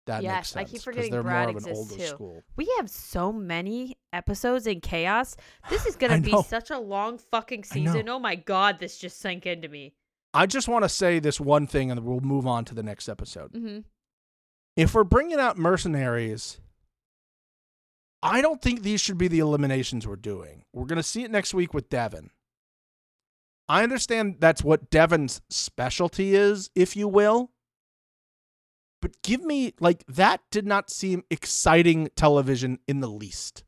That 0.09 0.23
makes 0.23 0.23
Yes, 0.23 0.55
I 0.55 0.63
keep 0.63 0.81
forgetting 0.81 1.11
they're 1.11 1.21
Brad 1.21 1.49
more 1.49 1.57
of 1.57 1.63
an 1.63 1.69
exists, 1.69 1.91
older 1.91 2.03
too. 2.03 2.09
school. 2.09 2.43
We 2.55 2.67
have 2.77 2.89
so 2.89 3.31
many 3.31 3.95
episodes 4.11 4.65
in 4.65 4.81
chaos. 4.81 5.37
This 5.69 5.85
is 5.85 5.95
gonna 5.97 6.19
be 6.19 6.35
such 6.43 6.71
a 6.71 6.79
long 6.79 7.19
fucking 7.19 7.63
season. 7.63 8.09
Oh 8.09 8.17
my 8.19 8.35
god, 8.35 8.79
this 8.79 8.97
just 8.97 9.19
sank 9.19 9.45
into 9.45 9.67
me. 9.69 9.93
I 10.33 10.47
just 10.47 10.67
want 10.67 10.83
to 10.83 10.89
say 10.89 11.19
this 11.19 11.39
one 11.39 11.67
thing, 11.67 11.91
and 11.91 11.99
we'll 12.01 12.21
move 12.21 12.47
on 12.47 12.65
to 12.65 12.75
the 12.75 12.83
next 12.83 13.07
episode. 13.07 13.53
Mm-hmm. 13.53 13.79
If 14.75 14.93
we're 14.93 15.03
bringing 15.03 15.39
out 15.39 15.57
mercenaries, 15.57 16.59
I 18.21 18.41
don't 18.41 18.61
think 18.61 18.81
these 18.81 19.01
should 19.01 19.17
be 19.17 19.27
the 19.27 19.39
eliminations 19.39 20.07
we're 20.07 20.15
doing. 20.15 20.63
We're 20.73 20.85
going 20.85 20.97
to 20.97 21.03
see 21.03 21.23
it 21.23 21.31
next 21.31 21.53
week 21.53 21.73
with 21.73 21.89
Devin. 21.89 22.29
I 23.67 23.83
understand 23.83 24.37
that's 24.39 24.63
what 24.63 24.89
Devin's 24.89 25.41
specialty 25.49 26.35
is, 26.35 26.69
if 26.75 26.95
you 26.95 27.07
will. 27.07 27.51
But 29.01 29.21
give 29.23 29.43
me, 29.43 29.73
like, 29.79 30.05
that 30.07 30.41
did 30.51 30.65
not 30.65 30.89
seem 30.89 31.23
exciting 31.29 32.09
television 32.15 32.79
in 32.87 32.99
the 32.99 33.07
least. 33.07 33.63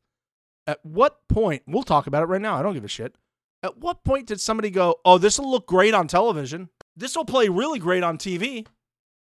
At 0.67 0.85
what 0.85 1.19
point, 1.29 1.63
we'll 1.67 1.83
talk 1.83 2.07
about 2.07 2.23
it 2.23 2.27
right 2.27 2.41
now. 2.41 2.57
I 2.57 2.61
don't 2.61 2.73
give 2.73 2.83
a 2.83 2.89
shit. 2.89 3.15
At 3.63 3.77
what 3.77 4.03
point 4.03 4.27
did 4.27 4.41
somebody 4.41 4.69
go, 4.69 4.95
oh, 5.05 5.17
this 5.17 5.39
will 5.39 5.49
look 5.49 5.67
great 5.67 5.93
on 5.93 6.07
television? 6.07 6.69
This 6.95 7.15
will 7.15 7.25
play 7.25 7.47
really 7.47 7.79
great 7.79 8.03
on 8.03 8.17
TV. 8.17 8.65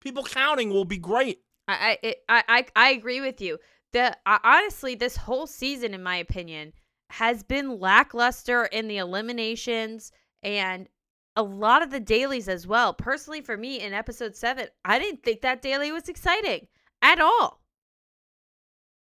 People 0.02 0.24
counting 0.24 0.70
will 0.70 0.86
be 0.86 0.98
great. 0.98 1.40
I 1.68 1.98
I, 2.30 2.44
I 2.48 2.66
I 2.76 2.90
agree 2.92 3.20
with 3.20 3.42
you. 3.42 3.58
The 3.94 4.16
honestly, 4.26 4.96
this 4.96 5.18
whole 5.18 5.48
season, 5.48 5.94
in 5.94 6.04
my 6.04 6.18
opinion, 6.18 6.74
has 7.10 7.44
been 7.44 7.80
lackluster 7.80 8.66
in 8.66 8.88
the 8.88 8.98
eliminations 8.98 10.12
and 10.44 10.88
a 11.38 11.44
lot 11.44 11.82
of 11.84 11.90
the 11.92 12.00
dailies 12.02 12.50
as 12.50 12.68
well. 12.68 12.94
Personally, 12.94 13.40
for 13.42 13.56
me, 13.56 13.80
in 13.80 13.94
episode 13.94 14.36
seven, 14.36 14.68
I 14.84 15.00
didn't 15.00 15.24
think 15.24 15.42
that 15.42 15.62
daily 15.62 15.92
was 15.94 16.10
exciting 16.10 16.68
at 17.02 17.22
all. 17.22 17.62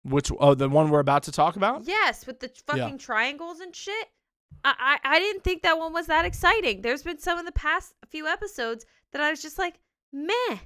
Which 0.05 0.31
oh 0.39 0.55
the 0.55 0.69
one 0.69 0.90
we're 0.90 1.01
about 1.01 1.23
to 1.24 1.32
talk 1.32 1.56
about? 1.56 1.85
Yes, 1.86 2.27
with 2.27 2.40
the 2.40 2.48
Yeah. 2.69 2.74
fucking 2.85 2.98
triangles 2.98 3.61
and 3.61 3.74
shit. 3.74 4.09
I, 4.62 4.98
I 5.02 5.15
I 5.15 5.19
didn't 5.19 5.43
think 5.44 5.62
that 5.62 5.78
one 5.78 5.93
was 5.94 6.06
that 6.09 6.27
exciting. 6.27 6.82
There's 6.82 7.02
been 7.02 7.19
some 7.19 7.39
in 7.39 7.47
the 7.47 7.52
past 7.52 7.94
few 8.11 8.27
episodes 8.27 8.85
that 9.12 9.23
I 9.23 9.31
was 9.31 9.40
just 9.40 9.59
like, 9.59 9.81
meh. 10.12 10.59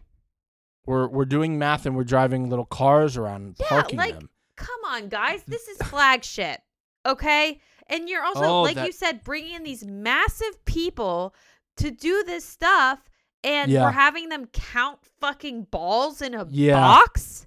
We're 0.87 1.07
we're 1.07 1.25
doing 1.27 1.59
math 1.59 1.87
and 1.87 1.95
we're 1.95 2.05
driving 2.05 2.49
little 2.51 2.65
cars 2.65 3.17
around 3.17 3.57
Yeah, 3.61 3.69
parking 3.69 3.99
like 3.99 4.15
them. 4.15 4.31
come 4.57 4.81
on, 4.89 5.09
guys. 5.09 5.45
This 5.47 5.69
is 5.69 5.79
flagship, 5.79 6.61
okay? 7.07 7.61
And 7.91 8.09
you're 8.09 8.23
also, 8.25 8.45
Oh, 8.45 8.63
like 8.63 8.75
that- 8.75 8.87
you 8.87 8.93
said, 8.93 9.23
bringing 9.23 9.55
in 9.55 9.63
these 9.63 9.85
massive 9.85 10.65
people 10.65 11.35
to 11.79 11.91
do 11.91 12.23
this 12.25 12.45
stuff, 12.45 13.01
and 13.45 13.71
Yeah. 13.71 13.85
we're 13.85 13.91
having 13.93 14.29
them 14.29 14.47
count 14.47 14.99
fucking 15.21 15.65
balls 15.65 16.21
in 16.23 16.35
a 16.35 16.47
Yeah. 16.51 16.75
box. 16.75 17.47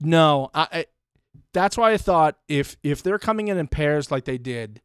No, 0.00 0.50
I, 0.54 0.68
I 0.72 0.86
that's 1.52 1.76
why 1.76 1.92
I 1.92 1.96
thought 1.96 2.36
if 2.48 2.76
if 2.82 3.02
they're 3.02 3.18
coming 3.18 3.48
in 3.48 3.56
in 3.58 3.68
pairs 3.68 4.10
like 4.10 4.24
they 4.24 4.38
did, 4.38 4.80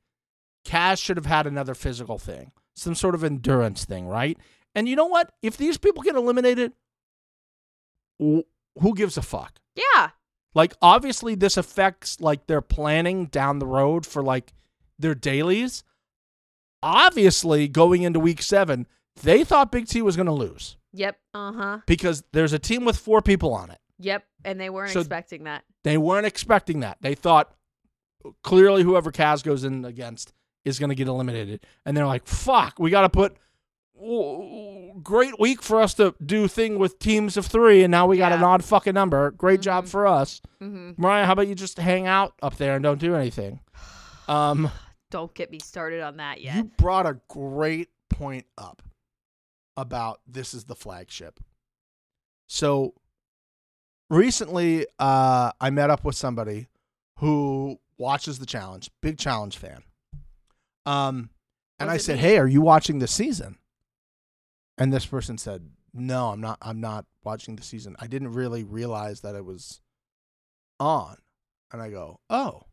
Cash 0.65 0.99
should 1.01 1.17
have 1.17 1.25
had 1.25 1.47
another 1.47 1.73
physical 1.75 2.17
thing, 2.17 2.51
some 2.75 2.95
sort 2.95 3.15
of 3.15 3.23
endurance 3.23 3.85
thing, 3.85 4.07
right? 4.07 4.37
And 4.75 4.87
you 4.87 4.95
know 4.95 5.07
what? 5.07 5.31
If 5.41 5.57
these 5.57 5.77
people 5.77 6.03
get 6.03 6.15
eliminated, 6.15 6.73
who 8.19 8.43
gives 8.95 9.17
a 9.17 9.21
fuck? 9.21 9.59
Yeah, 9.75 10.09
Like 10.53 10.73
obviously 10.81 11.35
this 11.35 11.57
affects 11.57 12.19
like 12.19 12.47
their 12.47 12.61
planning 12.61 13.27
down 13.27 13.59
the 13.59 13.67
road 13.67 14.05
for 14.05 14.21
like 14.21 14.51
their 14.97 15.15
dailies. 15.15 15.83
Obviously, 16.81 17.67
going 17.67 18.03
into 18.03 18.19
week 18.19 18.41
7, 18.41 18.87
they 19.23 19.43
thought 19.43 19.71
Big 19.71 19.87
T 19.87 20.01
was 20.01 20.15
going 20.15 20.27
to 20.27 20.31
lose 20.33 20.77
yep, 20.93 21.17
uh 21.33 21.51
huh, 21.51 21.77
because 21.85 22.23
there's 22.31 22.53
a 22.53 22.59
team 22.59 22.85
with 22.85 22.97
4 22.97 23.21
people 23.21 23.53
on 23.53 23.69
it. 23.69 23.79
yep. 23.97 24.23
And 24.45 24.59
they 24.59 24.69
weren't 24.69 24.91
So- 24.91 25.01
expecting 25.01 25.43
that. 25.43 25.63
They 25.83 25.97
weren't 25.97 26.25
expecting 26.25 26.79
that. 26.81 26.97
They 27.01 27.15
thought 27.15 27.53
clearly 28.43 28.83
whoever 28.83 29.11
Kaz 29.11 29.43
goes 29.43 29.63
in 29.63 29.83
against 29.85 30.33
is 30.65 30.77
going 30.79 30.89
to 30.89 30.95
get 30.95 31.07
eliminated. 31.07 31.65
And 31.85 31.95
they're 31.95 32.05
like, 32.07 32.25
fuck, 32.27 32.79
we 32.79 32.89
got 32.89 33.01
to 33.01 33.09
put 33.09 33.35
great 35.03 35.39
week 35.39 35.61
for 35.61 35.81
us 35.81 35.93
to 35.95 36.15
do 36.25 36.47
thing 36.47 36.79
with 36.79 36.99
teams 36.99 37.37
of 37.37 37.45
three. 37.45 37.83
And 37.83 37.91
now 37.91 38.07
we 38.07 38.17
got 38.17 38.31
an 38.31 38.43
odd 38.43 38.63
fucking 38.63 38.93
number. 38.93 39.31
Great 39.31 39.61
job 39.61 39.85
Mhm. 39.85 39.89
for 39.89 40.07
us. 40.07 40.41
Mm-hmm. 40.61 41.01
Mariah, 41.01 41.25
how 41.25 41.33
about 41.33 41.47
you 41.47 41.55
just 41.55 41.77
hang 41.77 42.07
out 42.07 42.33
up 42.41 42.55
there 42.57 42.75
and 42.75 42.83
don't 42.83 42.99
do 42.99 43.15
anything? 43.15 43.59
Um, 44.27 44.69
Don't 45.11 45.33
get 45.33 45.49
me 45.49 45.59
started 45.59 46.01
on 46.01 46.17
that 46.17 46.41
yet. 46.41 46.55
You 46.55 46.63
brought 46.65 47.05
a 47.05 47.19
great 47.27 47.89
point 48.09 48.45
up 48.57 48.83
about 49.75 50.21
this 50.27 50.53
is 50.53 50.65
the 50.65 50.75
flagship. 50.75 51.39
So 52.47 52.93
recently, 54.09 54.85
uh, 54.99 55.51
I 55.59 55.69
met 55.69 55.89
up 55.89 56.03
with 56.03 56.15
somebody 56.15 56.67
who 57.17 57.79
watches 57.97 58.39
the 58.39 58.45
challenge, 58.45 58.89
big 59.01 59.17
challenge 59.17 59.57
fan. 59.57 59.83
Um, 60.85 61.29
and 61.79 61.89
I 61.89 61.97
said, 61.97 62.17
me? 62.17 62.21
"Hey, 62.21 62.37
are 62.37 62.47
you 62.47 62.61
watching 62.61 62.99
this 62.99 63.11
season?" 63.11 63.57
And 64.77 64.93
this 64.93 65.05
person 65.05 65.37
said, 65.37 65.69
"No, 65.93 66.29
I'm 66.29 66.41
not. 66.41 66.57
I'm 66.61 66.81
not 66.81 67.05
watching 67.23 67.55
the 67.55 67.63
season. 67.63 67.95
I 67.99 68.07
didn't 68.07 68.33
really 68.33 68.63
realize 68.63 69.21
that 69.21 69.35
it 69.35 69.45
was 69.45 69.81
on." 70.79 71.17
And 71.71 71.81
I 71.81 71.89
go, 71.89 72.19
"Oh." 72.29 72.63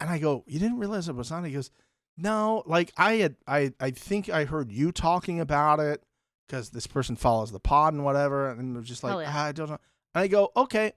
And 0.00 0.10
I 0.10 0.18
go, 0.18 0.44
"You 0.46 0.58
didn't 0.58 0.78
realize 0.78 1.08
it 1.08 1.14
was 1.14 1.32
on?" 1.32 1.44
He 1.44 1.52
goes, 1.52 1.70
"No, 2.16 2.62
like 2.66 2.92
I 2.96 3.14
had 3.14 3.36
I 3.46 3.72
I 3.80 3.90
think 3.90 4.28
I 4.28 4.44
heard 4.44 4.70
you 4.70 4.92
talking 4.92 5.40
about 5.40 5.80
it 5.80 6.02
because 6.46 6.70
this 6.70 6.86
person 6.86 7.16
follows 7.16 7.52
the 7.52 7.60
pod 7.60 7.94
and 7.94 8.04
whatever." 8.04 8.50
And 8.50 8.74
they're 8.74 8.82
just 8.82 9.02
like, 9.02 9.26
yeah. 9.26 9.32
"Ah, 9.34 9.44
"I 9.46 9.52
don't 9.52 9.70
know." 9.70 9.78
And 10.14 10.22
I 10.22 10.28
go, 10.28 10.52
"Okay, 10.56 10.92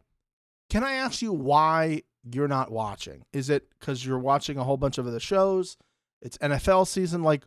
can 0.69 0.83
I 0.83 0.93
ask 0.93 1.21
you 1.21 1.33
why 1.33 2.03
you're 2.23 2.47
not 2.47 2.71
watching? 2.71 3.25
Is 3.33 3.49
it 3.49 3.69
because 3.79 4.05
you're 4.05 4.19
watching 4.19 4.57
a 4.57 4.63
whole 4.63 4.77
bunch 4.77 4.97
of 4.97 5.07
other 5.07 5.19
shows? 5.19 5.77
It's 6.21 6.37
NFL 6.39 6.87
season. 6.87 7.23
Like, 7.23 7.45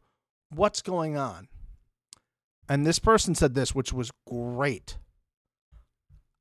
what's 0.50 0.82
going 0.82 1.16
on? 1.16 1.48
And 2.68 2.86
this 2.86 2.98
person 2.98 3.34
said 3.34 3.54
this, 3.54 3.74
which 3.74 3.92
was 3.92 4.10
great. 4.26 4.98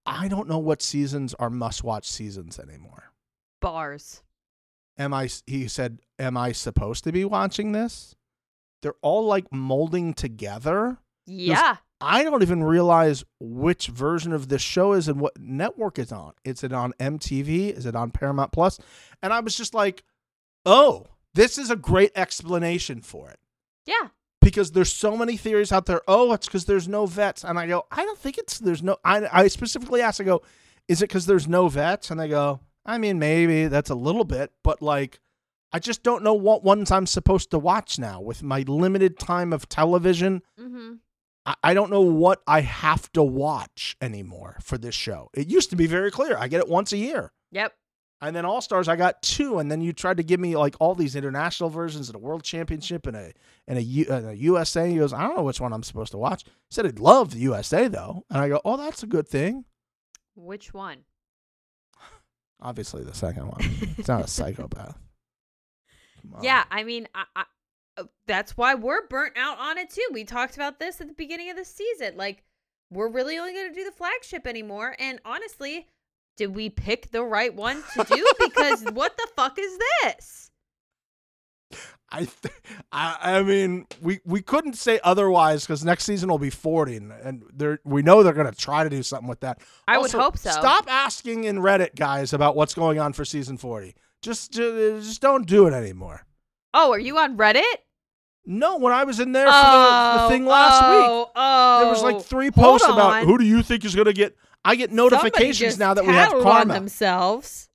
I 0.06 0.28
don't 0.28 0.48
know 0.48 0.60
what 0.60 0.82
seasons 0.82 1.34
are 1.36 1.50
must 1.50 1.84
watch 1.84 2.10
seasons 2.10 2.60
anymore. 2.60 3.12
Bars. 3.60 4.24
Am 4.98 5.14
I, 5.14 5.30
he 5.48 5.68
said, 5.68 6.00
am 6.20 6.38
I 6.38 6.52
supposed 6.52 7.04
to 7.06 7.12
be 7.12 7.26
watching 7.26 7.72
this? 7.72 8.16
They're 8.82 8.96
all 9.02 9.26
like 9.26 9.52
molding 9.52 10.14
together. 10.14 10.98
Yeah. 11.26 11.78
I 12.02 12.24
don't 12.24 12.42
even 12.42 12.64
realize 12.64 13.24
which 13.40 13.88
version 13.88 14.34
of 14.34 14.48
this 14.50 14.62
show 14.62 14.94
is 14.94 15.08
and 15.08 15.20
what 15.20 15.40
network 15.40 16.00
it's 16.00 16.12
on. 16.12 16.34
Is 16.44 16.64
it 16.64 16.74
on 16.74 16.94
MTV? 17.00 17.78
Is 17.78 17.86
it 17.86 17.96
on 17.96 18.10
Paramount 18.10 18.52
Plus? 18.52 18.80
And 19.22 19.32
I 19.32 19.40
was 19.40 19.56
just 19.56 19.76
like, 19.76 20.04
oh, 20.66 21.06
this 21.36 21.58
is 21.58 21.70
a 21.70 21.76
great 21.76 22.12
explanation 22.16 23.02
for 23.02 23.30
it. 23.30 23.40
Yeah. 23.86 24.10
Because 24.42 24.72
there's 24.72 24.92
so 24.92 25.16
many 25.16 25.38
theories 25.38 25.72
out 25.72 25.86
there. 25.86 26.02
Oh, 26.08 26.34
it's 26.34 26.48
because 26.48 26.66
there's 26.66 26.88
no 26.88 27.06
vets. 27.06 27.44
And 27.44 27.60
I 27.60 27.68
go, 27.68 27.86
I 27.92 28.04
don't 28.04 28.18
think 28.18 28.40
it's 28.40 28.58
there's 28.58 28.82
no 28.82 28.98
I 29.06 29.28
I 29.32 29.48
specifically 29.48 30.02
asked, 30.02 30.20
I 30.20 30.24
go, 30.24 30.42
is 30.88 31.04
it 31.04 31.10
because 31.10 31.28
there's 31.28 31.48
no 31.48 31.68
vets? 31.68 32.10
And 32.10 32.20
they 32.20 32.28
go, 32.28 32.62
I 32.86 32.98
mean, 32.98 33.20
maybe 33.20 33.68
that's 33.68 33.90
a 33.90 33.96
little 33.96 34.24
bit, 34.24 34.52
but 34.64 34.82
like 34.82 35.20
I 35.74 35.80
just 35.80 36.04
don't 36.04 36.24
know 36.24 36.34
what 36.34 36.64
ones 36.64 36.92
I'm 36.92 37.06
supposed 37.08 37.52
to 37.52 37.60
watch 37.60 37.98
now 38.00 38.20
with 38.22 38.44
my 38.44 38.64
limited 38.68 39.18
time 39.20 39.54
of 39.54 39.70
television. 39.70 40.42
Mm-hmm. 40.60 40.94
I- 41.46 41.56
I 41.64 41.74
don't 41.74 41.90
know 41.92 42.02
what 42.02 42.42
I 42.46 42.62
have 42.62 43.12
to 43.14 43.24
watch 43.24 43.96
anymore 44.02 44.58
for 44.62 44.78
this 44.78 44.96
show. 44.96 45.30
It 45.34 45.48
used 45.48 45.70
to 45.72 45.76
be 45.76 45.88
very 45.88 46.12
clear. 46.12 46.38
I 46.38 46.48
get 46.48 46.60
it 46.60 46.68
once 46.70 46.92
a 46.92 46.98
year. 46.98 47.32
Yep. 47.52 47.74
And 48.24 48.36
then 48.36 48.46
All 48.46 48.62
Stars, 48.62 48.88
I 48.88 48.96
got 48.96 49.22
two. 49.24 49.58
And 49.58 49.72
then 49.72 49.82
you 49.82 49.94
tried 49.94 50.18
to 50.18 50.24
give 50.24 50.40
me 50.40 50.56
like 50.56 50.76
all 50.80 50.94
these 50.94 51.16
international 51.16 51.72
versions 51.72 52.08
of 52.10 52.14
the 52.14 52.20
World 52.20 52.44
Championship 52.44 53.08
and 53.08 53.16
a 53.18 53.32
and 53.68 53.80
a, 53.80 53.82
U, 53.82 54.06
and 54.12 54.28
a 54.30 54.36
USA. 54.38 54.88
He 54.90 54.98
goes, 54.98 55.12
I 55.14 55.24
don't 55.24 55.36
know 55.36 55.42
which 55.44 55.60
one 55.60 55.74
I'm 55.74 55.82
supposed 55.82 56.12
to 56.12 56.20
watch. 56.20 56.44
He 56.46 56.52
said 56.70 56.86
he'd 56.86 57.00
love 57.00 57.32
the 57.32 57.40
USA 57.40 57.88
though. 57.88 58.24
And 58.30 58.40
I 58.40 58.50
go, 58.50 58.62
oh, 58.64 58.78
that's 58.78 59.02
a 59.02 59.08
good 59.08 59.28
thing. 59.28 59.66
Which 60.36 60.74
one? 60.74 61.06
Obviously, 62.62 63.04
the 63.04 63.14
second 63.14 63.48
one. 63.48 63.60
It's 63.98 64.08
not 64.08 64.24
a 64.24 64.28
psychopath. 64.28 64.98
Yeah, 66.42 66.64
I 66.70 66.84
mean, 66.84 67.08
I, 67.16 67.24
I, 67.36 67.44
uh, 67.98 68.04
that's 68.28 68.56
why 68.56 68.76
we're 68.76 69.08
burnt 69.08 69.34
out 69.38 69.58
on 69.58 69.78
it 69.78 69.90
too. 69.90 70.08
We 70.14 70.24
talked 70.24 70.56
about 70.56 70.80
this 70.80 71.02
at 71.02 71.08
the 71.08 71.14
beginning 71.14 71.50
of 71.50 71.58
the 71.58 71.66
season. 71.66 72.16
Like, 72.16 72.44
we're 72.92 73.10
really 73.10 73.38
only 73.40 73.54
going 73.54 73.70
to 73.70 73.74
do 73.74 73.86
the 73.86 73.92
flagship 73.92 74.46
anymore. 74.46 74.96
And 75.00 75.20
honestly, 75.26 75.88
did 76.38 76.56
we 76.56 76.70
pick 76.70 77.12
the 77.12 77.24
right 77.24 77.54
one 77.54 77.84
to 77.94 78.04
do? 78.04 78.26
Because 78.40 78.84
what 78.92 79.18
the 79.18 79.28
fuck 79.36 79.58
is 79.58 79.78
this? 80.04 80.51
I, 82.14 82.20
th- 82.20 82.54
I, 82.92 83.38
I 83.38 83.44
mean, 83.44 83.86
we, 84.02 84.20
we 84.26 84.42
couldn't 84.42 84.74
say 84.74 85.00
otherwise 85.02 85.64
because 85.64 85.86
next 85.86 86.04
season 86.04 86.30
will 86.30 86.40
be 86.40 86.50
40, 86.50 86.98
and, 86.98 87.12
and 87.14 87.44
they're, 87.54 87.80
we 87.86 88.02
know 88.02 88.22
they're 88.22 88.34
going 88.34 88.52
to 88.52 88.58
try 88.58 88.84
to 88.84 88.90
do 88.90 89.02
something 89.02 89.30
with 89.30 89.40
that. 89.40 89.62
I 89.88 89.98
would 89.98 90.12
hope 90.12 90.38
so. 90.38 90.50
Stop 90.50 90.92
asking 90.92 91.46
in 91.46 91.60
Reddit, 91.60 91.96
guys, 91.96 92.34
about 92.34 92.58
what's 92.58 92.74
going 92.74 93.00
on 93.00 93.14
for 93.14 93.24
season 93.24 93.56
40. 93.56 93.96
Just, 94.22 94.52
just, 94.52 95.08
just 95.08 95.22
don't 95.22 95.48
do 95.48 95.68
it 95.68 95.74
anymore. 95.74 96.26
Oh, 96.74 96.92
are 96.92 97.00
you 97.00 97.18
on 97.18 97.38
Reddit? 97.38 97.64
No, 98.46 98.78
when 98.78 98.92
I 98.92 99.04
was 99.04 99.20
in 99.20 99.32
there 99.32 99.46
for 99.46 99.54
oh, 99.54 99.62
the, 99.62 100.18
the 100.18 100.26
oh, 100.26 100.30
thing 100.30 100.46
last 100.46 100.84
oh, 100.84 100.98
week, 100.98 101.08
oh, 101.10 101.32
Oh, 101.36 101.80
there 101.82 101.90
was 101.92 102.04
like 102.04 102.16
oh. 102.16 102.20
three 102.20 102.50
Hold 102.56 102.82
posts 102.82 102.88
about 102.88 103.24
who 103.24 103.38
do 103.38 103.46
you 103.46 103.62
think 103.62 103.86
is 103.86 103.96
going 103.96 104.06
to 104.06 104.14
get. 104.14 104.36
I 104.64 104.76
get 104.76 104.92
notifications 104.92 105.80
now 105.80 105.94
that 105.94 106.06
we 106.06 106.14
have 106.14 106.32
karma. 106.32 106.74
themselves. 106.74 107.70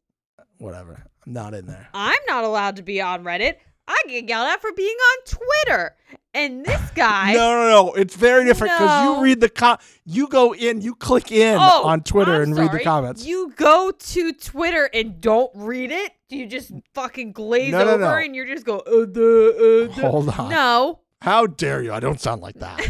Whatever. 0.59 1.05
I'm 1.27 1.32
not 1.32 1.55
in 1.55 1.66
there. 1.66 1.89
I'm 1.93 2.18
not 2.28 2.44
allowed 2.44 2.77
to 2.77 2.82
be 2.82 3.01
on 3.01 3.24
Reddit. 3.24 3.56
I 3.89 4.03
get 4.09 4.29
yelled 4.29 4.49
at 4.49 4.61
for 4.61 4.73
being 4.73 4.97
on 4.97 5.19
Twitter. 5.27 5.97
And 6.35 6.65
this 6.67 6.91
guy. 6.95 7.33
no, 7.33 7.53
no, 7.55 7.69
no. 7.69 7.93
It's 7.95 8.15
very 8.15 8.45
different 8.45 8.75
because 8.75 9.05
No. 9.05 9.15
you 9.17 9.23
read 9.23 9.41
the 9.41 9.49
com. 9.49 9.79
You 10.05 10.29
go 10.29 10.55
in, 10.55 10.81
you 10.83 10.95
click 10.95 11.33
in 11.33 11.57
Oh, 11.59 11.85
on 11.87 12.03
Twitter 12.03 12.35
I'm 12.35 12.43
and 12.43 12.59
read 12.59 12.73
the 12.73 12.81
comments. 12.81 13.25
You 13.25 13.53
go 13.57 13.91
to 13.91 14.33
Twitter 14.33 14.91
and 14.93 15.21
don't 15.21 15.51
read 15.55 15.91
it? 15.93 16.13
You 16.29 16.47
just 16.47 16.73
fucking 16.95 17.33
glaze 17.33 17.73
No, 17.73 17.85
no, 17.85 17.93
over 17.93 18.19
and 18.19 18.35
you're 18.35 18.45
just 18.47 18.67
go, 18.67 18.79
uh, 18.81 19.07
duh, 19.07 19.21
uh, 19.23 19.87
duh. 19.95 20.11
Hold 20.11 20.29
on. 20.31 20.51
No, 20.51 21.01
How 21.23 21.47
dare 21.47 21.83
you? 21.83 21.93
I 21.93 22.01
don't 22.01 22.21
sound 22.21 22.43
like 22.43 22.57
that. 22.57 22.87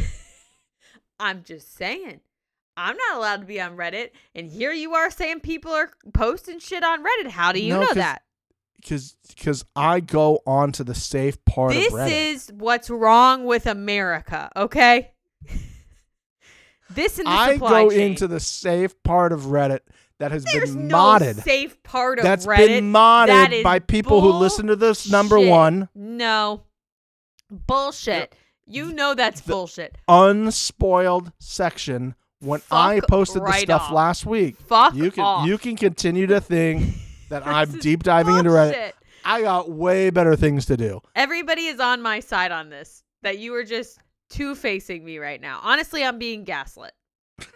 I'm 1.21 1.45
just 1.45 1.77
saying. 1.77 2.21
I'm 2.77 2.97
not 3.09 3.17
allowed 3.19 3.41
to 3.41 3.47
be 3.47 3.61
on 3.61 3.77
Reddit. 3.77 4.11
And 4.35 4.49
here 4.51 4.73
you 4.73 4.95
are 4.95 5.11
saying 5.11 5.41
people 5.41 5.73
are 5.73 5.91
posting 6.13 6.59
shit 6.59 6.83
on 6.85 7.03
Reddit. 7.05 7.29
How 7.31 7.53
do 7.53 7.61
you 7.61 7.75
No, 7.75 7.81
know 7.83 7.95
that? 7.95 8.23
Because 8.81 9.17
because 9.29 9.65
I 9.75 10.01
go 10.01 10.41
on 10.47 10.73
to 10.73 10.85
the 10.85 10.95
safe 10.95 11.43
part 11.45 11.73
This 11.73 11.89
of 11.89 11.93
Reddit. 11.95 12.07
This 12.09 12.45
is 12.49 12.53
what's 12.53 12.89
wrong 12.91 13.45
with 13.45 13.67
America, 13.67 14.51
okay? 14.57 15.11
this 16.91 17.19
and 17.19 17.27
the 17.27 17.31
I 17.31 17.57
go 17.57 17.91
chain. 17.91 18.01
into 18.13 18.29
the 18.29 18.41
safe 18.41 19.01
part 19.03 19.33
of 19.33 19.43
Reddit 19.43 19.81
that 20.19 20.31
has 20.31 20.45
There's 20.45 20.75
been 20.75 20.89
no 20.89 20.97
modded. 20.97 21.43
safe 21.43 21.83
part 21.83 22.19
of 22.19 22.25
That's 22.25 22.47
Reddit. 22.47 22.67
been 22.69 22.93
modded 22.93 23.63
by 23.63 23.81
people 23.81 24.21
who 24.21 24.31
listen 24.33 24.69
to 24.69 24.77
this 24.77 25.11
number 25.11 25.39
one 25.41 25.89
No. 25.95 26.63
Bullshit. 27.51 28.35
You 28.67 28.93
know 28.93 29.15
that's 29.15 29.41
The- 29.41 29.53
bullshit. 29.53 29.97
unspoiled 30.09 31.33
section 31.39 32.15
when 32.41 32.61
I 32.71 33.01
Fuck 33.01 33.09
posted 33.09 33.43
the 33.45 33.53
stuff 33.53 33.83
off. 33.83 33.93
last 33.93 34.27
week. 34.27 34.57
Fuck 34.57 34.95
You 34.95 35.11
can 35.11 35.25
off. 35.25 35.47
you 35.47 35.59
can 35.59 35.77
continue 35.77 36.27
to 36.29 36.41
think 36.41 36.95
that 37.29 37.47
I'm 37.47 37.79
deep 37.79 38.03
diving 38.03 38.37
into 38.37 38.51
Reddit. 38.51 38.93
I 39.25 39.43
got 39.43 39.71
way 39.71 40.11
better 40.11 40.37
things 40.37 40.67
to 40.67 40.77
do. 40.77 41.01
Everybody 41.15 41.67
is 41.67 41.81
on 41.81 42.01
my 42.03 42.21
side 42.21 42.53
on 42.53 42.69
this. 42.69 43.03
That 43.23 43.39
you 43.39 43.55
are 43.55 43.65
just 43.65 43.99
two 44.31 44.55
facing 44.55 45.05
me 45.05 45.19
right 45.19 45.41
now. 45.41 45.59
Honestly, 45.63 46.05
I'm 46.05 46.19
being 46.19 46.45
gaslit. 46.45 46.93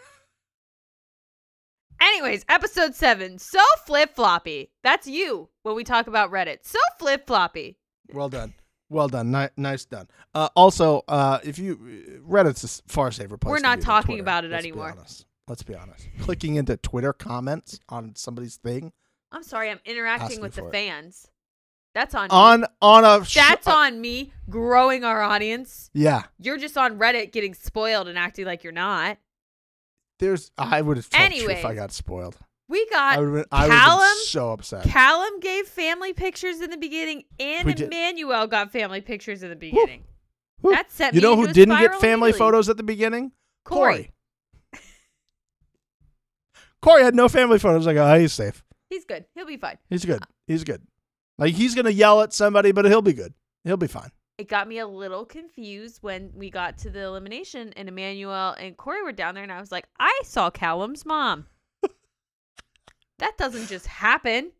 Anyways, 2.00 2.44
episode 2.48 2.94
seven. 2.94 3.38
So 3.38 3.60
flip 3.86 4.16
floppy. 4.16 4.70
That's 4.82 5.06
you 5.06 5.48
when 5.62 5.76
we 5.76 5.84
talk 5.84 6.06
about 6.06 6.30
Reddit. 6.32 6.58
So 6.62 6.78
flip 6.98 7.26
floppy. 7.26 7.76
Well 8.12 8.28
done. 8.30 8.54
Well 8.88 9.08
done. 9.08 9.30
Ni- 9.30 9.48
nice 9.56 9.84
done. 9.84 10.08
Uh, 10.34 10.48
also, 10.56 11.02
uh, 11.06 11.38
if 11.44 11.58
you 11.58 12.20
Reddit's 12.28 12.64
a 12.64 12.92
far 12.92 13.12
safer 13.12 13.36
place. 13.36 13.50
We're 13.50 13.60
not 13.60 13.78
be 13.78 13.84
talking 13.84 14.18
about 14.18 14.44
it 14.44 14.50
Let's 14.50 14.64
be 14.64 14.70
anymore. 14.70 14.92
honest. 14.92 15.26
Let's 15.46 15.62
be 15.62 15.74
honest. 15.74 16.08
Clicking 16.20 16.56
into 16.56 16.76
Twitter 16.76 17.12
comments 17.12 17.78
on 17.88 18.16
somebody's 18.16 18.56
thing 18.56 18.92
I'm 19.32 19.42
sorry, 19.42 19.70
I'm 19.70 19.80
interacting 19.84 20.40
with 20.40 20.54
the 20.54 20.66
it. 20.66 20.72
fans. 20.72 21.28
That's 21.94 22.14
on 22.14 22.24
me. 22.28 22.28
on 22.30 22.64
on 22.80 23.04
a 23.04 23.24
sh- 23.24 23.34
That's 23.34 23.66
uh, 23.66 23.72
on 23.72 24.00
me 24.00 24.32
growing 24.48 25.04
our 25.04 25.20
audience. 25.22 25.90
yeah. 25.92 26.24
You're 26.38 26.58
just 26.58 26.78
on 26.78 26.98
Reddit 26.98 27.32
getting 27.32 27.54
spoiled 27.54 28.06
and 28.08 28.16
acting 28.18 28.46
like 28.46 28.62
you're 28.62 28.72
not. 28.72 29.18
There's 30.20 30.50
I 30.58 30.82
would 30.82 30.96
have 30.98 31.08
you 31.32 31.50
if 31.50 31.64
I 31.64 31.74
got 31.74 31.92
spoiled. 31.92 32.36
We 32.68 32.86
got 32.90 33.18
I 33.18 33.20
would 33.20 33.50
Callum- 33.50 34.06
so 34.26 34.52
upset. 34.52 34.84
Callum 34.84 35.40
gave 35.40 35.66
family 35.66 36.12
pictures 36.12 36.60
in 36.60 36.70
the 36.70 36.76
beginning, 36.76 37.24
and 37.40 37.66
We 37.66 37.74
did. 37.74 37.86
Emmanuel 37.86 38.46
got 38.46 38.70
family 38.70 39.00
pictures 39.00 39.42
in 39.42 39.50
the 39.50 39.56
beginning. 39.56 40.04
That 40.62 40.92
set 40.92 41.14
you 41.14 41.20
know 41.20 41.34
who 41.36 41.48
didn't 41.52 41.78
get 41.78 41.92
family 41.96 42.28
immediately. 42.28 42.32
photos 42.38 42.68
at 42.68 42.76
the 42.76 42.82
beginning? 42.82 43.32
Corey. 43.64 44.12
Corey 46.82 47.02
had 47.02 47.14
no 47.14 47.28
family 47.28 47.58
photos. 47.58 47.86
I 47.86 47.94
go, 47.94 48.10
oh, 48.10 48.18
he's 48.18 48.32
safe. 48.32 48.62
He's 48.90 49.04
good. 49.04 49.24
He'll 49.34 49.46
be 49.46 49.56
fine. 49.56 49.78
He's 49.88 50.04
good. 50.04 50.22
Uh, 50.22 50.26
he's 50.46 50.64
good. 50.64 50.82
Like 51.38 51.54
he's 51.54 51.74
gonna 51.74 51.90
yell 51.90 52.20
at 52.20 52.34
somebody, 52.34 52.72
but 52.72 52.84
he'll 52.84 53.00
be 53.00 53.14
good. 53.14 53.32
He'll 53.64 53.76
be 53.76 53.86
fine. 53.86 54.10
It 54.36 54.48
got 54.48 54.68
me 54.68 54.78
a 54.78 54.86
little 54.86 55.24
confused 55.24 55.98
when 56.02 56.30
we 56.34 56.50
got 56.50 56.78
to 56.78 56.90
the 56.90 57.02
elimination, 57.04 57.72
and 57.76 57.88
Emmanuel 57.88 58.54
and 58.58 58.76
Corey 58.76 59.02
were 59.02 59.12
down 59.12 59.34
there, 59.34 59.42
and 59.42 59.52
I 59.52 59.60
was 59.60 59.70
like, 59.70 59.86
I 59.98 60.20
saw 60.24 60.50
Callum's 60.50 61.06
mom. 61.06 61.46
that 63.18 63.38
doesn't 63.38 63.68
just 63.68 63.86
happen. 63.86 64.52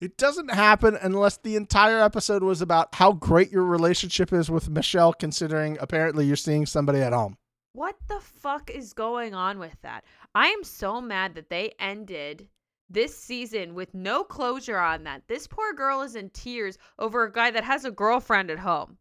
It 0.00 0.16
doesn't 0.16 0.52
happen 0.52 0.96
unless 1.00 1.38
the 1.38 1.56
entire 1.56 2.00
episode 2.00 2.42
was 2.42 2.60
about 2.60 2.94
how 2.94 3.12
great 3.12 3.50
your 3.50 3.64
relationship 3.64 4.32
is 4.32 4.50
with 4.50 4.68
Michelle, 4.70 5.12
considering 5.12 5.76
apparently 5.80 6.26
you're 6.26 6.36
seeing 6.36 6.66
somebody 6.66 7.00
at 7.00 7.12
home. 7.12 7.36
What 7.72 7.96
the 8.08 8.20
fuck 8.20 8.70
is 8.70 8.92
going 8.92 9.34
on 9.34 9.58
with 9.58 9.76
that? 9.82 10.04
I 10.34 10.48
am 10.48 10.64
so 10.64 11.00
mad 11.00 11.34
that 11.34 11.50
they 11.50 11.74
ended 11.78 12.48
this 12.88 13.16
season 13.16 13.74
with 13.74 13.94
no 13.94 14.24
closure 14.24 14.78
on 14.78 15.04
that. 15.04 15.22
This 15.28 15.46
poor 15.46 15.72
girl 15.72 16.02
is 16.02 16.14
in 16.14 16.30
tears 16.30 16.78
over 16.98 17.24
a 17.24 17.32
guy 17.32 17.50
that 17.50 17.64
has 17.64 17.84
a 17.84 17.90
girlfriend 17.90 18.50
at 18.50 18.60
home. 18.60 18.98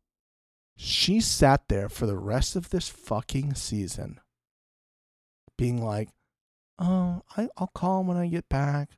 She 0.77 1.21
sat 1.21 1.67
there 1.69 1.87
for 1.87 2.05
the 2.05 2.17
rest 2.17 2.55
of 2.55 2.69
this 2.69 2.89
fucking 2.89 3.55
season, 3.55 4.19
being 5.57 5.81
like, 5.81 6.09
"Oh, 6.79 7.21
I, 7.37 7.47
I'll 7.57 7.71
call 7.73 8.01
him 8.01 8.07
when 8.07 8.17
I 8.17 8.27
get 8.27 8.49
back. 8.49 8.89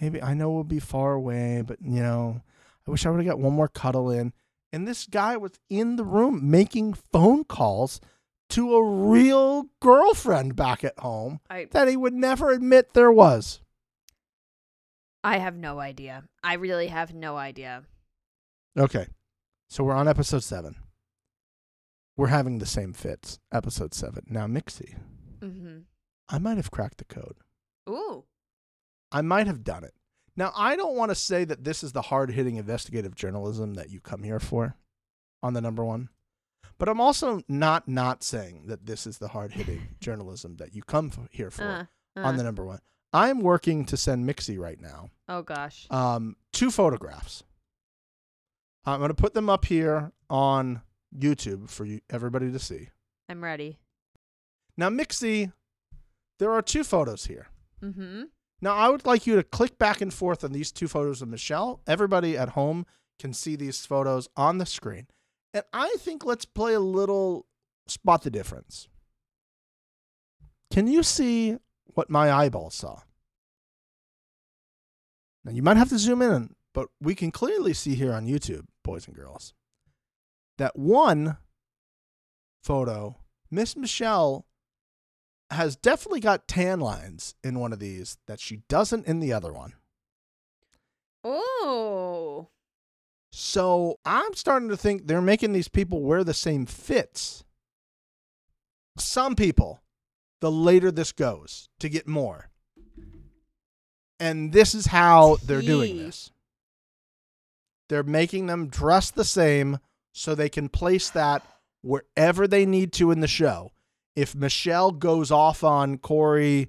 Maybe 0.00 0.20
I 0.20 0.34
know 0.34 0.50
we'll 0.50 0.64
be 0.64 0.80
far 0.80 1.12
away, 1.12 1.62
but 1.66 1.78
you 1.80 2.02
know, 2.02 2.42
I 2.86 2.90
wish 2.90 3.06
I 3.06 3.10
would 3.10 3.24
have 3.24 3.26
got 3.26 3.42
one 3.42 3.54
more 3.54 3.68
cuddle 3.68 4.10
in." 4.10 4.32
And 4.72 4.88
this 4.88 5.06
guy 5.06 5.36
was 5.36 5.52
in 5.70 5.96
the 5.96 6.04
room 6.04 6.50
making 6.50 6.94
phone 6.94 7.44
calls 7.44 8.00
to 8.50 8.74
a 8.74 8.84
real 8.84 9.66
girlfriend 9.80 10.56
back 10.56 10.84
at 10.84 10.98
home 10.98 11.40
I 11.48 11.68
that 11.70 11.88
he 11.88 11.96
would 11.96 12.12
never 12.12 12.50
admit 12.50 12.92
there 12.92 13.12
was. 13.12 13.60
I 15.24 15.38
have 15.38 15.56
no 15.56 15.80
idea. 15.80 16.24
I 16.42 16.54
really 16.54 16.88
have 16.88 17.14
no 17.14 17.36
idea. 17.36 17.84
Okay. 18.78 19.06
So 19.68 19.82
we're 19.82 19.94
on 19.94 20.06
episode 20.06 20.44
seven. 20.44 20.76
We're 22.16 22.28
having 22.28 22.58
the 22.58 22.66
same 22.66 22.92
fits. 22.92 23.38
Episode 23.52 23.94
seven. 23.94 24.24
Now, 24.28 24.46
Mixie, 24.46 24.94
Mm-hmm. 25.40 25.78
I 26.28 26.38
might 26.38 26.56
have 26.56 26.70
cracked 26.70 26.98
the 26.98 27.04
code. 27.04 27.36
Ooh. 27.88 28.24
I 29.12 29.20
might 29.20 29.46
have 29.46 29.62
done 29.64 29.84
it. 29.84 29.92
Now, 30.36 30.52
I 30.56 30.74
don't 30.74 30.96
want 30.96 31.10
to 31.10 31.14
say 31.14 31.44
that 31.44 31.64
this 31.64 31.82
is 31.84 31.92
the 31.92 32.02
hard 32.02 32.30
hitting 32.30 32.56
investigative 32.56 33.14
journalism 33.14 33.74
that 33.74 33.90
you 33.90 34.00
come 34.00 34.22
here 34.22 34.40
for 34.40 34.76
on 35.42 35.52
the 35.54 35.60
number 35.60 35.84
one, 35.84 36.08
but 36.78 36.88
I'm 36.88 37.00
also 37.00 37.42
not 37.46 37.86
not 37.86 38.24
saying 38.24 38.64
that 38.66 38.86
this 38.86 39.06
is 39.06 39.18
the 39.18 39.28
hard 39.28 39.52
hitting 39.52 39.82
journalism 40.00 40.56
that 40.56 40.74
you 40.74 40.82
come 40.82 41.12
here 41.30 41.50
for 41.50 41.62
Uh, 41.64 41.84
on 42.20 42.34
uh. 42.34 42.36
the 42.38 42.42
number 42.42 42.64
one. 42.64 42.80
I'm 43.14 43.40
working 43.40 43.84
to 43.86 43.96
send 43.96 44.28
Mixie 44.28 44.58
right 44.58 44.80
now 44.80 45.10
Oh 45.28 45.42
gosh. 45.42 45.86
um, 45.90 46.36
two 46.52 46.70
photographs. 46.70 47.44
I'm 48.84 48.98
going 48.98 49.08
to 49.08 49.14
put 49.14 49.32
them 49.32 49.48
up 49.48 49.64
here 49.64 50.12
on 50.28 50.82
YouTube 51.16 51.70
for 51.70 51.84
you, 51.86 52.00
everybody 52.10 52.50
to 52.52 52.58
see. 52.58 52.88
I'm 53.28 53.42
ready. 53.42 53.78
Now, 54.76 54.90
Mixie, 54.90 55.52
there 56.38 56.50
are 56.52 56.60
two 56.60 56.84
photos 56.84 57.26
here. 57.26 57.46
Mm-hmm. 57.82 58.24
Now, 58.60 58.74
I 58.74 58.88
would 58.90 59.06
like 59.06 59.26
you 59.26 59.36
to 59.36 59.42
click 59.42 59.78
back 59.78 60.00
and 60.00 60.12
forth 60.12 60.42
on 60.44 60.52
these 60.52 60.72
two 60.72 60.88
photos 60.88 61.22
of 61.22 61.28
Michelle. 61.28 61.80
Everybody 61.86 62.36
at 62.36 62.50
home 62.50 62.84
can 63.18 63.32
see 63.32 63.56
these 63.56 63.86
photos 63.86 64.28
on 64.36 64.58
the 64.58 64.66
screen. 64.66 65.06
And 65.54 65.64
I 65.72 65.94
think 65.98 66.24
let's 66.26 66.44
play 66.44 66.74
a 66.74 66.80
little 66.80 67.46
spot 67.86 68.22
the 68.22 68.30
difference. 68.30 68.88
Can 70.70 70.86
you 70.88 71.02
see 71.02 71.56
what 71.92 72.10
my 72.10 72.32
eyeball 72.32 72.70
saw? 72.70 73.00
Now, 75.44 75.52
you 75.52 75.62
might 75.62 75.76
have 75.76 75.90
to 75.90 75.98
zoom 75.98 76.22
in, 76.22 76.54
but 76.72 76.88
we 77.00 77.14
can 77.14 77.30
clearly 77.30 77.74
see 77.74 77.94
here 77.94 78.12
on 78.12 78.26
YouTube, 78.26 78.66
boys 78.82 79.06
and 79.06 79.14
girls, 79.14 79.52
that 80.58 80.78
one 80.78 81.36
photo, 82.62 83.16
Miss 83.50 83.76
Michelle 83.76 84.46
has 85.50 85.76
definitely 85.76 86.20
got 86.20 86.48
tan 86.48 86.80
lines 86.80 87.34
in 87.44 87.58
one 87.60 87.72
of 87.72 87.78
these 87.78 88.16
that 88.26 88.40
she 88.40 88.62
doesn't 88.68 89.06
in 89.06 89.20
the 89.20 89.32
other 89.32 89.52
one. 89.52 89.74
Oh. 91.22 92.48
So 93.30 93.98
I'm 94.04 94.34
starting 94.34 94.68
to 94.68 94.76
think 94.76 95.06
they're 95.06 95.20
making 95.20 95.52
these 95.52 95.68
people 95.68 96.02
wear 96.02 96.24
the 96.24 96.34
same 96.34 96.66
fits. 96.66 97.44
Some 98.96 99.34
people, 99.34 99.82
the 100.44 100.52
later 100.52 100.90
this 100.90 101.10
goes, 101.10 101.70
to 101.78 101.88
get 101.88 102.06
more. 102.06 102.50
And 104.20 104.52
this 104.52 104.74
is 104.74 104.88
how 104.88 105.38
they're 105.42 105.62
doing 105.62 105.96
this. 105.96 106.32
They're 107.88 108.02
making 108.02 108.44
them 108.44 108.68
dress 108.68 109.10
the 109.10 109.24
same 109.24 109.78
so 110.12 110.34
they 110.34 110.50
can 110.50 110.68
place 110.68 111.08
that 111.08 111.42
wherever 111.80 112.46
they 112.46 112.66
need 112.66 112.92
to 112.92 113.10
in 113.10 113.20
the 113.20 113.26
show. 113.26 113.72
If 114.14 114.34
Michelle 114.34 114.92
goes 114.92 115.30
off 115.30 115.64
on 115.64 115.96
Corey 115.96 116.68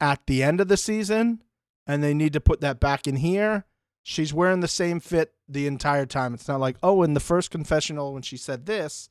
at 0.00 0.20
the 0.28 0.44
end 0.44 0.60
of 0.60 0.68
the 0.68 0.76
season 0.76 1.42
and 1.88 2.04
they 2.04 2.14
need 2.14 2.34
to 2.34 2.40
put 2.40 2.60
that 2.60 2.78
back 2.78 3.08
in 3.08 3.16
here, 3.16 3.64
she's 4.04 4.32
wearing 4.32 4.60
the 4.60 4.68
same 4.68 5.00
fit 5.00 5.34
the 5.48 5.66
entire 5.66 6.06
time. 6.06 6.34
It's 6.34 6.46
not 6.46 6.60
like, 6.60 6.76
oh, 6.84 7.02
in 7.02 7.14
the 7.14 7.20
first 7.20 7.50
confessional 7.50 8.12
when 8.14 8.22
she 8.22 8.36
said 8.36 8.66
this, 8.66 9.08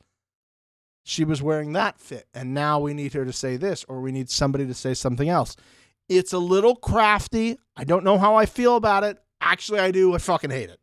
she 1.07 1.23
was 1.23 1.41
wearing 1.41 1.71
that 1.73 1.99
fit. 1.99 2.27
And 2.33 2.53
now 2.53 2.79
we 2.79 2.93
need 2.93 3.13
her 3.13 3.23
to 3.23 3.31
say 3.31 3.55
this, 3.55 3.85
or 3.87 4.01
we 4.01 4.11
need 4.11 4.29
somebody 4.29 4.67
to 4.67 4.73
say 4.73 4.93
something 4.93 5.29
else. 5.29 5.55
It's 6.09 6.33
a 6.33 6.37
little 6.37 6.75
crafty. 6.75 7.57
I 7.77 7.85
don't 7.85 8.03
know 8.03 8.17
how 8.17 8.35
I 8.35 8.45
feel 8.45 8.75
about 8.75 9.03
it. 9.03 9.17
Actually, 9.39 9.79
I 9.79 9.91
do. 9.91 10.13
I 10.13 10.17
fucking 10.17 10.49
hate 10.49 10.69
it. 10.69 10.79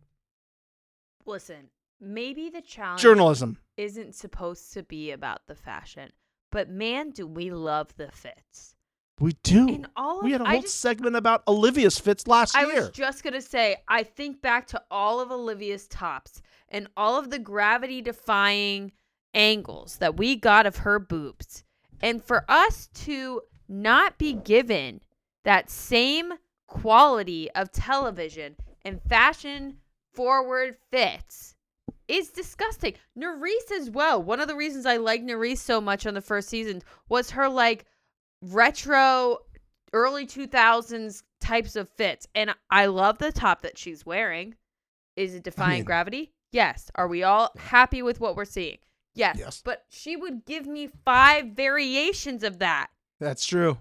Listen, 1.27 1.69
maybe 2.01 2.49
the 2.49 2.63
challenge 2.63 3.03
Journalism. 3.03 3.59
isn't 3.77 4.15
supposed 4.15 4.73
to 4.73 4.83
be 4.83 5.11
about 5.11 5.47
the 5.47 5.55
fashion, 5.55 6.11
but 6.51 6.71
man, 6.71 7.11
do 7.11 7.27
we 7.27 7.51
love 7.51 7.95
the 7.97 8.11
fits. 8.11 8.75
We 9.21 9.33
do. 9.43 9.69
And 9.69 9.87
all 9.95 10.19
of, 10.19 10.25
we 10.25 10.33
had 10.33 10.41
a 10.41 10.45
whole 10.45 10.61
just, 10.63 10.81
segment 10.81 11.17
about 11.17 11.43
Olivia's 11.47 11.99
fits 11.99 12.27
last 12.27 12.57
I 12.57 12.65
year. 12.65 12.77
I 12.77 12.81
was 12.81 12.91
just 12.91 13.23
gonna 13.23 13.41
say, 13.41 13.77
I 13.89 14.03
think 14.03 14.43
back 14.43 14.67
to 14.69 14.83
all 14.91 15.21
of 15.21 15.31
Olivia's 15.31 15.87
tops 15.87 16.43
and 16.69 16.89
all 16.97 17.19
of 17.19 17.31
the 17.31 17.39
gravity 17.39 18.03
defying 18.03 18.93
angles 19.35 19.97
that 19.99 20.17
we 20.17 20.37
got 20.37 20.67
of 20.67 20.79
her 20.79 20.99
boobs. 20.99 21.65
And 22.01 22.23
for 22.23 22.45
us 22.49 22.89
to 22.95 23.43
not 23.69 24.19
be 24.19 24.33
given 24.33 25.01
that 25.45 25.71
same 25.71 26.35
quality 26.67 27.51
of 27.53 27.73
television 27.73 28.57
and 28.85 29.01
fashion 29.03 29.77
forward 30.13 30.77
fits 30.91 31.55
is 32.09 32.31
disgusting. 32.31 32.95
Nurys 33.19 33.71
as 33.75 33.91
well. 33.91 34.23
One 34.23 34.41
of 34.41 34.49
the 34.49 34.57
reasons 34.57 34.87
I 34.87 34.99
like 34.99 35.23
Nurys 35.23 35.59
so 35.59 35.81
much 35.81 36.07
on 36.07 36.15
the 36.15 36.21
first 36.21 36.49
season 36.49 36.83
was 37.09 37.31
her 37.31 37.49
like 37.49 37.87
retro 38.43 39.39
early 39.93 40.27
2000s 40.27 41.23
types 41.41 41.77
of 41.77 41.89
fits. 41.89 42.27
And 42.35 42.55
I 42.71 42.87
love 42.87 43.19
the 43.19 43.33
top 43.33 43.63
that 43.63 43.79
she's 43.79 44.05
wearing. 44.05 44.55
Is 45.17 45.35
it 45.35 45.45
defying 45.45 45.79
mean- 45.79 45.85
gravity? 45.85 46.33
Yes. 46.53 46.91
Are 46.95 47.09
we 47.09 47.23
all 47.23 47.51
happy 47.57 48.03
with 48.03 48.21
what 48.21 48.37
we're 48.37 48.45
seeing? 48.45 48.79
Yes. 49.15 49.37
Yes. 49.39 49.63
But 49.65 49.85
she 49.89 50.17
would 50.17 50.45
give 50.45 50.67
me 50.67 50.89
five 51.05 51.53
variations 51.53 52.43
of 52.43 52.59
that. 52.59 52.89
That's 53.21 53.45
true. 53.45 53.79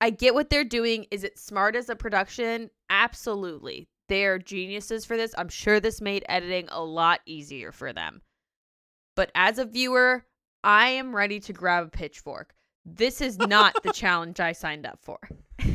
I 0.00 0.10
get 0.10 0.34
what 0.34 0.50
they're 0.50 0.64
doing. 0.64 1.06
Is 1.10 1.24
it 1.24 1.38
smart 1.38 1.76
as 1.76 1.88
a 1.88 1.96
production? 1.96 2.70
Absolutely. 2.90 3.88
They're 4.08 4.38
geniuses 4.38 5.04
for 5.04 5.16
this. 5.16 5.34
I'm 5.38 5.48
sure 5.48 5.80
this 5.80 6.00
made 6.00 6.24
editing 6.28 6.68
a 6.70 6.82
lot 6.82 7.20
easier 7.24 7.72
for 7.72 7.92
them. 7.92 8.22
But 9.14 9.30
as 9.34 9.58
a 9.58 9.64
viewer, 9.64 10.24
I 10.64 10.88
am 10.88 11.14
ready 11.14 11.40
to 11.40 11.52
grab 11.52 11.86
a 11.86 11.90
pitchfork. 11.90 12.54
This 12.84 13.20
is 13.20 13.38
not 13.38 13.82
the 13.82 13.92
challenge 13.94 14.40
I 14.40 14.52
signed 14.52 14.86
up 14.86 14.98
for. 15.02 15.18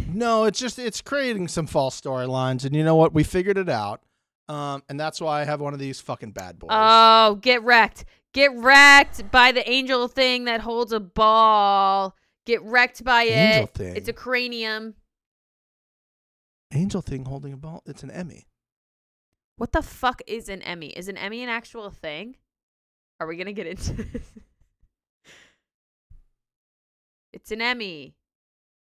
No, 0.07 0.45
it's 0.45 0.59
just 0.59 0.79
it's 0.79 1.01
creating 1.01 1.47
some 1.47 1.67
false 1.67 1.99
storylines, 1.99 2.65
and 2.65 2.75
you 2.75 2.83
know 2.83 2.95
what? 2.95 3.13
We 3.13 3.23
figured 3.23 3.57
it 3.57 3.69
out, 3.69 4.01
um, 4.49 4.83
and 4.89 4.99
that's 4.99 5.19
why 5.21 5.41
I 5.41 5.43
have 5.45 5.59
one 5.61 5.73
of 5.73 5.79
these 5.79 5.99
fucking 6.01 6.31
bad 6.31 6.59
boys. 6.59 6.69
Oh, 6.71 7.35
get 7.41 7.63
wrecked. 7.63 8.05
Get 8.33 8.51
wrecked 8.55 9.31
by 9.31 9.51
the 9.51 9.67
angel 9.69 10.07
thing 10.07 10.45
that 10.45 10.61
holds 10.61 10.91
a 10.91 10.99
ball. 10.99 12.15
Get 12.45 12.61
wrecked 12.63 13.03
by 13.03 13.23
Angel 13.23 13.63
it. 13.63 13.69
thing. 13.73 13.95
It's 13.95 14.07
a 14.07 14.13
cranium. 14.13 14.95
Angel 16.73 17.01
thing 17.01 17.25
holding 17.25 17.53
a 17.53 17.57
ball. 17.57 17.83
It's 17.85 18.03
an 18.03 18.11
Emmy. 18.11 18.47
What 19.57 19.71
the 19.71 19.81
fuck 19.81 20.21
is 20.27 20.47
an 20.49 20.61
Emmy? 20.61 20.87
Is 20.89 21.07
an 21.07 21.17
Emmy 21.17 21.41
an 21.43 21.49
actual 21.49 21.89
thing? 21.89 22.35
Are 23.19 23.27
we 23.27 23.35
gonna 23.37 23.53
get 23.53 23.67
into 23.67 23.93
this? 24.03 24.21
it's 27.33 27.51
an 27.51 27.61
Emmy. 27.61 28.15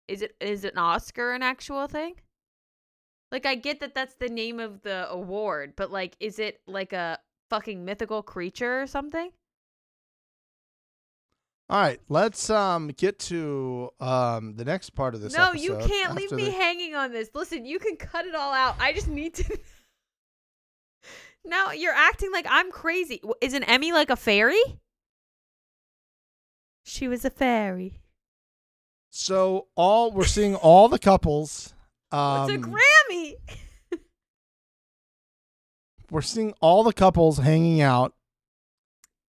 Is 0.09 0.23
it 0.23 0.37
is 0.41 0.65
an 0.65 0.79
Oscar 0.79 1.33
an 1.33 1.43
actual 1.43 1.87
thing? 1.89 2.15
Like 3.33 3.47
I 3.47 3.55
get 3.55 3.81
that 3.81 3.95
that's 3.95 4.15
the 4.15 4.29
name 4.29 4.61
of 4.61 4.83
the 4.83 5.11
award, 5.11 5.73
but 5.75 5.91
like 5.91 6.15
is 6.21 6.39
it 6.39 6.61
like 6.67 6.93
a 6.93 7.19
fucking 7.49 7.85
mythical 7.85 8.23
creature 8.23 8.83
or 8.83 8.87
something? 8.87 9.31
All 11.71 11.81
right, 11.81 11.99
let's 12.11 12.51
um 12.51 12.89
get 12.89 13.19
to 13.21 13.91
um 13.99 14.55
the 14.57 14.67
next 14.67 14.91
part 14.91 15.15
of 15.15 15.23
this. 15.23 15.35
no, 15.35 15.55
you 15.55 15.79
can't 15.79 16.15
leave 16.15 16.31
me 16.31 16.45
the- 16.45 16.51
hanging 16.51 16.95
on 16.95 17.11
this. 17.11 17.31
Listen, 17.35 17.65
you 17.65 17.79
can 17.79 17.97
cut 17.97 18.27
it 18.27 18.35
all 18.35 18.53
out. 18.53 18.77
I 18.79 18.93
just 18.93 19.09
need 19.09 19.35
to 19.35 19.59
Now 21.45 21.73
you're 21.73 21.95
acting 21.95 22.31
like 22.33 22.47
I'm 22.49 22.71
crazy. 22.71 23.23
Is 23.41 23.55
an 23.55 23.65
Emmy 23.65 23.93
like 23.93 24.11
a 24.11 24.17
fairy? 24.17 24.63
She 26.85 27.09
was 27.09 27.25
a 27.25 27.31
fairy. 27.31 28.01
So 29.09 29.69
all 29.75 30.11
we're 30.13 30.25
seeing 30.25 30.55
all 30.55 30.91
the 30.91 30.99
couples. 30.99 31.75
Um, 32.13 32.51
It's 32.51 32.65
a 32.65 32.69
Grammy. 32.69 33.35
we're 36.11 36.21
seeing 36.21 36.53
all 36.61 36.85
the 36.85 36.93
couples 36.93 37.39
hanging 37.39 37.81
out. 37.81 38.15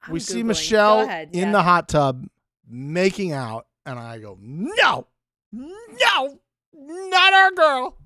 I'm 0.06 0.14
we 0.14 0.20
see 0.20 0.44
Michelle 0.44 1.02
ahead, 1.02 1.30
in 1.32 1.40
yeah. 1.48 1.52
the 1.54 1.62
hot 1.64 1.88
tub 1.88 2.28
making 2.68 3.32
out, 3.32 3.68
and 3.86 3.98
I 3.98 4.20
go, 4.20 4.38
no, 4.42 5.08
no, 5.54 6.40
not 6.74 7.34
our 7.34 7.52
girl, 7.52 7.98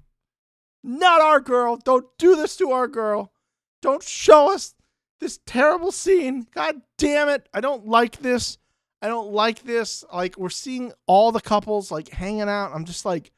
not 0.84 1.22
our 1.22 1.40
girl. 1.40 1.78
Don't 1.78 2.06
do 2.20 2.36
this 2.36 2.56
to 2.58 2.70
our 2.72 2.88
girl. 2.88 3.32
Don't 3.82 4.04
show 4.04 4.54
us 4.54 4.76
this 5.20 5.40
terrible 5.48 5.92
scene. 5.92 6.46
God 6.54 6.82
damn 7.00 7.30
it! 7.30 7.50
I 7.52 7.62
don't 7.62 7.88
like 7.88 8.20
this. 8.20 8.60
I 9.02 9.08
don't 9.08 9.32
like 9.32 9.64
this. 9.64 10.04
Like 10.14 10.38
we're 10.38 10.50
seeing 10.50 10.94
all 11.08 11.32
the 11.32 11.42
couples 11.42 11.92
like 11.92 12.10
hanging 12.10 12.42
out. 12.42 12.74
I'm 12.76 12.86
just 12.86 13.06
like. 13.06 13.32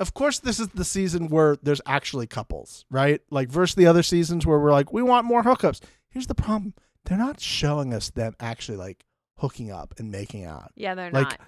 Of 0.00 0.12
course, 0.14 0.40
this 0.40 0.58
is 0.58 0.68
the 0.68 0.84
season 0.84 1.28
where 1.28 1.56
there's 1.62 1.80
actually 1.86 2.26
couples, 2.26 2.84
right? 2.90 3.20
Like 3.30 3.48
versus 3.48 3.76
the 3.76 3.86
other 3.86 4.02
seasons 4.02 4.44
where 4.44 4.58
we're 4.58 4.72
like, 4.72 4.92
we 4.92 5.02
want 5.02 5.24
more 5.26 5.42
hookups. 5.42 5.80
Here's 6.08 6.26
the 6.26 6.34
problem: 6.34 6.74
they're 7.04 7.18
not 7.18 7.40
showing 7.40 7.94
us 7.94 8.10
them 8.10 8.34
actually 8.40 8.78
like 8.78 9.04
hooking 9.38 9.70
up 9.70 9.94
and 9.98 10.10
making 10.10 10.44
out. 10.44 10.72
Yeah, 10.74 10.94
they're 10.94 11.10
Like, 11.10 11.38
not. 11.38 11.40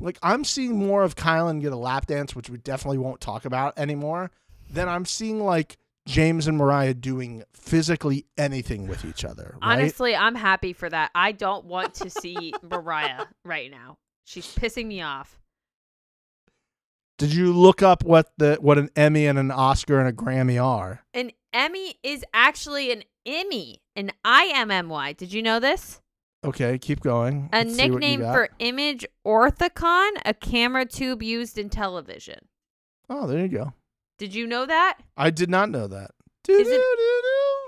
Like 0.00 0.18
I'm 0.22 0.44
seeing 0.44 0.76
more 0.76 1.02
of 1.02 1.14
Kyland 1.16 1.62
get 1.62 1.72
a 1.72 1.76
lap 1.76 2.06
dance, 2.06 2.34
which 2.34 2.50
we 2.50 2.58
definitely 2.58 2.98
won't 2.98 3.20
talk 3.20 3.44
about 3.44 3.78
anymore. 3.78 4.30
Than 4.70 4.88
I'm 4.88 5.04
seeing 5.04 5.40
like 5.40 5.78
James 6.06 6.46
and 6.46 6.58
Mariah 6.58 6.94
doing 6.94 7.44
physically 7.54 8.26
anything 8.36 8.86
with 8.86 9.04
each 9.04 9.24
other. 9.24 9.56
Right? 9.62 9.78
Honestly, 9.78 10.14
I'm 10.16 10.34
happy 10.34 10.72
for 10.72 10.88
that. 10.90 11.10
I 11.14 11.32
don't 11.32 11.64
want 11.64 11.94
to 11.94 12.10
see 12.10 12.52
Mariah 12.62 13.26
right 13.44 13.70
now. 13.70 13.98
She's 14.24 14.54
pissing 14.54 14.86
me 14.86 15.00
off. 15.00 15.38
Did 17.18 17.32
you 17.32 17.52
look 17.52 17.82
up 17.82 18.02
what 18.04 18.32
the 18.38 18.56
what 18.60 18.76
an 18.78 18.90
Emmy 18.96 19.26
and 19.26 19.38
an 19.38 19.50
Oscar 19.50 20.00
and 20.00 20.08
a 20.08 20.12
Grammy 20.12 20.62
are? 20.62 21.04
An 21.14 21.30
Emmy 21.52 21.94
is 22.02 22.24
actually 22.34 22.90
an 22.90 23.04
Emmy, 23.24 23.80
an 23.94 24.10
I 24.24 24.50
M 24.54 24.70
M 24.70 24.88
Y. 24.88 25.12
Did 25.12 25.32
you 25.32 25.42
know 25.42 25.60
this? 25.60 26.00
Okay, 26.44 26.76
keep 26.78 27.00
going. 27.00 27.48
A 27.52 27.58
Let's 27.64 27.76
see 27.76 27.82
what 27.82 27.86
you 27.86 27.92
nickname 28.00 28.20
for 28.20 28.48
image 28.58 29.06
orthicon, 29.26 30.10
a 30.26 30.34
camera 30.34 30.84
tube 30.84 31.22
used 31.22 31.56
in 31.56 31.70
television. 31.70 32.48
Oh, 33.08 33.26
there 33.26 33.40
you 33.40 33.48
go. 33.48 33.72
Did 34.18 34.34
you 34.34 34.46
know 34.46 34.66
that? 34.66 34.98
I 35.16 35.30
did 35.30 35.48
not 35.48 35.70
know 35.70 35.86
that. 35.86 36.10
Is 36.48 36.68
it- 36.68 36.80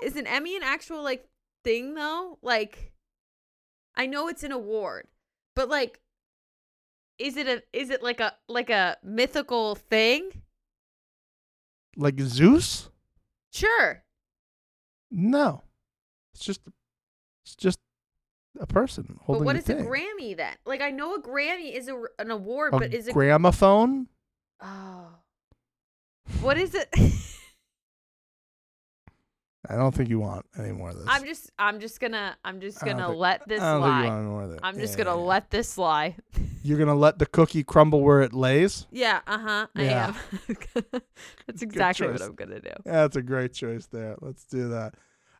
Is 0.03 0.15
an 0.15 0.27
Emmy 0.27 0.55
an 0.55 0.63
actual 0.63 1.01
like 1.03 1.25
thing 1.63 1.95
though? 1.95 2.37
Like 2.41 2.91
I 3.95 4.05
know 4.05 4.27
it's 4.27 4.43
an 4.43 4.51
award, 4.51 5.07
but 5.55 5.69
like 5.69 5.99
is 7.19 7.37
it 7.37 7.47
a 7.47 7.63
is 7.73 7.89
it 7.89 8.03
like 8.03 8.19
a 8.19 8.33
like 8.47 8.69
a 8.69 8.97
mythical 9.03 9.75
thing? 9.75 10.29
like 11.95 12.19
Zeus? 12.19 12.89
Sure. 13.51 14.03
No, 15.09 15.63
it's 16.33 16.43
just 16.43 16.61
it's 17.45 17.55
just 17.55 17.79
a 18.59 18.67
person 18.67 19.17
holding 19.21 19.43
But 19.43 19.45
what 19.45 19.53
the 19.53 19.59
is 19.59 19.65
thing. 19.65 19.79
a 19.87 19.89
Grammy 19.89 20.35
then? 20.37 20.55
Like 20.65 20.81
I 20.81 20.91
know 20.91 21.15
a 21.15 21.21
Grammy 21.21 21.73
is 21.73 21.87
a, 21.87 21.99
an 22.19 22.29
award, 22.31 22.73
A 22.73 22.79
but 22.79 22.93
is 22.93 23.07
it 23.07 23.11
a 23.11 23.13
gramophone? 23.13 24.07
Oh. 24.61 25.07
What 26.41 26.57
is 26.57 26.75
it? 26.75 26.89
I 29.69 29.75
don't 29.75 29.93
think 29.93 30.09
you 30.09 30.19
want 30.19 30.45
any 30.57 30.71
more 30.71 30.89
of 30.91 30.97
this. 30.97 31.05
I'm 31.07 31.25
just 31.25 31.51
I'm 31.57 31.79
just 31.79 31.99
gonna 31.99 32.37
I'm 32.43 32.61
just 32.61 32.83
gonna 32.83 33.09
let 33.09 33.47
this 33.47 33.61
I 33.61 33.73
don't 33.73 33.81
think 33.81 33.95
you 33.95 34.01
lie. 34.01 34.05
want 34.05 34.19
any 34.19 34.27
more 34.29 34.43
of 34.43 34.49
this. 34.51 34.59
I'm 34.63 34.77
just 34.79 34.97
gonna 34.97 35.09
yeah, 35.11 35.25
let 35.25 35.49
this 35.49 35.69
slide. 35.69 36.15
You're 36.67 36.77
gonna 36.77 36.95
let 36.95 37.17
the 37.17 37.25
cookie 37.25 37.63
crumble 37.63 38.01
where 38.01 38.21
it 38.21 38.33
lays. 38.33 38.87
Yeah, 38.91 39.21
uh-huh. 39.25 39.67
Yeah. 39.75 40.13
I 40.13 40.51
am. 40.53 41.01
That's 41.47 41.61
exactly 41.61 42.07
what. 42.09 42.21
I'm 42.21 42.35
gonna 42.35 42.59
do. 42.59 42.71
That's 42.83 43.15
a 43.15 43.21
great 43.21 43.53
choice 43.53 43.85
there. 43.85 44.15
Let's 44.19 44.43
do 44.43 44.69
that. 44.69 44.95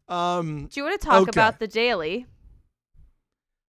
Um, 0.07 0.67
Do 0.71 0.79
you 0.79 0.85
want 0.85 1.01
to 1.01 1.05
talk 1.05 1.23
Okay. 1.23 1.29
about 1.29 1.59
the 1.59 1.67
daily? 1.67 2.25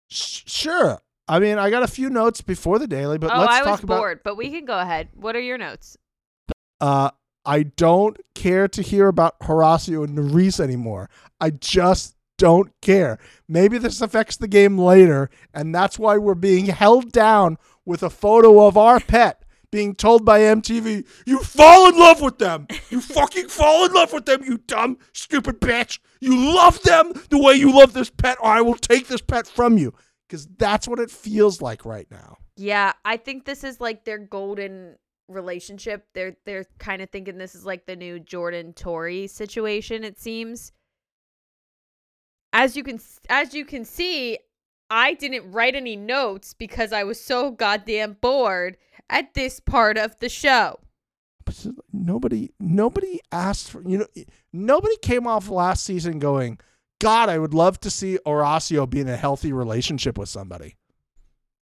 sh- 0.09 0.43
sure. 0.45 0.99
I 1.27 1.39
mean, 1.39 1.57
I 1.57 1.69
got 1.69 1.83
a 1.83 1.87
few 1.87 2.09
notes 2.09 2.41
before 2.41 2.77
the 2.79 2.87
daily, 2.87 3.17
but 3.17 3.31
oh, 3.33 3.39
let's 3.39 3.51
I 3.53 3.61
was 3.61 3.67
talk 3.69 3.83
about. 3.83 3.97
bored, 3.97 4.19
but 4.23 4.35
we 4.35 4.49
can 4.51 4.65
go 4.65 4.77
ahead. 4.79 5.09
What 5.15 5.35
are 5.35 5.39
your 5.41 5.57
notes? 5.57 5.97
Uh, 6.81 7.09
I 7.45 7.63
don't 7.63 8.17
care 8.35 8.67
to 8.67 8.81
hear 8.81 9.07
about 9.07 9.39
Horacio 9.39 10.03
and 10.03 10.17
Nurys 10.17 10.59
anymore. 10.59 11.09
I 11.39 11.49
just 11.51 12.15
don't 12.39 12.71
care. 12.81 13.19
Maybe 13.47 13.77
this 13.77 14.01
affects 14.01 14.37
the 14.37 14.47
game 14.47 14.79
later, 14.79 15.29
and 15.53 15.75
that's 15.75 15.99
why 15.99 16.17
we're 16.17 16.33
being 16.33 16.65
held 16.65 17.11
down 17.11 17.57
with 17.85 18.01
a 18.01 18.09
photo 18.09 18.65
of 18.65 18.77
our 18.77 18.99
pet 18.99 19.43
being 19.71 19.93
told 19.93 20.25
by 20.25 20.39
MTV, 20.39 21.05
you 21.25 21.39
fall 21.39 21.89
in 21.89 21.97
love 21.97 22.21
with 22.21 22.39
them. 22.39 22.67
You 22.89 23.01
fucking 23.01 23.49
fall 23.49 23.85
in 23.85 23.93
love 23.93 24.13
with 24.13 24.25
them, 24.25 24.43
you 24.43 24.57
dumb, 24.57 24.97
stupid 25.13 25.61
bitch. 25.61 25.99
You 26.19 26.55
love 26.55 26.81
them 26.81 27.13
the 27.29 27.37
way 27.37 27.53
you 27.53 27.71
love 27.71 27.93
this 27.93 28.09
pet, 28.09 28.37
or 28.41 28.47
I 28.47 28.61
will 28.61 28.75
take 28.75 29.07
this 29.07 29.21
pet 29.21 29.47
from 29.47 29.77
you. 29.77 29.93
Because 30.27 30.47
that's 30.57 30.87
what 30.87 30.99
it 30.99 31.11
feels 31.11 31.61
like 31.61 31.85
right 31.85 32.07
now. 32.09 32.37
Yeah, 32.55 32.93
I 33.05 33.17
think 33.17 33.45
this 33.45 33.63
is 33.63 33.79
like 33.79 34.05
their 34.05 34.17
golden 34.17 34.95
relationship. 35.27 36.07
They're 36.13 36.35
they're 36.45 36.65
kind 36.77 37.01
of 37.01 37.09
thinking 37.09 37.37
this 37.37 37.55
is 37.55 37.65
like 37.65 37.85
the 37.85 37.95
new 37.95 38.19
Jordan 38.19 38.73
Tory 38.73 39.27
situation. 39.27 40.03
It 40.03 40.19
seems. 40.19 40.71
As 42.51 42.75
you 42.75 42.83
can 42.83 42.99
as 43.29 43.53
you 43.53 43.65
can 43.65 43.85
see, 43.85 44.37
I 44.89 45.13
didn't 45.13 45.51
write 45.51 45.75
any 45.75 45.95
notes 45.95 46.53
because 46.53 46.91
I 46.91 47.03
was 47.03 47.21
so 47.21 47.51
goddamn 47.51 48.17
bored 48.21 48.77
at 49.09 49.33
this 49.33 49.59
part 49.59 49.97
of 49.97 50.17
the 50.19 50.29
show. 50.29 50.79
But 51.45 51.65
nobody, 51.93 52.51
nobody 52.59 53.19
asked 53.31 53.71
for 53.71 53.83
you 53.87 53.99
know, 53.99 54.07
nobody 54.51 54.95
came 55.01 55.27
off 55.27 55.49
last 55.49 55.83
season 55.83 56.19
going, 56.19 56.59
God, 56.99 57.29
I 57.29 57.37
would 57.37 57.53
love 57.53 57.79
to 57.81 57.89
see 57.89 58.19
Horacio 58.25 58.89
be 58.89 58.99
in 58.99 59.07
a 59.07 59.15
healthy 59.15 59.53
relationship 59.53 60.17
with 60.17 60.29
somebody. 60.29 60.75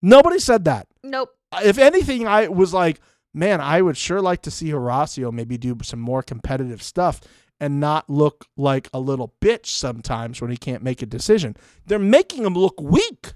Nobody 0.02 0.40
said 0.40 0.66
that. 0.66 0.88
Nope. 1.04 1.30
Uh, 1.52 1.62
if 1.64 1.78
anything, 1.78 2.28
I 2.28 2.48
was 2.48 2.74
like, 2.74 3.00
man, 3.34 3.62
I 3.62 3.82
would 3.82 3.98
sure 3.98 4.22
like 4.22 4.42
to 4.44 4.52
see 4.52 4.70
Horacio 4.70 5.32
maybe 5.32 5.58
do 5.58 5.78
some 5.84 6.00
more 6.00 6.24
competitive 6.24 6.82
stuff 6.82 7.22
and 7.60 7.80
not 7.80 8.10
look 8.10 8.46
like 8.56 8.90
a 8.94 9.00
little 9.00 9.34
bitch 9.42 9.66
sometimes 9.68 10.42
when 10.42 10.52
he 10.52 10.58
can't 10.58 10.84
make 10.84 11.02
a 11.02 11.06
decision. 11.06 11.56
They're 11.86 11.98
making 12.00 12.46
him 12.46 12.54
look 12.54 12.80
weak. 12.82 13.34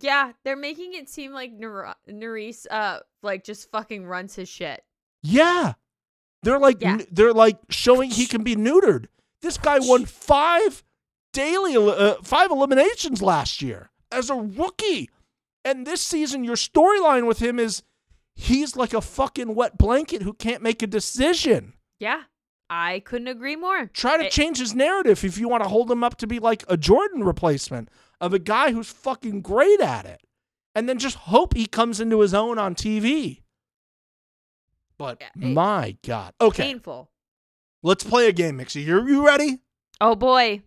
Yeah, 0.00 0.32
they're 0.44 0.56
making 0.56 0.94
it 0.94 1.08
seem 1.08 1.32
like 1.32 1.52
Ner- 1.52 1.94
Nurys, 2.08 2.66
uh, 2.70 3.00
like 3.22 3.44
just 3.44 3.70
fucking 3.70 4.06
runs 4.06 4.34
his 4.36 4.48
shit. 4.48 4.82
Yeah. 5.22 5.74
They're 6.42 6.58
like 6.60 6.80
Yeah. 6.80 6.98
they're 7.10 7.34
like 7.34 7.58
showing 7.68 8.10
he 8.10 8.26
can 8.26 8.42
be 8.42 8.56
neutered. 8.56 9.06
This 9.42 9.58
guy 9.58 9.78
won 9.80 10.04
5 10.06 10.82
daily 11.32 11.76
uh, 11.76 12.14
5 12.22 12.50
eliminations 12.50 13.20
last 13.20 13.60
year 13.62 13.90
as 14.10 14.30
a 14.30 14.34
rookie. 14.36 15.10
And 15.64 15.86
this 15.86 16.00
season 16.00 16.44
your 16.44 16.56
storyline 16.56 17.26
with 17.26 17.40
him 17.42 17.58
is 17.58 17.82
he's 18.34 18.76
like 18.76 18.94
a 18.94 19.02
fucking 19.02 19.54
wet 19.54 19.76
blanket 19.76 20.22
who 20.22 20.32
can't 20.32 20.62
make 20.62 20.82
a 20.82 20.86
decision. 20.86 21.74
Yeah, 21.98 22.22
I 22.72 23.00
couldn't 23.00 23.26
agree 23.28 23.56
more. 23.56 23.86
Try 23.86 24.16
to 24.16 24.26
It- 24.26 24.32
change 24.32 24.58
his 24.58 24.74
narrative 24.74 25.24
if 25.24 25.36
you 25.36 25.48
want 25.48 25.64
to 25.64 25.68
hold 25.68 25.90
him 25.90 26.04
up 26.04 26.16
to 26.18 26.26
be 26.26 26.38
like 26.38 26.64
a 26.68 26.76
Jordan 26.76 27.24
replacement 27.24 27.88
of 28.20 28.32
a 28.32 28.38
guy 28.38 28.70
who's 28.70 28.90
fucking 28.90 29.42
great 29.42 29.80
at 29.80 30.06
it. 30.06 30.22
And 30.74 30.88
then 30.88 30.98
just 31.00 31.16
hope 31.16 31.54
he 31.56 31.66
comes 31.66 31.98
into 32.00 32.20
his 32.20 32.32
own 32.32 32.58
on 32.58 32.76
TV. 32.76 33.42
But 34.98 35.20
it- 35.20 35.24
eh, 35.24 35.52
my 35.52 35.96
God. 36.06 36.32
Okay. 36.40 36.62
Painful. 36.62 37.10
Let's 37.82 38.04
play 38.04 38.28
a 38.28 38.32
game, 38.32 38.58
Mixie. 38.58 38.84
You 38.84 39.04
you 39.08 39.26
ready? 39.26 39.58
Oh 40.00 40.14
boy. 40.14 40.62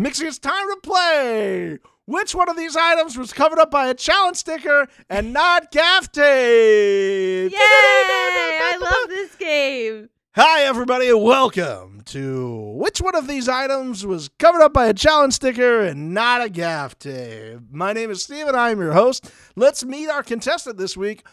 Mixie, 0.00 0.26
it's 0.26 0.38
time 0.38 0.68
to 0.68 0.76
play. 0.82 1.78
Which 2.04 2.34
one 2.34 2.48
of 2.48 2.56
these 2.56 2.76
items 2.76 3.16
was 3.16 3.32
covered 3.32 3.58
up 3.58 3.70
by 3.70 3.88
a 3.88 3.94
challenge 3.94 4.36
sticker 4.36 4.86
and 5.08 5.32
not 5.32 5.70
gaff 5.72 6.12
tape? 6.12 7.52
Yay! 7.52 7.58
I 7.58 8.76
love 8.80 9.08
this 9.08 9.34
game. 9.36 10.08
Hi, 10.34 10.62
everybody, 10.62 11.10
and 11.10 11.22
welcome 11.22 12.00
to 12.06 12.72
which 12.74 13.02
one 13.02 13.14
of 13.14 13.28
these 13.28 13.50
items 13.50 14.06
was 14.06 14.30
covered 14.38 14.62
up 14.62 14.72
by 14.72 14.86
a 14.86 14.94
challenge 14.94 15.34
sticker 15.34 15.82
and 15.82 16.14
not 16.14 16.40
a 16.40 16.48
gaff 16.48 16.98
tape? 16.98 17.58
My 17.70 17.92
name 17.92 18.10
is 18.10 18.22
Stephen. 18.22 18.48
And 18.48 18.56
I'm 18.56 18.80
your 18.80 18.94
host. 18.94 19.30
Let's 19.56 19.84
meet 19.84 20.08
our 20.08 20.22
contestant 20.22 20.78
this 20.78 20.96
week. 20.96 21.26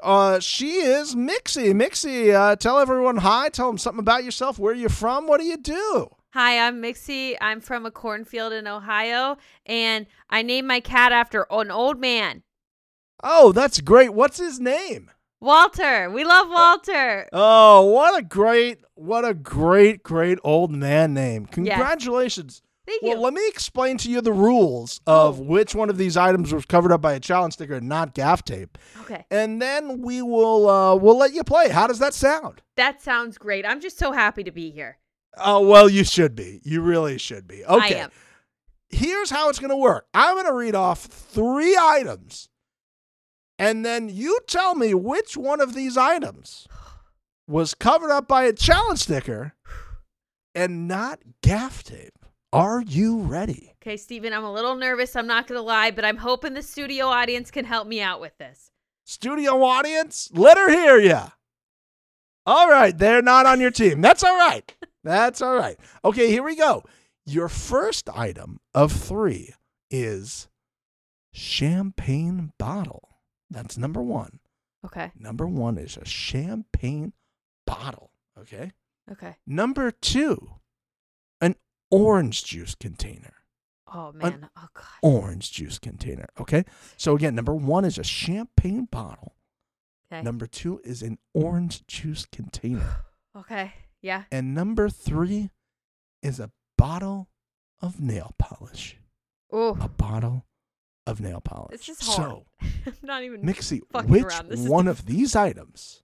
Uh, 0.00 0.38
she 0.38 0.76
is 0.76 1.16
Mixie. 1.16 1.74
Mixie, 1.74 2.32
uh, 2.32 2.54
tell 2.54 2.78
everyone 2.78 3.16
hi. 3.16 3.48
Tell 3.48 3.66
them 3.66 3.76
something 3.76 3.98
about 3.98 4.22
yourself. 4.22 4.56
Where 4.56 4.72
you 4.72 4.88
from? 4.88 5.26
What 5.26 5.40
do 5.40 5.46
you 5.46 5.56
do? 5.56 6.10
Hi, 6.34 6.64
I'm 6.64 6.80
Mixie. 6.80 7.36
I'm 7.40 7.60
from 7.60 7.84
a 7.84 7.90
cornfield 7.90 8.52
in 8.52 8.68
Ohio, 8.68 9.36
and 9.66 10.06
I 10.30 10.42
named 10.42 10.68
my 10.68 10.78
cat 10.78 11.10
after 11.10 11.48
an 11.50 11.72
old 11.72 11.98
man, 11.98 12.44
Oh, 13.26 13.52
that's 13.52 13.80
great. 13.80 14.12
What's 14.12 14.38
his 14.38 14.60
name? 14.60 15.10
Walter. 15.44 16.10
We 16.10 16.24
love 16.24 16.48
Walter. 16.48 17.28
Oh, 17.32 17.82
what 17.86 18.18
a 18.18 18.22
great, 18.22 18.78
what 18.94 19.24
a 19.24 19.34
great, 19.34 20.02
great 20.02 20.38
old 20.42 20.70
man 20.72 21.14
name. 21.14 21.46
Congratulations. 21.46 22.62
Thank 22.86 23.02
Well, 23.02 23.20
let 23.22 23.32
me 23.32 23.46
explain 23.48 23.96
to 23.98 24.10
you 24.10 24.20
the 24.20 24.32
rules 24.32 25.00
of 25.06 25.38
which 25.40 25.74
one 25.74 25.88
of 25.88 25.96
these 25.96 26.16
items 26.18 26.52
was 26.52 26.66
covered 26.66 26.92
up 26.92 27.00
by 27.00 27.14
a 27.14 27.20
challenge 27.20 27.54
sticker 27.54 27.74
and 27.76 27.88
not 27.88 28.14
gaff 28.14 28.44
tape. 28.44 28.76
okay, 29.00 29.24
And 29.30 29.60
then 29.62 30.02
we 30.02 30.20
will 30.20 30.68
uh 30.68 30.94
we'll 30.94 31.16
let 31.16 31.32
you 31.32 31.44
play. 31.44 31.70
How 31.70 31.86
does 31.86 31.98
that 32.00 32.12
sound? 32.14 32.60
that 32.76 33.00
sounds 33.00 33.38
great. 33.38 33.64
I'm 33.64 33.80
just 33.80 33.98
so 33.98 34.12
happy 34.12 34.44
to 34.44 34.50
be 34.50 34.70
here. 34.70 34.98
Oh, 35.38 35.66
well, 35.66 35.88
you 35.88 36.04
should 36.04 36.34
be. 36.34 36.60
You 36.62 36.80
really 36.82 37.18
should 37.18 37.48
be. 37.48 37.64
Okay. 37.64 37.96
I 37.96 38.02
am. 38.04 38.10
Here's 38.90 39.30
how 39.30 39.48
it's 39.48 39.58
going 39.58 39.70
to 39.70 39.76
work. 39.76 40.06
I'm 40.14 40.34
going 40.34 40.46
to 40.46 40.52
read 40.52 40.74
off 40.74 41.04
3 41.06 41.76
items. 41.80 42.48
And 43.58 43.84
then 43.84 44.08
you 44.08 44.40
tell 44.46 44.74
me 44.74 44.94
which 44.94 45.36
one 45.36 45.60
of 45.60 45.74
these 45.74 45.96
items 45.96 46.66
was 47.46 47.74
covered 47.74 48.10
up 48.10 48.26
by 48.26 48.44
a 48.44 48.52
challenge 48.52 49.00
sticker 49.00 49.54
and 50.54 50.88
not 50.88 51.20
gaff 51.42 51.82
tape. 51.82 52.18
Are 52.52 52.82
you 52.82 53.18
ready? 53.18 53.74
Okay, 53.82 53.96
Stephen, 53.96 54.32
I'm 54.32 54.44
a 54.44 54.52
little 54.52 54.76
nervous. 54.76 55.16
I'm 55.16 55.26
not 55.26 55.46
going 55.46 55.58
to 55.58 55.62
lie, 55.62 55.90
but 55.90 56.04
I'm 56.04 56.18
hoping 56.18 56.54
the 56.54 56.62
studio 56.62 57.06
audience 57.06 57.50
can 57.50 57.64
help 57.64 57.86
me 57.86 58.00
out 58.00 58.20
with 58.20 58.36
this. 58.38 58.70
Studio 59.04 59.62
audience, 59.62 60.30
let 60.32 60.56
her 60.56 60.70
hear 60.70 60.98
ya. 60.98 61.30
All 62.46 62.68
right, 62.70 62.96
they're 62.96 63.22
not 63.22 63.46
on 63.46 63.60
your 63.60 63.70
team. 63.70 64.00
That's 64.00 64.22
all 64.22 64.36
right. 64.36 64.74
That's 65.02 65.42
all 65.42 65.54
right. 65.54 65.78
Okay, 66.04 66.30
here 66.30 66.42
we 66.42 66.56
go. 66.56 66.84
Your 67.26 67.48
first 67.48 68.08
item 68.08 68.60
of 68.74 68.92
three 68.92 69.54
is 69.90 70.48
champagne 71.32 72.52
bottle. 72.58 73.08
That's 73.50 73.76
number 73.78 74.02
one. 74.02 74.40
Okay, 74.84 75.12
Number 75.18 75.46
one 75.46 75.78
is 75.78 75.96
a 75.96 76.04
champagne 76.04 77.12
bottle. 77.66 78.10
Okay. 78.38 78.72
okay. 79.10 79.36
Number 79.46 79.90
two, 79.90 80.56
an 81.40 81.56
orange 81.90 82.44
juice 82.44 82.74
container. 82.74 83.32
Oh, 83.86 84.12
man. 84.12 84.50
oh, 84.56 84.68
God. 84.74 84.84
Orange 85.02 85.52
juice 85.52 85.78
container. 85.78 86.26
Okay. 86.38 86.64
So 86.96 87.14
again, 87.14 87.34
number 87.34 87.54
one 87.54 87.84
is 87.84 87.96
a 87.96 88.04
champagne 88.04 88.86
bottle. 88.90 89.34
Okay. 90.12 90.22
Number 90.22 90.46
two 90.46 90.80
is 90.84 91.00
an 91.02 91.18
orange 91.32 91.86
juice 91.86 92.26
container. 92.30 92.96
Okay, 93.36 93.72
yeah. 94.00 94.22
And 94.30 94.54
number 94.54 94.88
three 94.88 95.50
is 96.22 96.38
a 96.38 96.52
bottle 96.78 97.30
of 97.82 98.00
nail 98.00 98.32
polish. 98.38 98.96
Oh, 99.50 99.76
A 99.80 99.88
bottle 99.88 100.44
of 101.06 101.20
nail 101.20 101.40
polish. 101.40 101.86
this 101.86 102.00
is 102.00 102.06
hard. 102.08 102.30
So, 102.30 102.44
I'm 102.86 102.94
not 103.02 103.22
even. 103.22 103.42
Mixie, 103.42 103.80
fucking 103.92 104.10
which 104.10 104.32
one 104.48 104.88
of 104.88 105.06
these 105.06 105.36
items 105.36 106.02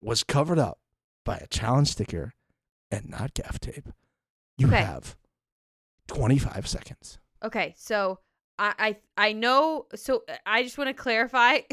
was 0.00 0.22
covered 0.24 0.58
up 0.58 0.78
by 1.24 1.36
a 1.38 1.46
challenge 1.48 1.88
sticker 1.88 2.34
and 2.90 3.08
not 3.10 3.34
gaff 3.34 3.58
tape? 3.60 3.88
You 4.56 4.68
Okay. 4.68 4.82
have 4.82 5.16
25 6.08 6.66
seconds. 6.66 7.18
Okay, 7.44 7.74
so 7.76 8.18
I 8.58 8.96
I 9.16 9.28
I 9.28 9.32
know. 9.32 9.86
So 9.94 10.24
I 10.46 10.62
just 10.62 10.78
want 10.78 10.88
to 10.88 10.94
clarify. 10.94 11.60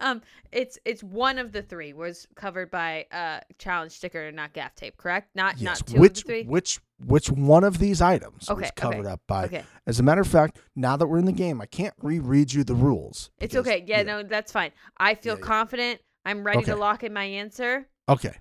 um, 0.00 0.22
it's 0.52 0.78
it's 0.84 1.02
one 1.02 1.38
of 1.38 1.52
the 1.52 1.62
three 1.62 1.92
was 1.92 2.26
covered 2.34 2.70
by 2.70 3.06
uh 3.12 3.40
challenge 3.58 3.92
sticker 3.92 4.26
and 4.26 4.36
not 4.36 4.52
gaff 4.52 4.74
tape, 4.74 4.96
correct? 4.96 5.28
Not 5.34 5.58
Yes. 5.58 5.62
not 5.80 5.86
two 5.86 6.00
which 6.00 6.18
of 6.20 6.24
the 6.26 6.28
three. 6.28 6.42
which 6.44 6.80
which 7.04 7.30
one 7.30 7.64
of 7.64 7.78
these 7.78 8.00
items 8.02 8.48
Okay, 8.48 8.60
was 8.60 8.70
okay, 8.70 8.72
covered 8.76 9.06
up 9.06 9.20
by 9.26 9.44
okay, 9.44 9.64
As 9.86 10.00
a 10.00 10.02
matter 10.02 10.20
of 10.20 10.26
fact, 10.28 10.58
now 10.74 10.96
that 10.96 11.06
we're 11.06 11.18
in 11.18 11.26
the 11.26 11.32
game, 11.32 11.60
I 11.60 11.66
can't 11.66 11.94
reread 12.02 12.52
you 12.52 12.64
the 12.64 12.74
rules. 12.74 13.30
it's 13.40 13.54
okay. 13.56 13.84
Yeah, 13.86 14.02
no, 14.02 14.22
that's 14.22 14.50
fine. 14.52 14.72
I 14.98 15.14
feel 15.14 15.34
Yeah, 15.34 15.40
yeah. 15.40 15.46
confident. 15.46 16.00
I'm 16.24 16.44
ready 16.44 16.62
to 16.64 16.76
lock 16.76 17.04
in 17.04 17.12
my 17.12 17.24
answer. 17.24 17.86
Okay. 18.08 18.36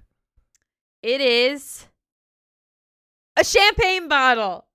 It 1.04 1.22
is 1.22 1.86
a 3.38 3.44
champagne 3.44 4.08
bottle. 4.08 4.66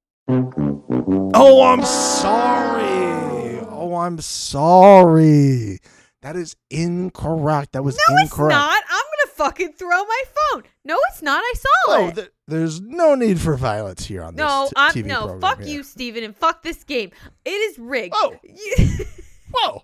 Oh, 1.34 1.62
I'm 1.64 1.82
sorry. 1.84 3.60
Oh, 3.68 3.96
I'm 3.96 4.20
sorry. 4.20 5.78
That 6.22 6.36
is 6.36 6.56
incorrect. 6.70 7.72
That 7.72 7.82
was 7.84 7.96
No, 8.08 8.14
it's 8.16 8.32
incorrect. 8.32 8.56
not. 8.56 8.82
I'm 8.88 9.02
gonna 9.04 9.34
fucking 9.34 9.72
throw 9.72 10.04
my 10.04 10.22
phone. 10.52 10.62
No, 10.84 10.96
it's 11.10 11.20
not. 11.22 11.42
I 11.42 11.52
saw 11.56 11.68
Oh, 11.88 12.08
it. 12.08 12.14
th- 12.14 12.30
there's 12.46 12.80
no 12.80 13.14
need 13.16 13.40
for 13.40 13.56
violence 13.56 14.06
here 14.06 14.22
on 14.22 14.36
no, 14.36 14.62
this 14.62 14.70
t- 14.70 14.74
I'm 14.76 14.92
TV 14.92 15.04
no. 15.06 15.20
program 15.26 15.40
Fuck 15.40 15.58
here. 15.60 15.68
you, 15.68 15.82
Stephen, 15.82 16.22
and 16.24 16.36
fuck 16.36 16.62
this 16.62 16.84
game. 16.84 17.10
It 17.44 17.50
is 17.50 17.78
rigged. 17.78 18.14
Oh. 18.16 18.36
Whoa. 19.54 19.82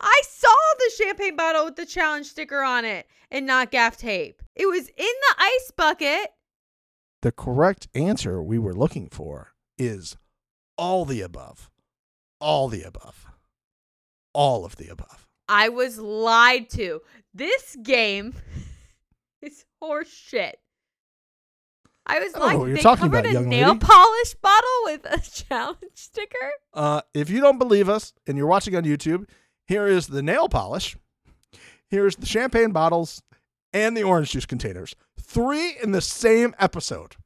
I 0.00 0.20
saw 0.28 0.54
the 0.78 0.90
champagne 0.96 1.36
bottle 1.36 1.64
with 1.66 1.76
the 1.76 1.84
challenge 1.86 2.26
sticker 2.26 2.62
on 2.62 2.84
it 2.84 3.06
and 3.30 3.44
not 3.46 3.70
gaff 3.70 3.96
tape. 3.96 4.42
It 4.56 4.66
was 4.66 4.88
in 4.88 4.94
the 4.96 5.34
ice 5.38 5.72
bucket. 5.76 6.30
The 7.22 7.32
correct 7.32 7.88
answer 7.94 8.42
we 8.42 8.58
were 8.58 8.72
looking 8.74 9.08
for 9.10 9.52
is 9.76 10.16
all 10.78 11.04
the 11.04 11.20
above. 11.20 11.68
All 12.40 12.68
the 12.68 12.82
above. 12.82 13.26
All 14.32 14.64
of 14.64 14.76
the 14.76 14.88
above. 14.88 15.26
I 15.50 15.68
was 15.68 15.98
lied 15.98 16.70
to. 16.70 17.00
This 17.34 17.76
game 17.82 18.34
is 19.42 19.64
horseshit. 19.82 20.52
I 22.06 22.18
was 22.20 22.32
like, 22.34 22.40
know 22.40 22.46
lied. 22.46 22.58
what 22.58 22.66
you're 22.66 22.76
they 22.76 22.82
talking 22.82 23.10
covered 23.10 23.26
about, 23.26 23.42
a 23.44 23.46
nail 23.46 23.68
lady. 23.68 23.78
polish 23.80 24.34
bottle 24.34 24.68
with 24.84 25.04
a 25.06 25.18
challenge 25.48 25.78
sticker. 25.94 26.50
Uh, 26.72 27.02
if 27.14 27.30
you 27.30 27.40
don't 27.40 27.58
believe 27.58 27.88
us 27.88 28.12
and 28.26 28.36
you're 28.38 28.46
watching 28.46 28.74
on 28.74 28.84
YouTube, 28.84 29.28
here 29.66 29.86
is 29.86 30.06
the 30.08 30.22
nail 30.22 30.48
polish. 30.48 30.96
Here's 31.88 32.16
the 32.16 32.26
champagne 32.26 32.72
bottles 32.72 33.22
and 33.72 33.96
the 33.96 34.02
orange 34.02 34.30
juice 34.32 34.46
containers. 34.46 34.94
Three 35.20 35.76
in 35.82 35.92
the 35.92 36.00
same 36.00 36.54
episode. 36.58 37.16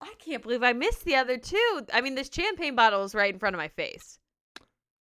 I 0.00 0.12
can't 0.24 0.42
believe 0.42 0.62
I 0.62 0.72
missed 0.72 1.04
the 1.04 1.16
other 1.16 1.36
two. 1.36 1.82
I 1.92 2.00
mean, 2.00 2.14
this 2.14 2.30
champagne 2.32 2.74
bottle 2.76 3.02
is 3.04 3.14
right 3.14 3.32
in 3.32 3.38
front 3.40 3.54
of 3.54 3.58
my 3.58 3.68
face. 3.68 4.18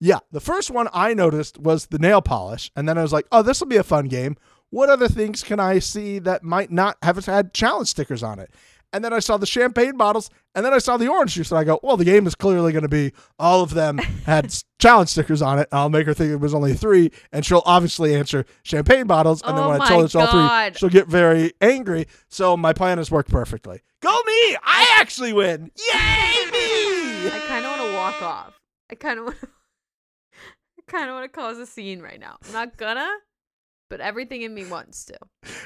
Yeah, 0.00 0.18
the 0.30 0.40
first 0.40 0.70
one 0.70 0.88
I 0.92 1.14
noticed 1.14 1.58
was 1.58 1.86
the 1.86 1.98
nail 1.98 2.22
polish, 2.22 2.70
and 2.76 2.88
then 2.88 2.96
I 2.98 3.02
was 3.02 3.12
like, 3.12 3.26
"Oh, 3.32 3.42
this 3.42 3.60
will 3.60 3.66
be 3.68 3.76
a 3.76 3.82
fun 3.82 4.06
game. 4.06 4.36
What 4.70 4.90
other 4.90 5.08
things 5.08 5.42
can 5.42 5.58
I 5.60 5.78
see 5.80 6.18
that 6.20 6.42
might 6.44 6.70
not 6.70 6.98
have 7.02 7.24
had 7.26 7.52
challenge 7.52 7.88
stickers 7.88 8.22
on 8.22 8.38
it?" 8.38 8.50
And 8.92 9.04
then 9.04 9.12
I 9.12 9.18
saw 9.18 9.36
the 9.36 9.44
champagne 9.44 9.96
bottles, 9.98 10.30
and 10.54 10.64
then 10.64 10.72
I 10.72 10.78
saw 10.78 10.96
the 10.96 11.08
orange 11.08 11.34
juice, 11.34 11.50
and 11.50 11.58
I 11.58 11.64
go, 11.64 11.80
"Well, 11.82 11.96
the 11.96 12.04
game 12.04 12.26
is 12.28 12.34
clearly 12.36 12.72
going 12.72 12.82
to 12.84 12.88
be 12.88 13.12
all 13.40 13.62
of 13.62 13.74
them 13.74 13.98
had 13.98 14.54
challenge 14.78 15.08
stickers 15.10 15.42
on 15.42 15.58
it." 15.58 15.68
I'll 15.72 15.90
make 15.90 16.06
her 16.06 16.14
think 16.14 16.30
it 16.30 16.36
was 16.36 16.54
only 16.54 16.74
three, 16.74 17.10
and 17.32 17.44
she'll 17.44 17.62
obviously 17.66 18.14
answer 18.14 18.44
champagne 18.62 19.06
bottles. 19.08 19.42
And 19.42 19.56
then 19.58 19.64
Oh 19.64 19.68
when 19.70 19.76
I 19.76 19.78
my 19.78 19.88
told 19.88 20.00
her 20.02 20.04
it's 20.06 20.14
all 20.14 20.26
three, 20.26 20.40
God. 20.40 20.78
she'll 20.78 20.88
get 20.90 21.08
very 21.08 21.52
angry. 21.60 22.06
So 22.28 22.56
my 22.56 22.72
plan 22.72 22.98
has 22.98 23.10
worked 23.10 23.30
perfectly. 23.30 23.80
Go 24.00 24.10
me! 24.26 24.56
I 24.62 24.96
actually 25.00 25.32
win! 25.32 25.72
Yay 25.76 26.50
me! 26.52 27.28
I 27.30 27.42
kind 27.48 27.64
of 27.66 27.72
want 27.78 27.90
to 27.90 27.96
walk 27.96 28.22
off. 28.22 28.60
I 28.90 28.94
kind 28.94 29.18
of 29.18 29.24
want. 29.26 29.36
I 29.42 29.46
kind 30.88 31.08
of 31.08 31.14
want 31.14 31.24
to 31.32 31.40
cause 31.40 31.58
a 31.58 31.66
scene 31.66 32.00
right 32.00 32.18
now. 32.20 32.36
I'm 32.46 32.52
not 32.52 32.76
gonna, 32.76 33.08
but 33.90 34.00
everything 34.00 34.42
in 34.42 34.54
me 34.54 34.64
wants 34.66 35.04
to. 35.06 35.18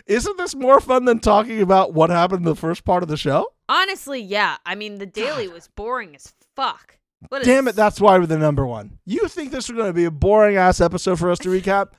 Isn't 0.06 0.36
this 0.36 0.54
more 0.54 0.80
fun 0.80 1.04
than 1.04 1.18
talking 1.20 1.60
about 1.62 1.94
what 1.94 2.10
happened 2.10 2.40
in 2.40 2.44
the 2.44 2.56
first 2.56 2.84
part 2.84 3.02
of 3.02 3.08
the 3.08 3.16
show? 3.16 3.48
Honestly, 3.68 4.20
yeah. 4.20 4.56
I 4.66 4.74
mean, 4.74 4.98
the 4.98 5.06
daily 5.06 5.48
was 5.48 5.68
boring 5.74 6.14
as 6.14 6.32
fuck. 6.56 6.98
What 7.28 7.44
Damn 7.44 7.68
is- 7.68 7.74
it, 7.74 7.76
that's 7.76 8.00
why 8.00 8.18
we're 8.18 8.26
the 8.26 8.36
number 8.38 8.66
one. 8.66 8.98
You 9.06 9.28
think 9.28 9.50
this 9.52 9.68
was 9.68 9.76
going 9.76 9.88
to 9.88 9.94
be 9.94 10.04
a 10.04 10.10
boring 10.10 10.56
ass 10.56 10.80
episode 10.80 11.18
for 11.18 11.30
us 11.30 11.38
to 11.40 11.48
recap? 11.60 11.92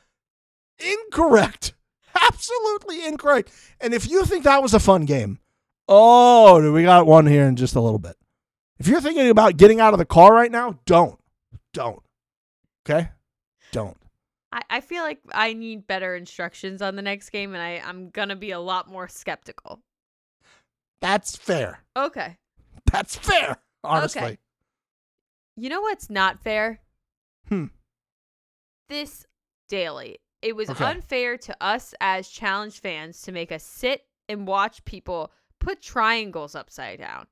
incorrect. 0.80 1.74
Absolutely 2.30 3.06
incorrect. 3.06 3.52
And 3.80 3.94
if 3.94 4.10
you 4.10 4.26
think 4.26 4.44
that 4.44 4.62
was 4.62 4.74
a 4.74 4.80
fun 4.80 5.06
game, 5.06 5.40
oh, 5.88 6.72
we 6.72 6.84
got 6.84 7.08
one 7.08 7.26
here 7.26 7.46
in 7.46 7.56
just 7.56 7.76
a 7.76 7.82
little 7.82 8.00
bit. 8.00 8.16
If 8.80 8.88
you're 8.88 9.02
thinking 9.02 9.30
about 9.30 9.58
getting 9.58 9.80
out 9.80 9.94
of 9.94 10.00
the 10.00 10.06
car 10.06 10.34
right 10.34 10.52
now, 10.52 10.80
don't. 10.86 11.18
Don't. 11.74 12.02
Okay? 12.88 13.10
I, 14.54 14.62
I 14.70 14.82
feel 14.82 15.02
like 15.04 15.20
I 15.34 15.54
need 15.54 15.88
better 15.88 16.16
instructions 16.16 16.82
on 16.82 16.96
the 16.96 17.02
next 17.02 17.32
game, 17.32 17.54
and 17.56 17.62
I, 17.62 17.82
I'm 17.84 18.10
gonna 18.12 18.36
be 18.36 18.52
a 18.52 18.60
lot 18.60 18.88
more 18.88 19.08
skeptical. 19.08 19.82
That's 21.02 21.36
fair. 21.36 21.80
Okay. 21.98 22.38
That's 22.92 23.16
fair, 23.16 23.58
honestly. 23.84 24.22
Okay. 24.22 24.38
You 25.58 25.70
know 25.70 25.82
what's 25.82 26.10
not 26.10 26.40
fair? 26.42 26.80
Hmm. 27.50 27.66
This 28.90 29.26
daily. 29.70 30.20
It 30.42 30.56
was 30.56 30.70
Okay. 30.70 30.86
unfair 30.86 31.38
to 31.38 31.56
us 31.60 31.96
as 32.00 32.30
challenge 32.30 32.80
fans 32.80 33.22
to 33.24 33.32
make 33.32 33.52
us 33.52 33.64
sit 33.64 34.06
and 34.30 34.48
watch 34.48 34.86
people 34.86 35.32
put 35.60 35.82
triangles 35.82 36.54
upside 36.54 37.00
down. 37.00 37.28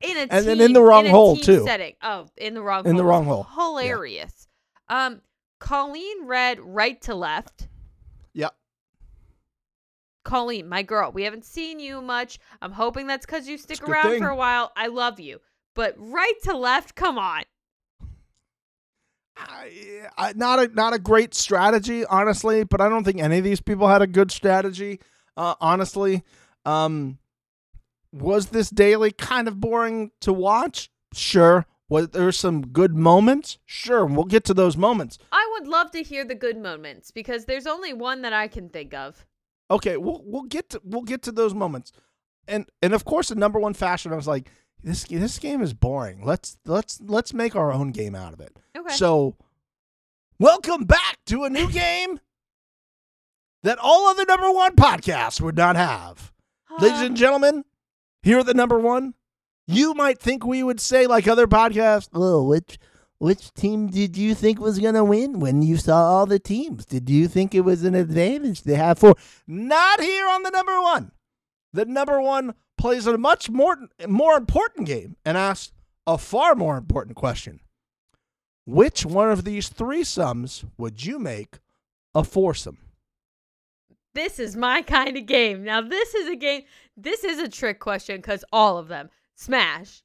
In 0.00 0.16
a 0.16 0.20
And 0.30 0.46
then 0.46 0.60
in 0.60 0.72
the 0.72 0.82
wrong 0.82 1.06
a 1.06 1.10
hole, 1.10 1.34
team 1.36 1.44
too. 1.44 1.64
Setting. 1.64 1.94
Oh, 2.02 2.26
in 2.36 2.54
the 2.54 2.62
wrong 2.62 2.86
In 2.86 2.96
the 2.96 3.02
hole. 3.02 3.10
wrong 3.10 3.22
It's 3.22 3.48
hole. 3.48 3.80
Yeah. 3.80 3.88
Hilarious. 3.88 4.48
Um, 4.88 5.22
Colleen 5.58 6.26
read 6.26 6.60
right 6.60 7.00
to 7.02 7.14
left. 7.14 7.68
Yep. 8.34 8.54
Colleen, 10.24 10.68
my 10.68 10.82
girl, 10.82 11.10
we 11.10 11.22
haven't 11.24 11.44
seen 11.44 11.80
you 11.80 12.00
much. 12.00 12.38
I'm 12.60 12.72
hoping 12.72 13.06
that's 13.06 13.26
because 13.26 13.48
you 13.48 13.56
stick 13.58 13.78
It's 13.78 13.80
a 13.80 13.84
good 13.84 13.92
around 13.92 14.10
thing. 14.10 14.20
for 14.20 14.28
a 14.28 14.36
while. 14.36 14.72
I 14.76 14.88
love 14.88 15.18
you. 15.20 15.40
But 15.74 15.94
right 15.96 16.34
to 16.44 16.56
left, 16.56 16.94
come 16.94 17.18
on. 17.18 17.42
I, 19.36 20.02
I, 20.16 20.32
not 20.34 20.58
a 20.58 20.68
not 20.74 20.94
a 20.94 20.98
great 20.98 21.32
strategy, 21.32 22.04
honestly. 22.04 22.64
But 22.64 22.80
I 22.80 22.88
don't 22.88 23.04
think 23.04 23.20
any 23.20 23.38
of 23.38 23.44
these 23.44 23.60
people 23.60 23.86
had 23.86 24.02
a 24.02 24.06
good 24.06 24.32
strategy. 24.32 25.00
Uh, 25.36 25.54
honestly, 25.60 26.24
um, 26.64 27.18
was 28.12 28.46
this 28.46 28.68
daily 28.70 29.12
kind 29.12 29.46
of 29.46 29.60
boring 29.60 30.10
to 30.22 30.32
watch? 30.32 30.90
Sure. 31.14 31.66
Was 31.88 32.08
there 32.10 32.32
some 32.32 32.66
good 32.66 32.94
moments? 32.94 33.58
Sure. 33.64 34.04
We'll 34.04 34.24
get 34.24 34.44
to 34.46 34.54
those 34.54 34.76
moments. 34.76 35.18
I 35.58 35.60
would 35.60 35.68
love 35.68 35.90
to 35.92 36.02
hear 36.02 36.24
the 36.24 36.36
good 36.36 36.56
moments 36.56 37.10
because 37.10 37.44
there's 37.44 37.66
only 37.66 37.92
one 37.92 38.22
that 38.22 38.32
I 38.32 38.46
can 38.46 38.68
think 38.68 38.94
of. 38.94 39.26
Okay, 39.70 39.96
we'll 39.96 40.22
we'll 40.24 40.44
get 40.44 40.70
to 40.70 40.80
we'll 40.84 41.02
get 41.02 41.22
to 41.22 41.32
those 41.32 41.52
moments, 41.52 41.92
and 42.46 42.70
and 42.80 42.94
of 42.94 43.04
course, 43.04 43.30
in 43.30 43.38
number 43.38 43.58
one 43.58 43.74
fashion, 43.74 44.12
I 44.12 44.16
was 44.16 44.28
like, 44.28 44.50
this 44.84 45.04
this 45.04 45.38
game 45.38 45.60
is 45.60 45.74
boring. 45.74 46.24
Let's 46.24 46.58
let's 46.64 47.00
let's 47.00 47.34
make 47.34 47.56
our 47.56 47.72
own 47.72 47.90
game 47.90 48.14
out 48.14 48.32
of 48.32 48.40
it. 48.40 48.56
Okay. 48.76 48.94
So, 48.94 49.36
welcome 50.38 50.84
back 50.84 51.18
to 51.26 51.44
a 51.44 51.50
new 51.50 51.68
game 51.72 52.20
that 53.64 53.78
all 53.78 54.06
other 54.06 54.24
number 54.24 54.52
one 54.52 54.76
podcasts 54.76 55.40
would 55.40 55.56
not 55.56 55.74
have. 55.74 56.32
Ladies 56.78 57.00
and 57.00 57.16
gentlemen, 57.16 57.64
here 58.22 58.38
at 58.38 58.46
the 58.46 58.54
number 58.54 58.78
one, 58.78 59.14
you 59.66 59.92
might 59.92 60.20
think 60.20 60.46
we 60.46 60.62
would 60.62 60.80
say 60.80 61.08
like 61.08 61.26
other 61.26 61.48
podcasts. 61.48 62.08
Oh, 62.14 62.44
which 62.44 62.78
which 63.18 63.52
team 63.54 63.88
did 63.88 64.16
you 64.16 64.34
think 64.34 64.60
was 64.60 64.78
gonna 64.78 65.04
win 65.04 65.40
when 65.40 65.62
you 65.62 65.76
saw 65.76 66.04
all 66.04 66.26
the 66.26 66.38
teams? 66.38 66.84
Did 66.84 67.10
you 67.10 67.28
think 67.28 67.54
it 67.54 67.60
was 67.60 67.84
an 67.84 67.94
advantage 67.94 68.62
to 68.62 68.76
have 68.76 68.98
four? 68.98 69.14
Not 69.46 70.00
here 70.00 70.28
on 70.28 70.42
the 70.42 70.50
number 70.50 70.80
one. 70.80 71.12
The 71.72 71.84
number 71.84 72.20
one 72.20 72.54
plays 72.76 73.06
a 73.06 73.18
much 73.18 73.50
more 73.50 73.76
more 74.06 74.36
important 74.36 74.86
game 74.86 75.16
and 75.24 75.36
asks 75.36 75.72
a 76.06 76.16
far 76.18 76.54
more 76.54 76.76
important 76.76 77.16
question. 77.16 77.60
Which 78.66 79.04
one 79.04 79.30
of 79.30 79.44
these 79.44 79.68
three 79.68 80.04
sums 80.04 80.64
would 80.76 81.04
you 81.04 81.18
make 81.18 81.58
a 82.14 82.22
foursome? 82.22 82.78
this 84.18 84.40
is 84.40 84.56
my 84.56 84.82
kind 84.82 85.16
of 85.16 85.26
game. 85.26 85.62
Now, 85.62 85.80
this 85.80 86.12
is 86.12 86.28
a 86.28 86.34
game. 86.34 86.62
This 86.96 87.22
is 87.22 87.38
a 87.38 87.48
trick 87.48 87.78
question 87.78 88.16
because 88.16 88.44
all 88.52 88.76
of 88.76 88.88
them 88.88 89.10
smash. 89.36 90.02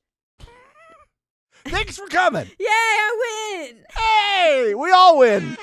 Thanks 1.66 1.98
for 1.98 2.08
coming. 2.08 2.46
Yay! 2.60 2.66
I 2.68 3.66
win. 3.72 3.78
Hey, 3.96 4.74
we 4.76 4.92
all 4.92 5.18
win. 5.20 5.58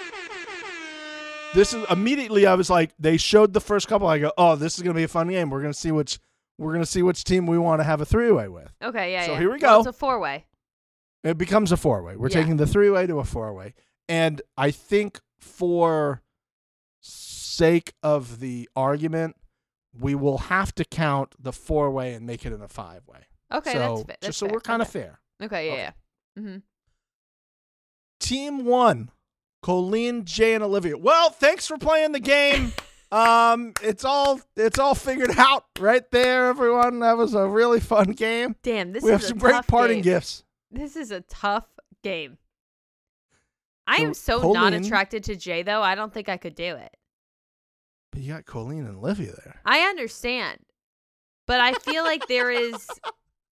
This 1.55 1.73
is 1.75 1.85
immediately 1.91 2.47
I 2.47 2.55
was 2.55 2.71
like, 2.71 2.93
they 2.99 3.17
showed 3.17 3.53
the 3.53 3.61
first 3.61 3.89
couple. 3.89 4.07
I 4.07 4.19
go, 4.19 4.33
oh, 4.39 4.57
this 4.57 4.77
is 4.77 4.83
gonna 4.83 4.95
be 4.95 5.03
a 5.03 5.09
fun 5.09 5.29
game. 5.29 5.51
We're 5.51 5.61
gonna 5.63 5.75
see 5.75 5.91
which 5.91 6.19
we're 6.59 6.73
gonna 6.73 6.87
see 6.87 7.03
which 7.03 7.25
team 7.25 7.47
we 7.47 7.59
want 7.59 7.81
to 7.81 7.85
have 7.85 8.01
a 8.01 8.05
three 8.05 8.31
way 8.31 8.49
with. 8.49 8.73
Okay, 8.83 9.13
yeah. 9.13 9.27
So 9.27 9.33
yeah. 9.33 9.39
here 9.39 9.51
we 9.53 9.59
Well, 9.59 9.83
go. 9.83 9.89
it's 9.89 9.97
a 9.97 9.99
four 9.99 10.19
way. 10.21 10.47
It 11.25 11.37
becomes 11.39 11.73
a 11.73 11.77
four 11.77 12.03
way. 12.03 12.17
We're 12.17 12.29
Yeah. 12.29 12.41
taking 12.41 12.57
the 12.57 12.67
three 12.67 12.89
way 12.91 13.07
to 13.07 13.19
a 13.19 13.25
four 13.25 13.53
way, 13.53 13.75
and 14.09 14.41
I 14.57 14.71
think 14.71 15.21
for 15.39 16.23
sake 17.01 17.93
of 18.03 18.41
the 18.41 18.69
argument, 18.77 19.37
we 19.99 20.15
will 20.15 20.39
have 20.39 20.75
to 20.77 20.85
count 20.85 21.35
the 21.39 21.53
four 21.53 21.91
way 21.91 22.15
and 22.15 22.27
make 22.27 22.47
it 22.47 22.53
in 22.53 22.63
a 22.63 22.69
five 22.69 23.07
way. 23.09 23.27
Okay, 23.53 23.73
so 23.73 23.79
that's, 23.79 24.01
fa- 24.01 24.07
that's 24.07 24.27
just 24.27 24.39
so 24.39 24.47
fair. 24.47 24.53
we're 24.55 24.61
kind 24.61 24.83
of 24.83 24.89
okay. 24.89 25.01
fair. 25.01 25.20
Okay, 25.43 25.67
yeah, 25.67 25.73
Okay. 25.73 25.83
yeah. 25.83 25.91
Mm-hmm. 26.43 26.57
Team 28.21 28.65
one, 28.65 29.11
Colleen, 29.63 30.25
Jay, 30.25 30.55
and 30.55 30.63
Olivia. 30.65 30.97
Well, 30.97 31.31
thanks 31.31 31.67
for 31.67 31.79
playing 31.79 32.13
the 32.13 32.21
game. 32.21 32.73
um, 33.13 33.73
it's 33.83 34.05
all 34.05 34.41
it's 34.57 34.79
all 34.79 34.95
figured 34.95 35.37
out 35.39 35.65
right 35.79 36.09
there, 36.11 36.47
everyone. 36.49 37.01
That 37.01 37.17
was 37.17 37.35
a 37.35 37.47
really 37.47 37.81
fun 37.81 38.13
game. 38.13 38.57
Damn, 38.63 38.93
this 38.93 39.03
we 39.03 39.11
is 39.11 39.13
have 39.21 39.23
some 39.25 39.39
great 39.39 39.67
parting 39.67 39.97
game. 39.99 40.15
gifts. 40.15 40.45
This 40.71 40.97
is 40.97 41.11
a 41.11 41.23
tough 41.23 41.67
game. 42.03 42.39
I 43.87 43.99
So, 43.99 44.05
am 44.05 44.15
so 44.15 44.53
not 44.53 44.73
attracted 44.75 45.25
to 45.25 45.37
Jay 45.37 45.63
though. 45.63 45.83
I 45.83 45.95
don't 45.95 46.13
think 46.15 46.29
I 46.29 46.37
could 46.37 46.55
do 46.55 46.77
it. 46.77 46.97
But 48.13 48.23
you 48.23 48.33
got 48.33 48.45
Colleen 48.45 48.87
and 48.87 48.99
Olivia 48.99 49.33
there. 49.45 49.61
I 49.65 49.81
understand, 49.81 50.59
but 51.47 51.61
I 51.61 51.73
feel 51.75 52.05
like 52.05 52.27
there 52.29 52.51
is 52.51 52.87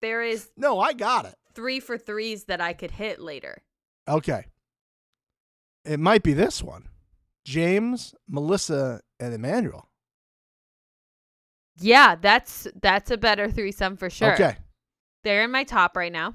there 0.02 0.22
is 0.22 0.50
No, 0.56 0.78
I 0.78 0.92
got 0.92 1.24
it. 1.26 1.34
Three 1.58 1.80
for 1.80 1.98
threes 1.98 2.44
that 2.44 2.60
I 2.60 2.72
could 2.72 2.92
hit 2.92 3.18
later. 3.18 3.64
Okay. 4.06 4.44
It 5.84 5.98
might 5.98 6.22
be 6.22 6.32
this 6.32 6.62
one. 6.62 6.88
James, 7.44 8.14
Melissa, 8.28 9.00
and 9.18 9.34
Emmanuel. 9.34 9.88
Yeah, 11.80 12.14
that's 12.14 12.68
that's 12.80 13.10
a 13.10 13.16
better 13.16 13.50
threesome 13.50 13.96
for 13.96 14.08
sure. 14.08 14.34
Okay. 14.34 14.54
They're 15.24 15.42
in 15.42 15.50
my 15.50 15.64
top 15.64 15.96
right 15.96 16.12
now. 16.12 16.34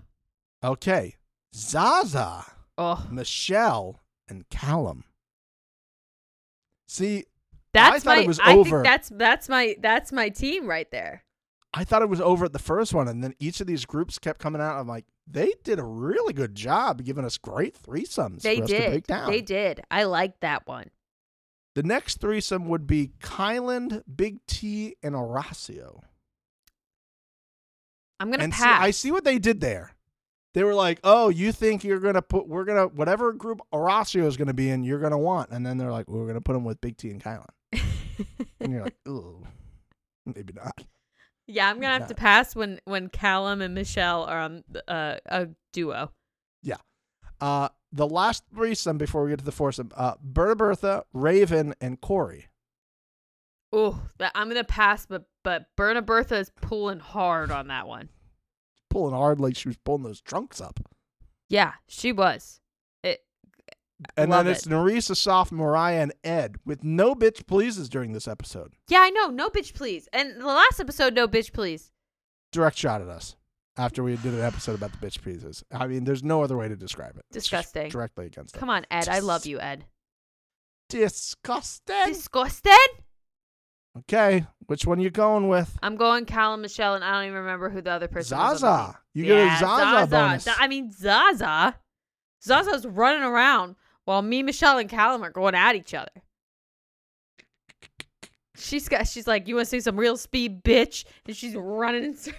Okay. 0.62 1.16
Zaza, 1.56 2.44
Oh, 2.78 3.08
Michelle, 3.10 4.02
and 4.28 4.44
Callum. 4.50 5.06
See, 6.90 7.24
that's 7.74 8.04
thought 8.04 8.18
my. 8.18 8.24
it 8.24 8.28
was 8.28 8.42
I 8.42 8.56
over. 8.58 8.84
think 8.84 8.84
that's 8.84 9.10
that's 9.10 9.48
my 9.48 9.78
that's 9.80 10.12
my 10.12 10.28
team 10.28 10.68
right 10.68 10.92
there. 10.92 11.24
I 11.74 11.86
thought 11.86 12.02
it 12.02 12.10
was 12.10 12.22
over 12.22 12.44
at 12.46 12.54
the 12.54 12.60
first 12.60 12.94
one, 12.94 13.08
and 13.08 13.24
then 13.24 13.34
each 13.40 13.62
of 13.62 13.68
these 13.68 13.86
groups 13.86 14.20
kept 14.20 14.40
coming 14.40 14.62
out. 14.62 14.80
I'm 14.80 14.88
like, 14.88 15.06
they 15.28 15.54
did 15.64 15.80
a 15.80 15.84
really 15.84 16.34
good 16.34 16.56
job 16.56 17.04
giving 17.04 17.26
us 17.26 17.38
great 17.38 17.78
threesomes 17.82 18.42
They 18.42 18.58
for 18.58 18.64
us 18.64 18.70
to 18.70 18.78
did. 18.78 18.90
break 18.92 19.08
down. 19.08 19.32
They 19.32 19.42
did. 19.42 19.82
I 19.90 20.04
like 20.04 20.40
that 20.42 20.68
one. 20.68 20.90
The 21.76 21.84
next 21.84 22.20
threesome 22.22 22.68
would 22.68 22.86
be 22.86 23.14
Kyland, 23.22 24.04
Big 24.14 24.46
T, 24.46 24.96
and 25.02 25.16
Horacio. 25.16 26.02
I'm 28.20 28.30
gonna 28.32 28.44
and 28.44 28.54
see, 28.54 28.62
pass. 28.64 28.82
I 28.84 28.92
see 28.92 29.12
what 29.12 29.24
they 29.24 29.40
did 29.40 29.60
there. 29.60 29.92
They 30.54 30.64
were 30.64 30.76
like, 30.76 31.00
"Oh, 31.04 31.30
you 31.30 31.52
think 31.52 31.84
you're 31.84 32.00
gonna 32.00 32.22
put 32.22 32.48
we're 32.48 32.64
gonna 32.64 32.86
whatever 32.88 33.34
group 33.34 33.62
Horacio 33.74 34.26
is 34.28 34.38
gonna 34.38 34.54
be 34.54 34.70
in, 34.70 34.84
you're 34.84 35.00
gonna 35.00 35.18
want," 35.18 35.50
and 35.50 35.66
then 35.66 35.78
they're 35.78 35.92
like, 35.92 36.08
well, 36.08 36.20
"We're 36.22 36.28
gonna 36.28 36.42
put 36.42 36.56
him 36.56 36.64
with 36.64 36.80
Big 36.80 36.96
T 36.96 37.10
and 37.10 37.22
Kyland," 37.22 37.48
and 38.60 38.72
you're 38.72 38.84
like, 38.84 38.96
"Ooh, 39.08 39.44
maybe 40.28 40.54
not." 40.54 40.80
Yeah, 41.48 41.70
I'm 41.70 41.80
gonna 41.80 42.00
have 42.00 42.08
to 42.08 42.16
pass 42.16 42.56
when 42.56 42.80
when 42.86 43.10
Callum 43.10 43.62
and 43.62 43.76
Michelle 43.76 44.24
are 44.24 44.40
on 44.40 44.64
uh, 44.88 45.18
a 45.26 45.48
duo. 45.74 46.12
Yeah. 46.62 46.78
Uh, 47.42 47.70
the 47.92 48.08
last 48.08 48.44
threesome 48.54 48.98
before 48.98 49.24
we 49.24 49.32
get 49.32 49.40
to 49.40 49.46
the 49.46 49.52
foursome, 49.52 49.92
uh, 49.96 50.16
Berna 50.22 50.56
Bertha, 50.56 51.04
Raven, 51.14 51.76
and 51.82 52.00
Corey. 52.00 52.48
Oh, 53.74 54.02
I'm 54.20 54.48
gonna 54.48 54.64
pass, 54.64 55.06
but 55.06 55.26
but 55.44 55.66
Berna 55.76 56.02
Bertha 56.02 56.38
is 56.38 56.52
pulling 56.62 57.00
hard 57.00 57.52
on 57.52 57.68
that 57.68 57.88
one. 57.88 58.10
Pulling 58.90 59.16
hard 59.16 59.40
like 59.40 59.56
she 59.56 59.68
was 59.68 59.78
pulling 59.78 60.04
those 60.04 60.22
trunks 60.22 60.62
up. 60.62 60.80
Yeah, 61.50 61.74
she 61.88 62.12
was. 62.12 62.62
It. 64.04 64.12
And 64.18 64.32
Love 64.32 64.46
then 64.46 64.54
it's 64.54 64.66
it. 64.66 64.70
Nurys, 64.70 65.10
Asaf, 65.10 65.52
Mariah, 65.52 66.02
and 66.02 66.14
Ed 66.24 66.58
with 66.66 66.84
no 66.84 67.16
bitch 67.16 67.46
pleases 67.48 67.90
during 67.90 68.14
this 68.14 68.28
episode. 68.28 68.74
Yeah, 68.90 69.00
I 69.00 69.10
know. 69.10 69.28
No 69.28 69.50
bitch, 69.50 69.74
please. 69.74 70.08
And 70.14 70.40
the 70.42 70.46
last 70.48 70.80
episode, 70.80 71.14
no 71.14 71.28
bitch, 71.28 71.54
please. 71.54 71.92
Direct 72.52 72.78
shot 72.78 73.02
at 73.02 73.08
us 73.08 73.36
after 73.78 74.04
we 74.04 74.16
did 74.18 74.34
an 74.34 74.42
episode 74.42 74.76
about 74.76 74.92
the 74.92 75.06
bitch 75.06 75.22
pleases. 75.22 75.64
I 75.72 75.88
mean, 75.88 76.04
there's 76.04 76.24
no 76.24 76.44
other 76.44 76.58
way 76.58 76.68
to 76.68 76.76
describe 76.76 77.18
it. 77.18 77.26
Disgusting. 77.32 77.90
Directly 77.90 78.28
against 78.28 78.56
Come 78.56 78.70
on, 78.70 78.86
Ed. 78.92 79.10
I 79.10 79.20
love 79.20 79.46
you, 79.46 79.60
Ed. 79.60 79.86
Disgusting. 80.90 81.96
Disgusting. 82.08 82.74
Okay, 84.00 84.46
which 84.66 84.88
one 84.88 85.00
are 85.00 85.04
you 85.04 85.12
going 85.12 85.48
with? 85.48 85.78
I'm 85.84 85.96
going 85.98 86.26
Callum, 86.26 86.62
Michelle, 86.62 86.96
and 86.96 87.04
I 87.04 87.12
don't 87.14 87.26
even 87.26 87.40
remember 87.40 87.70
who 87.70 87.80
the 87.82 87.92
other 87.92 88.08
person 88.08 88.38
the 88.38 88.56
Zaza. 88.56 89.00
You 89.14 89.26
get 89.26 89.40
a 89.40 89.46
Yeah, 89.46 89.60
Zaza 89.60 90.08
bonus. 90.08 90.48
I 90.60 90.68
mean, 90.68 90.92
Zaza. 90.92 91.76
Zaza's 92.44 92.86
running 92.88 93.24
around 93.24 93.76
while 94.06 94.22
me, 94.22 94.44
Michelle, 94.44 94.78
and 94.78 94.90
Callum 94.90 95.24
are 95.24 95.30
going 95.32 95.56
at 95.56 95.76
each 95.76 95.94
other. 95.94 96.12
She's 98.56 98.88
got. 98.88 99.08
She's 99.08 99.28
like, 99.28 99.48
"You 99.48 99.56
want 99.56 99.66
to 99.66 99.70
see 99.70 99.80
some 99.82 99.98
real 99.98 100.16
speed, 100.18 100.64
bitch?" 100.64 101.06
And 101.26 101.36
she's 101.36 101.56
running. 101.56 102.04
In 102.04 102.16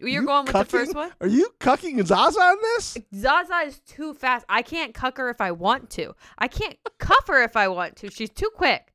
You're 0.00 0.08
You 0.08 0.26
going 0.26 0.44
with 0.44 0.52
the 0.52 0.64
first 0.64 0.94
one. 0.94 1.10
Are 1.20 1.26
you 1.26 1.50
cucking 1.60 2.04
Zaza 2.04 2.38
on 2.38 2.56
this? 2.60 2.98
Zaza 3.14 3.54
is 3.66 3.80
too 3.80 4.12
fast. 4.14 4.44
I 4.48 4.62
can't 4.62 4.92
cuck 4.94 5.16
her 5.18 5.30
if 5.30 5.40
I 5.40 5.52
want 5.52 5.90
to. 5.90 6.14
I 6.38 6.48
can't 6.48 6.76
cuff 6.98 7.26
her 7.28 7.42
if 7.42 7.56
I 7.56 7.68
want 7.68 7.96
to. 7.96 8.10
She's 8.10 8.30
too 8.30 8.50
quick. 8.54 8.92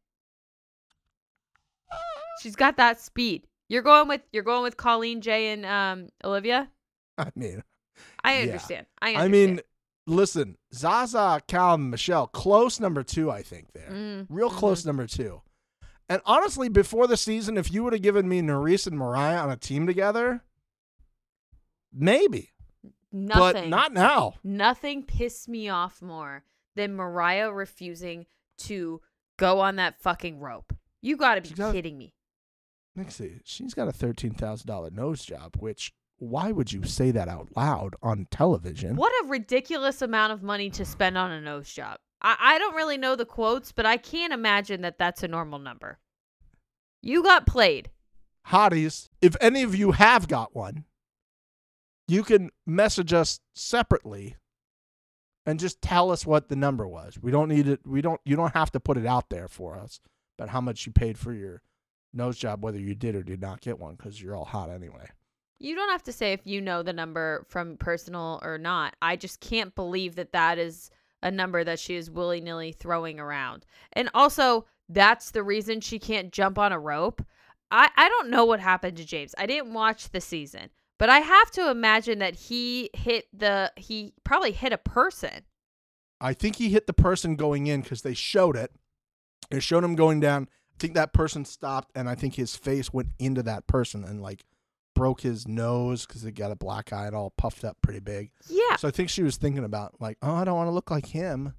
She's 2.41 2.55
got 2.55 2.77
that 2.77 2.99
speed. 2.99 3.47
You're 3.69 3.81
going 3.81 4.07
with 4.07 4.21
you're 4.31 4.43
going 4.43 4.63
with 4.63 4.77
Colleen, 4.77 5.21
Jay, 5.21 5.51
and 5.51 5.65
um 5.65 6.09
Olivia. 6.23 6.69
I 7.17 7.31
mean, 7.35 7.63
I 8.23 8.41
understand. 8.41 8.85
I 9.01 9.13
I 9.13 9.23
understand. 9.23 9.55
mean, 9.55 9.61
listen, 10.07 10.57
Zaza, 10.73 11.41
Callum, 11.47 11.89
Michelle, 11.89 12.27
close 12.27 12.79
number 12.79 13.03
two, 13.03 13.29
I 13.31 13.41
think 13.43 13.73
there. 13.73 13.89
Mm, 13.91 14.27
Real 14.29 14.49
mhm. 14.49 14.55
close 14.57 14.85
number 14.85 15.07
two. 15.07 15.41
And 16.07 16.21
honestly, 16.25 16.69
before 16.69 17.07
the 17.07 17.17
season, 17.17 17.57
if 17.57 17.71
you 17.71 17.83
would 17.83 17.93
have 17.93 18.01
given 18.03 18.27
me 18.29 18.41
Nurys 18.41 18.85
and 18.85 18.97
Mariah 18.97 19.39
on 19.39 19.49
a 19.49 19.57
team 19.57 19.87
together, 19.87 20.43
maybe. 21.93 22.51
nothing. 23.11 23.63
But 23.63 23.67
not 23.69 23.93
now. 23.93 24.35
Nothing 24.43 25.03
pissed 25.03 25.47
me 25.47 25.69
off 25.69 26.01
more 26.01 26.43
than 26.75 26.95
Mariah 26.95 27.51
refusing 27.51 28.25
to 28.59 29.01
go 29.37 29.61
on 29.61 29.77
that 29.77 29.99
fucking 30.01 30.39
rope. 30.39 30.73
You 31.01 31.17
got 31.17 31.35
to 31.35 31.41
be 31.41 31.49
got- 31.49 31.73
kidding 31.73 31.97
me. 31.97 32.13
Mixie, 32.97 33.41
she's 33.43 33.73
got 33.73 33.89
a 33.89 33.91
$13,000 33.91 34.91
nose 34.93 35.25
job, 35.25 35.55
which 35.59 35.93
why 36.17 36.51
would 36.51 36.71
you 36.71 36.83
say 36.83 37.11
that 37.11 37.27
out 37.27 37.49
loud 37.55 37.95
on 38.01 38.27
television? 38.31 38.95
What 38.95 39.13
a 39.23 39.27
ridiculous 39.27 40.01
amount 40.01 40.33
of 40.33 40.43
money 40.43 40.69
to 40.71 40.85
spend 40.85 41.17
on 41.17 41.31
a 41.31 41.41
nose 41.41 41.71
job. 41.71 41.97
I, 42.21 42.35
I 42.39 42.57
don't 42.59 42.75
really 42.75 42.97
know 42.97 43.15
the 43.15 43.25
quotes, 43.25 43.71
but 43.71 43.85
I 43.85 43.97
can't 43.97 44.33
imagine 44.33 44.81
that 44.81 44.97
that's 44.97 45.23
a 45.23 45.27
normal 45.27 45.59
number. 45.59 45.99
You 47.01 47.21
got 47.21 47.45
played. 47.45 47.89
Hotties, 48.47 49.09
if 49.21 49.35
any 49.41 49.63
of 49.63 49.75
you 49.75 49.91
have 49.91 50.27
got 50.27 50.55
one, 50.55 50.85
you 52.07 52.23
can 52.23 52.51
message 52.65 53.13
us 53.13 53.39
separately 53.53 54.35
and 55.45 55.59
just 55.59 55.81
tell 55.81 56.11
us 56.11 56.25
what 56.25 56.49
the 56.49 56.55
number 56.55 56.87
was. 56.87 57.19
We 57.21 57.31
don't 57.31 57.49
need 57.49 57.67
it. 57.67 57.81
We 57.85 58.01
don't. 58.01 58.21
You 58.25 58.35
don't 58.35 58.53
have 58.53 58.71
to 58.71 58.79
put 58.79 58.97
it 58.97 59.05
out 59.05 59.29
there 59.29 59.47
for 59.47 59.77
us. 59.77 59.99
But 60.37 60.49
how 60.49 60.61
much 60.61 60.85
you 60.85 60.91
paid 60.91 61.17
for 61.17 61.33
your 61.33 61.61
nose 62.13 62.37
job, 62.37 62.63
whether 62.63 62.79
you 62.79 62.95
did 62.95 63.15
or 63.15 63.23
did 63.23 63.41
not 63.41 63.61
get 63.61 63.79
one, 63.79 63.95
because 63.95 64.21
you're 64.21 64.35
all 64.35 64.45
hot 64.45 64.69
anyway. 64.69 65.09
You 65.59 65.75
don't 65.75 65.89
have 65.89 66.03
to 66.03 66.11
say 66.11 66.33
if 66.33 66.41
you 66.45 66.61
know 66.61 66.83
the 66.83 66.93
number 66.93 67.45
from 67.49 67.77
personal 67.77 68.39
or 68.43 68.57
not. 68.57 68.95
I 69.01 69.15
just 69.15 69.39
can't 69.39 69.73
believe 69.73 70.15
that 70.15 70.33
that 70.33 70.57
is 70.57 70.91
a 71.23 71.31
number 71.31 71.63
that 71.63 71.79
she 71.79 71.95
is 71.95 72.11
willy 72.11 72.41
nilly 72.41 72.71
throwing 72.71 73.19
around. 73.19 73.65
And 73.93 74.09
also, 74.13 74.65
that's 74.89 75.31
the 75.31 75.43
reason 75.43 75.81
she 75.81 75.97
can't 75.97 76.31
jump 76.31 76.59
on 76.59 76.71
a 76.71 76.79
rope. 76.79 77.25
I, 77.71 77.89
I 77.95 78.09
don't 78.09 78.29
know 78.29 78.45
what 78.45 78.59
happened 78.59 78.97
to 78.97 79.05
James. 79.05 79.33
I 79.37 79.45
didn't 79.45 79.73
watch 79.73 80.09
the 80.09 80.21
season, 80.21 80.69
but 80.99 81.09
I 81.09 81.19
have 81.19 81.51
to 81.51 81.71
imagine 81.71 82.19
that 82.19 82.35
he 82.35 82.89
hit 82.93 83.25
the, 83.33 83.71
he 83.75 84.13
probably 84.23 84.51
hit 84.51 84.73
a 84.73 84.77
person. 84.77 85.45
I 86.21 86.33
think 86.33 86.57
he 86.57 86.69
hit 86.69 86.85
the 86.85 86.93
person 86.93 87.35
going 87.35 87.67
in 87.67 87.81
because 87.81 88.01
they 88.01 88.13
showed 88.13 88.55
it. 88.55 88.71
They 89.49 89.59
showed 89.59 89.83
him 89.83 89.95
going 89.95 90.19
down. 90.19 90.47
I 90.73 90.75
think 90.79 90.93
that 90.93 91.13
person 91.13 91.45
stopped, 91.45 91.91
and 91.95 92.09
I 92.09 92.15
think 92.15 92.35
his 92.35 92.55
face 92.55 92.93
went 92.93 93.09
into 93.17 93.41
that 93.43 93.67
person 93.67 94.03
and 94.03 94.21
like 94.21 94.43
broke 94.95 95.21
his 95.21 95.47
nose 95.47 96.05
because 96.07 96.23
he 96.23 96.31
got 96.31 96.51
a 96.51 96.55
black 96.55 96.91
eye 96.91 97.05
and 97.05 97.15
all 97.15 97.31
puffed 97.37 97.63
up 97.63 97.77
pretty 97.83 97.99
big. 97.99 98.31
Yeah. 98.49 98.77
So 98.77 98.87
I 98.87 98.91
think 98.91 99.09
she 99.09 99.21
was 99.21 99.37
thinking 99.37 99.63
about 99.63 100.01
like, 100.01 100.17
oh, 100.23 100.33
I 100.33 100.43
don't 100.43 100.55
want 100.55 100.67
to 100.67 100.71
look 100.73 100.89
like 100.89 101.05
him. 101.05 101.53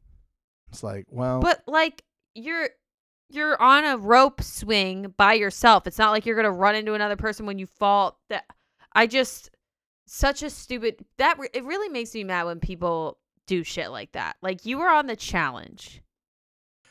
It's 0.70 0.82
like, 0.82 1.04
well, 1.08 1.40
But 1.40 1.62
like 1.68 2.02
you're 2.34 2.68
you're 3.30 3.60
on 3.62 3.84
a 3.84 3.96
rope 3.96 4.42
swing 4.42 5.14
by 5.16 5.34
yourself. 5.34 5.86
It's 5.86 5.98
not 5.98 6.10
like 6.10 6.26
you're 6.26 6.36
gonna 6.36 6.50
run 6.50 6.74
into 6.74 6.94
another 6.94 7.16
person 7.16 7.46
when 7.46 7.58
you 7.58 7.66
fall. 7.66 8.18
That 8.30 8.44
I 8.92 9.06
just 9.06 9.50
such 10.06 10.42
a 10.42 10.50
stupid 10.50 11.04
that 11.18 11.38
re- 11.38 11.48
it 11.54 11.64
really 11.64 11.88
makes 11.88 12.14
me 12.14 12.24
mad 12.24 12.44
when 12.44 12.58
people 12.60 13.18
do 13.46 13.62
shit 13.62 13.90
like 13.90 14.12
that. 14.12 14.36
Like 14.42 14.66
you 14.66 14.78
were 14.78 14.88
on 14.88 15.06
the 15.06 15.16
challenge. 15.16 16.02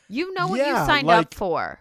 You 0.08 0.32
know 0.34 0.46
what 0.46 0.58
Yeah, 0.58 0.80
you 0.80 0.86
signed 0.86 1.06
like- 1.06 1.26
up 1.26 1.34
for. 1.34 1.80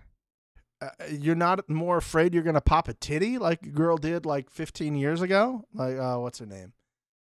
Uh, 0.99 1.05
you're 1.11 1.35
not 1.35 1.69
more 1.69 1.97
afraid 1.97 2.33
you're 2.33 2.43
gonna 2.43 2.61
pop 2.61 2.87
a 2.87 2.93
titty 2.93 3.37
like 3.37 3.61
a 3.63 3.69
girl 3.69 3.97
did 3.97 4.25
like 4.25 4.49
15 4.49 4.95
years 4.95 5.21
ago. 5.21 5.65
Like, 5.73 5.97
uh, 5.97 6.17
what's 6.17 6.39
her 6.39 6.45
name? 6.45 6.73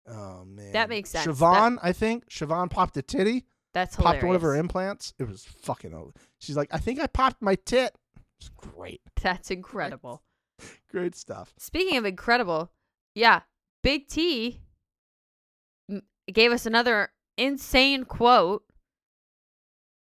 Oh 0.07 0.45
man, 0.45 0.71
That 0.73 0.89
makes 0.89 1.09
sense. 1.09 1.25
Siobhan, 1.27 1.77
I 1.81 1.91
think 1.91 2.29
Siobhan 2.29 2.69
popped 2.69 2.95
a 2.97 3.01
titty. 3.01 3.45
That's 3.73 3.95
hilarious. 3.95 4.21
popped 4.21 4.27
one 4.27 4.35
of 4.35 4.41
her 4.43 4.55
implants. 4.55 5.13
It 5.19 5.27
was 5.27 5.45
fucking. 5.63 5.93
o- 5.93 6.13
She's 6.39 6.55
like, 6.55 6.69
I 6.71 6.77
think 6.77 6.99
I 6.99 7.07
popped 7.07 7.41
my 7.41 7.55
tit. 7.55 7.95
It's 8.39 8.49
great, 8.49 9.01
That's 9.21 9.49
incredible. 9.51 10.21
great 10.91 11.15
stuff. 11.15 11.53
Speaking 11.57 11.97
of 11.97 12.05
incredible, 12.05 12.71
yeah, 13.15 13.41
Big 13.81 14.07
T 14.07 14.61
gave 16.31 16.51
us 16.51 16.65
another 16.65 17.09
insane 17.37 18.03
quote 18.05 18.63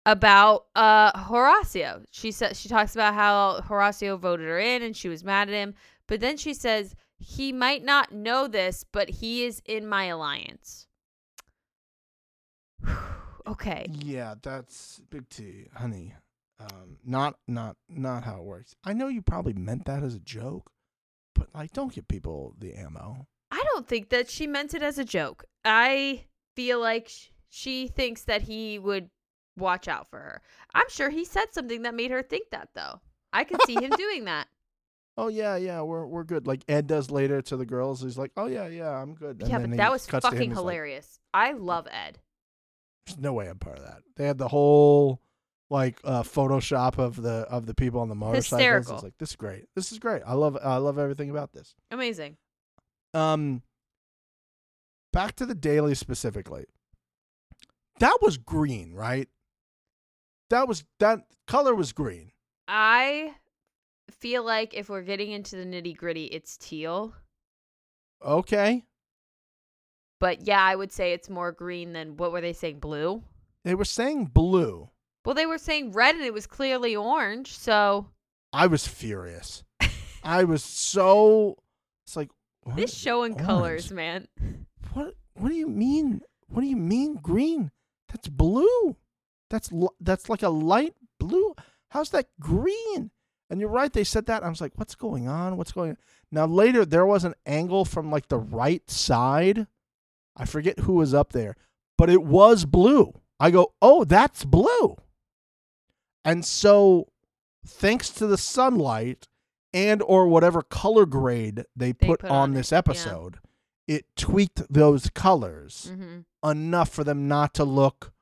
about 0.06 0.66
uh 0.74 1.12
Horacio. 1.12 2.05
She 2.10 2.31
says 2.31 2.59
she 2.60 2.68
talks 2.68 2.94
about 2.94 3.14
how 3.14 3.60
Horacio 3.60 4.18
voted 4.18 4.47
her 4.47 4.59
in 4.59 4.82
and 4.82 4.97
she 4.97 5.09
was 5.09 5.24
mad 5.24 5.48
at 5.48 5.55
him, 5.55 5.74
but 6.06 6.20
then 6.20 6.36
she 6.36 6.55
says 6.55 6.94
he 7.18 7.52
might 7.52 7.85
not 7.85 8.12
know 8.12 8.47
this, 8.48 8.85
but 8.90 9.09
he 9.09 9.44
is 9.44 9.62
in 9.64 9.86
my 9.86 10.05
alliance. 10.06 10.86
okay. 13.47 13.86
Yeah, 13.90 14.35
that's 14.43 15.01
big 15.10 15.28
T, 15.28 15.66
honey. 15.74 16.14
Um, 16.60 16.98
not 17.05 17.36
not 17.48 17.76
not 17.89 18.24
how 18.24 18.39
it 18.39 18.44
works. 18.44 18.74
I 18.85 18.93
know 18.93 19.09
you 19.09 19.22
probably 19.22 19.55
meant 19.55 19.86
that 19.86 20.02
as 20.02 20.14
a 20.14 20.20
joke, 20.20 20.70
but 21.35 21.48
like, 21.55 21.72
don't 21.72 21.93
give 21.93 22.06
people 22.09 22.55
the 22.59 22.74
ammo. 22.74 23.26
I 23.51 23.62
don't 23.72 23.86
think 23.86 24.10
that 24.10 24.31
she 24.31 24.47
meant 24.47 24.74
it 24.74 24.82
as 24.82 24.98
a 24.98 25.05
joke. 25.05 25.44
I 25.64 26.24
feel 26.55 26.81
like 26.81 27.09
sh- 27.09 27.28
she 27.48 27.89
thinks 27.89 28.22
that 28.24 28.43
he 28.43 28.78
would 28.78 29.10
watch 29.56 29.89
out 29.89 30.10
for 30.10 30.18
her. 30.18 30.43
I'm 30.74 30.89
sure 30.89 31.10
he 31.10 31.24
said 31.24 31.52
something 31.52 31.82
that 31.82 31.94
made 31.94 32.10
her 32.10 32.22
think 32.22 32.51
that, 32.51 32.70
though. 32.74 33.01
I 33.32 33.44
could 33.44 33.60
see 33.66 33.74
him 33.74 33.90
doing 33.90 34.24
that. 34.24 34.48
Oh 35.16 35.28
yeah, 35.28 35.55
yeah, 35.55 35.81
we're 35.81 36.05
we're 36.06 36.24
good. 36.24 36.48
Like 36.48 36.64
Ed 36.68 36.89
does 36.89 37.09
later 37.09 37.40
to 37.43 37.56
the 37.56 37.64
girls. 37.64 38.02
He's 38.02 38.18
like, 38.18 38.32
oh 38.36 38.47
yeah, 38.47 38.66
yeah, 38.66 38.90
I'm 38.90 39.14
good. 39.14 39.40
And 39.43 39.48
yeah, 39.48 39.59
but 39.60 39.76
that 39.76 39.93
was 39.93 40.06
him, 40.06 40.20
fucking 40.20 40.40
he's 40.40 40.48
like, 40.48 40.56
hilarious. 40.56 41.20
I 41.32 41.52
love 41.52 41.86
Ed. 41.89 42.18
There's 43.06 43.20
no 43.20 43.32
way 43.32 43.47
I'm 43.47 43.59
part 43.59 43.78
of 43.78 43.85
that. 43.85 44.02
They 44.16 44.26
had 44.26 44.39
the 44.39 44.48
whole 44.48 45.20
like 45.70 46.01
uh, 46.02 46.24
Photoshop 46.24 46.98
of 46.98 47.22
the 47.22 47.47
of 47.48 47.66
the 47.66 47.74
people 47.74 48.01
on 48.01 48.09
the 48.09 48.16
motorcycles. 48.16 48.60
Hysterical. 48.60 48.94
It's 48.94 49.02
like 49.05 49.18
this 49.18 49.31
is 49.31 49.36
great. 49.36 49.66
This 49.76 49.93
is 49.93 50.01
great. 50.01 50.22
I 50.26 50.35
love 50.35 50.59
I 50.60 50.78
love 50.78 50.98
everything 50.98 51.31
about 51.31 51.52
this. 51.52 51.76
Amazing. 51.93 52.36
Um, 53.12 53.62
back 55.12 55.36
to 55.36 55.47
the 55.47 55.55
daily 55.55 55.94
specifically. 55.94 56.64
That 58.01 58.18
was 58.20 58.36
green, 58.36 58.94
right? 58.94 59.28
That 60.55 60.68
was 60.68 60.85
that 61.01 61.18
color 61.48 61.74
was 61.74 61.93
green. 61.93 62.31
I 62.68 63.35
feel 64.09 64.44
like 64.44 64.72
if 64.72 64.89
we're 64.89 65.02
getting 65.02 65.32
into 65.32 65.56
the 65.56 65.64
nitty 65.64 65.97
gritty, 65.97 66.26
it's 66.26 66.56
teal. 66.56 67.12
Okay, 68.24 68.85
But 70.20 70.47
yeah, 70.47 70.62
I 70.62 70.76
would 70.76 70.93
say 70.93 71.12
it's 71.12 71.28
more 71.28 71.51
green 71.51 71.93
than 71.93 72.16
what 72.16 72.31
were 72.31 72.40
they 72.40 72.52
saying? 72.52 72.78
Blue? 72.78 73.24
they 73.64 73.74
were 73.74 73.85
saying 73.85 74.26
blue. 74.26 74.90
Well, 75.24 75.35
they 75.35 75.44
were 75.44 75.59
saying 75.59 75.90
red 75.90 76.14
and 76.14 76.24
it 76.24 76.32
was 76.32 76.47
clearly 76.47 76.94
orange. 76.94 77.59
So 77.59 78.06
I 78.52 78.68
was 78.68 78.86
furious. 78.86 79.64
I 80.22 80.44
was 80.44 80.62
so. 80.62 81.56
It's 82.06 82.14
like 82.14 82.31
what 82.62 82.76
this 82.76 82.93
is 82.93 82.98
showing 82.98 83.32
orange? 83.32 83.44
colors, 83.44 83.90
man. 83.90 84.28
What? 84.93 85.14
What 85.35 85.48
do 85.48 85.56
you 85.56 85.66
mean? 85.66 86.20
What 86.47 86.60
do 86.60 86.68
you 86.68 86.76
mean 86.76 87.16
green? 87.16 87.72
That's 88.09 88.28
blue. 88.28 88.97
That's 89.55 89.70
that's 90.01 90.28
like 90.28 90.43
a 90.43 90.48
light 90.48 90.94
blue. 91.20 91.55
How's 91.90 92.10
that 92.10 92.26
green? 92.40 93.12
And 93.48 93.60
you're 93.60 93.68
right. 93.68 93.93
They 93.93 94.02
said 94.02 94.26
that. 94.26 94.43
I 94.43 94.48
was 94.48 94.60
like, 94.60 94.72
what's 94.74 94.97
going 94.97 95.28
on? 95.28 95.56
What's 95.56 95.70
going 95.70 95.90
on? 95.90 95.97
Now 96.32 96.44
later 96.47 96.85
there 96.85 97.06
was 97.06 97.22
an 97.22 97.35
angle 97.47 97.85
from 97.85 98.10
like 98.10 98.26
the 98.26 98.39
right 98.39 98.90
side. 98.90 99.68
I 100.36 100.44
forget 100.44 100.81
who 100.81 100.94
was 100.94 101.14
up 101.14 101.32
there, 101.32 101.55
but 101.97 102.10
it 102.10 102.24
was 102.24 102.64
blue. 102.64 103.14
I 103.39 103.52
go, 103.52 103.74
oh, 103.81 104.02
that's 104.02 104.44
blue. 104.44 104.97
And 106.24 106.44
so, 106.44 107.06
thanks 107.64 108.10
to 108.10 108.26
the 108.26 108.39
sunlight 108.39 109.28
and 109.72 110.02
or 110.02 110.26
whatever 110.26 110.62
color 110.62 111.06
grade 111.06 111.64
they, 111.76 111.93
They 111.93 112.09
put, 112.09 112.20
put 112.22 112.31
on, 112.31 112.36
on 112.36 112.52
it, 112.52 112.56
this 112.56 112.72
yeah. 112.72 112.78
episode, 112.78 113.39
it 113.86 114.06
tweaked 114.16 114.62
those 114.68 115.10
colors 115.10 115.93
hmm 115.94 116.20
enough 116.44 116.90
for 116.90 117.05
them 117.05 117.26
not 117.28 117.55
to 117.55 117.64
look 117.64 118.12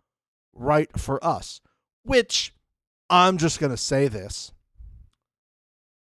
right 0.54 0.90
for 0.98 1.22
us. 1.24 1.60
Which 2.04 2.52
I'm 3.10 3.38
just 3.38 3.60
going 3.60 3.70
to 3.70 3.76
say 3.76 4.08
this. 4.08 4.52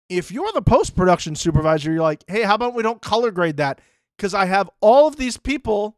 If 0.09 0.31
you're 0.31 0.52
the 0.52 0.62
post 0.62 0.94
production 0.94 1.35
supervisor, 1.35 1.93
you're 1.93 2.02
like, 2.02 2.23
hey, 2.28 2.43
how 2.43 2.55
about 2.55 2.74
we 2.74 2.82
don't 2.82 3.02
color 3.02 3.31
grade 3.31 3.56
that? 3.56 3.81
Because 4.16 4.35
I 4.35 4.44
have 4.47 4.70
all 4.81 5.09
of 5.09 5.16
these 5.16 5.36
people 5.36 5.97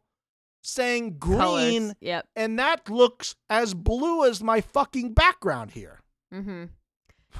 saying 0.61 1.17
green, 1.19 1.93
Yep. 2.01 2.27
and 2.35 2.59
that 2.59 2.89
looks 2.89 3.35
as 3.49 3.73
blue 3.73 4.25
as 4.25 4.41
my 4.43 4.61
fucking 4.61 5.13
background 5.13 5.71
here. 5.71 5.99
Mm-hmm. 6.33 6.65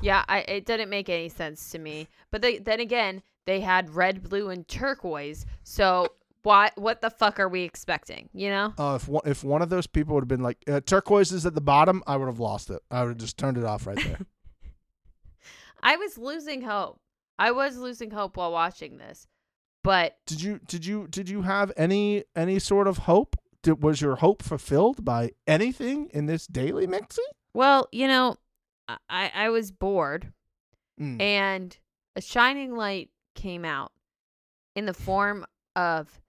Yeah, 0.01 0.23
I 0.29 0.39
it 0.41 0.65
didn't 0.65 0.89
make 0.89 1.09
any 1.09 1.29
sense 1.29 1.71
to 1.71 1.79
me. 1.79 2.07
But 2.31 2.41
they, 2.41 2.59
then 2.59 2.79
again, 2.79 3.23
they 3.45 3.59
had 3.59 3.89
red, 3.89 4.29
blue, 4.29 4.49
and 4.49 4.67
turquoise. 4.67 5.45
So 5.63 6.07
why? 6.43 6.71
What 6.75 7.01
the 7.01 7.09
fuck 7.09 7.39
are 7.39 7.49
we 7.49 7.63
expecting? 7.63 8.29
You 8.33 8.49
know? 8.49 8.73
Uh, 8.77 8.95
if 8.95 9.07
one, 9.07 9.23
if 9.25 9.43
one 9.43 9.61
of 9.61 9.69
those 9.69 9.87
people 9.87 10.15
would 10.15 10.23
have 10.23 10.27
been 10.29 10.43
like 10.43 10.57
uh, 10.67 10.79
turquoise 10.81 11.31
is 11.31 11.45
at 11.45 11.55
the 11.55 11.61
bottom, 11.61 12.01
I 12.07 12.17
would 12.17 12.27
have 12.27 12.39
lost 12.39 12.69
it. 12.69 12.81
I 12.89 13.01
would 13.01 13.09
have 13.09 13.17
just 13.17 13.37
turned 13.37 13.57
it 13.57 13.63
off 13.65 13.85
right 13.87 13.97
there. 13.97 14.19
I 15.83 15.95
was 15.95 16.17
losing 16.17 16.61
hope. 16.61 16.99
I 17.37 17.51
was 17.51 17.77
losing 17.77 18.11
hope 18.11 18.35
while 18.37 18.51
watching 18.51 18.97
this, 18.97 19.27
but 19.83 20.17
did 20.25 20.41
you 20.41 20.59
did 20.67 20.85
you 20.85 21.07
did 21.09 21.29
you 21.29 21.43
have 21.43 21.71
any 21.77 22.25
any 22.35 22.59
sort 22.59 22.87
of 22.87 22.99
hope? 22.99 23.35
Did, 23.63 23.81
was 23.81 24.01
your 24.01 24.17
hope 24.17 24.41
fulfilled 24.43 25.03
by 25.05 25.31
anything 25.47 26.07
in 26.13 26.25
this 26.25 26.47
daily 26.47 26.85
mixie? 26.87 27.19
well, 27.53 27.87
you 27.91 28.07
know, 28.07 28.35
I 28.87 28.97
I 29.09 29.31
I 29.35 29.49
was 29.49 29.71
bored, 29.71 30.33
Mm. 30.99 31.21
and 31.21 31.77
a 32.17 32.21
shining 32.21 32.75
light 32.75 33.09
came 33.35 33.63
out 33.63 33.93
in 34.75 34.85
the 34.85 34.93
form 34.93 35.45
of 35.77 36.19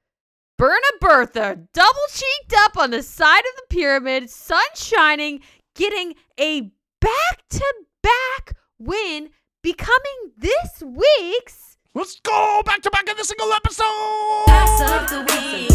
Berna 0.61 0.87
Bertha, 1.01 1.59
double 1.73 2.07
cheeked 2.11 2.53
up 2.55 2.77
on 2.77 2.91
the 2.91 3.03
side 3.03 3.39
of 3.39 3.57
the 3.57 3.63
pyramid, 3.71 4.29
sun 4.29 4.61
shining, 4.75 5.41
getting 5.75 6.15
a 6.39 6.71
back 7.01 7.49
to 7.49 7.65
back 8.03 8.55
win, 8.79 9.31
becoming 9.63 10.33
this 10.37 10.83
week's. 10.83 11.79
Let's 11.95 12.21
go 12.21 12.61
back 12.67 12.83
to 12.83 12.91
back 12.91 13.09
in 13.09 13.17
the 13.17 13.25
single 13.25 13.51
episode. 13.55 14.45
Pass 14.49 14.83
of 14.83 15.09
the 15.09 15.21
week. 15.33 15.71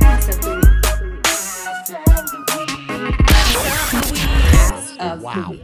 Pass 0.00 0.28
of 0.28 0.40
the 0.42 0.54
week. 0.54 0.72
Pass 4.44 4.90
of 5.00 5.18
the 5.18 5.24
Wow. 5.24 5.50
week. 5.50 5.62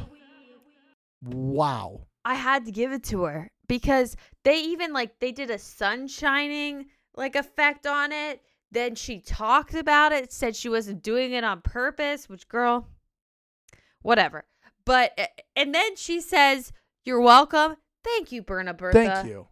Wow. 1.22 2.00
I 2.24 2.34
had 2.34 2.64
to 2.64 2.72
give 2.72 2.90
it 2.90 3.04
to 3.04 3.22
her 3.22 3.52
because 3.68 4.16
they 4.42 4.56
even 4.60 4.92
like 4.92 5.20
they 5.20 5.30
did 5.30 5.50
a 5.50 5.58
sun 5.60 6.08
shining 6.08 6.86
like 7.14 7.36
effect 7.36 7.86
on 7.86 8.12
it. 8.12 8.42
Then 8.70 8.94
she 8.94 9.20
talked 9.20 9.74
about 9.74 10.12
it, 10.12 10.32
said 10.32 10.56
she 10.56 10.68
wasn't 10.68 11.02
doing 11.02 11.32
it 11.32 11.44
on 11.44 11.60
purpose, 11.60 12.28
which 12.28 12.48
girl, 12.48 12.88
whatever. 14.00 14.44
But 14.84 15.12
eh, 15.18 15.26
and 15.54 15.74
then 15.74 15.96
she 15.96 16.20
says, 16.20 16.72
"You're 17.04 17.20
welcome. 17.20 17.76
Thank 18.02 18.32
you, 18.32 18.42
Berna 18.42 18.74
Bertha." 18.74 18.98
Thank 18.98 19.28
you. 19.28 19.46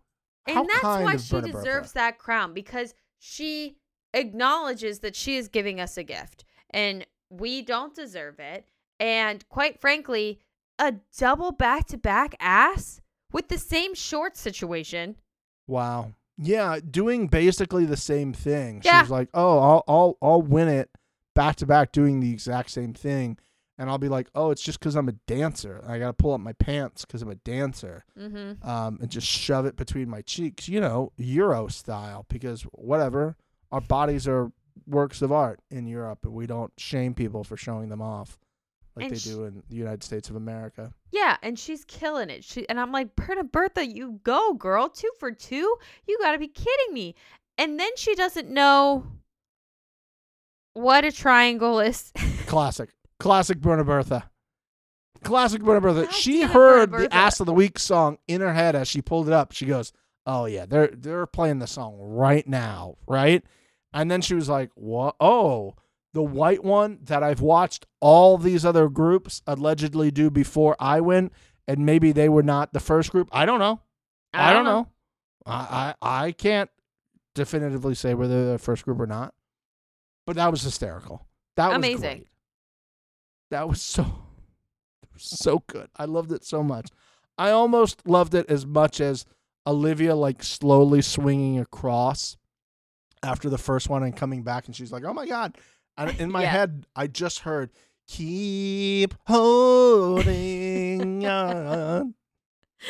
And 0.47 0.57
How 0.57 0.65
that's 0.65 0.82
why 0.82 1.16
she 1.16 1.32
Berna 1.32 1.53
Bertha. 1.53 1.65
deserves 1.65 1.93
that 1.93 2.19
crown 2.19 2.55
because 2.55 2.95
she 3.19 3.77
acknowledges 4.15 5.01
that 5.01 5.15
she 5.15 5.37
is 5.37 5.49
giving 5.49 5.81
us 5.81 5.97
a 5.97 6.03
gift 6.03 6.45
and 6.70 7.07
we 7.28 7.62
don't 7.62 7.95
deserve 7.95 8.41
it. 8.41 8.66
And 8.99 9.49
quite 9.49 9.81
frankly, 9.81 10.41
a 10.78 10.95
double 11.16 11.53
back 11.53 11.87
to 11.89 11.99
back 11.99 12.35
ass 12.41 13.01
with 13.32 13.49
the 13.49 13.59
same 13.59 13.95
short 13.95 14.37
situation. 14.37 15.16
Wow. 15.66 16.12
Yeah, 16.43 16.79
doing 16.89 17.27
basically 17.27 17.85
the 17.85 17.97
same 17.99 18.33
thing. 18.33 18.81
She 18.81 18.89
Yeah. 18.89 19.03
was 19.03 19.11
like, 19.11 19.29
"Oh, 19.35 19.59
I'll 19.59 19.85
I'll 19.87 20.19
I'll 20.23 20.43
win 20.43 20.69
it 20.69 20.91
back 21.35 21.57
to 21.57 21.67
back 21.67 21.93
doing 21.93 22.21
the 22.21 22.33
exact 22.33 22.71
same 22.71 22.95
thing." 22.95 23.37
And 23.77 23.89
I'll 23.89 23.99
be 23.99 24.09
like, 24.09 24.29
"Oh, 24.35 24.51
it's 24.51 24.62
just 24.62 24.81
cuz 24.81 24.95
I'm 24.97 25.09
a 25.09 25.12
dancer. 25.12 25.83
I 25.87 25.99
got 25.99 26.07
to 26.09 26.12
pull 26.12 26.33
up 26.35 26.41
my 26.41 26.53
pants 26.55 27.05
cuz 27.05 27.21
I'm 27.23 27.31
a 27.31 27.35
dancer." 27.35 28.05
Mm-hmm. 28.19 28.67
Um 28.67 28.99
and 29.03 29.11
just 29.11 29.27
shove 29.27 29.67
it 29.67 29.77
between 29.77 30.09
my 30.09 30.23
cheeks, 30.23 30.69
you 30.69 30.81
know, 30.81 31.12
Euro 31.17 31.69
style 31.69 32.25
because 32.29 32.62
whatever, 32.73 33.37
our 33.71 33.81
bodies 33.83 34.27
are 34.27 34.51
works 34.87 35.21
of 35.21 35.31
art 35.31 35.61
in 35.71 35.87
Europe 35.87 36.21
and 36.25 36.33
we 36.33 36.47
don't 36.47 36.73
shame 36.79 37.12
people 37.15 37.45
for 37.45 37.57
showing 37.57 37.91
them 37.91 38.01
off 38.01 38.39
like 39.01 39.09
And 39.09 39.17
they 39.17 39.19
sh- 39.19 39.25
do 39.25 39.45
in 39.45 39.63
the 39.69 39.77
United 39.77 40.03
States 40.03 40.31
of 40.31 40.37
America. 40.37 40.93
Yeah, 41.11 41.37
and 41.43 41.59
she's 41.59 41.85
killing 41.85 42.31
it. 42.31 42.45
She 42.45 42.69
and 42.69 42.79
I'm 42.79 42.93
like, 42.93 43.17
Berna 43.17 43.45
Bertha, 43.45 43.87
you 43.87 44.21
go, 44.23 44.55
girl. 44.55 44.89
Two 44.89 45.11
for 45.19 45.33
two? 45.33 45.77
You 46.07 46.19
gotta 46.21 46.39
be 46.39 46.49
kidding 46.49 46.93
me. 46.93 47.15
And 47.59 47.79
then 47.79 47.91
she 47.97 48.15
doesn't 48.15 48.49
know 48.49 49.07
what 50.75 51.05
a 51.05 51.13
triangle 51.13 51.81
is. 51.81 52.13
Classic. 52.47 52.91
Classic 53.19 53.61
Berna 53.61 53.85
Bertha. 53.85 54.31
Classic 55.23 55.63
Berna 55.63 55.81
Bertha. 55.81 56.05
God 56.05 56.15
she 56.15 56.43
heard 56.43 56.91
Berna 56.91 57.09
the 57.09 57.15
Ass 57.15 57.41
of 57.41 57.47
the 57.47 57.53
Week 57.53 57.79
song 57.79 58.19
in 58.27 58.41
her 58.41 58.55
head 58.55 58.75
as 58.75 58.89
she 58.89 59.03
pulled 59.03 59.27
it 59.27 59.35
up. 59.35 59.53
She 59.53 59.67
goes, 59.67 59.93
Oh 60.27 60.47
yeah, 60.47 60.67
they're 60.67 60.89
they're 60.89 61.27
playing 61.27 61.59
the 61.59 61.67
song 61.67 61.97
right 61.99 62.47
now, 62.47 62.97
right? 63.07 63.43
And 63.93 64.11
then 64.11 64.23
she 64.23 64.35
was 64.35 64.49
like, 64.49 64.71
What 64.75 65.17
oh, 65.21 65.75
the 66.12 66.23
white 66.23 66.65
one 66.65 66.99
that 67.03 67.23
I've 67.23 67.41
watched 67.41 67.87
all 68.01 68.37
these 68.37 68.65
other 68.65 68.89
groups 68.89 69.43
allegedly 69.47 70.11
do 70.11 70.31
before 70.31 70.77
I 70.81 71.01
win, 71.01 71.31
and 71.69 71.87
maybe 71.87 72.12
they 72.12 72.28
were 72.28 72.43
not 72.43 72.73
the 72.73 72.81
first 72.81 73.12
group. 73.12 73.28
I 73.32 73.47
don't 73.47 73.61
know. 73.61 73.81
I, 74.35 74.53
don't 74.53 74.65
know. 74.65 74.89
I, 75.47 75.95
I 76.01 76.27
I 76.27 76.32
can't 76.32 76.70
definitively 77.35 77.95
say 77.95 78.15
whether 78.15 78.45
they're 78.45 78.53
the 78.53 78.59
first 78.59 78.85
group 78.85 79.01
or 79.01 79.07
not. 79.07 79.35
But 80.27 80.37
that 80.37 80.51
was 80.51 80.62
hysterical. 80.62 81.27
That 81.57 81.69
was 81.69 81.77
Amazing. 81.77 82.27
That 83.51 83.69
was 83.69 83.82
so 83.82 84.07
so 85.16 85.62
good. 85.66 85.89
I 85.97 86.05
loved 86.05 86.32
it 86.32 86.45
so 86.45 86.62
much. 86.62 86.89
I 87.39 87.51
almost 87.51 88.07
loved 88.07 88.35
it 88.35 88.49
as 88.49 88.66
much 88.66 89.01
as 89.01 89.24
Olivia 89.66 90.15
like 90.15 90.43
slowly 90.43 91.03
swinging 91.03 91.59
across 91.59 92.37
after 93.23 93.51
the 93.51 93.59
first 93.59 93.89
one 93.89 94.03
and 94.03 94.16
coming 94.16 94.43
back 94.43 94.66
and 94.66 94.77
she's 94.77 94.93
like, 94.93 95.05
"Oh 95.05 95.12
my 95.12 95.27
god." 95.27 95.57
In 96.09 96.31
my 96.33 96.43
Yeah. 96.43 96.51
head, 96.51 96.87
I 96.97 97.07
just 97.07 97.41
heard 97.41 97.71
keep 98.07 99.15
holding 99.27 101.27
on. 101.27 102.15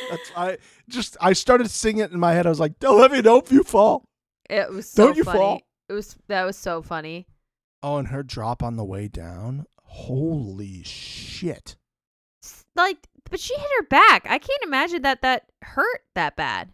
That's 0.09 0.33
I 0.37 0.59
just 0.89 1.17
I 1.21 1.33
started 1.33 1.71
singing 1.71 2.03
it 2.03 2.13
in 2.13 2.21
my 2.21 2.33
head. 2.33 2.47
I 2.47 2.51
was 2.51 2.61
like, 2.61 2.79
don't 2.79 3.01
let 3.01 3.11
me 3.11 3.21
know 3.21 3.39
if 3.39 3.51
you 3.51 3.65
fall. 3.65 4.05
It 4.49 4.71
was 4.71 4.89
so 4.91 5.07
Don't 5.07 5.17
you 5.17 5.25
funny. 5.25 5.39
fall? 5.39 5.61
It 5.89 5.93
was 5.93 6.17
that 6.29 6.45
was 6.45 6.57
so 6.57 6.83
funny. 6.83 7.27
Oh, 7.83 7.97
and 7.97 8.09
her 8.09 8.23
drop 8.23 8.63
on 8.63 8.77
the 8.77 8.85
way 8.85 9.09
down. 9.09 9.65
Holy 9.83 10.83
shit. 10.85 11.77
Like, 12.77 13.09
but 13.29 13.41
she 13.41 13.55
hit 13.55 13.67
her 13.79 13.87
back. 13.87 14.25
I 14.27 14.39
can't 14.39 14.63
imagine 14.63 15.03
that 15.03 15.23
that 15.23 15.47
hurt 15.63 16.03
that 16.15 16.37
bad. 16.37 16.73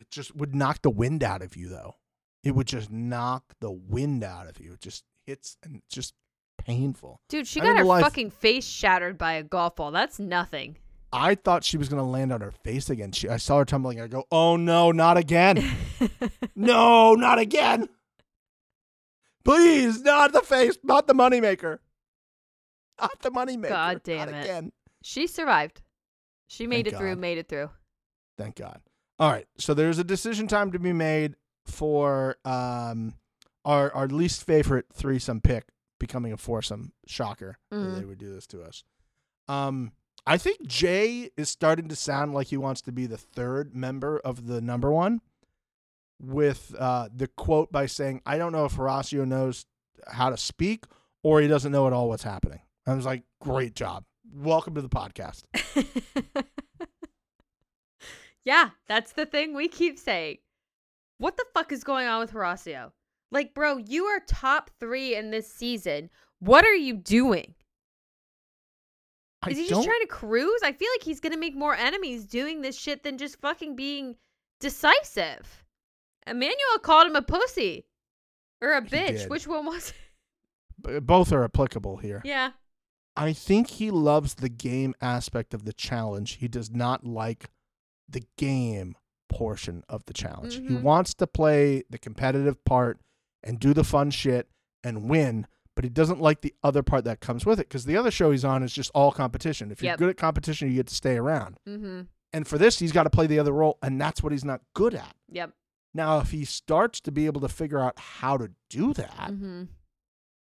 It 0.00 0.10
just 0.10 0.36
would 0.36 0.54
knock 0.54 0.82
the 0.82 0.90
wind 0.90 1.24
out 1.24 1.42
of 1.42 1.56
you 1.56 1.68
though. 1.68 1.96
It 2.44 2.54
would 2.54 2.68
just 2.68 2.90
knock 2.90 3.54
the 3.60 3.72
wind 3.72 4.22
out 4.22 4.46
of 4.48 4.60
you. 4.60 4.76
Just 4.78 5.02
hits 5.26 5.56
and 5.62 5.82
just 5.90 6.14
painful. 6.58 7.20
Dude, 7.28 7.46
she 7.46 7.60
I 7.60 7.64
got 7.64 7.78
her 7.78 7.84
life- 7.84 8.04
fucking 8.04 8.30
face 8.30 8.66
shattered 8.66 9.18
by 9.18 9.34
a 9.34 9.42
golf 9.42 9.76
ball. 9.76 9.90
That's 9.90 10.18
nothing. 10.18 10.78
I 11.12 11.36
thought 11.36 11.62
she 11.62 11.76
was 11.76 11.88
gonna 11.88 12.08
land 12.08 12.32
on 12.32 12.40
her 12.40 12.50
face 12.50 12.90
again. 12.90 13.12
She, 13.12 13.28
I 13.28 13.36
saw 13.36 13.58
her 13.58 13.64
tumbling. 13.64 14.00
I 14.00 14.08
go, 14.08 14.24
oh 14.32 14.56
no, 14.56 14.90
not 14.90 15.16
again. 15.16 15.76
no, 16.56 17.14
not 17.14 17.38
again. 17.38 17.88
Please, 19.44 20.02
not 20.02 20.32
the 20.32 20.40
face, 20.40 20.76
not 20.82 21.06
the 21.06 21.14
moneymaker. 21.14 21.78
Not 23.00 23.20
the 23.20 23.30
moneymaker. 23.30 23.68
God 23.68 24.02
damn 24.02 24.30
not 24.30 24.40
it. 24.40 24.44
Again. 24.44 24.72
she 25.02 25.26
survived. 25.26 25.82
She 26.48 26.66
made 26.66 26.86
Thank 26.86 26.94
it 26.94 26.98
through, 26.98 27.16
made 27.16 27.38
it 27.38 27.48
through. 27.48 27.70
Thank 28.36 28.56
God. 28.56 28.80
All 29.18 29.30
right. 29.30 29.46
So 29.58 29.74
there's 29.74 29.98
a 29.98 30.04
decision 30.04 30.48
time 30.48 30.72
to 30.72 30.78
be 30.78 30.92
made 30.92 31.36
for 31.66 32.36
um 32.44 33.14
our 33.64 33.92
our 33.94 34.06
least 34.08 34.44
favorite 34.44 34.86
threesome 34.92 35.40
pick 35.40 35.68
becoming 35.98 36.32
a 36.32 36.36
foursome. 36.36 36.92
Shocker 37.06 37.58
that 37.70 37.76
Mhm. 37.76 37.98
they 37.98 38.04
would 38.04 38.18
do 38.18 38.32
this 38.32 38.46
to 38.48 38.62
us. 38.62 38.84
Um 39.48 39.92
I 40.26 40.38
think 40.38 40.66
Jay 40.66 41.30
is 41.36 41.48
starting 41.50 41.88
to 41.88 41.96
sound 41.96 42.32
like 42.32 42.46
he 42.48 42.56
wants 42.56 42.80
to 42.82 42.92
be 42.92 43.06
the 43.06 43.18
third 43.18 43.74
member 43.74 44.18
of 44.20 44.46
the 44.46 44.60
number 44.60 44.90
one 44.90 45.20
with 46.20 46.74
uh 46.78 47.08
the 47.14 47.28
quote 47.28 47.70
by 47.72 47.86
saying, 47.86 48.22
I 48.24 48.38
don't 48.38 48.52
know 48.52 48.64
if 48.64 48.74
Horacio 48.76 49.26
knows 49.26 49.66
how 50.08 50.30
to 50.30 50.36
speak 50.36 50.84
or 51.22 51.40
he 51.40 51.48
doesn't 51.48 51.72
know 51.72 51.86
at 51.86 51.92
all 51.92 52.08
what's 52.08 52.22
happening. 52.22 52.60
I 52.86 52.94
was 52.94 53.06
like, 53.06 53.24
great 53.40 53.74
job. 53.74 54.04
Welcome 54.32 54.74
to 54.74 54.82
the 54.82 54.88
podcast. 54.88 55.44
yeah, 58.44 58.70
that's 58.88 59.12
the 59.12 59.26
thing 59.26 59.54
we 59.54 59.68
keep 59.68 59.98
saying. 59.98 60.38
What 61.18 61.36
the 61.36 61.44
fuck 61.54 61.72
is 61.72 61.84
going 61.84 62.06
on 62.08 62.20
with 62.20 62.32
Horacio? 62.32 62.92
Like, 63.34 63.52
bro, 63.52 63.76
you 63.78 64.04
are 64.04 64.20
top 64.26 64.70
three 64.80 65.14
in 65.16 65.30
this 65.32 65.52
season. 65.52 66.08
What 66.38 66.64
are 66.64 66.74
you 66.74 66.94
doing? 66.94 67.54
I 69.42 69.50
Is 69.50 69.58
he 69.58 69.68
just 69.68 69.84
trying 69.84 70.00
to 70.00 70.06
cruise? 70.06 70.60
I 70.62 70.72
feel 70.72 70.88
like 70.94 71.02
he's 71.02 71.20
gonna 71.20 71.36
make 71.36 71.54
more 71.54 71.74
enemies 71.74 72.24
doing 72.24 72.62
this 72.62 72.78
shit 72.78 73.02
than 73.02 73.18
just 73.18 73.40
fucking 73.40 73.76
being 73.76 74.16
decisive. 74.60 75.64
Emmanuel 76.26 76.78
called 76.82 77.08
him 77.08 77.16
a 77.16 77.22
pussy 77.22 77.84
or 78.62 78.72
a 78.72 78.80
bitch. 78.80 79.28
Which 79.28 79.46
one 79.46 79.66
was? 79.66 79.92
b- 80.80 81.00
both 81.00 81.32
are 81.32 81.44
applicable 81.44 81.98
here. 81.98 82.22
yeah. 82.24 82.52
I 83.16 83.32
think 83.32 83.70
he 83.70 83.90
loves 83.92 84.34
the 84.34 84.48
game 84.48 84.92
aspect 85.00 85.54
of 85.54 85.64
the 85.64 85.72
challenge. 85.72 86.32
He 86.36 86.48
does 86.48 86.70
not 86.72 87.04
like 87.06 87.50
the 88.08 88.24
game 88.36 88.96
portion 89.28 89.84
of 89.88 90.04
the 90.06 90.12
challenge. 90.14 90.54
He 90.56 90.62
Mhm. 90.62 90.82
wants 90.82 91.14
to 91.14 91.26
play 91.28 91.84
the 91.90 91.98
competitive 91.98 92.64
part 92.64 92.98
and 93.44 93.60
do 93.60 93.72
the 93.74 93.84
fun 93.84 94.10
shit 94.10 94.48
and 94.82 95.08
win, 95.08 95.46
but 95.76 95.84
he 95.84 95.90
doesn't 95.90 96.20
like 96.20 96.40
the 96.40 96.54
other 96.64 96.82
part 96.82 97.04
that 97.04 97.20
comes 97.20 97.46
with 97.46 97.60
it 97.60 97.68
because 97.68 97.84
the 97.84 97.96
other 97.96 98.10
show 98.10 98.30
he's 98.30 98.44
on 98.44 98.62
is 98.62 98.72
just 98.72 98.90
all 98.94 99.12
competition. 99.12 99.70
If 99.70 99.82
you're 99.82 99.90
Yep. 99.92 99.98
good 99.98 100.08
at 100.10 100.16
competition, 100.16 100.68
you 100.68 100.74
get 100.76 100.86
to 100.88 100.94
stay 100.94 101.16
around. 101.16 101.58
Mm-hmm. 101.68 102.02
And 102.32 102.48
for 102.48 102.58
this, 102.58 102.78
he's 102.80 102.90
got 102.92 103.04
to 103.04 103.10
play 103.10 103.26
the 103.28 103.38
other 103.38 103.52
role, 103.52 103.78
and 103.82 104.00
that's 104.00 104.22
what 104.22 104.32
he's 104.32 104.44
not 104.44 104.60
good 104.74 104.94
at. 104.94 105.14
Yep. 105.30 105.52
Now, 105.94 106.18
if 106.18 106.32
he 106.32 106.44
starts 106.44 107.00
to 107.02 107.12
be 107.12 107.26
able 107.26 107.40
to 107.42 107.48
figure 107.48 107.78
out 107.78 107.96
how 107.98 108.36
to 108.36 108.50
do 108.68 108.92
that, 108.94 109.30
Mm-hmm. 109.30 109.64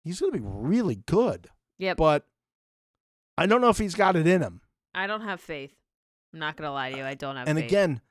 he's 0.04 0.20
going 0.22 0.32
to 0.32 0.38
be 0.40 0.46
really 0.48 0.96
good. 1.06 1.48
Yep. 1.80 1.98
But 1.98 2.26
I 3.38 3.46
don't 3.46 3.60
know 3.62 3.70
if 3.70 3.78
he's 3.78 3.96
got 3.96 4.16
it 4.16 4.26
in 4.28 4.42
him. 4.42 4.62
I 4.94 5.08
don't 5.08 5.22
have 5.22 5.42
faith. 5.42 5.74
I'm 6.34 6.40
not 6.40 6.56
gonna 6.58 6.72
lie 6.72 6.92
to 6.92 6.98
you. 6.98 7.04
I 7.04 7.16
don't 7.16 7.36
have 7.36 7.48
and 7.50 7.58
faith. 7.58 7.66
again 7.68 8.02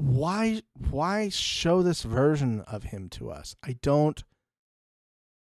why 0.00 0.62
why 0.90 1.28
show 1.28 1.82
this 1.82 2.02
version 2.02 2.60
of 2.62 2.84
him 2.84 3.08
to 3.10 3.30
us? 3.30 3.54
I 3.62 3.76
don't 3.82 4.22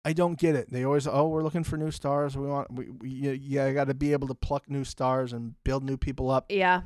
i 0.04 0.14
don't 0.14 0.38
get 0.40 0.56
it. 0.56 0.72
They 0.72 0.84
always 0.84 1.08
oh 1.08 1.28
we're 1.28 1.44
looking 1.44 1.64
for 1.64 1.78
new 1.78 1.92
stars. 1.92 2.36
We 2.38 2.48
want 2.48 2.72
we, 2.72 2.90
we 2.90 3.10
you, 3.10 3.32
you 3.32 3.74
got 3.74 3.86
to 3.88 3.94
be 3.94 4.12
able 4.12 4.28
to 4.28 4.36
pluck 4.36 4.70
new 4.70 4.84
stars 4.84 5.34
and 5.34 5.56
build 5.64 5.84
new 5.84 5.98
people 5.98 6.30
up. 6.30 6.46
Yeah. 6.50 6.82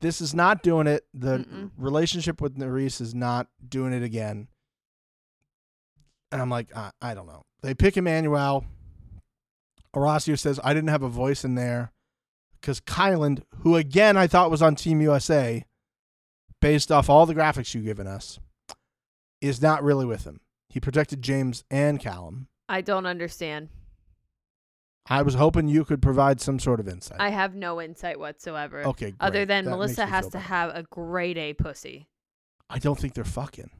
this 0.00 0.20
is 0.20 0.34
not 0.34 0.62
doing 0.62 0.86
it. 0.86 1.06
The 1.12 1.38
Mm-mm. 1.38 1.70
relationship 1.76 2.40
with 2.40 2.56
Nurys 2.56 3.00
is 3.00 3.14
not 3.14 3.48
doing 3.66 3.92
it 3.92 4.02
again. 4.02 4.48
And 6.30 6.40
i'm 6.40 6.50
like 6.50 6.74
I, 6.76 6.90
I 7.00 7.14
don't 7.14 7.26
know. 7.26 7.44
They 7.62 7.74
pick 7.74 7.96
emmanuel. 7.96 8.64
Horacio 9.94 10.38
says 10.38 10.60
i 10.62 10.72
didn't 10.74 10.90
have 10.90 11.02
a 11.02 11.08
voice 11.08 11.44
in 11.44 11.54
there. 11.56 11.92
Because 12.60 12.80
kyland 12.80 13.42
who 13.60 13.76
again 13.76 14.16
i 14.16 14.26
thought 14.26 14.50
was 14.50 14.62
on 14.62 14.74
team 14.74 15.00
usa 15.00 15.64
based 16.60 16.90
off 16.92 17.08
all 17.08 17.26
the 17.26 17.34
graphics 17.34 17.74
you've 17.74 17.84
given 17.84 18.06
us 18.06 18.38
is 19.40 19.62
not 19.62 19.82
really 19.82 20.06
with 20.06 20.24
him 20.24 20.40
he 20.68 20.80
protected 20.80 21.22
james 21.22 21.64
and 21.70 22.00
callum 22.00 22.48
I 22.70 22.82
don't 22.82 23.06
understand. 23.06 23.68
i 25.08 25.22
was 25.22 25.34
hoping 25.34 25.68
you 25.68 25.84
could 25.84 26.02
provide 26.02 26.40
some 26.40 26.58
sort 26.58 26.80
of 26.80 26.88
insight 26.88 27.20
I 27.20 27.30
have 27.30 27.54
no 27.54 27.80
insight 27.80 28.18
whatsoever. 28.18 28.84
okay 28.88 29.14
Other 29.20 29.44
than 29.46 29.64
That 29.64 29.70
Melissa 29.70 30.06
has 30.06 30.28
to 30.28 30.38
have 30.38 30.74
a 30.74 30.82
grade 30.84 31.38
A 31.38 31.54
pussy. 31.54 32.08
i 32.68 32.78
don't 32.78 32.98
think 32.98 33.14
they're 33.14 33.24
fucking 33.24 33.70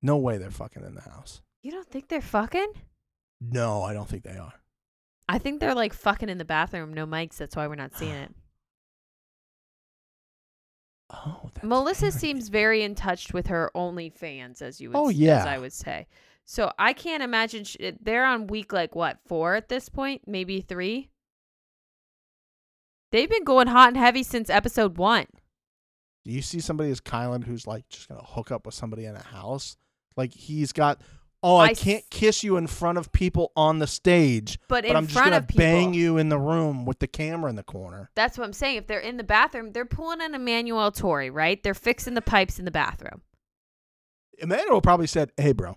no 0.00 0.16
way 0.16 0.38
they're 0.38 0.50
fucking 0.50 0.84
in 0.84 0.94
the 0.94 1.02
house 1.02 1.42
You 1.62 1.72
don't 1.72 1.88
think 1.88 2.08
they're 2.08 2.20
fucking? 2.22 2.72
no 3.40 3.82
i 3.82 3.92
don't 3.92 4.08
think 4.08 4.22
they 4.24 4.36
are 4.38 4.54
I 5.30 5.36
think 5.36 5.60
they're 5.60 5.74
like 5.74 5.92
fucking 5.92 6.30
in 6.30 6.38
the 6.38 6.44
bathroom, 6.46 6.94
no 6.94 7.06
mics. 7.06 7.36
That's 7.36 7.54
why 7.54 7.66
we're 7.66 7.74
not 7.74 7.94
seeing 7.94 8.14
it. 8.24 8.32
Oh, 11.10 11.48
that's 11.54 11.64
Melissa 11.66 12.12
seems 12.12 12.48
very 12.48 12.82
in 12.82 12.94
touch 12.94 13.32
with 13.32 13.46
her 13.46 13.70
OnlyFans, 13.74 14.60
as 14.60 14.80
you 14.80 14.90
would, 14.90 14.96
Oh, 14.98 15.08
yeah. 15.08 15.40
as 15.40 15.46
I 15.46 15.58
would 15.58 15.72
say. 15.72 16.06
So 16.44 16.70
I 16.78 16.92
can't 16.92 17.22
imagine 17.22 17.64
sh- 17.64 17.76
eh, 17.80 17.92
they're 18.00 18.26
on 18.26 18.46
week 18.46 18.72
like 18.72 18.94
what 18.94 19.18
four 19.26 19.54
at 19.54 19.68
this 19.68 19.88
point, 19.88 20.22
maybe 20.26 20.60
three. 20.60 21.10
They've 23.10 23.28
been 23.28 23.44
going 23.44 23.68
hot 23.68 23.88
and 23.88 23.96
heavy 23.96 24.22
since 24.22 24.50
episode 24.50 24.98
one. 24.98 25.26
Do 26.24 26.30
you 26.32 26.42
see 26.42 26.60
somebody 26.60 26.90
as 26.90 27.00
Kyland 27.00 27.44
who's 27.44 27.66
like 27.66 27.88
just 27.88 28.08
gonna 28.08 28.22
hook 28.24 28.50
up 28.50 28.66
with 28.66 28.74
somebody 28.74 29.06
in 29.06 29.14
a 29.16 29.22
house? 29.22 29.76
Like 30.16 30.32
he's 30.34 30.72
got, 30.72 31.00
oh, 31.42 31.56
I, 31.56 31.66
I 31.66 31.74
can't 31.74 32.02
s- 32.02 32.08
kiss 32.10 32.42
you 32.44 32.56
in 32.56 32.66
front 32.66 32.98
of 32.98 33.12
people 33.12 33.52
on 33.56 33.78
the 33.78 33.86
stage, 33.86 34.58
But, 34.68 34.82
but 34.82 34.84
in 34.86 34.96
I'm 34.96 35.04
just 35.06 35.14
front 35.14 35.26
gonna 35.32 35.36
of 35.38 35.48
people, 35.48 35.60
bang 35.60 35.94
you 35.94 36.16
in 36.18 36.28
the 36.28 36.38
room 36.38 36.84
with 36.84 36.98
the 36.98 37.06
camera 37.06 37.48
in 37.50 37.56
the 37.56 37.62
corner. 37.62 38.10
That's 38.14 38.36
what 38.38 38.44
I'm 38.44 38.52
saying. 38.52 38.76
If 38.78 38.86
they're 38.86 38.98
in 39.00 39.16
the 39.16 39.24
bathroom, 39.24 39.72
they're 39.72 39.84
pulling 39.84 40.20
an 40.20 40.34
Emmanuel 40.34 40.90
Tory, 40.90 41.30
right? 41.30 41.62
They're 41.62 41.74
fixing 41.74 42.14
the 42.14 42.22
pipes 42.22 42.58
in 42.58 42.64
the 42.64 42.70
bathroom. 42.70 43.22
Emmanuel 44.38 44.80
probably 44.80 45.06
said, 45.06 45.32
"Hey, 45.36 45.52
bro, 45.52 45.76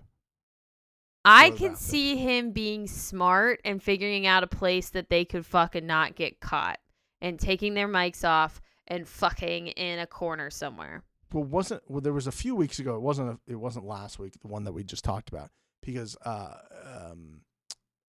I 1.24 1.50
can 1.50 1.58
bathroom. 1.72 1.76
see 1.76 2.16
him 2.16 2.52
being 2.52 2.86
smart 2.86 3.60
and 3.64 3.82
figuring 3.82 4.26
out 4.26 4.42
a 4.44 4.48
place 4.48 4.90
that 4.90 5.08
they 5.10 5.24
could 5.24 5.46
fucking 5.46 5.86
not 5.86 6.14
get 6.16 6.40
caught 6.40 6.78
and 7.20 7.38
taking 7.38 7.74
their 7.74 7.88
mics 7.88 8.24
off 8.28 8.60
and 8.88 9.06
fucking 9.08 9.68
in 9.68 9.98
a 10.00 10.06
corner 10.06 10.50
somewhere. 10.50 11.04
Well, 11.32 11.44
wasn't 11.44 11.82
well, 11.88 12.00
there 12.00 12.12
was 12.12 12.26
a 12.26 12.32
few 12.32 12.54
weeks 12.54 12.78
ago. 12.78 12.96
It 12.96 13.02
wasn't. 13.02 13.30
A, 13.30 13.52
it 13.52 13.56
wasn't 13.56 13.86
last 13.86 14.18
week. 14.18 14.40
The 14.40 14.48
one 14.48 14.64
that 14.64 14.72
we 14.72 14.84
just 14.84 15.04
talked 15.04 15.28
about 15.28 15.50
because 15.82 16.16
uh, 16.24 16.54
um, 16.84 17.40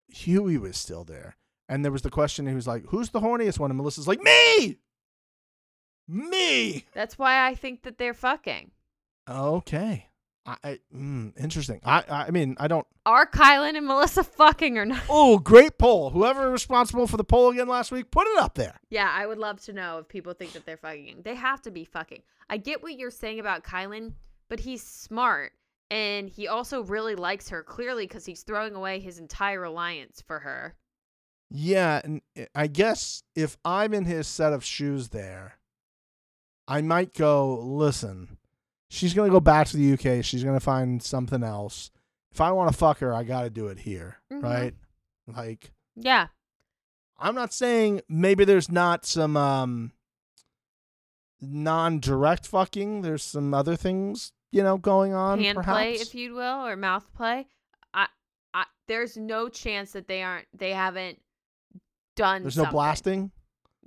Hughie 0.09 0.57
was 0.57 0.77
still 0.77 1.03
there, 1.03 1.37
and 1.67 1.83
there 1.83 1.91
was 1.91 2.01
the 2.01 2.09
question. 2.09 2.47
He 2.47 2.55
was 2.55 2.67
like, 2.67 2.85
"Who's 2.87 3.09
the 3.09 3.21
horniest 3.21 3.59
one?" 3.59 3.71
And 3.71 3.77
Melissa's 3.77 4.07
like, 4.07 4.21
"Me, 4.21 4.77
me." 6.07 6.85
That's 6.93 7.17
why 7.17 7.47
I 7.47 7.55
think 7.55 7.83
that 7.83 7.97
they're 7.97 8.13
fucking. 8.13 8.71
Okay. 9.29 10.07
I, 10.45 10.57
I 10.63 10.79
mm, 10.93 11.33
interesting. 11.39 11.79
I 11.83 12.03
I 12.09 12.31
mean 12.31 12.55
I 12.59 12.67
don't. 12.67 12.85
Are 13.05 13.25
Kyland 13.25 13.77
and 13.77 13.85
Melissa 13.85 14.23
fucking 14.23 14.77
or 14.77 14.85
not? 14.85 15.03
Oh, 15.09 15.37
great 15.37 15.77
poll. 15.77 16.09
Whoever 16.09 16.49
responsible 16.49 17.07
for 17.07 17.17
the 17.17 17.23
poll 17.23 17.49
again 17.49 17.67
last 17.67 17.91
week, 17.91 18.11
put 18.11 18.27
it 18.27 18.39
up 18.39 18.55
there. 18.55 18.79
Yeah, 18.89 19.11
I 19.13 19.25
would 19.25 19.37
love 19.37 19.61
to 19.61 19.73
know 19.73 19.99
if 19.99 20.07
people 20.07 20.33
think 20.33 20.53
that 20.53 20.65
they're 20.65 20.77
fucking. 20.77 21.21
They 21.23 21.35
have 21.35 21.61
to 21.63 21.71
be 21.71 21.85
fucking. 21.85 22.21
I 22.49 22.57
get 22.57 22.83
what 22.83 22.97
you're 22.97 23.11
saying 23.11 23.39
about 23.39 23.63
Kyland, 23.63 24.13
but 24.49 24.59
he's 24.59 24.83
smart 24.83 25.53
and 25.93 26.27
he 26.27 26.47
also 26.47 26.81
really 26.81 27.13
likes 27.13 27.49
her 27.49 27.61
clearly 27.61 28.07
because 28.07 28.25
he's 28.25 28.41
throwing 28.41 28.73
away 28.73 28.99
his 28.99 29.19
entire 29.19 29.63
alliance 29.63 30.23
for 30.25 30.39
her. 30.39 30.75
Yeah, 31.51 32.01
and 32.03 32.21
I 32.55 32.65
guess 32.65 33.21
if 33.35 33.57
I'm 33.63 33.93
in 33.93 34.05
his 34.05 34.27
set 34.27 34.53
of 34.53 34.63
shoes 34.63 35.09
there, 35.09 35.59
I 36.67 36.81
might 36.81 37.13
go, 37.13 37.59
listen, 37.59 38.37
she's 38.93 39.13
going 39.13 39.29
to 39.29 39.33
go 39.33 39.39
back 39.39 39.67
to 39.67 39.77
the 39.77 39.93
UK. 39.93 40.23
She's 40.23 40.43
going 40.43 40.55
to 40.55 40.63
find 40.63 41.01
something 41.01 41.43
else. 41.43 41.89
If 42.31 42.39
I 42.41 42.51
want 42.51 42.71
to 42.71 42.77
fuck 42.77 42.99
her, 42.99 43.13
I 43.13 43.23
got 43.23 43.43
to 43.43 43.49
do 43.49 43.67
it 43.67 43.79
here, 43.79 44.17
Mhm. 44.31 44.43
right? 44.43 44.73
Like, 45.27 45.71
Yeah, 45.95 46.27
I'm 47.17 47.35
not 47.35 47.53
saying 47.53 48.01
maybe 48.09 48.43
there's 48.45 48.69
not 48.71 49.05
some 49.05 49.37
um 49.37 49.91
non-direct 51.41 52.47
fucking. 52.47 53.01
There's 53.01 53.23
some 53.23 53.53
other 53.53 53.75
things, 53.75 54.31
you 54.51 54.63
know, 54.63 54.77
going 54.77 55.13
on 55.13 55.39
hand 55.39 55.57
perhaps. 55.57 55.75
play, 55.75 55.93
if 55.95 56.15
you 56.15 56.33
will, 56.33 56.65
or 56.65 56.75
mouth 56.75 57.05
play. 57.13 57.47
I, 57.93 58.07
I, 58.53 58.65
there's 58.87 59.17
no 59.17 59.49
chance 59.49 59.91
that 59.91 60.07
they 60.07 60.23
aren't. 60.23 60.47
They 60.53 60.71
haven't 60.71 61.19
done. 62.15 62.43
there's 62.43 62.57
no 62.57 62.65
blasting. 62.65 63.31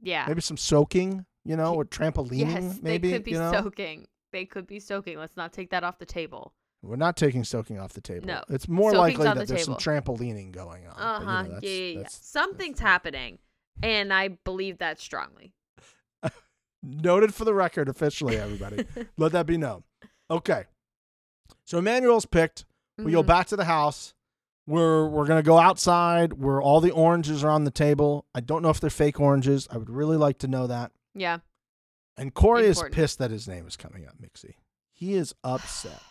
Yeah. 0.03 0.25
Maybe 0.29 0.41
some 0.43 0.57
soaking, 0.59 1.25
you 1.45 1.57
know, 1.57 1.75
or 1.75 1.85
trampolining 1.85 2.39
yes, 2.53 2.79
maybe, 2.83 3.09
they 3.09 3.15
could 3.17 3.25
be 3.25 3.31
you 3.33 3.39
know? 3.39 3.53
soaking. 3.53 4.07
They 4.37 4.45
could 4.45 4.67
be 4.67 4.79
soaking. 4.81 5.19
Let's 5.19 5.35
not 5.39 5.55
take 5.55 5.71
that 5.71 5.83
off 5.83 5.99
the 5.99 6.05
table. 6.05 6.53
We're 6.83 6.97
not 6.97 7.17
taking 7.17 7.43
soaking 7.43 7.79
off 7.79 7.95
the 7.95 8.03
table. 8.03 8.27
No. 8.27 8.43
It's 8.51 8.69
more 8.69 8.91
Soaking's 8.91 9.19
likely 9.19 9.25
that 9.25 9.47
the 9.47 9.55
there's 9.55 9.65
some 9.65 9.77
trampolining 9.77 10.53
going 10.53 10.87
on. 10.87 10.93
Uh 11.01 11.21
you 11.21 11.25
huh. 11.27 11.43
know, 11.45 11.49
that's- 11.49 11.63
yeah, 11.63 11.71
yeah, 11.71 11.87
yeah. 11.87 11.97
that's- 12.01 12.21
Something's 12.23 12.79
happening, 12.79 13.39
and 13.83 14.13
I 14.13 14.29
believe 14.29 14.77
that 14.79 15.01
strongly. 15.01 15.55
Noted 16.83 17.35
for 17.35 17.47
the 17.47 17.55
record 17.55 17.89
officially, 17.89 18.37
everybody. 18.37 18.85
Let 19.17 19.33
that 19.33 19.47
be 19.47 19.57
known. 19.57 19.85
Okay. 20.31 20.65
So 21.65 21.79
Emmanuel's 21.79 22.27
picked. 22.27 22.67
We 22.99 23.13
go 23.13 23.23
Mhm. 23.23 23.27
back 23.27 23.47
to 23.49 23.57
the 23.57 23.65
house. 23.65 24.13
We're 24.67 25.09
we're 25.09 25.27
gonna 25.27 25.43
go 25.43 25.57
outside 25.59 26.35
where 26.35 26.61
all 26.61 26.83
the 26.83 26.91
oranges 26.91 27.43
are 27.43 27.51
on 27.51 27.65
the 27.65 27.71
table. 27.71 28.27
I 28.35 28.41
don't 28.41 28.63
know 28.63 28.69
if 28.69 28.81
they're 28.81 28.91
fake 28.91 29.19
oranges. 29.19 29.67
I 29.71 29.79
would 29.79 29.89
really 29.89 30.19
like 30.19 30.37
to 30.41 30.47
know 30.49 30.67
that. 30.67 30.93
Yeah. 31.15 31.39
And 32.17 32.33
Corey 32.33 32.67
Important. 32.67 32.95
is 32.95 32.97
pissed 32.97 33.19
that 33.19 33.31
his 33.31 33.47
name 33.47 33.67
is 33.67 33.77
coming 33.77 34.07
up, 34.07 34.15
Mixie. 34.21 34.55
He 34.93 35.15
is 35.15 35.35
upset. 35.45 36.03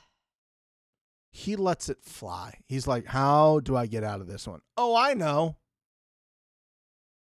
he 1.32 1.56
lets 1.56 1.90
it 1.90 1.98
fly. 2.04 2.60
He's 2.68 2.88
like, 2.88 3.08
How 3.08 3.60
do 3.60 3.76
I 3.76 3.88
get 3.88 4.04
out 4.04 4.22
of 4.22 4.28
this 4.28 4.48
one? 4.48 4.62
Oh, 4.78 4.96
I 4.96 5.14
know. 5.14 5.58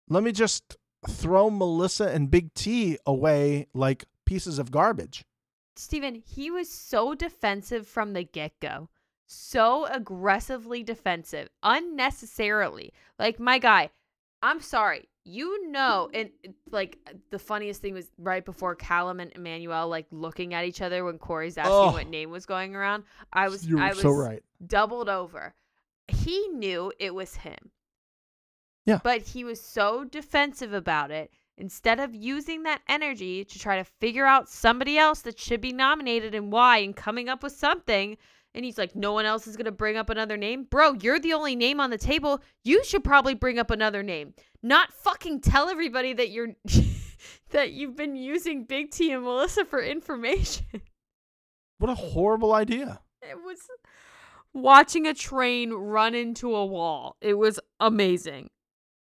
Let 0.08 0.22
me 0.22 0.32
just 0.32 0.76
throw 1.08 1.50
Melissa 1.50 2.08
and 2.08 2.30
Big 2.30 2.52
T 2.54 2.98
away 3.06 3.66
like 3.74 4.04
pieces 4.26 4.58
of 4.58 4.70
garbage. 4.70 5.24
Stephen, 5.76 6.22
he 6.26 6.50
was 6.50 6.70
so 6.70 7.14
defensive 7.14 7.86
from 7.86 8.12
the 8.12 8.24
get 8.24 8.58
go. 8.60 8.88
So 9.26 9.86
aggressively 9.86 10.82
defensive, 10.82 11.48
unnecessarily. 11.62 12.92
Like, 13.18 13.38
my 13.38 13.58
guy, 13.58 13.90
I'm 14.42 14.60
sorry. 14.60 15.09
You 15.32 15.70
know, 15.70 16.10
and 16.12 16.30
like 16.72 16.98
the 17.30 17.38
funniest 17.38 17.80
thing 17.80 17.94
was 17.94 18.10
right 18.18 18.44
before 18.44 18.74
Callum 18.74 19.20
and 19.20 19.30
Emmanuel 19.36 19.86
like 19.88 20.06
looking 20.10 20.54
at 20.54 20.64
each 20.64 20.82
other 20.82 21.04
when 21.04 21.18
Corey's 21.18 21.56
asking 21.56 21.72
Oh. 21.72 21.92
what 21.92 22.08
name 22.08 22.30
was 22.30 22.46
going 22.46 22.74
around. 22.74 23.04
I 23.32 23.48
was 23.48 23.64
You're 23.66 23.80
I 23.80 23.90
was 23.90 24.00
so 24.00 24.10
right. 24.10 24.42
doubled 24.66 25.08
over. 25.08 25.54
He 26.08 26.48
knew 26.48 26.92
it 26.98 27.14
was 27.14 27.36
him. 27.36 27.70
Yeah. 28.86 28.98
But 29.04 29.22
he 29.22 29.44
was 29.44 29.60
so 29.60 30.04
defensive 30.04 30.72
about 30.72 31.10
it. 31.12 31.30
Instead 31.56 32.00
of 32.00 32.14
using 32.14 32.62
that 32.64 32.80
energy 32.88 33.44
to 33.44 33.58
try 33.58 33.76
to 33.76 33.84
figure 33.84 34.26
out 34.26 34.48
somebody 34.48 34.96
else 34.98 35.20
that 35.22 35.38
should 35.38 35.60
be 35.60 35.72
nominated 35.72 36.34
and 36.34 36.50
why 36.50 36.78
and 36.78 36.96
coming 36.96 37.28
up 37.28 37.42
with 37.42 37.52
something, 37.52 38.16
and 38.54 38.64
he's 38.64 38.78
like, 38.78 38.96
no 38.96 39.12
one 39.12 39.26
else 39.26 39.46
is 39.46 39.56
going 39.56 39.66
to 39.66 39.72
bring 39.72 39.96
up 39.96 40.10
another 40.10 40.36
name. 40.36 40.64
Bro, 40.64 40.94
you're 40.94 41.20
the 41.20 41.32
only 41.34 41.54
name 41.54 41.80
on 41.80 41.90
the 41.90 41.98
table. 41.98 42.42
You 42.64 42.84
should 42.84 43.04
probably 43.04 43.34
bring 43.34 43.58
up 43.58 43.70
another 43.70 44.02
name. 44.02 44.34
Not 44.62 44.92
fucking 44.92 45.40
tell 45.40 45.68
everybody 45.68 46.12
that 46.14 46.30
you're. 46.30 46.48
that 47.50 47.72
you've 47.72 47.96
been 47.96 48.16
using 48.16 48.64
Big 48.64 48.90
T 48.90 49.12
and 49.12 49.24
Melissa 49.24 49.64
for 49.64 49.82
information. 49.82 50.66
What 51.78 51.90
a 51.90 51.94
horrible 51.94 52.52
idea. 52.52 53.00
It 53.22 53.38
was 53.42 53.58
watching 54.52 55.06
a 55.06 55.14
train 55.14 55.72
run 55.72 56.14
into 56.14 56.54
a 56.54 56.66
wall. 56.66 57.16
It 57.22 57.32
was 57.38 57.58
amazing. 57.80 58.50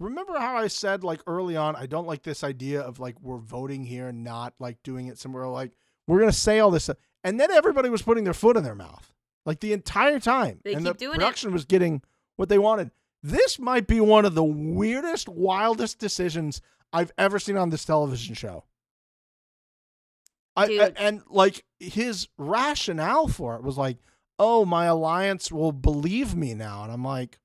Remember 0.01 0.37
how 0.37 0.57
I 0.57 0.67
said 0.67 1.05
like 1.05 1.21
early 1.25 1.55
on, 1.55 1.77
I 1.77 1.85
don't 1.85 2.05
like 2.05 2.23
this 2.23 2.43
idea 2.43 2.81
of 2.81 2.99
like 2.99 3.15
we're 3.21 3.37
voting 3.37 3.85
here 3.85 4.09
and 4.09 4.25
not 4.25 4.55
like 4.59 4.83
doing 4.83 5.07
it 5.07 5.17
somewhere. 5.17 5.47
Like 5.47 5.71
we're 6.05 6.19
gonna 6.19 6.33
say 6.33 6.59
all 6.59 6.69
this, 6.69 6.83
stuff. 6.83 6.97
and 7.23 7.39
then 7.39 7.49
everybody 7.49 7.87
was 7.87 8.01
putting 8.01 8.25
their 8.25 8.33
foot 8.33 8.57
in 8.57 8.63
their 8.65 8.75
mouth 8.75 9.13
like 9.45 9.59
the 9.59 9.73
entire 9.73 10.19
time, 10.19 10.59
They 10.63 10.73
and 10.73 10.85
keep 10.85 10.93
the 10.97 10.99
doing 11.05 11.15
it. 11.15 11.19
production 11.19 11.53
was 11.53 11.65
getting 11.65 12.01
what 12.35 12.49
they 12.49 12.57
wanted. 12.57 12.91
This 13.23 13.57
might 13.59 13.87
be 13.87 13.99
one 14.01 14.25
of 14.25 14.35
the 14.35 14.43
weirdest, 14.43 15.27
wildest 15.29 15.99
decisions 15.99 16.61
I've 16.93 17.11
ever 17.17 17.39
seen 17.39 17.57
on 17.57 17.69
this 17.69 17.85
television 17.85 18.35
show. 18.35 18.63
I, 20.55 20.65
I- 20.65 20.93
and 20.97 21.21
like 21.29 21.65
his 21.79 22.27
rationale 22.37 23.27
for 23.27 23.55
it 23.55 23.63
was 23.63 23.77
like, 23.77 23.97
"Oh, 24.39 24.63
my 24.65 24.85
alliance 24.85 25.51
will 25.51 25.71
believe 25.73 26.35
me 26.35 26.53
now," 26.53 26.83
and 26.83 26.91
I'm 26.91 27.03
like, 27.03 27.39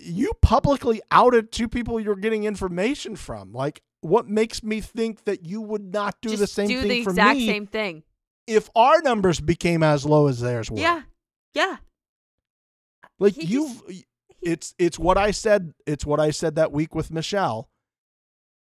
"You 0.00 0.32
publicly 0.42 1.00
outed 1.10 1.52
two 1.52 1.68
people 1.68 2.00
you're 2.00 2.16
getting 2.16 2.44
information 2.44 3.14
from. 3.16 3.52
Like, 3.52 3.82
what 4.00 4.28
makes 4.28 4.62
me 4.62 4.80
think 4.80 5.24
that 5.24 5.44
you 5.44 5.60
would 5.60 5.92
not 5.92 6.20
do 6.20 6.30
Just 6.30 6.40
the 6.40 6.46
same 6.46 6.68
do 6.68 6.80
thing 6.80 6.88
the 6.88 7.04
for 7.04 7.10
exact 7.10 7.38
me 7.38 7.46
same 7.46 7.66
thing. 7.66 8.02
If 8.46 8.68
our 8.76 9.00
numbers 9.02 9.40
became 9.40 9.82
as 9.82 10.04
low 10.04 10.26
as 10.28 10.40
theirs 10.40 10.70
were?" 10.70 10.78
Yeah. 10.78 11.02
Yeah. 11.54 11.76
Like 13.18 13.34
just- 13.34 13.82
it's 14.42 14.74
it's 14.78 14.98
what 14.98 15.18
I 15.18 15.30
said 15.30 15.74
it's 15.86 16.04
what 16.06 16.20
I 16.20 16.30
said 16.30 16.54
that 16.56 16.72
week 16.72 16.94
with 16.94 17.10
Michelle. 17.10 17.68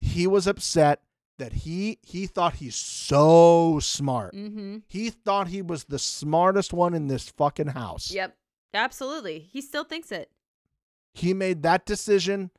He 0.02 0.28
was 0.28 0.48
upset 0.48 1.02
that 1.38 1.52
he 1.54 2.00
he 2.02 2.28
thought 2.28 2.56
he's 2.56 2.76
so 2.76 3.80
smart. 3.82 4.34
Mm-hmm. 4.34 4.78
He 4.88 5.10
thought 5.10 5.48
he 5.50 5.62
was 5.62 5.86
the 5.86 6.00
smartest 6.00 6.74
one 6.74 6.94
in 6.94 7.08
this 7.08 7.30
fucking 7.30 7.68
house. 7.68 8.12
Yep. 8.12 8.36
Absolutely. 8.74 9.40
He 9.40 9.62
still 9.62 9.84
thinks 9.84 10.12
it. 10.12 10.30
He 11.14 11.34
made 11.34 11.64
that 11.64 11.86
decision 11.86 12.52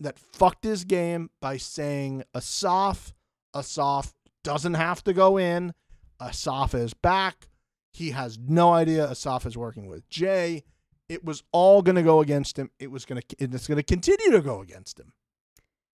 that 0.00 0.18
fucked 0.18 0.64
his 0.64 0.84
game 0.84 1.30
by 1.40 1.56
saying 1.56 2.24
Asaf, 2.34 3.14
Asaf 3.54 4.14
doesn't 4.44 4.74
have 4.74 5.02
to 5.04 5.14
go 5.14 5.38
in. 5.38 5.72
Asaf 6.20 6.74
is 6.74 6.94
back. 6.94 7.48
He 7.92 8.10
has 8.10 8.38
no 8.38 8.72
idea 8.72 9.10
Asaf 9.10 9.46
is 9.46 9.56
working 9.56 9.86
with 9.86 10.08
Jay. 10.08 10.64
It 11.08 11.24
was 11.24 11.42
all 11.52 11.82
going 11.82 11.96
to 11.96 12.02
go 12.02 12.20
against 12.20 12.58
him. 12.58 12.70
It 12.78 12.90
was 12.90 13.04
going 13.04 13.22
to 13.22 13.36
it's 13.38 13.66
going 13.66 13.76
to 13.76 13.82
continue 13.82 14.30
to 14.32 14.40
go 14.40 14.60
against 14.60 14.98
him. 14.98 15.12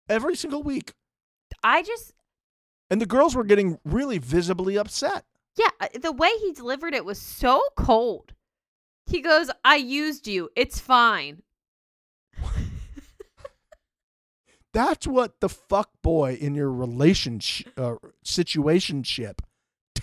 Every 0.10 0.36
single 0.36 0.64
week. 0.64 0.94
I 1.64 1.82
just, 1.82 2.14
And 2.90 3.02
the 3.02 3.06
girls 3.06 3.36
were 3.36 3.44
getting 3.44 3.80
really 3.84 4.18
visibly 4.20 4.78
upset. 4.78 5.26
yeah, 5.58 5.70
uh, 5.80 5.88
the 6.00 6.12
way 6.12 6.30
he 6.40 6.54
delivered 6.54 6.94
it 6.94 7.04
was 7.06 7.20
so 7.20 7.62
cold. 7.76 8.34
He 9.06 9.22
goes, 9.22 9.50
I 9.66 9.78
used 9.78 10.28
you. 10.28 10.50
It's 10.56 10.80
fine. 10.80 11.42
That's 14.74 15.08
what 15.08 15.40
the 15.40 15.50
fuck 15.50 15.90
boy 16.04 16.34
in 16.36 16.54
your 16.54 16.72
relationship 16.72 17.72
uh, 17.78 17.96
situationship 18.24 19.40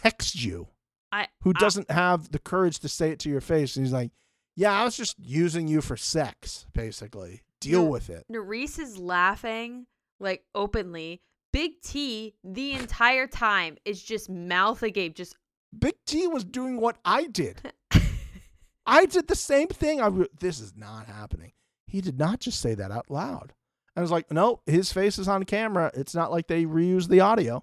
texts 0.05 0.45
you. 0.45 0.69
I, 1.13 1.29
who 1.43 1.53
doesn't 1.53 1.91
have 1.91 2.31
the 2.33 2.39
courage 2.41 2.81
to 2.81 2.89
say 2.89 3.11
it 3.11 3.21
to 3.21 3.29
your 3.31 3.41
face. 3.41 3.77
And 3.77 3.87
he's 3.87 3.93
like, 3.93 4.11
Yeah, 4.57 4.73
I 4.73 4.85
was 4.85 4.97
just 4.97 5.17
using 5.19 5.69
you 5.69 5.81
for 5.81 5.97
sex, 5.97 6.67
basically. 6.73 7.43
Deal 7.61 7.85
No. 7.85 7.91
with 7.91 8.11
it. 8.11 8.25
Nurys 8.33 8.79
is 8.79 8.99
laughing 8.99 9.87
like 10.21 10.45
openly. 10.55 11.21
Big 11.53 11.81
T 11.83 12.35
the 12.43 12.73
entire 12.73 13.29
time 13.29 13.77
is 13.85 14.03
just 14.03 14.29
mouth 14.29 14.83
agape, 14.83 15.15
just 15.15 15.37
Big 15.79 15.95
T 16.07 16.27
was 16.27 16.45
doing 16.45 16.81
what 16.81 16.97
I 17.05 17.27
did. 17.27 17.73
I 18.87 19.07
did 19.07 19.29
the 19.29 19.37
same 19.37 19.69
thing. 19.69 20.01
I 20.01 20.09
re- 20.09 20.27
this 20.41 20.61
is 20.61 20.75
not 20.77 21.07
happening. 21.07 21.53
He 21.87 22.01
did 22.01 22.19
not 22.19 22.41
just 22.41 22.61
say 22.61 22.75
that 22.75 22.91
out 22.91 23.11
loud. 23.11 23.53
I 23.97 24.01
was 24.01 24.11
like, 24.11 24.31
no, 24.33 24.61
his 24.67 24.93
face 24.93 25.19
is 25.19 25.29
on 25.29 25.45
camera. 25.45 25.91
It's 25.95 26.15
not 26.15 26.33
like 26.33 26.49
they 26.49 26.65
reused 26.65 27.09
the 27.09 27.21
audio. 27.21 27.63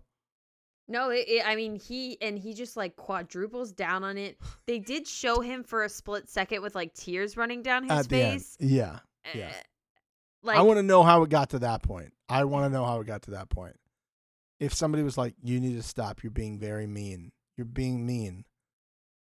No, 0.92 1.10
it, 1.10 1.26
it, 1.28 1.48
I 1.48 1.56
mean 1.56 1.80
he 1.80 2.18
and 2.22 2.38
he 2.38 2.54
just 2.54 2.76
like 2.76 2.96
quadruples 2.96 3.72
down 3.72 4.04
on 4.04 4.18
it. 4.18 4.38
They 4.68 4.78
did 4.80 5.08
show 5.08 5.40
him 5.40 5.64
for 5.64 5.84
a 5.84 5.90
split 5.90 6.30
second 6.30 6.62
with 6.62 6.76
like 6.76 6.94
tears 6.94 7.38
running 7.38 7.64
down 7.64 7.84
his 7.84 7.92
at 7.92 8.10
the 8.10 8.22
end. 8.22 8.42
face. 8.42 8.58
Yeah. 8.60 9.00
yeah. 9.34 9.48
Eh, 9.48 9.62
Like 10.44 10.58
I 10.58 10.62
want 10.62 10.78
to 10.78 10.84
know 10.84 11.04
how 11.04 11.24
it 11.24 11.30
got 11.30 11.52
to 11.52 11.60
that 11.60 11.82
point. 11.82 12.14
I 12.28 12.44
want 12.44 12.66
to 12.66 12.70
know 12.70 12.86
how 12.86 13.00
it 13.00 13.08
got 13.08 13.22
to 13.24 13.32
that 13.32 13.50
point. 13.50 13.76
If 14.60 14.74
somebody 14.74 15.02
was 15.04 15.18
like, 15.18 15.34
you 15.42 15.60
need 15.60 15.76
to 15.76 15.82
stop, 15.84 16.24
you're 16.24 16.32
being 16.32 16.60
very 16.60 16.86
mean. 16.88 17.32
You're 17.58 17.66
being 17.66 18.06
mean. 18.06 18.46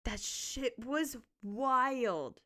that 0.05 0.19
shit 0.19 0.73
was 0.85 1.17
wild. 1.41 2.39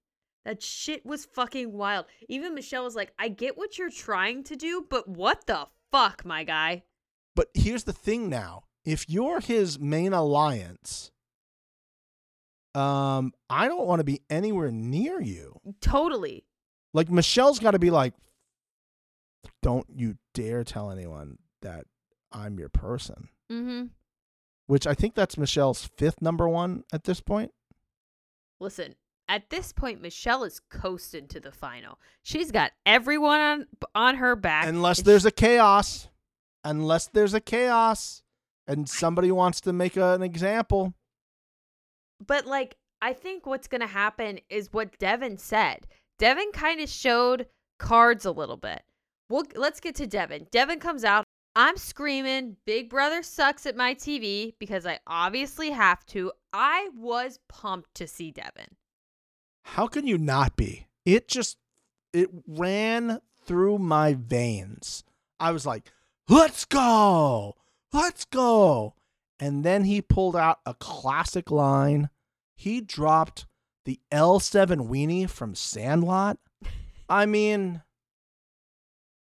That 0.45 0.61
shit 0.61 1.05
was 1.05 1.25
fucking 1.25 1.73
wild. 1.73 2.05
Even 2.29 2.53
Michelle 2.53 2.83
was 2.83 2.95
like, 2.95 3.11
"I 3.17 3.29
get 3.29 3.57
what 3.57 3.77
you're 3.79 3.89
trying 3.89 4.43
to 4.43 4.55
do, 4.55 4.85
but 4.89 5.07
what 5.07 5.47
the 5.47 5.67
fuck, 5.91 6.23
my 6.23 6.43
guy?" 6.43 6.83
But 7.35 7.49
here's 7.53 7.83
the 7.85 7.93
thing 7.93 8.29
now. 8.29 8.63
If 8.85 9.09
you're 9.09 9.39
his 9.39 9.79
main 9.79 10.13
alliance, 10.13 11.11
um, 12.75 13.33
I 13.49 13.67
don't 13.67 13.87
want 13.87 13.99
to 13.99 14.03
be 14.03 14.21
anywhere 14.29 14.71
near 14.71 15.19
you. 15.19 15.59
Totally. 15.81 16.45
Like 16.93 17.09
Michelle's 17.09 17.59
got 17.59 17.71
to 17.71 17.79
be 17.79 17.89
like, 17.89 18.13
don't 19.61 19.87
you 19.89 20.17
dare 20.33 20.63
tell 20.63 20.91
anyone 20.91 21.37
that 21.61 21.85
I'm 22.31 22.59
your 22.59 22.69
person. 22.69 23.29
Mm-hmm. 23.51 23.85
Which 24.67 24.85
I 24.85 24.93
think 24.93 25.15
that's 25.15 25.37
Michelle's 25.37 25.89
fifth 25.97 26.21
number 26.21 26.47
one 26.49 26.83
at 26.91 27.03
this 27.03 27.21
point. 27.21 27.51
Listen, 28.59 28.95
at 29.27 29.49
this 29.49 29.71
point, 29.73 30.01
Michelle 30.01 30.43
is 30.43 30.59
coasting 30.69 31.27
to 31.29 31.39
the 31.39 31.51
final. 31.51 31.99
She's 32.23 32.51
got 32.51 32.71
everyone 32.85 33.39
on 33.39 33.65
on 33.93 34.15
her 34.15 34.35
back. 34.35 34.67
Unless 34.67 35.01
there's 35.01 35.23
she- 35.23 35.29
a 35.29 35.31
chaos. 35.31 36.07
Unless 36.63 37.07
there's 37.07 37.35
a 37.35 37.41
chaos 37.41 38.23
and 38.67 38.89
somebody 38.89 39.31
wants 39.31 39.61
to 39.61 39.73
make 39.73 39.97
a, 39.97 40.13
an 40.13 40.23
example. 40.23 40.93
But 42.25 42.45
like, 42.45 42.75
I 43.01 43.13
think 43.13 43.45
what's 43.45 43.67
gonna 43.67 43.87
happen 43.87 44.39
is 44.49 44.73
what 44.73 44.97
Devin 44.99 45.37
said. 45.37 45.87
Devin 46.17 46.51
kind 46.53 46.79
of 46.79 46.89
showed 46.89 47.47
cards 47.77 48.25
a 48.25 48.31
little 48.31 48.57
bit. 48.57 48.83
Well, 49.29 49.43
let's 49.55 49.79
get 49.79 49.95
to 49.95 50.07
Devin. 50.07 50.47
Devin 50.51 50.79
comes 50.79 51.03
out 51.03 51.25
I'm 51.57 51.77
screaming, 51.77 52.57
Big 52.65 52.89
Brother 52.89 53.23
sucks 53.23 53.65
at 53.65 53.77
my 53.77 53.95
TV 53.95 54.53
because 54.59 54.85
I 54.85 54.99
obviously 55.07 55.69
have 55.69 56.05
to. 56.07 56.33
I 56.51 56.89
was 56.93 57.39
pumped 57.47 57.95
to 57.95 58.07
see 58.07 58.31
Devin. 58.31 58.75
How 59.63 59.87
can 59.87 60.05
you 60.05 60.17
not 60.17 60.57
be? 60.57 60.87
It 61.05 61.29
just 61.29 61.57
it 62.11 62.29
ran 62.45 63.21
through 63.45 63.79
my 63.79 64.15
veins. 64.15 65.05
I 65.39 65.51
was 65.51 65.65
like, 65.65 65.93
"Let's 66.27 66.65
go. 66.65 67.55
Let's 67.95 68.25
go." 68.25 68.93
And 69.39 69.63
then 69.63 69.83
he 69.85 70.01
pulled 70.01 70.35
out 70.35 70.59
a 70.65 70.73
classic 70.75 71.51
line. 71.51 72.09
He 72.55 72.79
dropped 72.79 73.45
the 73.85 73.99
L7 74.11 74.87
weenie 74.87 75.29
from 75.29 75.55
Sandlot. 75.55 76.37
I 77.09 77.25
mean 77.25 77.81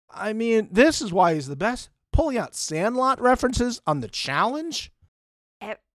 I 0.10 0.34
mean, 0.34 0.70
this 0.72 1.02
is 1.02 1.14
why 1.14 1.34
he's 1.34 1.48
the 1.48 1.56
best. 1.56 1.90
Pulling 2.12 2.38
out 2.38 2.56
Sandlot 2.56 3.22
references 3.22 3.82
on 3.86 4.00
the 4.00 4.08
challenge. 4.08 4.92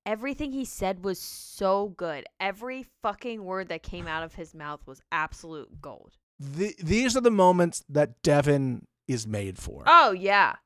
Everything 0.05 0.51
he 0.51 0.65
said 0.65 1.05
was 1.05 1.20
so 1.20 1.94
good. 1.97 2.24
Every 2.40 2.86
fucking 3.03 3.44
word 3.44 3.69
that 3.69 3.85
came 3.85 4.09
out 4.09 4.24
of 4.24 4.35
his 4.35 4.53
mouth 4.53 4.81
was 4.85 5.01
absolute 5.12 5.81
gold. 5.81 6.16
The, 6.40 6.74
these 6.82 7.16
are 7.16 7.20
the 7.20 7.31
moments 7.31 7.85
that 7.89 8.20
Devin 8.23 8.85
is 9.07 9.28
made 9.28 9.59
for. 9.59 9.85
Oh, 9.86 10.11
yeah. 10.11 10.57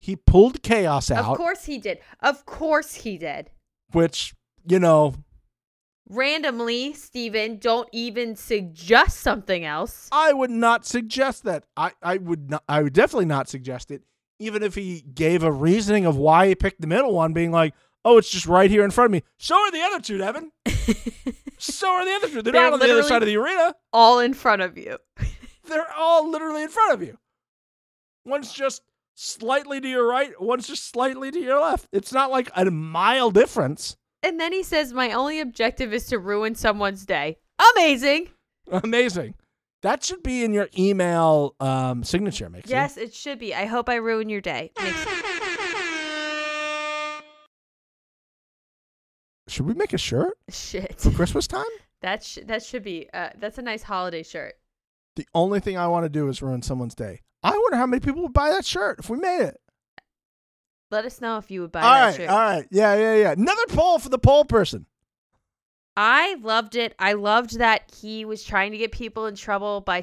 He 0.00 0.16
pulled 0.16 0.62
chaos 0.62 1.10
out, 1.10 1.24
Of 1.24 1.36
course 1.36 1.64
he 1.64 1.78
did. 1.78 1.98
Of 2.20 2.46
course 2.46 2.94
he 2.94 3.18
did. 3.18 3.50
which, 3.92 4.34
you 4.66 4.78
know, 4.78 5.14
Randomly, 6.08 6.92
Stephen, 6.94 7.58
don't 7.58 7.88
even 7.90 8.36
suggest 8.36 9.18
something 9.18 9.64
else. 9.64 10.08
I 10.12 10.32
would 10.32 10.50
not 10.52 10.86
suggest 10.86 11.42
that. 11.44 11.64
I, 11.76 11.92
I 12.00 12.18
would 12.18 12.48
not 12.50 12.62
I 12.68 12.82
would 12.82 12.92
definitely 12.92 13.24
not 13.26 13.48
suggest 13.48 13.90
it, 13.90 14.02
even 14.38 14.62
if 14.62 14.76
he 14.76 15.00
gave 15.00 15.42
a 15.42 15.50
reasoning 15.50 16.06
of 16.06 16.16
why 16.16 16.46
he 16.46 16.54
picked 16.54 16.80
the 16.80 16.86
middle 16.86 17.12
one, 17.12 17.32
being 17.32 17.50
like, 17.50 17.74
Oh, 18.04 18.18
it's 18.18 18.30
just 18.30 18.46
right 18.46 18.70
here 18.70 18.84
in 18.84 18.92
front 18.92 19.06
of 19.06 19.12
me. 19.12 19.24
So 19.38 19.56
are 19.56 19.70
the 19.72 19.82
other 19.82 20.00
two, 20.00 20.18
Devin. 20.18 20.52
So 21.58 21.88
are 21.90 22.04
the 22.04 22.12
other 22.12 22.28
two. 22.28 22.42
They're, 22.42 22.52
They're 22.52 22.62
not 22.70 22.74
on 22.74 22.78
the 22.80 22.92
other 22.92 23.02
side 23.02 23.22
of 23.22 23.26
the 23.26 23.38
arena. 23.38 23.74
All 23.90 24.18
in 24.20 24.34
front 24.34 24.60
of 24.60 24.76
you. 24.76 24.98
They're 25.66 25.90
all 25.96 26.30
literally 26.30 26.62
in 26.62 26.68
front 26.68 26.92
of 26.92 27.02
you. 27.02 27.16
One's 28.26 28.52
just 28.52 28.82
slightly 29.16 29.80
to 29.80 29.88
your 29.88 30.06
right, 30.06 30.30
one's 30.40 30.68
just 30.68 30.88
slightly 30.88 31.32
to 31.32 31.40
your 31.40 31.60
left. 31.60 31.88
It's 31.90 32.12
not 32.12 32.30
like 32.30 32.48
a 32.54 32.70
mile 32.70 33.32
difference. 33.32 33.96
And 34.22 34.38
then 34.38 34.52
he 34.52 34.62
says, 34.62 34.92
My 34.92 35.10
only 35.12 35.40
objective 35.40 35.92
is 35.92 36.06
to 36.06 36.18
ruin 36.18 36.54
someone's 36.54 37.04
day. 37.04 37.38
Amazing. 37.74 38.28
Amazing. 38.70 39.34
That 39.82 40.02
should 40.04 40.22
be 40.22 40.44
in 40.44 40.52
your 40.52 40.68
email 40.76 41.54
um, 41.60 42.02
signature, 42.04 42.48
Mixie. 42.48 42.70
Yes, 42.70 42.96
it 42.96 43.14
should 43.14 43.38
be. 43.38 43.54
I 43.54 43.66
hope 43.66 43.88
I 43.88 43.96
ruin 43.96 44.28
your 44.28 44.40
day. 44.40 44.72
Makes- 44.82 45.06
Should 49.48 49.66
we 49.66 49.74
make 49.74 49.92
a 49.92 49.98
shirt 49.98 50.36
Shit. 50.50 50.98
for 51.00 51.10
Christmas 51.12 51.46
time? 51.46 51.64
That 52.02 52.22
sh- 52.24 52.40
that 52.46 52.62
should 52.64 52.82
be. 52.82 53.08
Uh, 53.14 53.30
that's 53.38 53.58
a 53.58 53.62
nice 53.62 53.82
holiday 53.84 54.22
shirt. 54.22 54.54
The 55.14 55.26
only 55.34 55.60
thing 55.60 55.78
I 55.78 55.86
want 55.86 56.04
to 56.04 56.08
do 56.08 56.28
is 56.28 56.42
ruin 56.42 56.62
someone's 56.62 56.94
day. 56.94 57.20
I 57.46 57.58
wonder 57.58 57.76
how 57.76 57.86
many 57.86 58.00
people 58.00 58.22
would 58.22 58.32
buy 58.32 58.50
that 58.50 58.64
shirt 58.64 58.98
if 58.98 59.10
we 59.10 59.18
made 59.18 59.42
it. 59.42 59.60
Let 60.90 61.04
us 61.04 61.20
know 61.20 61.38
if 61.38 61.50
you 61.50 61.62
would 61.62 61.72
buy 61.72 61.80
all 61.82 61.90
that 61.94 62.04
right, 62.06 62.14
shirt. 62.16 62.28
all 62.28 62.38
right. 62.38 62.66
Yeah, 62.70 62.94
yeah, 62.94 63.14
yeah. 63.16 63.32
Another 63.32 63.66
poll 63.68 63.98
for 63.98 64.08
the 64.08 64.18
poll 64.18 64.44
person. 64.44 64.86
I 65.96 66.34
loved 66.42 66.76
it. 66.76 66.94
I 66.98 67.14
loved 67.14 67.58
that 67.58 67.90
he 68.00 68.24
was 68.24 68.44
trying 68.44 68.72
to 68.72 68.78
get 68.78 68.92
people 68.92 69.26
in 69.26 69.34
trouble 69.34 69.80
by 69.80 70.02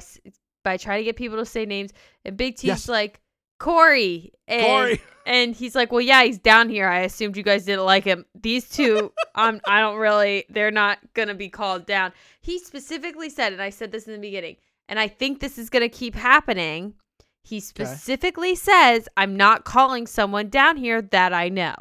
by 0.62 0.76
trying 0.76 1.00
to 1.00 1.04
get 1.04 1.16
people 1.16 1.38
to 1.38 1.46
say 1.46 1.64
names. 1.66 1.92
And 2.24 2.36
Big 2.36 2.56
T's 2.56 2.64
Yes. 2.64 2.88
like 2.88 3.20
Corey, 3.60 4.32
and, 4.48 4.66
Corey. 4.66 5.00
and 5.26 5.54
he's 5.54 5.74
like, 5.74 5.92
"Well, 5.92 6.00
yeah, 6.00 6.24
he's 6.24 6.38
down 6.38 6.68
here. 6.68 6.88
I 6.88 7.00
assumed 7.00 7.36
you 7.36 7.42
guys 7.44 7.64
didn't 7.64 7.84
like 7.84 8.04
him. 8.04 8.26
These 8.34 8.68
two, 8.68 9.12
um, 9.36 9.60
I 9.66 9.80
don't 9.80 9.96
really. 9.98 10.44
They're 10.50 10.72
not 10.72 10.98
gonna 11.14 11.34
be 11.34 11.48
called 11.48 11.86
down." 11.86 12.12
He 12.40 12.58
specifically 12.58 13.30
said, 13.30 13.52
and 13.52 13.62
I 13.62 13.70
said 13.70 13.92
this 13.92 14.06
in 14.06 14.12
the 14.12 14.18
beginning, 14.18 14.56
and 14.88 14.98
I 14.98 15.06
think 15.08 15.40
this 15.40 15.56
is 15.58 15.70
gonna 15.70 15.88
keep 15.88 16.14
happening. 16.14 16.94
He 17.44 17.60
specifically 17.60 18.54
says, 18.56 19.08
"I'm 19.16 19.36
not 19.36 19.64
calling 19.64 20.06
someone 20.08 20.48
down 20.48 20.76
here 20.78 21.00
that 21.00 21.32
I 21.32 21.48
know." 21.48 21.74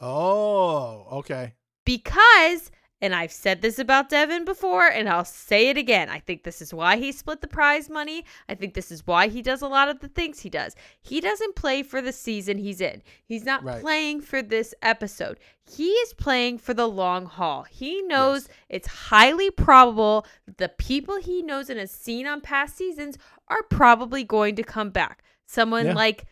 Oh, 0.00 1.06
okay. 1.12 1.54
because 1.84 2.70
and 3.02 3.14
I've 3.14 3.32
said 3.32 3.62
this 3.62 3.78
about 3.78 4.10
Devin 4.10 4.44
before 4.44 4.86
and 4.86 5.08
I'll 5.08 5.24
say 5.24 5.70
it 5.70 5.78
again. 5.78 6.10
I 6.10 6.18
think 6.18 6.42
this 6.42 6.60
is 6.60 6.74
why 6.74 6.98
he 6.98 7.12
split 7.12 7.40
the 7.40 7.48
prize 7.48 7.88
money. 7.88 8.26
I 8.46 8.54
think 8.54 8.74
this 8.74 8.92
is 8.92 9.06
why 9.06 9.28
he 9.28 9.40
does 9.40 9.62
a 9.62 9.68
lot 9.68 9.88
of 9.88 10.00
the 10.00 10.08
things 10.08 10.40
he 10.40 10.50
does. 10.50 10.76
He 11.00 11.18
doesn't 11.18 11.56
play 11.56 11.82
for 11.82 12.02
the 12.02 12.12
season 12.12 12.58
he's 12.58 12.78
in. 12.82 13.02
He's 13.24 13.44
not 13.44 13.64
Right. 13.64 13.80
playing 13.80 14.20
for 14.20 14.42
this 14.42 14.74
episode. 14.82 15.38
He 15.64 15.88
is 15.92 16.12
playing 16.12 16.58
for 16.58 16.74
the 16.74 16.86
long 16.88 17.24
haul. 17.24 17.62
He 17.62 18.02
knows 18.02 18.48
it's 18.68 18.86
highly 18.88 19.50
probable 19.50 20.26
the 20.58 20.68
people 20.68 21.18
he 21.22 21.40
knows 21.42 21.70
and 21.70 21.80
has 21.80 21.90
seen 21.90 22.26
on 22.26 22.42
past 22.42 22.76
seasons 22.76 23.16
are 23.50 23.62
probably 23.64 24.24
going 24.24 24.56
to 24.56 24.62
come 24.62 24.90
back. 24.90 25.22
Someone 25.46 25.86
Yeah. 25.86 25.94
like 25.94 26.24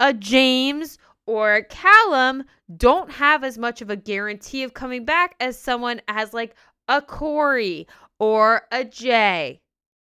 a 0.00 0.12
James 0.12 0.98
or 1.26 1.62
Callum 1.70 2.44
don't 2.76 3.10
have 3.12 3.42
as 3.44 3.56
much 3.58 3.80
of 3.80 3.88
a 3.90 3.96
guarantee 3.96 4.62
of 4.64 4.74
coming 4.74 5.04
back 5.04 5.34
as 5.40 5.58
someone 5.58 6.00
as 6.08 6.34
like 6.34 6.54
a 6.88 7.00
Corey 7.00 7.86
or 8.18 8.66
a 8.70 8.84
Jay 8.84 9.60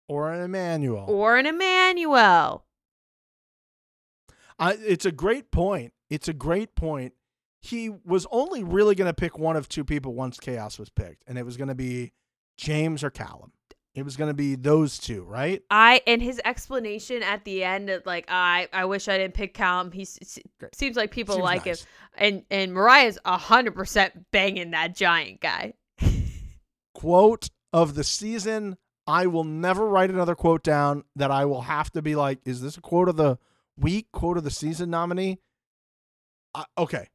Or 0.07 0.31
an 0.31 0.41
Emmanuel. 0.41 1.05
or 1.07 1.37
an 1.37 1.45
Emmanuel. 1.45 2.65
I, 4.57 4.73
it's 4.73 5.05
a 5.05 5.11
great 5.11 5.51
point. 5.51 5.93
It's 6.09 6.27
a 6.27 6.33
great 6.33 6.75
point. 6.75 7.13
He 7.61 7.89
was 7.89 8.27
only 8.31 8.63
really 8.63 8.95
going 8.95 9.09
to 9.09 9.13
pick 9.13 9.37
one 9.37 9.55
of 9.57 9.67
two 9.67 9.83
people 9.83 10.13
once 10.13 10.39
chaos 10.39 10.77
was 10.77 10.89
picked, 10.89 11.23
and 11.27 11.37
it 11.37 11.45
was 11.45 11.57
going 11.57 11.67
to 11.67 11.75
be 11.75 12.11
James 12.57 13.03
or 13.03 13.09
Callum. 13.09 13.51
It 13.95 14.03
was 14.03 14.17
going 14.17 14.29
to 14.29 14.33
be 14.33 14.55
those 14.55 14.97
two, 14.99 15.23
right? 15.23 15.63
I 15.71 16.01
and 16.05 16.21
his 16.21 16.41
explanation 16.43 17.23
at 17.23 17.45
the 17.45 17.63
end, 17.63 17.89
of 17.89 18.05
like 18.05 18.25
I, 18.27 18.67
I 18.73 18.83
wish 18.85 19.07
I 19.07 19.17
didn't 19.17 19.33
pick 19.35 19.53
Callum. 19.53 19.91
He 19.91 20.01
s- 20.01 20.19
s- 20.21 20.39
Great. 20.59 20.75
seems 20.75 20.97
like 20.97 21.11
people 21.11 21.35
Seems 21.35 21.43
like 21.45 21.65
nice. 21.65 21.81
him, 21.81 21.87
and 22.17 22.43
and 22.51 22.73
Mariah's 22.73 23.17
a 23.23 23.37
hundred 23.37 23.73
percent 23.73 24.29
banging 24.31 24.71
that 24.71 24.95
giant 24.95 25.39
guy. 25.39 25.73
Quote 26.93 27.49
of 27.73 27.95
the 27.95 28.03
season. 28.03 28.77
I 29.07 29.27
will 29.27 29.43
never 29.43 29.87
write 29.87 30.09
another 30.09 30.33
quote 30.35 30.63
down 30.63 31.03
that 31.15 31.29
I 31.29 31.45
will 31.45 31.61
have 31.61 31.91
to 31.91 32.01
be 32.01 32.15
like, 32.15 32.39
is 32.43 32.61
this 32.61 32.75
a 32.75 32.81
quote 32.81 33.07
of 33.07 33.17
the 33.17 33.37
week, 33.77 34.07
quote 34.11 34.37
of 34.37 34.43
the 34.43 34.49
season 34.49 34.89
nominee? 34.89 35.37
Uh, 36.55 36.63
okay. 36.77 37.07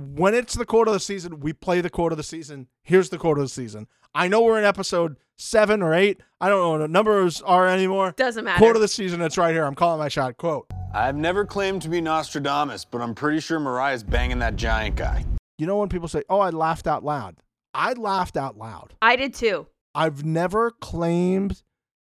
When 0.00 0.34
it's 0.34 0.54
the 0.54 0.64
quote 0.64 0.88
of 0.88 0.94
the 0.94 1.00
season, 1.00 1.40
we 1.40 1.52
play 1.52 1.82
the 1.82 1.90
quote 1.90 2.12
of 2.12 2.16
the 2.16 2.24
season. 2.24 2.68
Here's 2.82 3.10
the 3.10 3.18
quote 3.18 3.36
of 3.36 3.44
the 3.44 3.50
season. 3.50 3.86
I 4.14 4.28
know 4.28 4.40
we're 4.40 4.58
in 4.58 4.64
episode 4.64 5.16
seven 5.36 5.82
or 5.82 5.94
eight. 5.94 6.22
I 6.40 6.48
don't 6.48 6.58
know 6.58 6.70
what 6.70 6.78
the 6.78 6.88
numbers 6.88 7.42
are 7.42 7.68
anymore. 7.68 8.14
Doesn't 8.16 8.44
matter. 8.44 8.58
Quote 8.58 8.76
of 8.76 8.82
the 8.82 8.88
season. 8.88 9.20
It's 9.20 9.36
right 9.36 9.52
here. 9.52 9.64
I'm 9.64 9.74
calling 9.74 9.98
my 9.98 10.08
shot. 10.08 10.38
Quote. 10.38 10.66
I've 10.94 11.16
never 11.16 11.44
claimed 11.44 11.82
to 11.82 11.88
be 11.90 12.00
Nostradamus, 12.00 12.86
but 12.86 13.02
I'm 13.02 13.14
pretty 13.14 13.40
sure 13.40 13.60
Mariah's 13.60 14.02
banging 14.02 14.38
that 14.38 14.56
giant 14.56 14.96
guy. 14.96 15.26
You 15.58 15.66
know 15.66 15.76
when 15.76 15.90
people 15.90 16.08
say, 16.08 16.22
"Oh, 16.30 16.40
I 16.40 16.48
laughed 16.50 16.86
out 16.86 17.04
loud." 17.04 17.36
I 17.74 17.92
laughed 17.92 18.36
out 18.36 18.56
loud. 18.56 18.94
I 19.02 19.16
did 19.16 19.34
too. 19.34 19.66
I've 19.94 20.24
never 20.24 20.70
claimed 20.70 21.62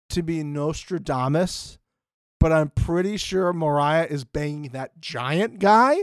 to 0.10 0.22
be 0.22 0.44
Nostradamus, 0.44 1.80
but 2.40 2.52
I'm 2.52 2.70
pretty 2.70 3.18
sure 3.18 3.52
Mariah 3.54 4.06
is 4.08 4.24
banging 4.26 4.72
that 4.72 5.00
giant 5.00 5.60
guy. 5.60 5.98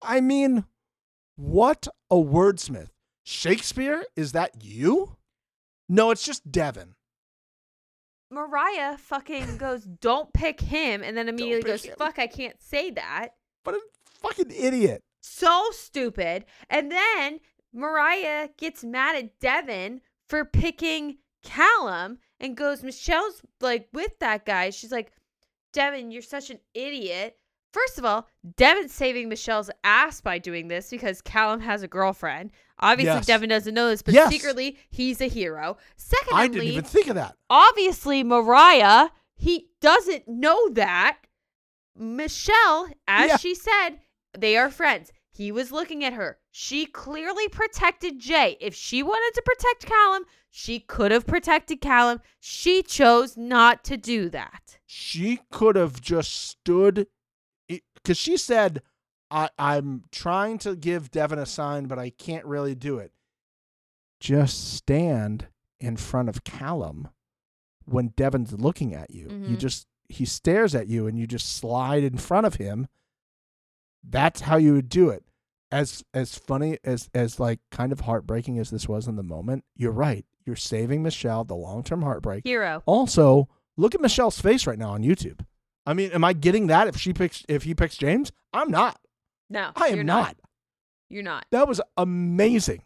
I 0.00 0.20
mean, 0.20 0.64
what 1.40 1.88
a 2.10 2.16
wordsmith. 2.16 2.90
Shakespeare, 3.24 4.04
is 4.16 4.32
that 4.32 4.62
you? 4.62 5.16
No, 5.88 6.10
it's 6.10 6.24
just 6.24 6.50
Devin. 6.50 6.94
Mariah 8.30 8.96
fucking 8.98 9.56
goes, 9.58 9.84
"Don't 9.84 10.32
pick 10.32 10.60
him," 10.60 11.02
and 11.02 11.16
then 11.16 11.28
immediately 11.28 11.70
goes, 11.70 11.84
him. 11.84 11.94
"Fuck, 11.98 12.18
I 12.18 12.26
can't 12.26 12.60
say 12.60 12.90
that." 12.90 13.30
But 13.64 13.74
a 13.74 13.80
fucking 14.20 14.50
idiot. 14.50 15.02
so 15.20 15.68
stupid. 15.72 16.44
And 16.68 16.90
then 16.90 17.40
Mariah 17.72 18.48
gets 18.56 18.82
mad 18.84 19.16
at 19.16 19.38
Devin 19.38 20.00
for 20.28 20.44
picking 20.44 21.18
Callum 21.42 22.18
and 22.38 22.56
goes, 22.56 22.82
Michelle's 22.82 23.42
like 23.60 23.88
with 23.92 24.18
that 24.20 24.44
guy. 24.44 24.70
She's 24.70 24.92
like, 24.92 25.12
Devin, 25.72 26.10
you're 26.10 26.22
such 26.22 26.50
an 26.50 26.58
idiot. 26.74 27.36
First 27.72 27.98
of 27.98 28.04
all, 28.04 28.26
Devin's 28.56 28.92
saving 28.92 29.28
Michelle's 29.28 29.70
ass 29.84 30.20
by 30.20 30.38
doing 30.38 30.68
this 30.68 30.90
because 30.90 31.22
Callum 31.22 31.60
has 31.60 31.82
a 31.82 31.88
girlfriend. 31.88 32.50
Obviously, 32.80 33.14
Yes. 33.18 33.26
Devin 33.26 33.48
doesn't 33.48 33.74
know 33.74 33.88
this, 33.88 34.02
but 34.02 34.14
Yes. 34.14 34.30
secretly, 34.30 34.76
he's 34.90 35.20
a 35.20 35.28
hero. 35.28 35.76
Secondly, 35.96 36.42
I 36.42 36.48
didn't 36.48 36.64
even 36.68 36.84
think 36.84 37.06
of 37.08 37.14
that. 37.14 37.36
obviously 37.48 38.24
Mariah, 38.24 39.10
he 39.36 39.68
doesn't 39.80 40.26
know 40.26 40.68
that. 40.70 41.18
Michelle, 41.96 42.88
as 43.06 43.28
Yeah. 43.28 43.36
she 43.36 43.54
said, 43.54 44.00
they 44.36 44.56
are 44.56 44.70
friends. 44.70 45.12
He 45.32 45.52
was 45.52 45.70
looking 45.70 46.02
at 46.04 46.12
her. 46.14 46.38
She 46.50 46.86
clearly 46.86 47.48
protected 47.48 48.18
Jay. 48.18 48.56
If 48.60 48.74
she 48.74 49.02
wanted 49.02 49.32
to 49.34 49.42
protect 49.42 49.86
Callum, 49.86 50.24
she 50.50 50.80
could 50.80 51.12
have 51.12 51.26
protected 51.26 51.80
Callum. 51.80 52.20
She 52.40 52.82
chose 52.82 53.36
not 53.36 53.84
to 53.84 53.96
do 53.96 54.28
that. 54.30 54.78
She 54.86 55.40
could 55.50 55.76
have 55.76 56.00
just 56.00 56.34
stood. 56.34 57.06
Because 58.02 58.16
she 58.18 58.36
said, 58.36 58.82
I, 59.30 59.48
I'm 59.58 60.04
trying 60.10 60.58
to 60.58 60.74
give 60.74 61.10
Devin 61.10 61.38
a 61.38 61.46
sign, 61.46 61.86
but 61.86 61.98
I 61.98 62.10
can't 62.10 62.44
really 62.46 62.74
do 62.74 62.98
it. 62.98 63.12
Just 64.18 64.74
stand 64.74 65.48
in 65.78 65.96
front 65.96 66.28
of 66.28 66.44
Callum 66.44 67.08
when 67.84 68.08
Devin's 68.16 68.52
looking 68.52 68.94
at 68.94 69.10
you. 69.10 69.24
You 69.30 69.56
Mhm. 69.56 69.58
just, 69.58 69.86
he 70.08 70.24
stares 70.24 70.74
at 70.74 70.88
you 70.88 71.06
and 71.06 71.18
you 71.18 71.26
just 71.26 71.56
slide 71.56 72.02
in 72.04 72.18
front 72.18 72.46
of 72.46 72.56
him. 72.56 72.86
That's 74.02 74.42
how 74.42 74.56
you 74.56 74.74
would 74.74 74.88
do 74.88 75.10
it. 75.10 75.24
As 75.72 76.02
as 76.12 76.36
funny 76.36 76.78
as 76.82 77.08
as 77.14 77.38
like 77.38 77.60
kind 77.70 77.92
of 77.92 78.00
heartbreaking 78.00 78.58
as 78.58 78.70
this 78.70 78.88
was 78.88 79.06
in 79.06 79.14
the 79.14 79.22
moment, 79.22 79.64
you're 79.76 79.92
right. 79.92 80.26
You're 80.44 80.56
saving 80.56 81.02
Michelle 81.04 81.44
the 81.44 81.54
long 81.54 81.84
term 81.84 82.02
heartbreak. 82.02 82.44
Hero. 82.44 82.82
Also, 82.86 83.48
look 83.76 83.94
at 83.94 84.00
Michelle's 84.00 84.40
face 84.40 84.66
right 84.66 84.78
now 84.78 84.90
on 84.90 85.02
YouTube. 85.04 85.46
I 85.86 85.94
mean, 85.94 86.12
am 86.12 86.24
I 86.24 86.32
getting 86.32 86.66
that 86.68 86.88
if 86.88 86.96
she 86.96 87.12
picks 87.12 87.44
if 87.48 87.62
he 87.64 87.74
picks 87.74 87.96
James? 87.96 88.32
I'm 88.52 88.70
not. 88.70 89.00
No, 89.48 89.70
I 89.76 89.88
am 89.88 89.96
you're 89.96 90.04
not. 90.04 90.36
You're 91.08 91.22
not. 91.22 91.46
That 91.50 91.66
was 91.66 91.80
amazing. 91.96 92.82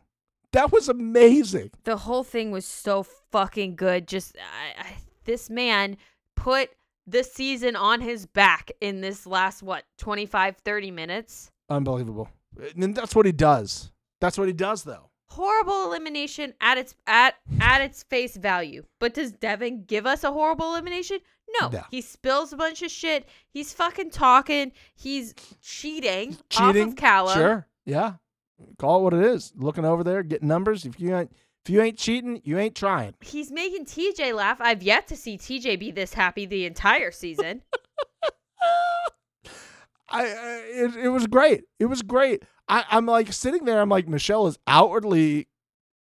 That 0.52 0.72
was 0.72 0.88
amazing. 0.88 1.72
The 1.82 1.96
whole 1.96 2.22
thing 2.22 2.50
was 2.50 2.64
so 2.64 3.02
fucking 3.02 3.76
good. 3.76 4.06
Just 4.06 4.36
I, 4.38 4.80
I, 4.80 4.96
this 5.24 5.50
man 5.50 5.96
put 6.36 6.70
the 7.06 7.24
season 7.24 7.76
on 7.76 8.00
his 8.00 8.24
back 8.24 8.70
in 8.80 9.00
this 9.00 9.26
last 9.26 9.62
what 9.62 9.84
25 9.98 10.56
30 10.64 10.90
minutes. 10.90 11.50
Unbelievable. 11.68 12.28
And 12.76 12.94
that's 12.94 13.14
what 13.14 13.26
he 13.26 13.32
does. 13.32 13.90
That's 14.20 14.38
what 14.38 14.46
he 14.46 14.54
does 14.54 14.84
though. 14.84 15.10
Horrible 15.26 15.86
elimination 15.86 16.54
at 16.60 16.78
its 16.78 16.94
at 17.06 17.34
at 17.60 17.80
its 17.80 18.04
face 18.04 18.36
value. 18.36 18.84
But 19.00 19.14
does 19.14 19.32
Devin 19.32 19.84
give 19.84 20.06
us 20.06 20.22
a 20.22 20.32
horrible 20.32 20.72
elimination? 20.72 21.18
No. 21.60 21.70
He 21.90 22.00
spills 22.00 22.52
a 22.52 22.56
bunch 22.56 22.82
of 22.82 22.90
shit. 22.90 23.28
He's 23.48 23.72
fucking 23.72 24.10
talking. 24.10 24.72
He's 24.94 25.34
cheating, 25.60 26.36
Cheating. 26.50 26.82
off 26.82 26.88
of 26.88 26.96
Callum. 26.96 27.34
Sure. 27.34 27.66
Yeah. 27.86 28.14
Call 28.78 29.00
it 29.00 29.02
what 29.02 29.14
it 29.14 29.24
is. 29.24 29.52
Looking 29.56 29.84
over 29.84 30.02
there, 30.04 30.22
getting 30.22 30.48
numbers. 30.48 30.84
If 30.84 30.98
you 31.00 31.14
ain't 31.14 31.32
if 31.64 31.70
you 31.70 31.80
ain't 31.80 31.98
cheating, 31.98 32.40
you 32.44 32.58
ain't 32.58 32.74
trying. 32.74 33.14
He's 33.20 33.50
making 33.50 33.86
TJ 33.86 34.34
laugh. 34.34 34.60
I've 34.60 34.82
yet 34.82 35.06
to 35.08 35.16
see 35.16 35.38
TJ 35.38 35.78
be 35.78 35.90
this 35.90 36.14
happy 36.14 36.44
the 36.46 36.66
entire 36.66 37.10
season. 37.10 37.62
I, 40.08 40.22
I 40.26 40.62
it, 40.66 40.96
it 40.96 41.08
was 41.08 41.26
great. 41.26 41.64
It 41.78 41.86
was 41.86 42.02
great. 42.02 42.42
I, 42.68 42.84
I'm 42.90 43.06
like 43.06 43.32
sitting 43.32 43.64
there. 43.64 43.80
I'm 43.80 43.88
like 43.88 44.08
Michelle 44.08 44.46
is 44.46 44.58
outwardly 44.66 45.48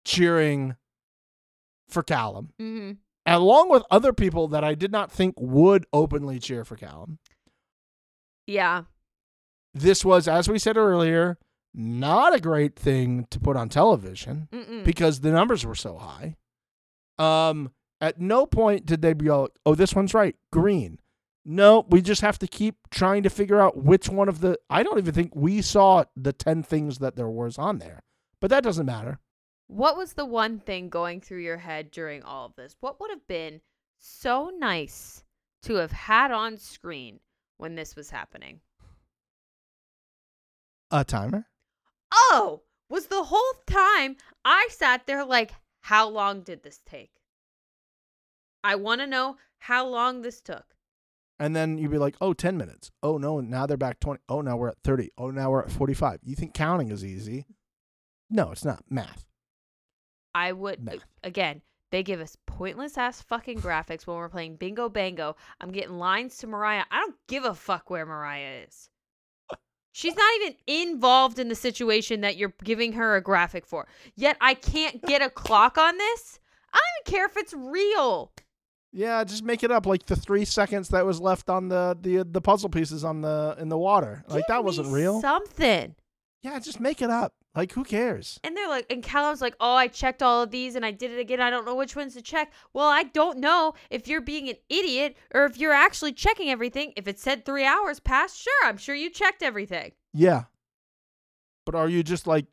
cheering 0.04 0.76
for 1.88 2.02
Callum, 2.02 2.50
hmm 2.58 2.92
along 3.26 3.70
with 3.70 3.82
other 3.90 4.12
people 4.12 4.48
that 4.48 4.64
I 4.64 4.74
did 4.74 4.92
not 4.92 5.10
think 5.10 5.34
would 5.38 5.86
openly 5.92 6.38
cheer 6.38 6.64
for 6.64 6.76
Callum. 6.76 7.18
Yeah. 8.46 8.84
This 9.74 10.04
was, 10.04 10.28
as 10.28 10.48
we 10.48 10.58
said 10.58 10.76
earlier, 10.76 11.38
not 11.74 12.34
a 12.34 12.40
great 12.40 12.76
thing 12.76 13.26
to 13.30 13.40
put 13.40 13.56
on 13.56 13.68
television 13.68 14.48
Mm-mm. 14.52 14.84
because 14.84 15.20
the 15.20 15.30
numbers 15.30 15.64
were 15.64 15.74
so 15.74 15.96
high. 15.96 16.36
Um, 17.18 17.70
at 18.00 18.20
no 18.20 18.46
point 18.46 18.84
did 18.84 19.00
they 19.00 19.12
be 19.14 19.28
all, 19.28 19.48
"Oh, 19.64 19.74
this 19.74 19.94
one's 19.94 20.12
right, 20.12 20.36
green." 20.52 20.98
No, 21.44 21.86
we 21.88 22.02
just 22.02 22.20
have 22.20 22.38
to 22.40 22.46
keep 22.46 22.76
trying 22.90 23.22
to 23.24 23.30
figure 23.30 23.60
out 23.60 23.76
which 23.76 24.08
one 24.08 24.28
of 24.28 24.40
the. 24.40 24.58
I 24.68 24.82
don't 24.82 24.98
even 24.98 25.14
think 25.14 25.34
we 25.34 25.62
saw 25.62 26.04
the 26.16 26.32
ten 26.32 26.62
things 26.62 26.98
that 26.98 27.16
there 27.16 27.28
was 27.28 27.58
on 27.58 27.78
there, 27.78 28.02
but 28.40 28.50
that 28.50 28.64
doesn't 28.64 28.86
matter. 28.86 29.18
What 29.72 29.96
was 29.96 30.12
the 30.12 30.26
one 30.26 30.58
thing 30.58 30.90
going 30.90 31.22
through 31.22 31.40
your 31.40 31.56
head 31.56 31.90
during 31.90 32.22
all 32.22 32.44
of 32.44 32.54
this? 32.56 32.76
What 32.80 33.00
would 33.00 33.08
have 33.08 33.26
been 33.26 33.62
so 33.98 34.52
nice 34.58 35.24
to 35.62 35.76
have 35.76 35.92
had 35.92 36.30
on 36.30 36.58
screen 36.58 37.20
when 37.56 37.74
this 37.74 37.96
was 37.96 38.10
happening? 38.10 38.60
A 40.90 41.04
timer. 41.04 41.46
Oh, 42.12 42.60
was 42.90 43.06
the 43.06 43.22
whole 43.22 43.54
time 43.66 44.16
I 44.44 44.68
sat 44.70 45.06
there 45.06 45.24
like, 45.24 45.52
how 45.80 46.06
long 46.06 46.42
did 46.42 46.62
this 46.62 46.80
take? 46.84 47.12
I 48.62 48.74
want 48.74 49.00
to 49.00 49.06
know 49.06 49.36
how 49.58 49.86
long 49.86 50.20
this 50.20 50.42
took. 50.42 50.66
And 51.40 51.56
then 51.56 51.78
you'd 51.78 51.90
be 51.90 51.96
like, 51.96 52.16
oh, 52.20 52.34
10 52.34 52.58
minutes. 52.58 52.90
Oh, 53.02 53.16
no, 53.16 53.40
now 53.40 53.64
they're 53.64 53.78
back 53.78 54.00
20. 54.00 54.20
Oh, 54.28 54.42
now 54.42 54.58
we're 54.58 54.68
at 54.68 54.82
30. 54.84 55.12
Oh, 55.16 55.30
now 55.30 55.50
we're 55.50 55.62
at 55.62 55.72
45. 55.72 56.20
You 56.24 56.36
think 56.36 56.52
counting 56.52 56.90
is 56.90 57.02
easy? 57.02 57.46
No, 58.28 58.50
it's 58.52 58.66
not. 58.66 58.84
Math. 58.90 59.24
I 60.34 60.52
would 60.52 61.02
again. 61.22 61.62
They 61.90 62.02
give 62.02 62.20
us 62.20 62.38
pointless 62.46 62.96
ass 62.96 63.20
fucking 63.20 63.60
graphics 63.60 64.06
when 64.06 64.16
we're 64.16 64.30
playing 64.30 64.56
Bingo 64.56 64.88
Bango. 64.88 65.36
I'm 65.60 65.70
getting 65.70 65.98
lines 65.98 66.38
to 66.38 66.46
Mariah. 66.46 66.84
I 66.90 67.00
don't 67.00 67.16
give 67.28 67.44
a 67.44 67.54
fuck 67.54 67.90
where 67.90 68.06
Mariah 68.06 68.64
is. 68.66 68.88
She's 69.92 70.16
not 70.16 70.34
even 70.40 70.54
involved 70.66 71.38
in 71.38 71.48
the 71.48 71.54
situation 71.54 72.22
that 72.22 72.36
you're 72.36 72.54
giving 72.64 72.94
her 72.94 73.14
a 73.14 73.20
graphic 73.20 73.66
for. 73.66 73.86
Yet 74.16 74.38
I 74.40 74.54
can't 74.54 75.02
get 75.02 75.20
a 75.20 75.28
clock 75.28 75.76
on 75.76 75.98
this. 75.98 76.40
I 76.72 76.78
don't 76.78 77.12
even 77.12 77.18
care 77.18 77.26
if 77.26 77.36
it's 77.36 77.52
real. 77.52 78.32
Yeah, 78.90 79.22
just 79.24 79.44
make 79.44 79.62
it 79.62 79.70
up 79.70 79.84
like 79.84 80.06
the 80.06 80.16
three 80.16 80.46
seconds 80.46 80.88
that 80.88 81.04
was 81.04 81.20
left 81.20 81.50
on 81.50 81.68
the 81.68 81.96
the 82.00 82.24
the 82.24 82.40
puzzle 82.40 82.70
pieces 82.70 83.04
on 83.04 83.20
the 83.20 83.54
in 83.58 83.68
the 83.68 83.78
water. 83.78 84.24
Like 84.28 84.38
Give 84.38 84.44
that 84.48 84.60
me 84.60 84.64
wasn't 84.64 84.88
real. 84.88 85.20
Something. 85.20 85.94
Yeah, 86.42 86.58
just 86.58 86.80
make 86.80 87.02
it 87.02 87.10
up. 87.10 87.34
Like 87.54 87.72
who 87.72 87.84
cares? 87.84 88.40
And 88.42 88.56
they're 88.56 88.68
like, 88.68 88.86
and 88.90 89.02
Callum's 89.02 89.42
like, 89.42 89.54
oh, 89.60 89.74
I 89.74 89.88
checked 89.88 90.22
all 90.22 90.42
of 90.42 90.50
these 90.50 90.74
and 90.74 90.86
I 90.86 90.90
did 90.90 91.10
it 91.10 91.18
again. 91.18 91.40
I 91.40 91.50
don't 91.50 91.66
know 91.66 91.74
which 91.74 91.94
ones 91.94 92.14
to 92.14 92.22
check. 92.22 92.52
Well, 92.72 92.88
I 92.88 93.02
don't 93.02 93.38
know 93.38 93.74
if 93.90 94.08
you're 94.08 94.22
being 94.22 94.48
an 94.48 94.56
idiot 94.70 95.16
or 95.34 95.44
if 95.44 95.58
you're 95.58 95.72
actually 95.72 96.14
checking 96.14 96.48
everything. 96.48 96.94
If 96.96 97.06
it 97.06 97.18
said 97.18 97.44
three 97.44 97.66
hours 97.66 98.00
passed, 98.00 98.40
sure, 98.40 98.64
I'm 98.64 98.78
sure 98.78 98.94
you 98.94 99.10
checked 99.10 99.42
everything. 99.42 99.92
Yeah. 100.14 100.44
But 101.66 101.74
are 101.74 101.88
you 101.88 102.02
just 102.02 102.26
like 102.26 102.46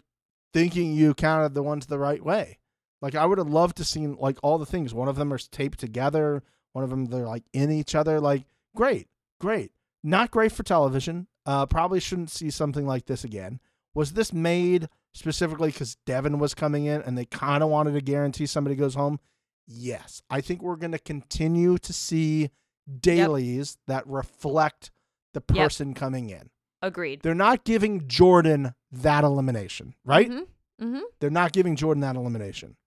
thinking 0.54 0.94
you 0.94 1.14
counted 1.14 1.54
the 1.54 1.64
ones 1.64 1.86
the 1.86 2.00
right 2.00 2.24
way? 2.24 2.60
Like 3.02 3.16
I 3.16 3.26
would 3.26 3.38
have 3.38 3.48
loved 3.48 3.78
to 3.78 3.86
seen 3.86 4.18
like 4.20 4.38
all 4.44 4.58
the 4.58 4.66
things. 4.66 4.94
One 4.94 5.08
of 5.08 5.16
them 5.16 5.32
are 5.32 5.38
taped 5.38 5.80
together. 5.80 6.44
One 6.74 6.84
of 6.84 6.90
them 6.90 7.06
they're 7.06 7.26
like 7.26 7.46
in 7.54 7.72
each 7.72 7.96
other. 7.96 8.20
Like 8.20 8.44
great, 8.76 9.08
great. 9.40 9.72
Not 10.04 10.32
great 10.32 10.52
for 10.52 10.64
television. 10.64 11.28
Uh, 11.46 11.66
probably 11.66 12.02
shouldn't 12.02 12.30
see 12.30 12.50
something 12.50 12.86
like 12.86 13.06
this 13.06 13.24
again. 13.24 13.60
Was 14.00 14.14
this 14.14 14.32
made 14.32 14.88
specifically 15.14 15.72
because 15.72 15.98
Devin 16.06 16.40
was 16.40 16.54
coming 16.54 16.86
in 16.86 17.02
and 17.02 17.18
they 17.18 17.26
kind 17.26 17.62
of 17.62 17.68
wanted 17.68 17.96
to 17.96 18.00
guarantee 18.00 18.46
somebody 18.46 18.78
goes 18.78 18.96
home? 18.96 19.20
Yes, 19.68 20.22
I 20.30 20.40
think 20.40 20.62
we're 20.62 20.78
going 20.78 20.94
to 20.94 21.00
continue 21.00 21.78
to 21.80 21.92
see 21.92 22.50
dailies 23.02 23.78
that 23.88 24.08
reflect 24.08 24.90
the 25.34 25.44
Yep. 25.54 25.58
person 25.66 25.94
coming 25.94 26.30
in. 26.30 26.50
Agreed. 26.82 27.24
They're 27.24 27.36
not 27.36 27.66
giving 27.66 28.08
Jordan 28.08 28.74
that 28.90 29.26
elimination, 29.26 29.96
right? 30.06 30.30
Mm-hmm. 30.30 30.86
mm-hmm. 30.86 31.04
They're 31.20 31.30
not 31.30 31.52
giving 31.52 31.76
Jordan 31.76 32.00
that 32.00 32.16
elimination. 32.16 32.78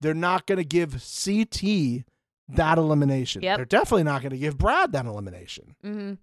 They're 0.00 0.14
not 0.14 0.46
going 0.46 0.58
to 0.58 0.64
give 0.64 0.94
CT 0.94 2.02
that 2.48 2.76
elimination. 2.76 3.42
Yep. 3.42 3.56
They're 3.56 3.64
definitely 3.66 4.02
not 4.02 4.20
going 4.20 4.32
to 4.32 4.38
give 4.38 4.58
Brad 4.58 4.90
that 4.94 5.06
elimination. 5.06 5.76
Mm-hmm. 5.84 6.14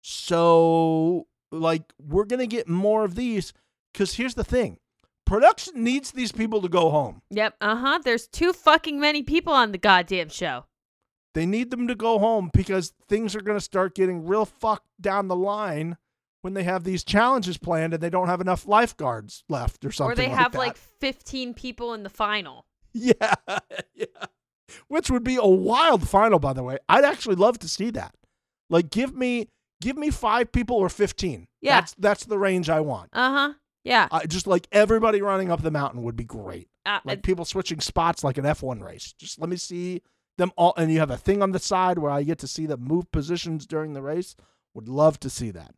So, 0.00 1.26
like, 1.50 1.82
we're 1.98 2.24
going 2.24 2.40
to 2.40 2.46
get 2.46 2.68
more 2.68 3.04
of 3.04 3.14
these 3.14 3.52
because 3.92 4.14
here's 4.14 4.34
the 4.34 4.44
thing 4.44 4.78
production 5.24 5.82
needs 5.84 6.12
these 6.12 6.32
people 6.32 6.62
to 6.62 6.68
go 6.68 6.90
home. 6.90 7.22
Yep. 7.30 7.54
Uh 7.60 7.76
huh. 7.76 7.98
There's 8.02 8.26
too 8.26 8.52
fucking 8.52 8.98
many 8.98 9.22
people 9.22 9.52
on 9.52 9.72
the 9.72 9.78
goddamn 9.78 10.28
show. 10.30 10.64
They 11.34 11.46
need 11.46 11.70
them 11.70 11.86
to 11.88 11.94
go 11.94 12.18
home 12.18 12.50
because 12.52 12.94
things 13.08 13.36
are 13.36 13.42
going 13.42 13.58
to 13.58 13.64
start 13.64 13.94
getting 13.94 14.26
real 14.26 14.44
fucked 14.44 14.88
down 15.00 15.28
the 15.28 15.36
line 15.36 15.96
when 16.42 16.54
they 16.54 16.62
have 16.64 16.84
these 16.84 17.04
challenges 17.04 17.58
planned 17.58 17.92
and 17.94 18.02
they 18.02 18.10
don't 18.10 18.28
have 18.28 18.40
enough 18.40 18.66
lifeguards 18.66 19.44
left 19.48 19.84
or 19.84 19.90
something. 19.92 20.12
or 20.12 20.16
they 20.16 20.28
like 20.28 20.38
have 20.38 20.52
that. 20.52 20.58
like 20.58 20.76
15 20.76 21.54
people 21.54 21.94
in 21.94 22.02
the 22.02 22.10
final. 22.10 22.64
Yeah, 22.94 23.34
yeah. 23.94 24.06
Which 24.88 25.10
would 25.10 25.22
be 25.22 25.36
a 25.36 25.46
wild 25.46 26.08
final, 26.08 26.38
by 26.38 26.54
the 26.54 26.62
way. 26.62 26.78
I'd 26.88 27.04
actually 27.04 27.36
love 27.36 27.58
to 27.60 27.68
see 27.68 27.90
that. 27.90 28.14
Like, 28.70 28.90
give 28.90 29.14
me, 29.14 29.48
give 29.80 29.96
me 29.96 30.10
five 30.10 30.50
people 30.52 30.76
or 30.76 30.88
fifteen. 30.88 31.48
Yeah. 31.60 31.80
that's 31.80 31.94
that's 31.98 32.24
the 32.24 32.38
range 32.38 32.68
I 32.70 32.80
want. 32.80 33.10
Uh 33.12 33.32
huh. 33.32 33.52
Yeah. 33.84 34.08
I 34.10 34.26
just 34.26 34.46
like 34.46 34.66
everybody 34.72 35.20
running 35.22 35.50
up 35.50 35.62
the 35.62 35.70
mountain 35.70 36.02
would 36.02 36.16
be 36.16 36.24
great. 36.24 36.68
Uh, 36.84 37.00
Like 37.04 37.22
people 37.22 37.44
switching 37.44 37.80
spots, 37.80 38.22
like 38.24 38.38
an 38.38 38.46
F 38.46 38.62
one 38.62 38.80
race. 38.80 39.12
Just 39.18 39.40
let 39.40 39.48
me 39.48 39.56
see 39.56 40.02
them 40.36 40.52
all, 40.56 40.74
and 40.76 40.92
you 40.92 40.98
have 41.00 41.10
a 41.10 41.16
thing 41.16 41.42
on 41.42 41.52
the 41.52 41.58
side 41.58 41.98
where 41.98 42.10
I 42.10 42.22
get 42.22 42.38
to 42.38 42.46
see 42.46 42.66
them 42.66 42.82
move 42.82 43.10
positions 43.12 43.66
during 43.66 43.92
the 43.92 44.02
race. 44.02 44.36
Would 44.74 44.88
love 44.88 45.18
to 45.20 45.30
see 45.30 45.50
that. 45.52 45.74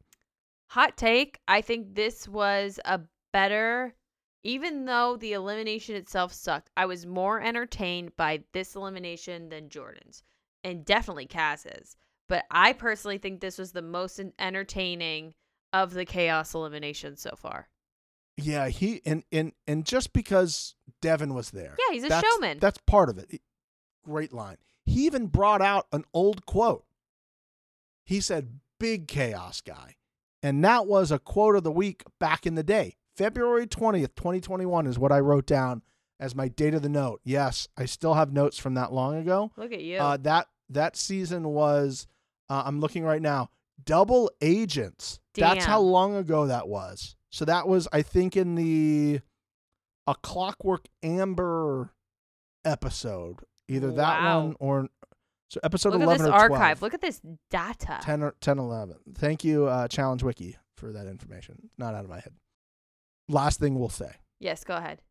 hot 0.68 0.96
take 0.96 1.40
i 1.48 1.60
think 1.60 1.94
this 1.94 2.28
was 2.28 2.78
a 2.84 3.00
better 3.32 3.94
even 4.44 4.84
though 4.84 5.16
the 5.16 5.32
elimination 5.32 5.96
itself 5.96 6.32
sucked 6.32 6.70
i 6.76 6.84
was 6.86 7.06
more 7.06 7.40
entertained 7.40 8.14
by 8.16 8.40
this 8.52 8.74
elimination 8.76 9.48
than 9.48 9.68
jordan's 9.68 10.22
and 10.62 10.84
definitely 10.84 11.26
Kaz's 11.26 11.96
but 12.30 12.44
i 12.50 12.72
personally 12.72 13.18
think 13.18 13.40
this 13.40 13.58
was 13.58 13.72
the 13.72 13.82
most 13.82 14.18
entertaining 14.38 15.34
of 15.74 15.92
the 15.92 16.06
chaos 16.06 16.54
elimination 16.54 17.16
so 17.16 17.34
far 17.36 17.68
Yeah, 18.38 18.68
he 18.68 19.02
and 19.04 19.22
and 19.30 19.52
and 19.66 19.84
just 19.84 20.12
because 20.14 20.74
Devin 21.02 21.34
was 21.34 21.50
there. 21.50 21.76
Yeah, 21.78 21.94
he's 21.94 22.04
a 22.04 22.08
that's- 22.08 22.24
showman. 22.34 22.58
That's 22.58 22.78
part 22.86 23.08
of 23.10 23.18
it. 23.18 23.42
Great 24.04 24.32
line. 24.32 24.56
He 24.86 25.04
even 25.06 25.26
brought 25.26 25.60
out 25.62 25.86
an 25.92 26.04
old 26.14 26.46
quote. 26.46 26.84
He 28.04 28.20
said, 28.20 28.60
"Big 28.78 29.06
chaos 29.08 29.60
guy." 29.60 29.96
And 30.42 30.64
that 30.64 30.86
was 30.86 31.10
a 31.10 31.18
quote 31.18 31.54
of 31.56 31.64
the 31.64 31.70
week 31.72 32.02
back 32.18 32.46
in 32.46 32.54
the 32.54 32.62
day. 32.62 32.96
February 33.14 33.66
20th, 33.66 34.14
2021 34.14 34.86
is 34.86 34.98
what 34.98 35.12
I 35.12 35.20
wrote 35.20 35.46
down 35.46 35.82
as 36.18 36.34
my 36.34 36.48
date 36.48 36.72
of 36.74 36.80
the 36.82 36.88
note. 36.88 37.20
Yes, 37.24 37.68
I 37.76 37.84
still 37.84 38.14
have 38.14 38.32
notes 38.32 38.56
from 38.58 38.74
that 38.74 38.92
long 38.92 39.16
ago. 39.16 39.52
Look 39.56 39.72
at 39.72 39.82
you. 39.82 39.98
Uh, 39.98 40.16
that 40.18 40.48
that 40.70 40.96
season 40.96 41.48
was 41.48 42.06
uh, 42.50 42.62
I'm 42.66 42.80
looking 42.80 43.04
right 43.04 43.22
now. 43.22 43.48
Double 43.82 44.30
Agents. 44.42 45.20
That's 45.34 45.64
how 45.64 45.80
long 45.80 46.16
ago 46.16 46.48
that 46.48 46.68
was. 46.68 47.16
So 47.30 47.44
that 47.46 47.66
was 47.66 47.88
I 47.92 48.02
think 48.02 48.36
in 48.36 48.56
the 48.56 49.20
a 50.06 50.14
Clockwork 50.16 50.86
Amber 51.02 51.92
episode. 52.64 53.38
Either 53.68 53.92
that 53.92 54.20
Wow. 54.22 54.40
one 54.40 54.56
or 54.58 54.88
so 55.48 55.60
episode 55.62 55.90
Look 55.90 56.02
at 56.02 56.04
11 56.04 56.26
this 56.26 56.30
or 56.30 56.34
archive. 56.34 56.78
12. 56.78 56.82
Look 56.82 56.94
at 56.94 57.00
this 57.00 57.20
data. 57.50 57.98
10 58.02 58.22
or 58.22 58.34
10 58.40 58.58
11. 58.58 58.96
Thank 59.14 59.44
you 59.44 59.66
uh, 59.66 59.88
Challenge 59.88 60.22
Wiki 60.22 60.56
for 60.76 60.92
that 60.92 61.06
information. 61.06 61.70
Not 61.78 61.94
out 61.94 62.04
of 62.04 62.10
my 62.10 62.20
head. 62.20 62.34
Last 63.28 63.60
thing 63.60 63.78
we'll 63.78 63.88
say. 63.88 64.10
Yes, 64.40 64.64
go 64.64 64.74
ahead. 64.76 65.02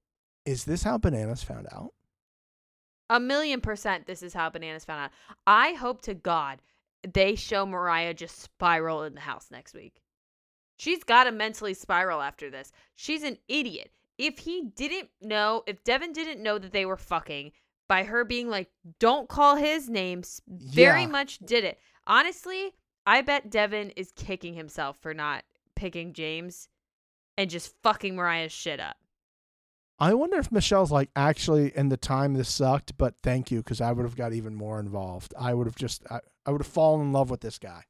Is 0.46 0.66
this 0.66 0.84
how 0.84 0.98
bananas 0.98 1.42
found 1.44 1.68
out? 1.72 1.94
A 3.10 3.20
million 3.20 3.60
percent 3.62 4.06
this 4.06 4.22
is 4.22 4.34
how 4.34 4.50
bananas 4.50 4.86
found 4.86 5.06
out. 5.06 5.12
I 5.48 5.74
hope 5.74 6.02
to 6.04 6.14
God 6.14 6.62
they 7.14 7.36
show 7.36 7.66
Mariah 7.66 8.14
just 8.14 8.40
spiral 8.40 9.04
in 9.04 9.14
the 9.16 9.22
house 9.22 9.48
next 9.52 9.74
week. 9.74 10.02
She's 10.78 11.04
got 11.04 11.26
to 11.26 11.32
mentally 11.32 11.74
spiral 11.74 12.22
after 12.22 12.50
this. 12.50 12.72
She's 12.96 13.24
an 13.24 13.38
idiot. 13.48 13.92
If 14.18 14.40
he 14.40 14.64
didn't 14.76 15.10
know, 15.22 15.64
if 15.68 15.84
Devin 15.84 16.14
didn't 16.14 16.42
know 16.44 16.58
that 16.58 16.72
they 16.72 16.86
were 16.86 16.98
fucking 16.98 17.52
by 17.88 18.04
her 18.04 18.24
being 18.24 18.50
like, 18.50 18.70
don't 19.00 19.28
call 19.30 19.56
his 19.56 19.90
name, 19.90 20.24
very 20.48 21.02
Yeah. 21.02 21.08
much 21.08 21.40
did 21.40 21.64
it. 21.64 21.80
Honestly, 22.06 22.74
I 23.06 23.22
bet 23.22 23.50
Devin 23.50 23.92
is 23.92 24.12
kicking 24.12 24.54
himself 24.54 24.98
for 25.02 25.14
not 25.14 25.44
picking 25.76 26.14
James 26.14 26.68
and 27.38 27.50
just 27.50 27.74
fucking 27.82 28.16
Mariah's 28.16 28.52
shit 28.52 28.80
up. 28.80 28.98
I 30.02 30.14
wonder 30.14 30.38
if 30.38 30.52
Michelle's 30.52 30.92
like 30.92 31.10
actually 31.16 31.76
in 31.76 31.90
the 31.90 31.98
time 31.98 32.34
this 32.34 32.48
sucked, 32.50 32.98
but 32.98 33.16
thank 33.22 33.52
you 33.52 33.58
because 33.60 33.82
I 33.82 33.92
would 33.92 34.04
have 34.04 34.16
got 34.16 34.32
even 34.34 34.56
more 34.56 34.80
involved. 34.80 35.34
I 35.38 35.54
would 35.54 35.68
have 35.68 35.76
just 35.76 36.04
I, 36.10 36.20
I 36.46 36.52
would 36.52 36.62
have 36.62 36.72
fallen 36.72 37.02
in 37.02 37.14
love 37.14 37.30
with 37.30 37.42
this 37.42 37.58
guy. 37.60 37.84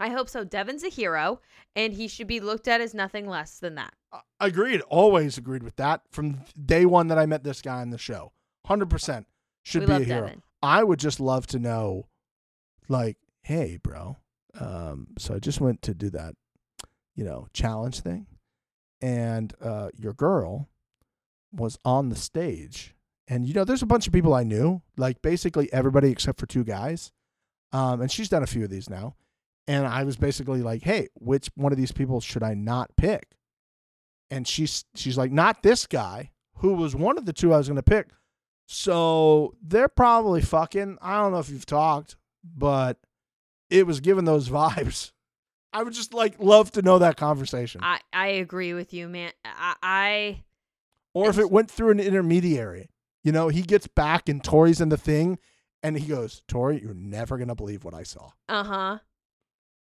I 0.00 0.08
hope 0.08 0.28
so. 0.28 0.42
Devin's 0.44 0.82
a 0.82 0.88
hero, 0.88 1.40
and 1.76 1.92
he 1.92 2.08
should 2.08 2.26
be 2.26 2.40
looked 2.40 2.66
at 2.66 2.80
as 2.80 2.94
nothing 2.94 3.28
less 3.28 3.58
than 3.58 3.76
that. 3.76 3.94
I- 4.12 4.20
Agreed. 4.40 4.80
Always 4.82 5.38
agreed 5.38 5.62
with 5.62 5.76
that 5.76 6.02
from 6.10 6.40
day 6.62 6.84
one 6.84 7.06
that 7.08 7.18
I 7.18 7.26
met 7.26 7.44
this 7.44 7.62
guy 7.62 7.80
on 7.80 7.90
the 7.90 7.98
show. 7.98 8.32
Hundred 8.66 8.90
percent 8.90 9.26
should 9.62 9.82
We 9.82 9.86
be 9.86 9.92
a 9.92 9.98
hero. 10.00 10.20
Devin. 10.26 10.42
I 10.62 10.82
would 10.82 10.98
just 10.98 11.20
love 11.20 11.46
to 11.48 11.58
know, 11.58 12.08
like, 12.88 13.18
hey, 13.42 13.78
bro. 13.82 14.16
Um, 14.58 15.08
so 15.18 15.34
I 15.34 15.38
just 15.38 15.60
went 15.60 15.82
to 15.82 15.94
do 15.94 16.10
that, 16.10 16.34
you 17.14 17.24
know, 17.24 17.46
challenge 17.52 18.00
thing, 18.00 18.26
and 19.02 19.52
uh, 19.60 19.90
your 19.96 20.12
girl 20.12 20.68
was 21.52 21.78
on 21.84 22.08
the 22.08 22.16
stage, 22.16 22.94
and 23.28 23.46
you 23.46 23.54
know, 23.54 23.64
there's 23.64 23.82
a 23.82 23.86
bunch 23.86 24.06
of 24.06 24.12
people 24.12 24.34
I 24.34 24.42
knew, 24.44 24.82
like 24.96 25.22
basically 25.22 25.72
everybody 25.72 26.10
except 26.10 26.38
for 26.40 26.46
two 26.46 26.64
guys, 26.64 27.12
um, 27.74 28.00
and 28.00 28.10
she's 28.10 28.28
done 28.28 28.44
a 28.44 28.46
few 28.46 28.62
of 28.62 28.70
these 28.70 28.88
now, 28.88 29.16
and 29.66 29.84
I 29.84 30.04
was 30.04 30.16
basically 30.16 30.62
like, 30.62 30.82
hey, 30.82 31.08
which 31.14 31.50
one 31.56 31.72
of 31.72 31.78
these 31.78 31.90
people 31.92 32.20
should 32.20 32.44
I 32.44 32.54
not 32.54 32.96
pick? 32.96 33.36
And 34.30 34.46
she's 34.46 34.84
she's 34.94 35.18
like, 35.18 35.32
not 35.32 35.62
this 35.62 35.86
guy, 35.86 36.30
who 36.58 36.74
was 36.74 36.94
one 36.94 37.18
of 37.18 37.26
the 37.26 37.32
two 37.32 37.52
I 37.52 37.58
was 37.58 37.66
going 37.66 37.76
to 37.76 37.82
pick. 37.82 38.10
So 38.66 39.54
they're 39.60 39.88
probably 39.88 40.40
fucking. 40.40 40.98
I 41.02 41.20
don't 41.20 41.32
know 41.32 41.40
if 41.40 41.50
you've 41.50 41.66
talked, 41.66 42.16
but 42.44 42.98
it 43.70 43.86
was 43.86 44.00
giving 44.00 44.24
those 44.24 44.48
vibes. 44.50 45.10
I 45.72 45.82
would 45.82 45.92
just 45.92 46.14
like 46.14 46.36
love 46.38 46.70
to 46.72 46.82
know 46.82 47.00
that 47.00 47.16
conversation, 47.16 47.80
I 47.82 47.98
I 48.12 48.28
agree 48.28 48.72
with 48.72 48.94
you, 48.94 49.08
man. 49.08 49.32
I, 49.44 49.74
I 49.82 50.44
or 51.12 51.28
if 51.28 51.38
it 51.38 51.50
went 51.50 51.70
through 51.70 51.90
an 51.90 52.00
intermediary. 52.00 52.90
You 53.24 53.32
know, 53.32 53.48
he 53.48 53.62
gets 53.62 53.86
back 53.86 54.28
and 54.28 54.44
Tori's 54.44 54.82
in 54.82 54.90
the 54.90 54.98
thing, 54.98 55.38
and 55.84 55.96
he 55.96 56.08
goes, 56.08 56.42
"Tori, 56.48 56.80
you're 56.82 56.94
never 56.94 57.38
gonna 57.38 57.54
believe 57.54 57.84
what 57.84 57.94
I 57.94 58.02
saw." 58.02 58.30
uh 58.48 58.64
huh. 58.64 58.98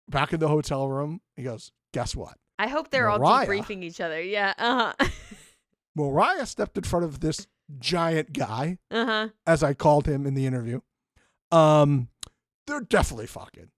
Back 0.10 0.34
in 0.34 0.42
the 0.42 0.50
hotel 0.50 0.90
room, 0.90 1.22
he 1.38 1.44
goes, 1.44 1.72
"Guess 1.94 2.16
what?" 2.18 2.38
I 2.60 2.68
hope 2.68 2.90
they're 2.90 3.10
all 3.10 3.20
debriefing 3.20 3.84
each 3.84 4.02
other. 4.02 4.22
Yeah. 4.22 4.54
Uh 4.58 4.92
huh. 5.00 5.08
Mariah 5.96 6.46
stepped 6.46 6.78
in 6.78 6.84
front 6.84 7.06
of 7.06 7.20
this 7.22 7.48
giant 7.80 8.34
guy, 8.34 8.80
uh 8.92 9.06
huh. 9.06 9.28
as 9.48 9.64
I 9.64 9.74
called 9.74 10.08
him 10.08 10.26
in 10.26 10.34
the 10.34 10.46
interview. 10.46 10.82
Um, 11.52 12.10
they're 12.68 12.82
definitely 12.82 13.28
fucking 13.28 13.70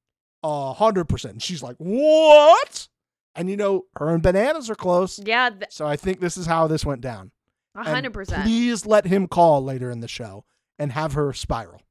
a 0.43 0.73
hundred 0.73 1.05
percent. 1.05 1.33
And 1.33 1.43
she's 1.43 1.61
like, 1.61 1.75
"What?" 1.77 2.87
And 3.35 3.49
you 3.49 3.57
know, 3.57 3.85
her 3.97 4.13
and 4.13 4.23
bananas 4.23 4.69
are 4.69 4.75
close. 4.75 5.19
Yeah. 5.19 5.49
th- 5.49 5.65
So 5.69 5.85
I 5.85 5.97
think 5.97 6.21
this 6.21 6.37
is 6.37 6.45
how 6.45 6.67
this 6.67 6.85
went 6.85 7.01
down. 7.01 7.31
A 7.75 7.83
hundred 7.83 8.13
percent. 8.13 8.43
Please 8.43 8.85
let 8.85 9.05
him 9.05 9.27
call 9.27 9.61
later 9.63 9.91
in 9.91 9.99
the 9.99 10.07
show 10.07 10.45
and 10.79 10.93
have 10.93 11.13
her 11.13 11.33
spiral. 11.33 11.81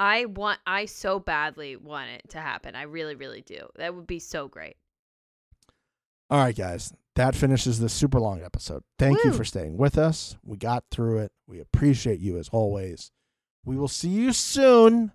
I 0.00 0.26
want. 0.26 0.60
I 0.66 0.84
so 0.84 1.18
badly 1.18 1.76
want 1.76 2.10
it 2.10 2.22
to 2.30 2.38
happen. 2.38 2.74
I 2.74 2.82
really, 2.82 3.14
really 3.14 3.42
do. 3.42 3.68
That 3.76 3.94
would 3.94 4.06
be 4.06 4.18
so 4.18 4.48
great. 4.48 4.76
All 6.30 6.38
right, 6.38 6.56
guys. 6.56 6.92
That 7.16 7.34
finishes 7.34 7.80
this 7.80 7.92
super 7.92 8.20
long 8.20 8.44
episode. 8.44 8.84
Thank 8.96 9.24
you 9.24 9.32
for 9.32 9.44
staying 9.44 9.76
with 9.76 9.98
us. 9.98 10.36
We 10.44 10.56
got 10.56 10.84
through 10.92 11.18
it. 11.18 11.32
We 11.48 11.58
appreciate 11.58 12.20
you 12.20 12.38
as 12.38 12.48
always. 12.50 13.10
We 13.64 13.76
will 13.76 13.88
see 13.88 14.10
you 14.10 14.32
soon. 14.32 15.10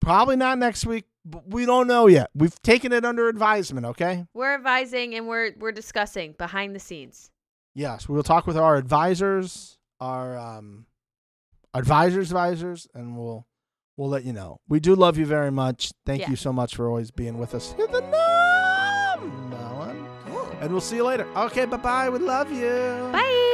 Probably 0.00 0.36
not 0.36 0.58
next 0.58 0.86
week, 0.86 1.06
but 1.24 1.48
we 1.48 1.66
don't 1.66 1.88
know 1.88 2.06
yet. 2.06 2.30
We've 2.32 2.54
taken 2.62 2.92
it 2.92 3.04
under 3.04 3.28
advisement, 3.28 3.86
okay? 3.86 4.24
We're 4.34 4.54
advising 4.54 5.16
and 5.16 5.26
we're 5.26 5.52
we're 5.58 5.72
discussing 5.72 6.32
behind 6.38 6.76
the 6.76 6.80
scenes. 6.80 7.32
Yes, 7.74 8.08
we 8.08 8.14
will 8.14 8.22
talk 8.22 8.46
with 8.46 8.56
our 8.56 8.76
advisors, 8.76 9.78
our 9.98 10.38
um 10.38 10.86
advisors 11.74 12.30
advisors, 12.30 12.86
and 12.94 13.18
we'll 13.18 13.46
we'll 13.96 14.08
let 14.08 14.24
you 14.24 14.32
know. 14.32 14.58
We 14.68 14.80
do 14.80 14.94
love 14.94 15.16
you 15.18 15.26
very 15.26 15.50
much. 15.50 15.92
Thank 16.04 16.22
Yeah. 16.22 16.30
you 16.30 16.36
so 16.36 16.52
much 16.52 16.74
for 16.76 16.88
always 16.88 17.10
being 17.10 17.38
with 17.38 17.54
us. 17.54 17.72
Hit 17.72 17.90
the 17.92 18.00
number 18.00 19.74
one. 19.76 20.06
And 20.60 20.70
we'll 20.72 20.80
see 20.80 20.96
you 20.96 21.04
later. 21.04 21.26
Okay, 21.36 21.64
bye 21.66 21.76
bye. 21.76 22.08
We 22.10 22.18
love 22.18 22.50
you. 22.50 23.10
Bye. 23.12 23.52